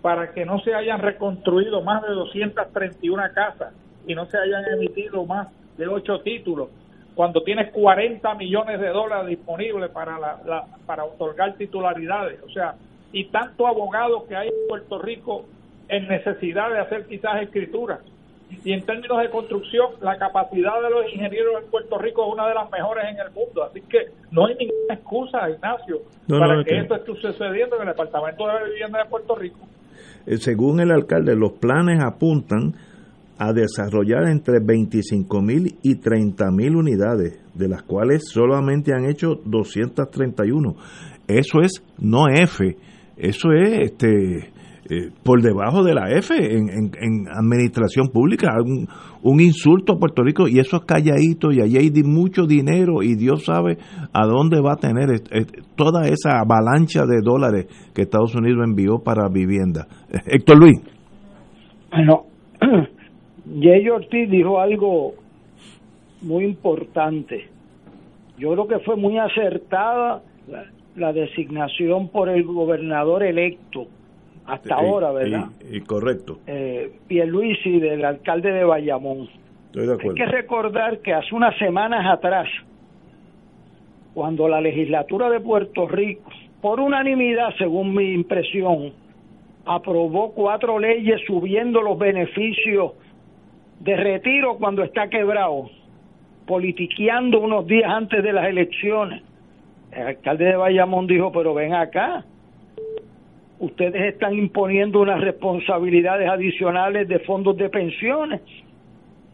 para 0.02 0.32
que 0.32 0.44
no 0.44 0.60
se 0.60 0.74
hayan 0.74 1.00
reconstruido 1.00 1.82
más 1.82 2.02
de 2.02 2.08
231 2.08 3.22
casas 3.34 3.72
y 4.06 4.14
no 4.14 4.26
se 4.26 4.38
hayan 4.38 4.64
emitido 4.74 5.24
más 5.24 5.48
de 5.76 5.86
ocho 5.86 6.20
títulos 6.20 6.68
cuando 7.14 7.42
tienes 7.42 7.70
40 7.70 8.34
millones 8.34 8.80
de 8.80 8.88
dólares 8.88 9.28
disponibles 9.28 9.90
para 9.90 10.18
la, 10.18 10.66
para 10.84 11.04
otorgar 11.04 11.54
titularidades, 11.54 12.42
o 12.42 12.50
sea, 12.50 12.74
y 13.12 13.24
tanto 13.26 13.66
abogado 13.66 14.26
que 14.26 14.36
hay 14.36 14.48
en 14.48 14.68
Puerto 14.68 14.98
Rico 15.00 15.44
en 15.88 16.08
necesidad 16.08 16.70
de 16.70 16.80
hacer 16.80 17.06
quizás 17.06 17.42
escrituras. 17.42 18.00
Y 18.64 18.72
en 18.72 18.84
términos 18.84 19.20
de 19.20 19.30
construcción, 19.30 19.88
la 20.00 20.16
capacidad 20.16 20.80
de 20.82 20.90
los 20.90 21.12
ingenieros 21.12 21.62
en 21.62 21.70
Puerto 21.70 21.98
Rico 21.98 22.26
es 22.26 22.32
una 22.32 22.48
de 22.48 22.54
las 22.54 22.70
mejores 22.70 23.04
en 23.10 23.18
el 23.18 23.30
mundo. 23.32 23.64
Así 23.64 23.80
que 23.82 24.10
no 24.30 24.46
hay 24.46 24.54
ninguna 24.54 24.94
excusa, 24.94 25.50
Ignacio, 25.50 26.02
para 26.28 26.64
que, 26.64 26.78
esto 26.78 26.94
esté 26.94 27.14
sucediendo 27.14 27.76
en 27.76 27.82
el 27.82 27.88
Departamento 27.88 28.46
de 28.46 28.70
Vivienda 28.70 29.02
de 29.02 29.08
Puerto 29.10 29.34
Rico. 29.34 29.58
Eh, 30.26 30.38
según 30.38 30.80
el 30.80 30.90
alcalde, 30.92 31.36
los 31.36 31.52
planes 31.52 32.02
apuntan 32.02 32.74
a 33.38 33.52
desarrollar 33.52 34.28
entre 34.28 34.60
25 34.60 35.42
mil 35.42 35.74
y 35.82 35.96
30 35.96 36.50
mil 36.50 36.76
unidades, 36.76 37.40
de 37.54 37.68
las 37.68 37.82
cuales 37.82 38.22
solamente 38.30 38.92
han 38.94 39.04
hecho 39.06 39.34
231. 39.44 40.76
Eso 41.26 41.60
es 41.60 41.82
no 41.98 42.28
F, 42.28 42.76
eso 43.16 43.52
es 43.52 43.90
este 43.90 44.53
eh, 44.90 45.10
por 45.22 45.40
debajo 45.40 45.82
de 45.82 45.94
la 45.94 46.10
F 46.10 46.34
en, 46.34 46.90
administración 47.34 48.08
pública, 48.12 48.52
un, 48.62 48.86
un, 49.22 49.40
insulto 49.40 49.94
a 49.94 49.98
Puerto 49.98 50.22
Rico 50.22 50.46
y 50.48 50.58
eso 50.58 50.76
es 50.76 50.84
calladito 50.84 51.52
y 51.52 51.60
allí 51.60 51.78
hay 51.78 51.90
mucho 52.02 52.46
dinero 52.46 53.02
y 53.02 53.14
Dios 53.14 53.44
sabe 53.44 53.78
a 54.12 54.26
dónde 54.26 54.60
va 54.60 54.74
a 54.74 54.76
tener 54.76 55.08
toda 55.74 56.06
esa 56.08 56.40
avalancha 56.40 57.06
de 57.06 57.20
dólares 57.22 57.66
que 57.94 58.02
Estados 58.02 58.34
Unidos 58.34 58.64
envió 58.66 58.98
para 58.98 59.28
vivienda. 59.28 59.86
Héctor 60.26 60.58
Luis. 60.58 60.80
Bueno, 61.90 62.24
Jay 63.60 63.88
Ortiz 63.88 64.30
dijo 64.30 64.60
algo 64.60 65.14
muy 66.22 66.44
importante. 66.44 67.48
Yo 68.38 68.52
creo 68.52 68.66
que 68.66 68.78
fue 68.80 68.96
muy 68.96 69.18
acertada 69.18 70.22
la, 70.96 71.12
designación 71.12 72.08
por 72.08 72.28
el 72.28 72.44
gobernador 72.44 73.22
electo 73.22 73.86
hasta 74.46 74.74
ahora, 74.74 75.10
¿verdad? 75.12 75.48
Y, 75.70 75.80
correcto. 75.80 76.38
Eh, 76.46 76.92
Pierluisi, 77.06 77.80
del 77.80 78.04
alcalde 78.04 78.52
de 78.52 78.64
Bayamón. 78.64 79.28
Estoy 79.66 79.86
de 79.86 79.94
acuerdo. 79.94 80.10
Hay 80.10 80.16
que 80.16 80.26
recordar 80.26 80.98
que 80.98 81.14
hace 81.14 81.34
unas 81.34 81.56
semanas 81.58 82.06
atrás, 82.06 82.48
cuando 84.12 84.48
la 84.48 84.60
legislatura 84.60 85.30
de 85.30 85.40
Puerto 85.40 85.88
Rico, 85.88 86.30
por 86.60 86.80
unanimidad, 86.80 87.54
según 87.58 87.94
mi 87.94 88.12
impresión, 88.12 88.92
aprobó 89.64 90.32
cuatro 90.32 90.78
leyes 90.78 91.20
subiendo 91.26 91.80
los 91.80 91.98
beneficios 91.98 92.92
de 93.80 93.96
retiro 93.96 94.56
cuando 94.58 94.82
está 94.82 95.08
quebrado, 95.08 95.70
politiqueando 96.46 97.40
unos 97.40 97.66
días 97.66 97.90
antes 97.90 98.22
de 98.22 98.32
las 98.32 98.46
elecciones. 98.46 99.22
El 99.90 100.08
alcalde 100.08 100.44
de 100.44 100.56
Bayamón 100.56 101.06
dijo, 101.06 101.32
pero 101.32 101.54
ven 101.54 101.74
acá, 101.74 102.24
ustedes 103.64 104.14
están 104.14 104.34
imponiendo 104.34 105.00
unas 105.00 105.20
responsabilidades 105.20 106.28
adicionales 106.28 107.08
de 107.08 107.18
fondos 107.20 107.56
de 107.56 107.68
pensiones 107.68 108.40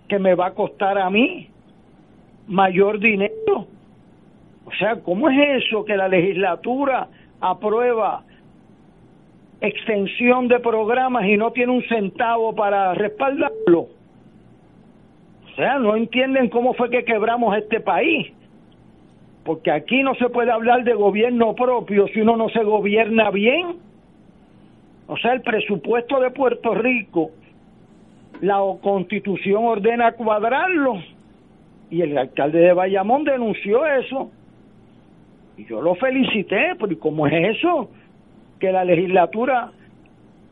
que 0.09 0.19
me 0.19 0.35
va 0.35 0.47
a 0.47 0.55
costar 0.55 0.99
a 0.99 1.09
mí 1.11 1.49
mayor 2.47 2.99
dinero. 2.99 3.67
O 4.65 4.73
sea, 4.79 4.97
¿cómo 4.97 5.31
es 5.31 5.65
eso 5.65 5.85
que 5.85 5.97
la 5.97 6.09
legislatura 6.09 7.09
aprueba 7.41 8.25
extensión 9.61 10.49
de 10.49 10.59
programas 10.59 11.27
y 11.27 11.37
no 11.37 11.53
tiene 11.53 11.73
un 11.73 11.83
centavo 11.85 12.55
para 12.55 12.95
respaldarlo? 12.95 13.89
O 15.53 15.57
sea, 15.57 15.79
no 15.79 15.97
entienden 15.97 16.49
cómo 16.49 16.75
fue 16.75 16.91
que 16.91 17.05
quebramos 17.05 17.57
este 17.57 17.81
país. 17.81 18.33
Porque 19.45 19.71
aquí 19.71 20.03
no 20.03 20.15
se 20.15 20.29
puede 20.29 20.51
hablar 20.51 20.85
de 20.85 20.95
gobierno 20.95 21.55
propio 21.55 22.07
si 22.09 22.21
uno 22.21 22.37
no 22.37 22.49
se 22.51 22.63
gobierna 22.63 23.31
bien. 23.31 23.90
O 25.11 25.17
sea, 25.17 25.33
el 25.33 25.41
presupuesto 25.41 26.21
de 26.21 26.31
Puerto 26.31 26.73
Rico, 26.73 27.33
la 28.41 28.61
constitución 28.81 29.65
ordena 29.65 30.13
cuadrarlo. 30.13 31.03
Y 31.91 32.03
el 32.03 32.17
alcalde 32.17 32.61
de 32.61 32.73
Bayamón 32.73 33.25
denunció 33.25 33.85
eso. 33.85 34.31
Y 35.57 35.65
yo 35.65 35.83
lo 35.83 35.97
felicité, 35.97 36.77
porque 36.79 36.97
¿cómo 36.97 37.27
es 37.27 37.57
eso? 37.57 37.91
Que 38.61 38.71
la 38.71 38.85
legislatura 38.85 39.73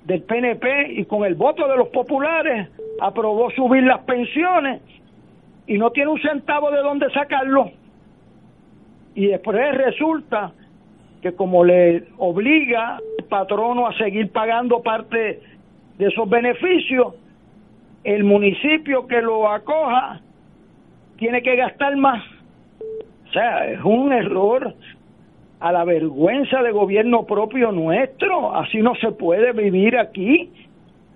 del 0.05 0.22
PNP 0.22 0.94
y 0.94 1.05
con 1.05 1.24
el 1.24 1.36
voto 1.36 1.68
de 1.68 1.76
los 1.76 1.90
populares 1.90 2.68
aprobó 3.01 3.52
subir 3.52 3.85
las 3.85 4.01
pensiones 4.01 4.82
y 5.68 5.78
no 5.78 5.93
tiene 5.93 6.10
un 6.10 6.20
centavo 6.20 6.72
de 6.72 6.78
dónde 6.78 7.09
sacarlo. 7.10 7.70
Y 9.14 9.26
después 9.26 9.56
resulta 9.76 10.51
que 11.22 11.32
como 11.32 11.62
le 11.62 12.09
obliga 12.16 12.98
patrono 13.28 13.86
a 13.86 13.96
seguir 13.96 14.30
pagando 14.30 14.82
parte 14.82 15.40
de 15.98 16.06
esos 16.06 16.28
beneficios, 16.28 17.14
el 18.05 18.24
municipio 18.24 19.06
que 19.06 19.20
lo 19.20 19.50
acoja 19.50 20.20
tiene 21.16 21.42
que 21.42 21.56
gastar 21.56 21.96
más. 21.96 22.24
O 23.28 23.32
sea, 23.32 23.70
es 23.70 23.80
un 23.84 24.12
error 24.12 24.74
a 25.60 25.72
la 25.72 25.84
vergüenza 25.84 26.62
de 26.62 26.70
gobierno 26.70 27.24
propio 27.26 27.72
nuestro. 27.72 28.55
Así 28.55 28.78
no 28.78 28.94
se 28.96 29.12
puede 29.12 29.52
vivir 29.52 29.98
aquí. 29.98 30.50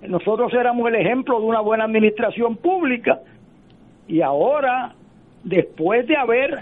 Nosotros 0.02 0.52
éramos 0.52 0.88
el 0.88 0.96
ejemplo 0.96 1.38
de 1.38 1.46
una 1.46 1.60
buena 1.60 1.84
administración 1.84 2.56
pública 2.56 3.20
y 4.08 4.20
ahora, 4.20 4.92
después 5.44 6.06
de 6.08 6.16
haber 6.16 6.58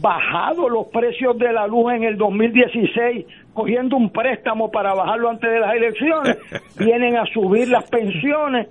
bajado 0.00 0.68
los 0.68 0.86
precios 0.88 1.38
de 1.38 1.52
la 1.52 1.66
luz 1.66 1.92
en 1.92 2.04
el 2.04 2.16
2016, 2.16 3.26
cogiendo 3.58 3.96
un 3.96 4.10
préstamo 4.10 4.70
para 4.70 4.94
bajarlo 4.94 5.30
antes 5.30 5.50
de 5.50 5.58
las 5.58 5.74
elecciones, 5.74 6.38
vienen 6.78 7.16
a 7.16 7.26
subir 7.26 7.68
las 7.68 7.90
pensiones 7.90 8.68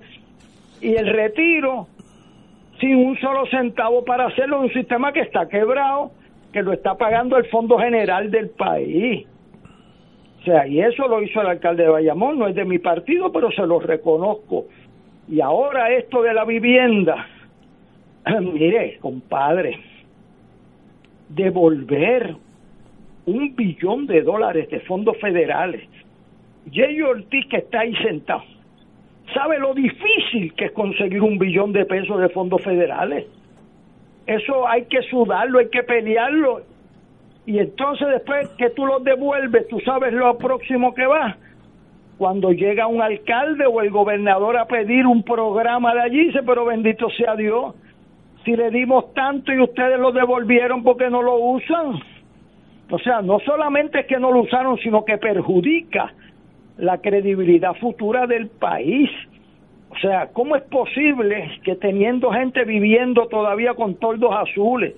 y 0.80 0.94
el 0.94 1.12
retiro 1.12 1.88
sin 2.80 2.96
un 2.96 3.18
solo 3.18 3.44
centavo 3.50 4.02
para 4.02 4.28
hacerlo 4.28 4.56
en 4.56 4.62
un 4.62 4.72
sistema 4.72 5.12
que 5.12 5.20
está 5.20 5.46
quebrado 5.46 6.12
que 6.54 6.62
lo 6.62 6.72
está 6.72 6.94
pagando 6.94 7.36
el 7.36 7.44
Fondo 7.50 7.76
General 7.78 8.30
del 8.30 8.48
país. 8.48 9.26
O 10.40 10.44
sea, 10.44 10.66
y 10.66 10.80
eso 10.80 11.06
lo 11.06 11.22
hizo 11.22 11.42
el 11.42 11.48
alcalde 11.48 11.82
de 11.82 11.90
Bayamón, 11.90 12.38
no 12.38 12.48
es 12.48 12.54
de 12.54 12.64
mi 12.64 12.78
partido, 12.78 13.30
pero 13.30 13.50
se 13.50 13.66
lo 13.66 13.80
reconozco. 13.80 14.64
Y 15.28 15.42
ahora 15.42 15.90
esto 15.90 16.22
de 16.22 16.32
la 16.32 16.46
vivienda, 16.46 17.26
mire, 18.40 18.96
compadre, 19.00 19.78
devolver 21.28 22.36
un 23.28 23.54
billón 23.54 24.06
de 24.06 24.22
dólares 24.22 24.68
de 24.70 24.80
fondos 24.80 25.16
federales. 25.18 25.82
Jay 26.72 27.00
Ortiz, 27.02 27.46
que 27.46 27.58
está 27.58 27.80
ahí 27.80 27.94
sentado, 27.96 28.42
sabe 29.34 29.58
lo 29.58 29.74
difícil 29.74 30.52
que 30.54 30.66
es 30.66 30.72
conseguir 30.72 31.22
un 31.22 31.38
billón 31.38 31.72
de 31.72 31.84
pesos 31.84 32.20
de 32.20 32.28
fondos 32.30 32.62
federales 32.62 33.26
eso 34.28 34.68
hay 34.68 34.84
que 34.84 35.00
sudarlo, 35.04 35.58
hay 35.58 35.70
que 35.70 35.82
pelearlo. 35.82 36.60
Y 37.46 37.58
entonces 37.58 38.08
después 38.08 38.46
que 38.58 38.68
tú 38.70 38.84
lo 38.84 39.00
devuelves, 39.00 39.66
tú 39.68 39.80
sabes 39.80 40.12
lo 40.12 40.36
próximo 40.36 40.92
que 40.92 41.06
va, 41.06 41.34
cuando 42.18 42.52
llega 42.52 42.86
un 42.86 43.00
alcalde 43.00 43.64
o 43.64 43.80
el 43.80 43.90
gobernador 43.90 44.58
a 44.58 44.66
pedir 44.66 45.06
un 45.06 45.22
programa 45.22 45.94
de 45.94 46.02
allí, 46.02 46.26
dice, 46.26 46.42
pero 46.44 46.66
bendito 46.66 47.08
sea 47.08 47.36
Dios, 47.36 47.74
si 48.44 48.54
le 48.54 48.70
dimos 48.70 49.14
tanto 49.14 49.50
y 49.50 49.60
ustedes 49.60 49.98
lo 49.98 50.12
devolvieron 50.12 50.82
porque 50.82 51.08
no 51.08 51.22
lo 51.22 51.36
usan. 51.36 51.98
O 52.90 52.98
sea, 52.98 53.20
no 53.20 53.38
solamente 53.40 54.00
es 54.00 54.06
que 54.06 54.18
no 54.18 54.32
lo 54.32 54.40
usaron, 54.40 54.78
sino 54.78 55.04
que 55.04 55.18
perjudica 55.18 56.12
la 56.78 56.98
credibilidad 56.98 57.74
futura 57.74 58.26
del 58.26 58.48
país. 58.48 59.10
O 59.90 59.98
sea, 59.98 60.28
¿cómo 60.32 60.56
es 60.56 60.62
posible 60.62 61.60
que 61.64 61.76
teniendo 61.76 62.30
gente 62.30 62.64
viviendo 62.64 63.26
todavía 63.26 63.74
con 63.74 63.96
toldos 63.96 64.34
azules, 64.34 64.94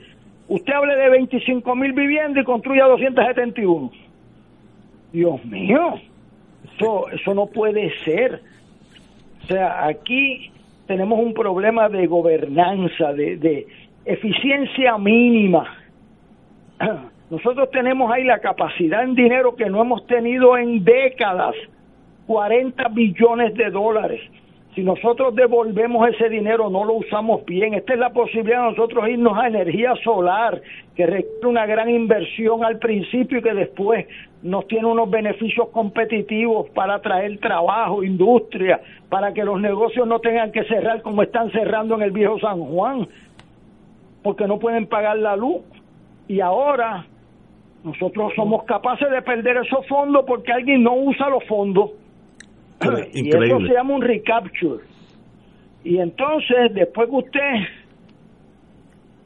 usted 0.48 0.72
hable 0.72 0.94
de 0.96 1.10
25 1.10 1.74
mil 1.74 1.92
viviendas 1.92 2.42
y 2.42 2.46
construya 2.46 2.84
271? 2.84 3.90
Dios 5.12 5.44
mío, 5.44 5.94
eso, 6.74 7.08
eso 7.10 7.34
no 7.34 7.46
puede 7.46 7.92
ser. 8.04 8.40
O 9.42 9.46
sea, 9.46 9.86
aquí 9.86 10.52
tenemos 10.86 11.18
un 11.18 11.34
problema 11.34 11.88
de 11.88 12.06
gobernanza, 12.06 13.12
de, 13.12 13.36
de 13.36 13.66
eficiencia 14.04 14.96
mínima. 14.98 15.66
Nosotros 17.30 17.70
tenemos 17.70 18.10
ahí 18.10 18.24
la 18.24 18.40
capacidad 18.40 19.04
en 19.04 19.14
dinero 19.14 19.54
que 19.54 19.70
no 19.70 19.80
hemos 19.82 20.04
tenido 20.08 20.58
en 20.58 20.82
décadas, 20.82 21.54
40 22.26 22.88
billones 22.88 23.54
de 23.54 23.70
dólares. 23.70 24.20
Si 24.74 24.82
nosotros 24.82 25.34
devolvemos 25.36 26.08
ese 26.08 26.28
dinero, 26.28 26.70
no 26.70 26.84
lo 26.84 26.94
usamos 26.94 27.44
bien. 27.44 27.74
Esta 27.74 27.92
es 27.94 28.00
la 28.00 28.10
posibilidad 28.10 28.64
de 28.64 28.70
nosotros 28.70 29.08
irnos 29.08 29.38
a 29.38 29.46
energía 29.46 29.94
solar, 30.02 30.60
que 30.96 31.06
requiere 31.06 31.46
una 31.46 31.66
gran 31.66 31.88
inversión 31.88 32.64
al 32.64 32.78
principio 32.78 33.38
y 33.38 33.42
que 33.42 33.54
después 33.54 34.06
nos 34.42 34.66
tiene 34.66 34.86
unos 34.86 35.08
beneficios 35.08 35.68
competitivos 35.68 36.68
para 36.70 36.94
atraer 36.94 37.38
trabajo, 37.38 38.02
industria, 38.02 38.80
para 39.08 39.32
que 39.32 39.44
los 39.44 39.60
negocios 39.60 40.06
no 40.06 40.18
tengan 40.18 40.50
que 40.50 40.64
cerrar 40.64 41.00
como 41.02 41.22
están 41.22 41.52
cerrando 41.52 41.94
en 41.94 42.02
el 42.02 42.10
viejo 42.10 42.40
San 42.40 42.60
Juan, 42.60 43.06
porque 44.22 44.48
no 44.48 44.58
pueden 44.58 44.86
pagar 44.86 45.16
la 45.18 45.36
luz. 45.36 45.62
Y 46.28 46.40
ahora 46.40 47.06
nosotros 47.84 48.32
somos 48.36 48.64
capaces 48.64 49.10
de 49.10 49.22
perder 49.22 49.58
esos 49.58 49.86
fondos 49.86 50.24
porque 50.26 50.52
alguien 50.52 50.82
no 50.82 50.94
usa 50.94 51.28
los 51.28 51.44
fondos. 51.44 51.90
Y 53.12 53.28
eso 53.28 53.60
se 53.60 53.72
llama 53.72 53.94
un 53.94 54.02
recapture. 54.02 54.84
Y 55.84 55.98
entonces, 55.98 56.74
después 56.74 57.08
que 57.08 57.16
usted 57.16 57.52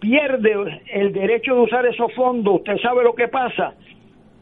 pierde 0.01 0.82
el 0.93 1.12
derecho 1.12 1.55
de 1.55 1.60
usar 1.62 1.86
esos 1.86 2.12
fondos, 2.14 2.56
usted 2.56 2.76
sabe 2.78 3.02
lo 3.02 3.14
que 3.14 3.28
pasa, 3.28 3.74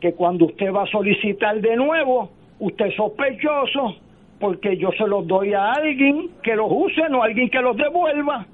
que 0.01 0.12
cuando 0.14 0.47
usted 0.47 0.72
va 0.72 0.82
a 0.82 0.86
solicitar 0.86 1.60
de 1.60 1.76
nuevo, 1.76 2.30
usted 2.59 2.86
es 2.86 2.97
sospechoso 2.97 3.97
porque 4.40 4.76
yo 4.76 4.90
se 4.98 5.06
los 5.06 5.26
doy 5.26 5.55
a 5.55 5.72
alguien 5.72 6.30
que 6.43 6.56
los 6.56 6.66
use, 6.68 7.09
no 7.09 7.22
a 7.22 7.26
alguien 7.26 7.48
que 7.48 7.60
los 7.60 7.76
devuelva. 7.76 8.47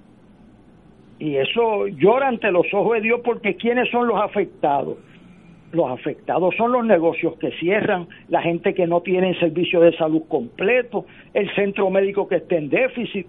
Y 1.18 1.36
eso 1.36 1.86
llora 1.86 2.28
ante 2.28 2.50
los 2.50 2.66
ojos 2.72 2.94
de 2.96 3.00
Dios 3.00 3.20
porque 3.24 3.56
¿quiénes 3.56 3.90
son 3.90 4.06
los 4.06 4.20
afectados? 4.20 4.98
Los 5.72 5.90
afectados 5.90 6.54
son 6.56 6.72
los 6.72 6.84
negocios 6.84 7.36
que 7.38 7.50
cierran, 7.52 8.06
la 8.28 8.42
gente 8.42 8.74
que 8.74 8.86
no 8.86 9.02
tiene 9.02 9.38
servicio 9.38 9.80
de 9.80 9.96
salud 9.96 10.22
completo, 10.28 11.04
el 11.34 11.54
centro 11.54 11.90
médico 11.90 12.26
que 12.26 12.36
está 12.36 12.56
en 12.56 12.70
déficit. 12.70 13.26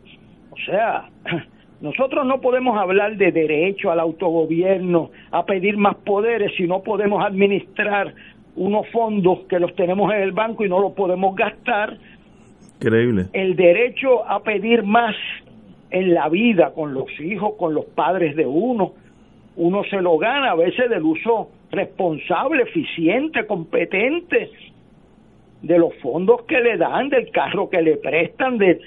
O 0.51 0.57
sea, 0.65 1.09
nosotros 1.81 2.25
no 2.25 2.39
podemos 2.39 2.77
hablar 2.77 3.17
de 3.17 3.31
derecho 3.31 3.91
al 3.91 3.99
autogobierno, 3.99 5.11
a 5.31 5.45
pedir 5.45 5.77
más 5.77 5.95
poderes 5.95 6.53
si 6.55 6.65
no 6.65 6.81
podemos 6.81 7.23
administrar 7.23 8.13
unos 8.55 8.87
fondos 8.89 9.39
que 9.49 9.59
los 9.59 9.75
tenemos 9.75 10.11
en 10.13 10.21
el 10.21 10.31
banco 10.31 10.65
y 10.65 10.69
no 10.69 10.79
los 10.79 10.93
podemos 10.93 11.35
gastar. 11.35 11.97
Increíble. 12.75 13.25
El 13.33 13.55
derecho 13.55 14.25
a 14.25 14.41
pedir 14.43 14.83
más 14.83 15.15
en 15.91 16.13
la 16.13 16.29
vida 16.29 16.71
con 16.73 16.93
los 16.93 17.07
hijos, 17.19 17.53
con 17.57 17.73
los 17.73 17.85
padres 17.85 18.35
de 18.35 18.45
uno, 18.45 18.93
uno 19.55 19.83
se 19.89 20.01
lo 20.01 20.17
gana 20.17 20.51
a 20.51 20.55
veces 20.55 20.89
del 20.89 21.03
uso 21.03 21.49
responsable, 21.71 22.63
eficiente, 22.63 23.45
competente 23.45 24.49
de 25.61 25.77
los 25.77 25.93
fondos 25.95 26.43
que 26.43 26.59
le 26.61 26.77
dan, 26.77 27.09
del 27.09 27.31
carro 27.31 27.69
que 27.69 27.81
le 27.81 27.97
prestan, 27.97 28.57
de, 28.57 28.79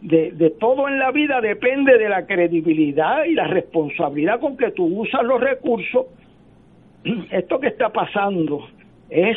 de, 0.00 0.50
todo 0.58 0.88
en 0.88 0.98
la 0.98 1.10
vida 1.10 1.40
depende 1.40 1.98
de 1.98 2.08
la 2.08 2.26
credibilidad 2.26 3.24
y 3.24 3.34
la 3.34 3.46
responsabilidad 3.46 4.40
con 4.40 4.56
que 4.56 4.70
tú 4.70 4.84
usas 4.84 5.22
los 5.22 5.40
recursos. 5.40 6.06
Esto 7.30 7.60
que 7.60 7.68
está 7.68 7.90
pasando 7.90 8.66
es 9.10 9.36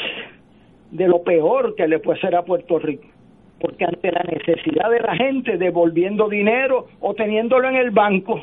de 0.91 1.07
lo 1.07 1.23
peor 1.23 1.75
que 1.75 1.87
le 1.87 1.99
puede 1.99 2.19
ser 2.19 2.35
a 2.35 2.43
Puerto 2.43 2.79
Rico, 2.79 3.07
porque 3.59 3.85
ante 3.85 4.11
la 4.11 4.23
necesidad 4.23 4.89
de 4.89 4.99
la 4.99 5.15
gente 5.15 5.57
devolviendo 5.57 6.27
dinero 6.29 6.87
o 6.99 7.13
teniéndolo 7.13 7.69
en 7.69 7.75
el 7.75 7.91
banco, 7.91 8.41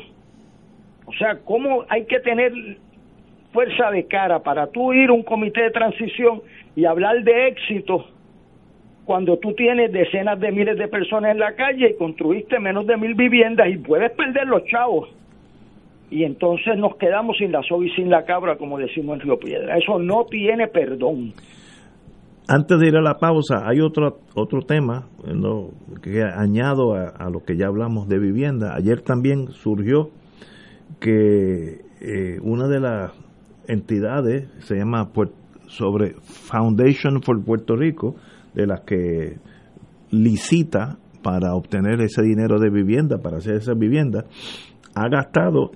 o 1.05 1.13
sea, 1.13 1.39
¿cómo 1.39 1.85
hay 1.89 2.05
que 2.05 2.19
tener 2.19 2.51
fuerza 3.51 3.91
de 3.91 4.05
cara 4.05 4.39
para 4.39 4.67
tú 4.67 4.93
ir 4.93 5.09
a 5.09 5.13
un 5.13 5.23
comité 5.23 5.63
de 5.63 5.71
transición 5.71 6.41
y 6.75 6.85
hablar 6.85 7.23
de 7.23 7.47
éxito 7.47 8.05
cuando 9.05 9.37
tú 9.37 9.53
tienes 9.53 9.91
decenas 9.91 10.39
de 10.39 10.51
miles 10.51 10.77
de 10.77 10.87
personas 10.87 11.31
en 11.31 11.39
la 11.39 11.55
calle 11.55 11.89
y 11.89 11.97
construiste 11.97 12.59
menos 12.59 12.85
de 12.85 12.95
mil 12.95 13.15
viviendas 13.15 13.67
y 13.69 13.77
puedes 13.77 14.11
perder 14.11 14.47
los 14.47 14.63
chavos? 14.65 15.09
Y 16.11 16.23
entonces 16.23 16.77
nos 16.77 16.95
quedamos 16.97 17.37
sin 17.37 17.51
la 17.51 17.61
soga 17.63 17.85
y 17.85 17.89
sin 17.91 18.09
la 18.09 18.23
cabra, 18.25 18.57
como 18.57 18.77
decimos 18.77 19.15
en 19.15 19.21
Río 19.21 19.39
Piedra. 19.39 19.77
Eso 19.77 19.99
no 19.99 20.25
tiene 20.25 20.67
perdón. 20.67 21.33
Antes 22.47 22.79
de 22.79 22.87
ir 22.87 22.95
a 22.95 23.01
la 23.01 23.19
pausa, 23.19 23.67
hay 23.67 23.79
otro, 23.79 24.19
otro 24.33 24.61
tema 24.61 25.07
que 26.01 26.23
añado 26.23 26.93
a 26.93 27.29
lo 27.29 27.43
que 27.43 27.57
ya 27.57 27.67
hablamos 27.67 28.07
de 28.09 28.17
vivienda. 28.17 28.75
Ayer 28.75 29.01
también 29.01 29.49
surgió 29.49 30.09
que 30.99 31.81
eh, 32.01 32.39
una 32.41 32.67
de 32.67 32.79
las 32.79 33.11
entidades 33.69 34.49
se 34.59 34.75
llama 34.75 35.09
sobre 35.67 36.15
Foundation 36.21 37.21
for 37.21 37.43
Puerto 37.43 37.75
Rico, 37.75 38.15
de 38.53 38.67
las 38.67 38.81
que 38.81 39.37
licita 40.11 40.97
para 41.21 41.53
obtener 41.53 42.01
ese 42.01 42.21
dinero 42.23 42.59
de 42.59 42.69
vivienda, 42.69 43.19
para 43.19 43.37
hacer 43.37 43.55
esa 43.55 43.73
vivienda, 43.73 44.25
ha 44.95 45.07
gastado 45.09 45.71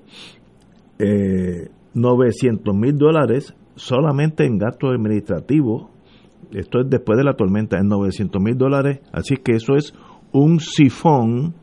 eh, 0.99 1.69
900 1.93 2.75
mil 2.75 2.97
dólares 2.97 3.53
solamente 3.75 4.45
en 4.45 4.57
gastos 4.57 4.91
administrativos. 4.91 5.89
Esto 6.51 6.81
es 6.81 6.89
después 6.89 7.17
de 7.17 7.23
la 7.23 7.33
tormenta, 7.33 7.77
en 7.77 7.87
900 7.87 8.41
mil 8.41 8.57
dólares. 8.57 8.99
Así 9.11 9.37
que 9.37 9.53
eso 9.53 9.75
es 9.75 9.93
un 10.31 10.59
sifón 10.59 11.55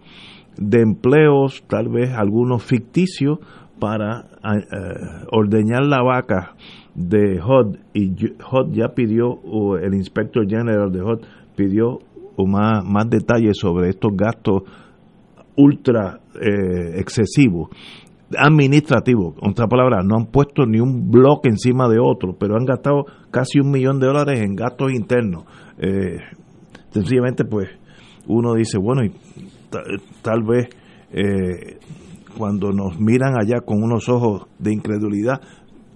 de 0.56 0.80
empleos, 0.80 1.64
tal 1.68 1.88
vez 1.88 2.12
algunos 2.12 2.62
ficticios, 2.62 3.38
para 3.80 4.26
eh, 4.44 5.24
ordeñar 5.32 5.84
la 5.84 6.02
vaca 6.02 6.54
de 6.94 7.40
HOD 7.40 7.76
y 7.94 8.12
HOD 8.42 8.72
ya 8.72 8.88
pidió, 8.94 9.40
el 9.78 9.94
inspector 9.94 10.46
general 10.48 10.92
de 10.92 11.00
HOD 11.00 11.20
pidió 11.56 11.98
más, 12.46 12.84
más 12.84 13.08
detalles 13.10 13.58
sobre 13.58 13.88
estos 13.88 14.12
gastos 14.14 14.62
ultra 15.56 16.20
eh, 16.40 17.00
excesivos 17.00 17.70
administrativos, 18.36 19.34
en 19.42 19.50
otra 19.50 19.66
palabra, 19.66 20.02
no 20.04 20.16
han 20.16 20.26
puesto 20.26 20.64
ni 20.64 20.78
un 20.78 21.10
bloque 21.10 21.48
encima 21.48 21.88
de 21.88 21.98
otro, 22.00 22.36
pero 22.38 22.56
han 22.56 22.64
gastado 22.64 23.04
casi 23.30 23.58
un 23.58 23.70
millón 23.70 23.98
de 23.98 24.06
dólares 24.06 24.40
en 24.40 24.54
gastos 24.54 24.92
internos. 24.92 25.44
Eh, 25.78 26.18
sencillamente, 26.90 27.44
pues, 27.44 27.68
uno 28.26 28.54
dice, 28.54 28.78
bueno, 28.78 29.04
y 29.04 29.12
tal 30.22 30.42
vez 30.44 30.68
eh, 31.12 31.78
cuando 32.36 32.72
nos 32.72 32.98
miran 32.98 33.34
allá 33.40 33.60
con 33.60 33.82
unos 33.82 34.08
ojos 34.08 34.46
de 34.58 34.72
incredulidad, 34.72 35.40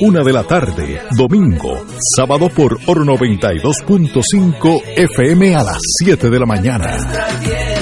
una 0.00 0.22
de 0.22 0.32
la 0.32 0.42
tarde, 0.42 1.02
domingo, 1.16 1.84
sábado 2.16 2.48
por 2.48 2.78
Oro 2.86 3.04
92.5 3.04 4.82
FM 4.96 5.54
a 5.54 5.62
las 5.62 5.78
7 6.00 6.30
de 6.30 6.38
la 6.38 6.46
mañana. 6.46 7.81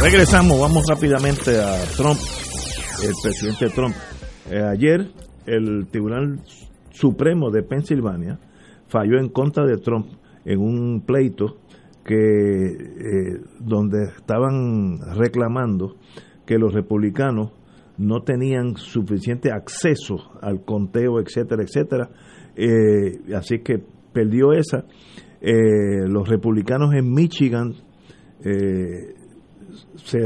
Regresamos, 0.00 0.60
vamos 0.60 0.84
rápidamente 0.88 1.60
a 1.60 1.74
Trump, 1.96 2.18
el 3.04 3.12
presidente 3.20 3.68
Trump. 3.70 3.96
Eh, 4.48 4.62
ayer 4.62 5.08
el 5.44 5.88
Tribunal 5.90 6.38
Supremo 6.92 7.50
de 7.50 7.64
Pensilvania 7.64 8.38
falló 8.86 9.18
en 9.18 9.28
contra 9.28 9.66
de 9.66 9.76
Trump 9.78 10.06
en 10.44 10.60
un 10.60 11.02
pleito 11.04 11.58
que 12.04 12.14
eh, 12.14 13.40
donde 13.58 14.04
estaban 14.04 15.00
reclamando 15.16 15.96
que 16.46 16.58
los 16.58 16.72
republicanos 16.72 17.50
no 17.96 18.22
tenían 18.22 18.76
suficiente 18.76 19.50
acceso 19.50 20.30
al 20.40 20.64
conteo, 20.64 21.18
etcétera, 21.18 21.64
etcétera. 21.64 22.08
Eh, 22.54 23.34
así 23.34 23.58
que 23.64 23.82
perdió 24.12 24.52
esa. 24.52 24.84
los 25.40 26.28
republicanos 26.28 26.94
en 26.94 27.12
Michigan 27.12 27.74
se 30.08 30.18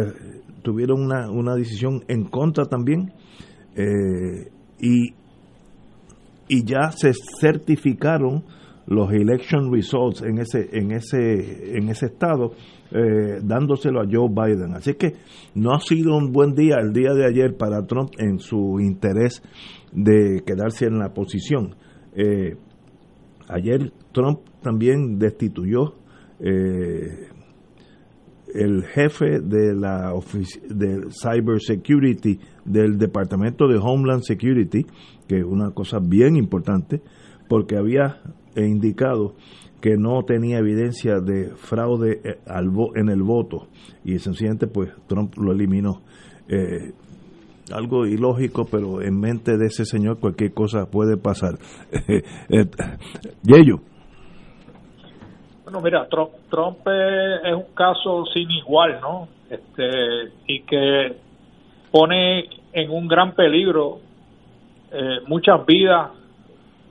tuvieron 0.62 1.02
una, 1.02 1.30
una 1.30 1.54
decisión 1.54 2.04
en 2.08 2.24
contra 2.24 2.66
también 2.66 3.12
eh, 3.74 4.50
y, 4.80 5.14
y 6.48 6.64
ya 6.64 6.92
se 6.92 7.12
certificaron 7.40 8.44
los 8.86 9.12
election 9.12 9.72
results 9.72 10.22
en 10.22 10.38
ese 10.38 10.68
en 10.72 10.90
ese 10.90 11.76
en 11.76 11.88
ese 11.88 12.06
estado 12.06 12.52
eh, 12.90 13.40
dándoselo 13.42 14.00
a 14.02 14.06
Joe 14.10 14.28
Biden. 14.28 14.74
Así 14.74 14.94
que 14.94 15.14
no 15.54 15.72
ha 15.72 15.80
sido 15.80 16.16
un 16.16 16.32
buen 16.32 16.54
día 16.54 16.76
el 16.80 16.92
día 16.92 17.14
de 17.14 17.26
ayer 17.26 17.56
para 17.56 17.86
Trump 17.86 18.10
en 18.18 18.38
su 18.38 18.80
interés 18.80 19.42
de 19.92 20.42
quedarse 20.44 20.86
en 20.86 20.98
la 20.98 21.14
posición. 21.14 21.74
Eh, 22.14 22.56
ayer 23.48 23.92
Trump 24.12 24.40
también 24.60 25.18
destituyó 25.18 25.94
eh, 26.40 27.28
el 28.54 28.84
jefe 28.84 29.40
de 29.40 29.74
la 29.74 30.12
de 30.68 31.08
cyber 31.10 31.60
security 31.60 32.38
del 32.64 32.98
departamento 32.98 33.66
de 33.66 33.78
Homeland 33.78 34.22
Security, 34.22 34.86
que 35.26 35.38
es 35.38 35.44
una 35.44 35.70
cosa 35.70 35.98
bien 36.00 36.36
importante, 36.36 37.02
porque 37.48 37.76
había 37.76 38.20
indicado 38.56 39.34
que 39.80 39.96
no 39.96 40.22
tenía 40.24 40.58
evidencia 40.58 41.20
de 41.20 41.50
fraude 41.56 42.20
eh, 42.22 42.38
en 42.94 43.08
el 43.08 43.22
voto 43.22 43.68
y 44.04 44.18
sencillamente 44.18 44.68
pues 44.68 44.90
Trump 45.08 45.34
lo 45.36 45.52
eliminó. 45.52 46.02
Eh, 46.48 46.92
algo 47.72 48.06
ilógico, 48.06 48.64
pero 48.64 49.02
en 49.02 49.18
mente 49.18 49.56
de 49.56 49.66
ese 49.66 49.84
señor 49.84 50.18
cualquier 50.18 50.52
cosa 50.52 50.86
puede 50.86 51.16
pasar. 51.16 51.58
Eh, 52.48 52.66
Yello. 53.42 53.80
Bueno, 55.72 55.84
mira, 55.84 56.06
Trump, 56.06 56.32
Trump 56.50 56.86
es 56.86 57.54
un 57.54 57.74
caso 57.74 58.26
sin 58.26 58.50
igual, 58.50 58.98
¿no? 59.00 59.26
Este, 59.48 60.30
y 60.46 60.60
que 60.64 61.14
pone 61.90 62.46
en 62.74 62.90
un 62.90 63.08
gran 63.08 63.32
peligro 63.32 63.98
eh, 64.92 65.20
muchas 65.28 65.64
vidas 65.64 66.10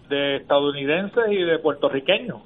de 0.09 0.37
estadounidenses 0.37 1.25
y 1.29 1.43
de 1.43 1.59
puertorriqueños 1.59 2.39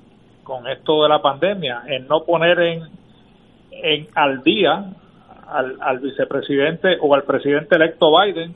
con 0.44 0.68
esto 0.68 1.04
de 1.04 1.10
la 1.10 1.22
pandemia, 1.22 1.84
en 1.88 2.06
no 2.06 2.26
poner 2.26 2.60
en, 2.60 2.84
en 3.72 4.08
al 4.14 4.44
día 4.44 4.92
al, 5.48 5.78
al 5.80 6.00
vicepresidente 6.00 6.98
o 7.00 7.16
al 7.16 7.24
presidente 7.24 7.78
electo 7.78 8.12
Biden 8.12 8.54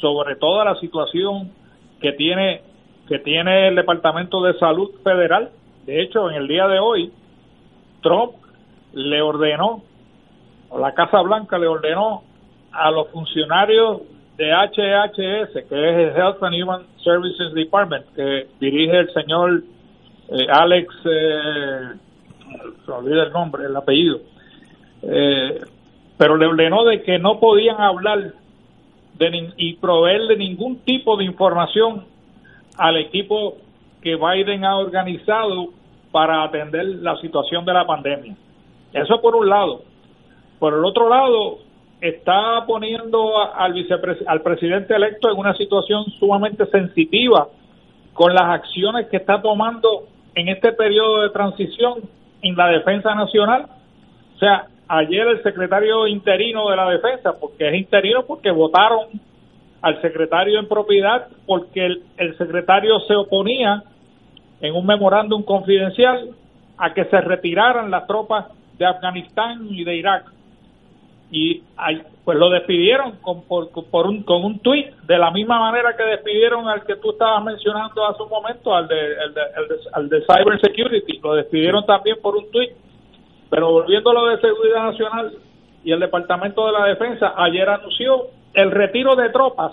sobre 0.00 0.34
toda 0.34 0.64
la 0.64 0.74
situación 0.80 1.52
que 2.00 2.14
tiene 2.14 2.62
que 3.06 3.20
tiene 3.20 3.68
el 3.68 3.76
Departamento 3.76 4.42
de 4.42 4.58
Salud 4.58 4.90
Federal 5.04 5.50
de 5.86 6.02
hecho, 6.02 6.28
en 6.28 6.36
el 6.36 6.48
día 6.48 6.66
de 6.66 6.80
hoy, 6.80 7.12
Trump 8.02 8.32
le 8.92 9.22
ordenó, 9.22 9.82
o 10.68 10.78
la 10.80 10.92
Casa 10.94 11.22
Blanca 11.22 11.58
le 11.58 11.68
ordenó 11.68 12.24
a 12.72 12.90
los 12.90 13.08
funcionarios 13.10 14.02
de 14.36 14.52
HHS, 14.52 15.52
que 15.52 15.60
es 15.60 15.96
el 15.96 16.16
Health 16.16 16.42
and 16.42 16.60
Human 16.60 16.82
Services 17.02 17.54
Department, 17.54 18.04
que 18.14 18.48
dirige 18.58 18.98
el 18.98 19.12
señor 19.12 19.62
eh, 20.28 20.46
Alex, 20.50 20.92
eh, 21.04 21.92
se 22.84 22.90
olvida 22.90 23.22
el 23.22 23.32
nombre, 23.32 23.64
el 23.64 23.76
apellido, 23.76 24.20
eh, 25.02 25.60
pero 26.18 26.36
le 26.36 26.46
ordenó 26.46 26.84
de 26.84 27.02
que 27.02 27.18
no 27.20 27.38
podían 27.38 27.80
hablar 27.80 28.32
de 29.18 29.52
y 29.56 29.74
proveerle 29.74 30.36
ningún 30.36 30.78
tipo 30.80 31.16
de 31.16 31.24
información 31.24 32.04
al 32.76 32.96
equipo 32.96 33.56
que 34.06 34.14
Biden 34.14 34.64
ha 34.64 34.76
organizado 34.76 35.70
para 36.12 36.44
atender 36.44 36.86
la 37.02 37.16
situación 37.16 37.64
de 37.64 37.72
la 37.72 37.84
pandemia. 37.84 38.36
Eso 38.92 39.20
por 39.20 39.34
un 39.34 39.48
lado. 39.48 39.82
Por 40.60 40.74
el 40.74 40.84
otro 40.84 41.08
lado, 41.08 41.58
está 42.00 42.64
poniendo 42.68 43.36
al, 43.36 43.74
al 44.28 44.42
presidente 44.42 44.94
electo 44.94 45.28
en 45.28 45.36
una 45.36 45.54
situación 45.56 46.04
sumamente 46.20 46.66
sensitiva 46.66 47.48
con 48.12 48.32
las 48.32 48.44
acciones 48.44 49.08
que 49.08 49.16
está 49.16 49.42
tomando 49.42 50.04
en 50.36 50.50
este 50.50 50.70
periodo 50.70 51.22
de 51.22 51.30
transición 51.30 52.02
en 52.42 52.54
la 52.54 52.68
defensa 52.68 53.12
nacional. 53.12 53.66
O 54.36 54.38
sea, 54.38 54.68
ayer 54.86 55.26
el 55.26 55.42
secretario 55.42 56.06
interino 56.06 56.70
de 56.70 56.76
la 56.76 56.90
defensa, 56.90 57.32
porque 57.40 57.70
es 57.70 57.74
interino 57.74 58.24
porque 58.24 58.52
votaron 58.52 59.08
al 59.82 60.00
secretario 60.00 60.58
en 60.58 60.68
propiedad 60.68 61.26
porque 61.46 61.86
el, 61.86 62.38
secretario 62.38 62.98
se 63.00 63.14
oponía 63.14 63.82
en 64.60 64.74
un 64.74 64.86
memorándum 64.86 65.42
confidencial 65.42 66.30
a 66.78 66.92
que 66.94 67.04
se 67.06 67.20
retiraran 67.20 67.90
las 67.90 68.06
tropas 68.06 68.46
de 68.78 68.86
Afganistán 68.86 69.66
y 69.70 69.84
de 69.84 69.96
Irak. 69.96 70.24
Y 71.30 71.62
pues 72.24 72.38
lo 72.38 72.50
despidieron 72.50 73.16
con, 73.20 73.42
por, 73.42 74.06
un, 74.06 74.22
con 74.22 74.44
un 74.44 74.60
tuit, 74.60 74.94
de 75.06 75.18
la 75.18 75.30
misma 75.30 75.58
manera 75.58 75.96
que 75.96 76.04
despidieron 76.04 76.68
al 76.68 76.84
que 76.84 76.96
tú 76.96 77.10
estabas 77.10 77.42
mencionando 77.44 78.06
hace 78.06 78.22
un 78.22 78.28
momento, 78.28 78.74
al 78.74 78.86
de, 78.86 79.16
al 79.92 80.08
de, 80.08 80.20
Cyber 80.20 80.60
Security, 80.60 81.18
lo 81.22 81.34
despidieron 81.34 81.84
también 81.84 82.16
por 82.22 82.36
un 82.36 82.50
tuit. 82.50 82.70
Pero 83.50 83.70
volviendo 83.70 84.10
a 84.10 84.14
lo 84.14 84.26
de 84.26 84.40
seguridad 84.40 84.84
nacional 84.90 85.32
y 85.84 85.92
el 85.92 86.00
Departamento 86.00 86.66
de 86.66 86.72
la 86.72 86.86
Defensa, 86.86 87.34
ayer 87.36 87.68
anunció 87.68 88.28
el 88.54 88.70
retiro 88.70 89.14
de 89.16 89.28
tropas 89.30 89.72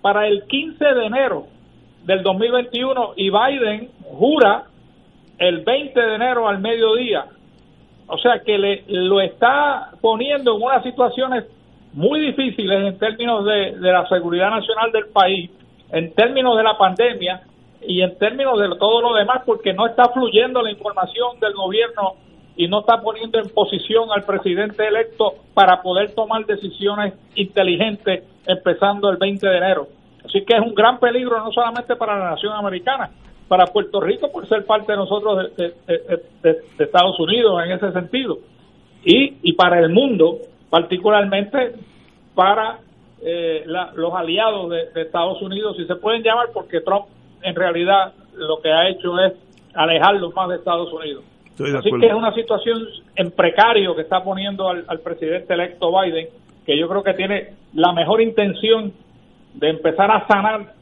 para 0.00 0.26
el 0.26 0.44
15 0.44 0.84
de 0.84 1.06
enero 1.06 1.46
del 2.08 2.22
2021 2.22 3.12
y 3.16 3.28
Biden 3.28 3.90
jura 4.02 4.64
el 5.38 5.60
20 5.60 6.00
de 6.00 6.14
enero 6.14 6.48
al 6.48 6.58
mediodía. 6.58 7.26
O 8.06 8.16
sea 8.16 8.40
que 8.42 8.56
le, 8.56 8.84
lo 8.88 9.20
está 9.20 9.90
poniendo 10.00 10.56
en 10.56 10.62
unas 10.62 10.82
situaciones 10.82 11.44
muy 11.92 12.20
difíciles 12.20 12.86
en 12.86 12.98
términos 12.98 13.44
de, 13.44 13.78
de 13.78 13.92
la 13.92 14.08
seguridad 14.08 14.48
nacional 14.48 14.90
del 14.90 15.08
país, 15.08 15.50
en 15.92 16.14
términos 16.14 16.56
de 16.56 16.62
la 16.62 16.78
pandemia 16.78 17.42
y 17.86 18.00
en 18.00 18.16
términos 18.16 18.58
de 18.58 18.74
todo 18.78 19.02
lo 19.02 19.12
demás, 19.12 19.42
porque 19.44 19.74
no 19.74 19.86
está 19.86 20.08
fluyendo 20.08 20.62
la 20.62 20.70
información 20.70 21.38
del 21.40 21.52
gobierno 21.52 22.14
y 22.56 22.68
no 22.68 22.80
está 22.80 23.02
poniendo 23.02 23.38
en 23.38 23.50
posición 23.50 24.08
al 24.10 24.24
presidente 24.24 24.88
electo 24.88 25.34
para 25.52 25.82
poder 25.82 26.14
tomar 26.14 26.46
decisiones 26.46 27.12
inteligentes 27.34 28.24
empezando 28.46 29.10
el 29.10 29.18
20 29.18 29.46
de 29.46 29.56
enero. 29.58 29.97
Así 30.28 30.44
que 30.44 30.54
es 30.54 30.60
un 30.60 30.74
gran 30.74 30.98
peligro 31.00 31.38
no 31.38 31.50
solamente 31.52 31.96
para 31.96 32.18
la 32.18 32.30
nación 32.30 32.52
americana, 32.52 33.10
para 33.48 33.66
Puerto 33.66 34.00
Rico 34.00 34.30
por 34.30 34.46
ser 34.46 34.64
parte 34.66 34.92
de 34.92 34.98
nosotros 34.98 35.50
de, 35.56 35.72
Estados 36.78 37.18
Unidos 37.18 37.60
en 37.64 37.72
ese 37.72 37.92
sentido, 37.92 38.38
y, 39.04 39.38
y 39.42 39.52
para 39.54 39.78
el 39.80 39.90
mundo, 39.90 40.38
particularmente 40.68 41.72
para 42.34 42.78
eh, 43.22 43.64
los 43.66 44.14
aliados 44.14 44.70
de 44.70 45.02
Estados 45.02 45.40
Unidos, 45.42 45.76
si 45.76 45.86
se 45.86 45.96
pueden 45.96 46.22
llamar, 46.22 46.48
porque 46.52 46.80
Trump 46.82 47.06
en 47.42 47.54
realidad 47.54 48.12
lo 48.36 48.60
que 48.60 48.70
ha 48.70 48.88
hecho 48.88 49.18
es 49.20 49.32
alejarlos 49.74 50.34
más 50.34 50.48
de 50.48 50.56
Estados 50.56 50.92
Unidos. 50.92 51.24
Así 51.76 51.90
que 52.00 52.06
es 52.06 52.14
una 52.14 52.32
situación 52.34 52.86
en 53.16 53.32
precario 53.32 53.94
que 53.96 54.02
está 54.02 54.22
poniendo 54.22 54.68
al, 54.68 55.00
presidente 55.00 55.54
electo 55.54 55.90
Biden, 56.00 56.28
que 56.64 56.78
yo 56.78 56.88
creo 56.88 57.02
que 57.02 57.14
tiene 57.14 57.54
la 57.74 57.92
mejor 57.92 58.20
intención 58.20 58.92
de 59.58 59.70
empezar 59.70 60.10
a 60.10 60.26
sanar 60.26 60.74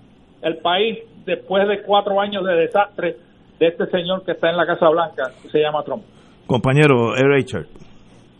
el 0.42 0.58
país 0.58 0.98
después 1.24 1.66
de 1.68 1.82
cuatro 1.82 2.20
años 2.20 2.44
de 2.44 2.54
desastre 2.54 3.16
de 3.58 3.66
este 3.68 3.86
señor 3.86 4.24
que 4.24 4.32
está 4.32 4.50
en 4.50 4.56
la 4.56 4.66
Casa 4.66 4.88
Blanca, 4.88 5.32
que 5.42 5.48
se 5.48 5.58
llama 5.58 5.82
Trump. 5.84 6.02
Compañero 6.46 7.14
Richard. 7.14 7.66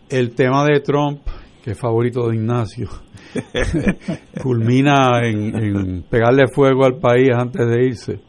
El 0.09 0.35
tema 0.35 0.63
de 0.65 0.79
Trump, 0.79 1.21
que 1.63 1.71
es 1.71 1.79
favorito 1.79 2.29
de 2.29 2.35
Ignacio, 2.35 2.87
culmina 4.41 5.19
en 5.23 6.03
pegarle 6.09 6.47
fuego 6.47 6.85
al 6.85 6.97
país 6.97 7.29
antes 7.33 7.67
de 7.67 7.85
irse 7.85 8.27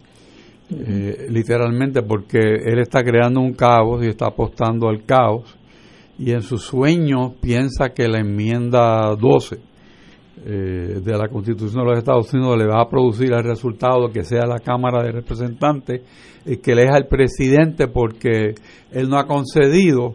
eh, 0.71 1.29
literalmente 1.31 2.03
porque 2.03 2.39
él 2.39 2.79
está 2.79 3.03
creando 3.03 3.41
un 3.41 3.55
caos 3.55 4.05
y 4.05 4.09
está 4.09 4.27
apostando 4.27 4.89
al 4.89 5.03
caos 5.07 5.57
y 6.19 6.33
en 6.33 6.43
su 6.43 6.59
sueño 6.59 7.37
piensa 7.41 7.95
que 7.95 8.07
la 8.07 8.19
enmienda 8.19 9.17
12 9.19 9.61
eh, 10.45 11.01
de 11.03 11.19
la 11.19 11.29
Constitución 11.29 11.85
de 11.85 11.91
los 11.91 11.99
Estados 11.99 12.33
Unidos 12.33 12.59
le 12.59 12.67
va 12.67 12.83
a 12.83 12.89
producir 12.89 13.33
el 13.33 13.43
resultado 13.43 14.11
que 14.11 14.25
sea 14.25 14.47
la 14.47 14.59
Cámara 14.59 15.03
de 15.03 15.13
Representantes 15.13 16.03
y 16.47 16.57
que 16.59 16.73
elija 16.73 16.97
el 16.97 17.07
presidente 17.07 17.89
porque 17.89 18.55
él 18.91 19.09
no 19.09 19.19
ha 19.19 19.27
concedido 19.27 20.15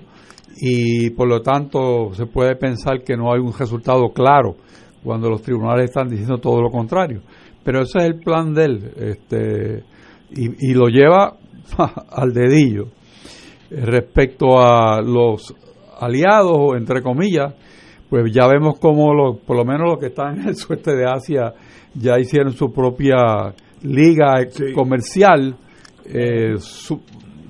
y 0.58 1.10
por 1.12 1.28
lo 1.28 1.42
tanto 1.42 2.14
se 2.14 2.26
puede 2.26 2.56
pensar 2.56 3.04
que 3.04 3.18
no 3.18 3.34
hay 3.34 3.40
un 3.40 3.54
resultado 3.58 4.10
claro 4.14 4.56
cuando 5.04 5.30
los 5.30 5.42
tribunales 5.42 5.86
están 5.86 6.10
diciendo 6.10 6.38
todo 6.38 6.62
lo 6.62 6.70
contrario. 6.70 7.22
Pero 7.64 7.82
ese 7.82 8.00
es 8.00 8.06
el 8.06 8.20
plan 8.20 8.54
de 8.54 8.66
él. 8.66 8.92
Este, 8.96 9.84
y, 10.32 10.74
lo 10.74 10.88
lleva 10.88 11.38
al 12.10 12.34
dedillo. 12.34 12.88
Respecto 13.70 14.60
a 14.60 15.02
los 15.02 15.54
aliados, 16.00 16.76
entre 16.78 17.02
comillas, 17.02 17.54
pues 18.14 18.32
ya 18.32 18.46
vemos 18.46 18.78
como 18.80 19.40
por 19.40 19.58
lo 19.58 19.66
menos 19.66 19.90
los 19.90 20.00
que 20.00 20.06
están 20.10 20.40
en 20.40 20.50
el 20.50 20.56
sueste 20.56 20.96
de 20.96 21.04
Asia 21.04 21.52
ya 21.96 22.20
hicieron 22.20 22.54
su 22.54 22.72
propia 22.72 23.56
liga 23.82 24.36
comercial 24.76 25.56
eh, 26.06 26.54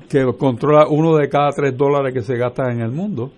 que 0.07 0.25
controla 0.39 0.87
uno 0.87 1.17
de 1.17 1.27
cada 1.27 1.49
tres 1.49 1.75
dólares 1.75 2.13
que 2.13 2.21
se 2.21 2.37
gastan 2.37 2.77
en 2.77 2.79
el 2.79 2.91
mundo. 2.93 3.33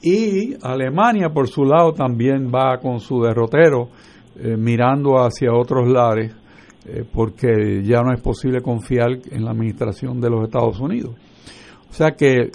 Y 0.00 0.54
Alemania, 0.62 1.28
por 1.28 1.46
su 1.46 1.62
lado, 1.62 1.92
también 1.92 2.50
va 2.50 2.78
con 2.78 3.00
su 3.00 3.20
derrotero 3.20 3.90
eh, 4.38 4.56
mirando 4.56 5.16
hacia 5.16 5.52
otros 5.52 5.86
lares 5.86 6.32
eh, 6.86 7.04
porque 7.12 7.82
ya 7.84 8.00
no 8.00 8.14
es 8.14 8.20
posible 8.22 8.62
confiar 8.62 9.10
en 9.30 9.44
la 9.44 9.50
administración 9.50 10.22
de 10.22 10.30
los 10.30 10.44
Estados 10.44 10.80
Unidos. 10.80 11.16
O 11.90 11.92
sea 11.92 12.12
que 12.12 12.50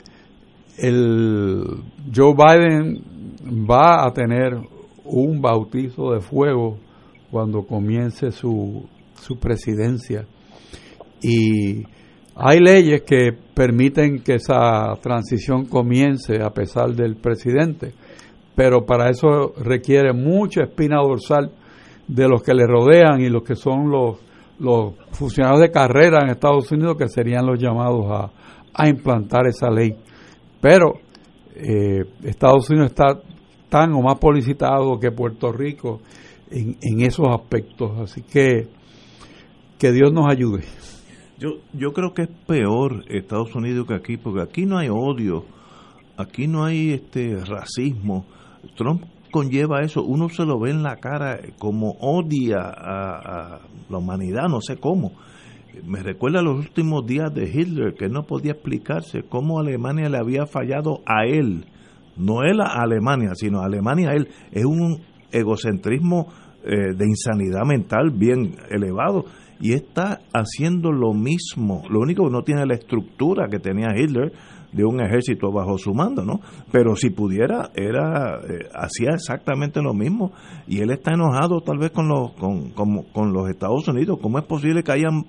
el 0.80 1.64
Joe 2.12 2.34
Biden 2.34 3.12
va 3.44 4.06
a 4.06 4.14
tener 4.14 4.58
un 5.06 5.42
bautizo 5.42 6.12
de 6.14 6.22
fuego 6.22 6.78
cuando 7.30 7.64
comience 7.64 8.32
su, 8.32 8.88
su 9.16 9.38
presidencia. 9.38 10.26
Y 11.22 11.84
hay 12.36 12.60
leyes 12.60 13.02
que 13.04 13.32
permiten 13.54 14.22
que 14.24 14.36
esa 14.36 14.96
transición 15.02 15.66
comience 15.66 16.42
a 16.42 16.50
pesar 16.50 16.94
del 16.94 17.16
presidente, 17.16 17.94
pero 18.56 18.86
para 18.86 19.10
eso 19.10 19.54
requiere 19.58 20.14
mucha 20.14 20.64
espina 20.64 20.98
dorsal 20.98 21.52
de 22.08 22.28
los 22.28 22.44
que 22.44 22.54
le 22.54 22.66
rodean 22.66 23.22
y 23.22 23.30
los 23.30 23.44
que 23.44 23.56
son 23.56 23.90
los, 23.90 24.18
los 24.60 24.94
funcionarios 25.12 25.62
de 25.62 25.72
carrera 25.72 26.20
en 26.24 26.30
Estados 26.30 26.72
Unidos 26.72 26.98
que 26.98 27.08
serían 27.08 27.46
los 27.46 27.60
llamados 27.60 28.06
a, 28.74 28.88
implantar 28.88 29.48
esa 29.48 29.70
ley. 29.70 29.96
Pero 30.60 30.94
eh, 31.56 32.06
Estados 32.24 32.70
Unidos 32.70 32.92
está 32.92 33.20
tan 33.72 33.94
o 33.94 34.02
más 34.02 34.20
publicitado 34.20 35.00
que 35.00 35.12
Puerto 35.12 35.54
Rico 35.54 36.02
en, 36.52 37.02
esos 37.02 37.28
aspectos. 37.30 37.98
Así 38.02 38.22
que 38.22 38.68
que 39.80 39.92
Dios 39.94 40.12
nos 40.12 40.30
ayude. 40.30 40.66
Yo, 41.40 41.54
yo 41.74 41.94
creo 41.94 42.14
que 42.14 42.24
es 42.24 42.30
peor 42.46 43.06
Estados 43.08 43.56
Unidos 43.56 43.88
que 43.88 43.96
aquí, 43.96 44.18
porque 44.18 44.42
aquí 44.42 44.66
no 44.66 44.78
hay 44.78 44.90
odio, 44.90 45.46
aquí 46.18 46.48
no 46.48 46.66
hay 46.66 46.92
este 46.92 47.38
racismo. 47.46 48.26
Trump 48.76 49.04
conlleva 49.32 49.82
eso? 49.82 50.04
Uno 50.04 50.28
se 50.28 50.44
lo 50.44 50.60
ve 50.60 50.72
en 50.72 50.84
la 50.84 50.98
cara 50.98 51.40
como 51.58 51.92
odia 52.02 52.60
a, 52.60 53.60
la 53.90 53.98
humanidad, 53.98 54.50
no 54.50 54.60
sé 54.60 54.76
cómo. 54.76 55.14
Me 55.86 56.04
recuerda 56.04 56.42
los 56.42 56.60
últimos 56.60 57.08
días 57.08 57.34
de 57.34 57.46
Hitler, 57.46 57.94
que 57.94 58.10
no 58.10 58.24
podía 58.24 58.52
explicarse 58.52 59.24
cómo 59.24 59.60
Alemania 59.60 60.10
le 60.10 60.18
había 60.18 60.46
fallado 60.46 61.02
a 61.06 61.26
él. 61.26 61.66
No 62.18 62.44
él 62.44 62.60
a 62.62 62.82
Alemania, 62.82 63.32
sino 63.34 63.62
Alemania 63.62 64.10
a 64.10 64.14
él. 64.14 64.28
Es 64.52 64.66
un 64.66 65.02
egocentrismo 65.32 66.28
eh, 66.64 66.94
de 66.96 67.06
insanidad 67.06 67.66
mental 67.66 68.12
bien 68.12 68.56
elevado 68.70 69.26
y 69.60 69.74
está 69.74 70.20
haciendo 70.34 70.92
lo 70.92 71.14
mismo. 71.14 71.84
Lo 71.90 72.00
único 72.00 72.26
que 72.26 72.32
no 72.32 72.44
tiene 72.44 72.66
la 72.66 72.76
estructura 72.76 73.48
que 73.50 73.60
tenía 73.60 73.96
Hitler, 73.96 74.32
de 74.72 74.86
un 74.86 75.02
ejército 75.02 75.52
bajo 75.52 75.78
su 75.78 75.94
mando, 75.94 76.24
¿no? 76.24 76.40
Pero 76.72 76.96
si 76.96 77.10
pudiera, 77.10 77.72
era 77.76 78.38
eh, 78.38 78.70
hacía 78.74 79.12
exactamente 79.14 79.82
lo 79.82 79.94
mismo 79.94 80.32
y 80.68 80.80
él 80.80 80.92
está 80.92 81.14
enojado 81.14 81.62
tal 81.62 81.78
vez 81.78 81.92
con 81.92 82.08
los 82.08 82.32
con, 82.34 82.72
con, 82.72 83.34
los 83.34 83.50
Estados 83.50 83.88
Unidos. 83.88 84.20
¿Cómo 84.22 84.40
es 84.40 84.46
posible 84.46 84.84
que 84.84 84.92
hayan 84.92 85.26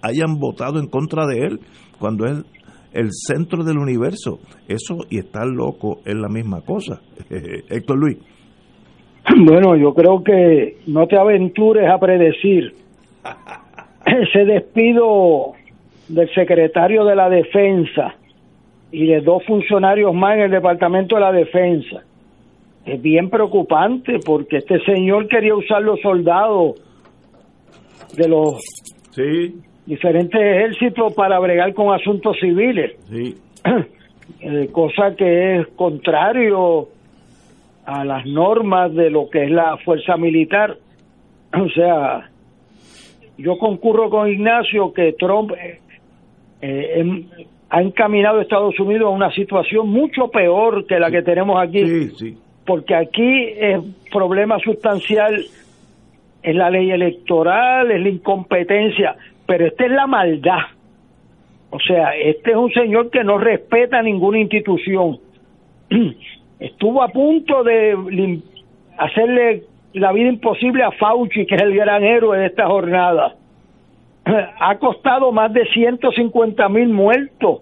hayan 0.00 0.38
votado 0.38 0.78
en 0.78 0.86
contra 0.86 1.26
de 1.26 1.38
él 1.38 1.60
cuando 1.98 2.26
es 2.26 2.44
el 2.94 3.08
centro 3.10 3.64
del 3.64 3.78
universo? 3.78 4.38
Eso 4.68 4.98
y 5.10 5.18
estar 5.18 5.46
loco 5.46 6.00
es 6.04 6.14
la 6.14 6.28
misma 6.28 6.62
cosa. 6.62 7.00
Héctor 7.70 7.98
Luis. 7.98 8.18
Bueno, 9.44 9.76
yo 9.76 9.94
creo 9.94 10.22
que 10.22 10.78
no 10.86 11.06
te 11.06 11.16
aventures 11.16 11.90
a 11.90 11.98
predecir 11.98 12.72
ese 14.06 14.44
despido 14.44 15.52
del 16.08 16.32
secretario 16.34 17.04
de 17.04 17.16
la 17.16 17.28
Defensa 17.28 18.14
y 18.92 19.06
de 19.06 19.20
dos 19.22 19.44
funcionarios 19.46 20.14
más 20.14 20.36
en 20.36 20.42
el 20.42 20.50
Departamento 20.50 21.16
de 21.16 21.20
la 21.22 21.32
Defensa. 21.32 22.02
Es 22.84 23.00
bien 23.00 23.30
preocupante 23.30 24.18
porque 24.24 24.58
este 24.58 24.78
señor 24.84 25.26
quería 25.26 25.54
usar 25.54 25.82
los 25.82 25.98
soldados 26.00 26.74
de 28.16 28.28
los 28.28 28.60
diferentes 29.86 30.40
ejércitos 30.40 31.12
para 31.14 31.38
bregar 31.38 31.74
con 31.74 31.94
asuntos 31.94 32.36
civiles. 32.40 32.92
Eh, 34.40 34.70
cosa 34.72 35.14
que 35.16 35.56
es 35.56 35.66
contrario 35.76 36.88
a 37.84 38.04
las 38.04 38.24
normas 38.24 38.94
de 38.94 39.10
lo 39.10 39.28
que 39.28 39.44
es 39.44 39.50
la 39.50 39.76
fuerza 39.78 40.16
militar. 40.16 40.76
O 41.52 41.68
sea, 41.68 42.30
yo 43.36 43.58
concurro 43.58 44.10
con 44.10 44.28
Ignacio 44.28 44.92
que 44.92 45.12
Trump 45.12 45.52
eh, 45.52 45.78
eh, 46.62 46.92
em, 46.96 47.26
ha 47.68 47.82
encaminado 47.82 48.38
a 48.38 48.42
Estados 48.42 48.78
Unidos 48.80 49.06
a 49.06 49.10
una 49.10 49.30
situación 49.30 49.88
mucho 49.88 50.28
peor 50.28 50.86
que 50.86 50.98
la 50.98 51.10
que 51.10 51.22
tenemos 51.22 51.62
aquí. 51.62 52.10
Porque 52.64 52.94
aquí 52.94 53.52
el 53.58 53.94
problema 54.10 54.58
sustancial 54.58 55.44
es 56.42 56.54
la 56.54 56.70
ley 56.70 56.90
electoral, 56.90 57.90
es 57.90 58.00
la 58.00 58.08
incompetencia, 58.08 59.16
pero 59.46 59.66
esta 59.66 59.84
es 59.84 59.90
la 59.90 60.06
maldad. 60.06 60.60
O 61.70 61.80
sea, 61.80 62.16
este 62.16 62.52
es 62.52 62.56
un 62.56 62.72
señor 62.72 63.10
que 63.10 63.24
no 63.24 63.36
respeta 63.38 64.00
ninguna 64.02 64.38
institución. 64.38 65.18
Estuvo 66.60 67.02
a 67.02 67.08
punto 67.08 67.64
de 67.64 68.40
hacerle 68.96 69.64
la 69.92 70.12
vida 70.12 70.28
imposible 70.28 70.84
a 70.84 70.92
Fauci, 70.92 71.46
que 71.46 71.56
es 71.56 71.62
el 71.62 71.74
gran 71.74 72.04
héroe 72.04 72.38
de 72.38 72.46
esta 72.46 72.66
jornada. 72.66 73.34
Ha 74.58 74.78
costado 74.78 75.32
más 75.32 75.52
de 75.52 75.66
150 75.66 76.68
mil 76.70 76.88
muertos. 76.88 77.60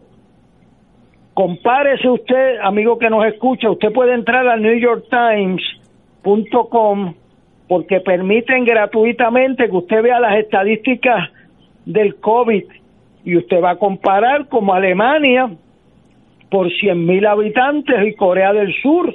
Compárese 1.34 2.08
usted, 2.08 2.60
amigo 2.62 2.98
que 2.98 3.10
nos 3.10 3.26
escucha, 3.26 3.68
usted 3.70 3.92
puede 3.92 4.14
entrar 4.14 4.46
a 4.46 4.56
newyorktimes.com 4.56 7.14
porque 7.68 8.00
permiten 8.00 8.64
gratuitamente 8.66 9.70
que 9.70 9.76
usted 9.76 10.02
vea 10.02 10.20
las 10.20 10.36
estadísticas 10.36 11.30
del 11.84 12.16
COVID 12.16 12.64
y 13.24 13.36
usted 13.36 13.62
va 13.62 13.70
a 13.70 13.76
comparar 13.76 14.48
como 14.48 14.74
Alemania 14.74 15.50
por 16.50 16.70
100 16.70 17.06
mil 17.06 17.26
habitantes 17.26 18.06
y 18.06 18.14
Corea 18.14 18.52
del 18.52 18.74
Sur 18.82 19.12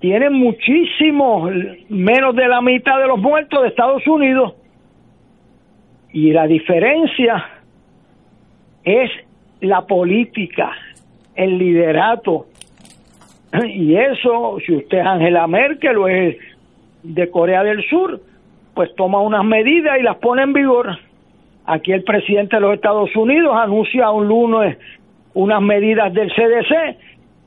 tienen 0.00 0.32
muchísimos, 0.32 1.52
menos 1.90 2.34
de 2.34 2.48
la 2.48 2.62
mitad 2.62 2.98
de 2.98 3.06
los 3.06 3.18
muertos 3.18 3.62
de 3.62 3.68
Estados 3.68 4.06
Unidos. 4.06 4.54
Y 6.12 6.32
la 6.32 6.46
diferencia 6.46 7.44
es 8.82 9.10
la 9.60 9.86
política, 9.86 10.72
el 11.34 11.58
liderato. 11.58 12.46
Y 13.68 13.94
eso, 13.94 14.56
si 14.64 14.74
usted 14.74 14.98
es 14.98 15.06
Angela 15.06 15.46
Merkel 15.46 15.98
o 15.98 16.08
es 16.08 16.36
de 17.02 17.30
Corea 17.30 17.62
del 17.62 17.84
Sur, 17.88 18.20
pues 18.74 18.94
toma 18.96 19.20
unas 19.20 19.44
medidas 19.44 19.98
y 20.00 20.02
las 20.02 20.16
pone 20.16 20.42
en 20.42 20.54
vigor. 20.54 20.98
Aquí 21.70 21.92
el 21.92 22.02
presidente 22.02 22.56
de 22.56 22.62
los 22.62 22.74
Estados 22.74 23.14
Unidos 23.14 23.54
anuncia 23.54 24.10
un 24.10 24.26
lunes 24.26 24.76
unas 25.34 25.62
medidas 25.62 26.12
del 26.12 26.28
CDC 26.32 26.96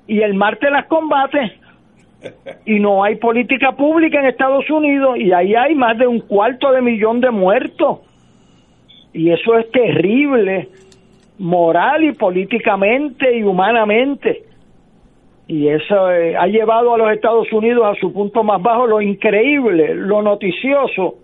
y 0.08 0.22
el 0.22 0.34
martes 0.34 0.72
las 0.72 0.86
combate. 0.86 1.52
Y 2.66 2.80
no 2.80 3.04
hay 3.04 3.18
política 3.18 3.74
pública 3.74 4.22
en 4.22 4.28
Estados 4.28 4.70
Unidos 4.70 5.18
y 5.18 5.34
ahí 5.34 5.56
hay 5.56 5.76
más 5.76 5.98
de 5.98 6.08
un 6.08 6.22
cuarto 6.22 6.72
de 6.72 6.82
millón 6.82 7.20
de 7.20 7.32
muertos. 7.32 8.00
Y 9.12 9.30
eso 9.30 9.58
es 9.58 9.70
terrible 9.72 10.70
moral 11.38 12.06
y 12.06 12.14
políticamente 12.14 13.38
y 13.38 13.44
humanamente. 13.44 14.44
Y 15.50 15.68
eso 15.68 16.10
eh, 16.14 16.38
ha 16.38 16.48
llevado 16.48 16.94
a 16.94 16.98
los 16.98 17.12
Estados 17.12 17.52
Unidos 17.52 17.84
a 17.86 18.00
su 18.00 18.14
punto 18.14 18.42
más 18.42 18.62
bajo 18.62 18.88
lo 18.88 19.02
increíble 19.02 19.94
lo 19.94 20.22
noticioso 20.22 21.16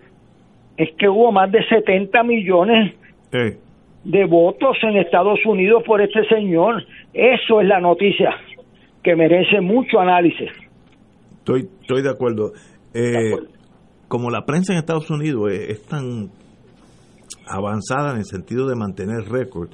es 0.80 0.90
que 0.98 1.10
hubo 1.10 1.30
más 1.34 1.52
de 1.52 1.60
70 1.68 2.24
millones 2.24 2.96
de 3.32 4.26
votos 4.26 4.78
en 4.82 4.96
Estados 4.96 5.46
Unidos 5.46 5.84
por 5.86 6.02
este 6.02 6.26
señor. 6.30 6.82
Eso 7.14 7.60
es 7.60 7.68
la 7.68 7.82
noticia 7.82 8.30
que 9.04 9.14
merece 9.14 9.60
mucho 9.60 10.00
análisis. 10.00 10.50
Estoy, 11.40 11.68
estoy 11.82 12.02
de 12.02 12.10
acuerdo. 12.10 12.54
Eh, 12.94 13.34
como 14.08 14.30
la 14.30 14.46
prensa 14.46 14.72
en 14.72 14.80
Estados 14.80 15.10
Unidos 15.12 15.52
es, 15.52 15.86
tan 15.86 16.30
avanzada 17.46 18.12
en 18.12 18.20
el 18.20 18.26
sentido 18.26 18.66
de 18.66 18.76
mantener 18.76 19.30
récord, 19.30 19.72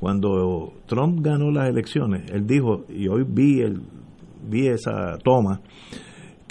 cuando 0.00 0.74
Trump 0.86 1.20
ganó 1.22 1.50
las 1.50 1.70
elecciones, 1.70 2.30
él 2.30 2.46
dijo, 2.46 2.84
y 2.90 3.08
hoy 3.08 3.24
vi, 3.26 3.62
el, 3.62 3.80
vi 4.42 4.68
esa 4.68 5.16
toma, 5.24 5.60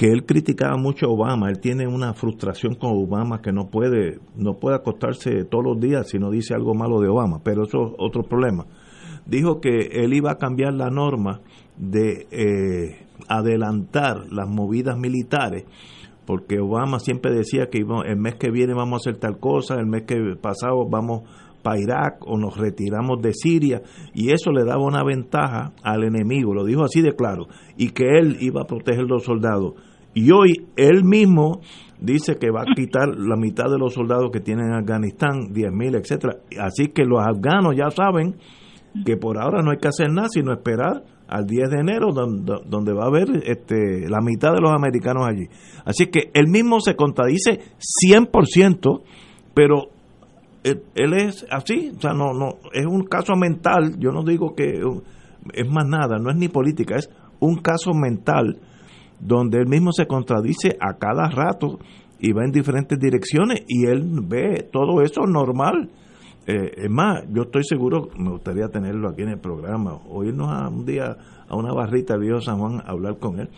que 0.01 0.11
él 0.11 0.25
criticaba 0.25 0.77
mucho 0.77 1.05
a 1.05 1.09
Obama, 1.09 1.51
él 1.51 1.59
tiene 1.59 1.85
una 1.87 2.15
frustración 2.15 2.73
con 2.73 2.89
Obama 2.89 3.39
que 3.39 3.51
no 3.51 3.69
puede, 3.69 4.17
no 4.35 4.55
puede 4.55 4.77
acostarse 4.77 5.45
todos 5.45 5.63
los 5.63 5.79
días 5.79 6.09
si 6.09 6.17
no 6.17 6.31
dice 6.31 6.55
algo 6.55 6.73
malo 6.73 6.99
de 6.99 7.07
Obama, 7.07 7.41
pero 7.43 7.65
eso 7.65 7.85
es 7.85 7.93
otro 7.99 8.23
problema. 8.23 8.65
Dijo 9.27 9.61
que 9.61 9.77
él 9.91 10.15
iba 10.15 10.31
a 10.31 10.37
cambiar 10.39 10.73
la 10.73 10.89
norma 10.89 11.41
de 11.77 12.25
eh, 12.31 13.05
adelantar 13.27 14.25
las 14.31 14.49
movidas 14.49 14.97
militares, 14.97 15.65
porque 16.25 16.59
Obama 16.59 16.97
siempre 16.97 17.31
decía 17.31 17.67
que 17.69 17.85
el 18.07 18.17
mes 18.17 18.37
que 18.39 18.49
viene 18.49 18.73
vamos 18.73 19.05
a 19.05 19.11
hacer 19.11 19.19
tal 19.19 19.37
cosa, 19.37 19.75
el 19.75 19.85
mes 19.85 20.05
que 20.07 20.17
pasado 20.41 20.89
vamos 20.89 21.29
para 21.61 21.79
Irak 21.79 22.25
o 22.25 22.39
nos 22.39 22.57
retiramos 22.57 23.21
de 23.21 23.35
Siria 23.35 23.83
y 24.15 24.31
eso 24.31 24.51
le 24.51 24.63
daba 24.65 24.83
una 24.83 25.03
ventaja 25.03 25.73
al 25.83 26.03
enemigo, 26.05 26.55
lo 26.55 26.65
dijo 26.65 26.85
así 26.85 27.03
de 27.03 27.15
claro, 27.15 27.45
y 27.77 27.91
que 27.91 28.17
él 28.17 28.37
iba 28.39 28.63
a 28.63 28.65
proteger 28.65 29.03
los 29.03 29.25
soldados. 29.25 29.75
Y 30.13 30.31
hoy 30.31 30.67
él 30.75 31.03
mismo 31.03 31.61
dice 31.99 32.35
que 32.37 32.49
va 32.51 32.61
a 32.61 32.75
quitar 32.75 33.09
la 33.15 33.37
mitad 33.37 33.65
de 33.69 33.77
los 33.77 33.93
soldados 33.93 34.31
que 34.31 34.39
tienen 34.39 34.67
en 34.67 34.73
Afganistán, 34.73 35.53
10.000, 35.53 35.99
etcétera. 35.99 36.37
Así 36.59 36.87
que 36.87 37.05
los 37.05 37.21
afganos 37.21 37.75
ya 37.75 37.89
saben 37.91 38.35
que 39.05 39.15
por 39.15 39.37
ahora 39.37 39.61
no 39.63 39.71
hay 39.71 39.77
que 39.77 39.87
hacer 39.87 40.11
nada 40.11 40.27
sino 40.29 40.51
esperar 40.51 41.03
al 41.27 41.45
10 41.45 41.69
de 41.69 41.79
enero 41.79 42.11
donde, 42.13 42.59
donde 42.65 42.93
va 42.93 43.05
a 43.05 43.07
haber 43.07 43.29
este, 43.45 44.09
la 44.09 44.19
mitad 44.19 44.51
de 44.51 44.59
los 44.61 44.71
americanos 44.71 45.25
allí. 45.25 45.47
Así 45.85 46.07
que 46.07 46.29
él 46.33 46.47
mismo 46.49 46.81
se 46.81 46.95
contradice 46.95 47.61
100%, 48.05 49.01
pero 49.53 49.83
él, 50.63 50.83
él, 50.95 51.13
es 51.13 51.45
así, 51.49 51.93
o 51.95 52.01
sea, 52.01 52.11
no, 52.11 52.33
no, 52.33 52.57
es 52.73 52.85
un 52.85 53.05
caso 53.05 53.33
mental, 53.35 53.97
yo 53.97 54.11
no 54.11 54.23
digo 54.23 54.53
que 54.55 54.81
es 55.53 55.69
más 55.69 55.87
nada, 55.87 56.17
no 56.19 56.29
es 56.29 56.35
ni 56.35 56.49
política, 56.49 56.97
es 56.97 57.09
un 57.39 57.55
caso 57.61 57.93
mental 57.93 58.59
donde 59.21 59.59
él 59.59 59.67
mismo 59.67 59.91
se 59.91 60.07
contradice 60.07 60.77
a 60.79 60.97
cada 60.97 61.29
rato 61.29 61.79
y 62.19 62.33
va 62.33 62.43
en 62.43 62.51
diferentes 62.51 62.99
direcciones 62.99 63.63
y 63.67 63.85
él 63.85 64.21
ve 64.23 64.67
todo 64.71 65.01
eso 65.01 65.21
normal. 65.21 65.89
Eh, 66.47 66.71
es 66.75 66.89
más, 66.89 67.23
yo 67.29 67.43
estoy 67.43 67.63
seguro, 67.63 68.09
me 68.17 68.31
gustaría 68.31 68.67
tenerlo 68.67 69.09
aquí 69.09 69.21
en 69.21 69.29
el 69.29 69.39
programa, 69.39 69.93
o 70.09 70.23
irnos 70.23 70.49
a 70.49 70.69
un 70.69 70.85
día 70.85 71.15
a 71.47 71.55
una 71.55 71.71
barrita 71.73 72.17
Viejo 72.17 72.41
San 72.41 72.57
Juan 72.57 72.81
a 72.81 72.91
hablar 72.91 73.19
con 73.19 73.39
él, 73.39 73.49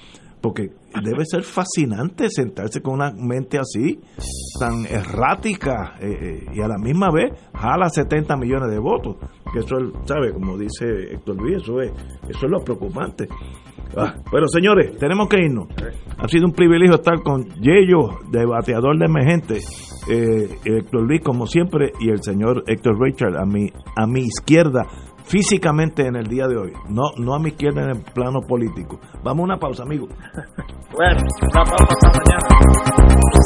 porque 0.42 0.72
debe 1.02 1.24
ser 1.26 1.44
fascinante 1.44 2.28
sentarse 2.30 2.82
con 2.82 2.96
una 2.96 3.12
mente 3.12 3.58
así, 3.58 4.02
tan 4.60 4.86
errática, 4.86 5.96
eh, 6.02 6.12
eh, 6.12 6.46
y 6.54 6.62
a 6.62 6.68
la 6.68 6.78
misma 6.78 7.10
vez 7.10 7.32
jala 7.54 7.88
70 7.88 8.36
millones 8.36 8.70
de 8.70 8.80
votos, 8.80 9.16
que 9.54 9.60
eso, 9.60 9.78
¿sabe? 10.04 10.34
Como 10.34 10.58
dice 10.58 11.14
Héctor 11.14 11.42
Luis, 11.42 11.64
eso 11.64 11.80
es, 11.80 11.92
eso 12.28 12.46
es 12.46 12.52
lo 12.52 12.60
preocupante. 12.66 13.30
Ah, 13.96 14.16
bueno, 14.32 14.48
señores, 14.48 14.98
tenemos 14.98 15.28
que 15.28 15.38
irnos. 15.38 15.68
Ha 16.18 16.28
sido 16.28 16.46
un 16.46 16.54
privilegio 16.54 16.96
estar 16.96 17.22
con 17.22 17.46
Yello, 17.62 18.20
debateador 18.32 18.98
de 18.98 19.06
emergente, 19.06 19.60
eh, 20.10 20.50
Héctor 20.66 21.04
Luis, 21.04 21.22
como 21.22 21.46
siempre, 21.46 21.92
y 22.00 22.10
el 22.10 22.22
señor 22.22 22.64
Héctor 22.68 23.00
Richard 23.00 23.38
a 23.38 23.46
mi, 23.46 23.70
a 23.96 24.08
mi 24.08 24.22
izquierda, 24.22 24.86
físicamente 25.26 26.06
en 26.06 26.16
el 26.16 26.28
día 26.28 26.48
de 26.48 26.58
hoy, 26.58 26.74
no, 26.90 27.12
no 27.18 27.36
a 27.36 27.40
mi 27.40 27.50
izquierda 27.50 27.84
en 27.84 27.90
el 27.98 28.02
plano 28.14 28.42
político. 28.42 29.00
Vamos 29.24 29.42
a 29.42 29.44
una 29.44 29.58
pausa, 29.58 29.84
amigo. 29.84 30.08
Bueno, 30.96 31.22
una 31.42 31.64
pausa 31.64 31.88
hasta 31.90 32.20
mañana. 32.20 33.43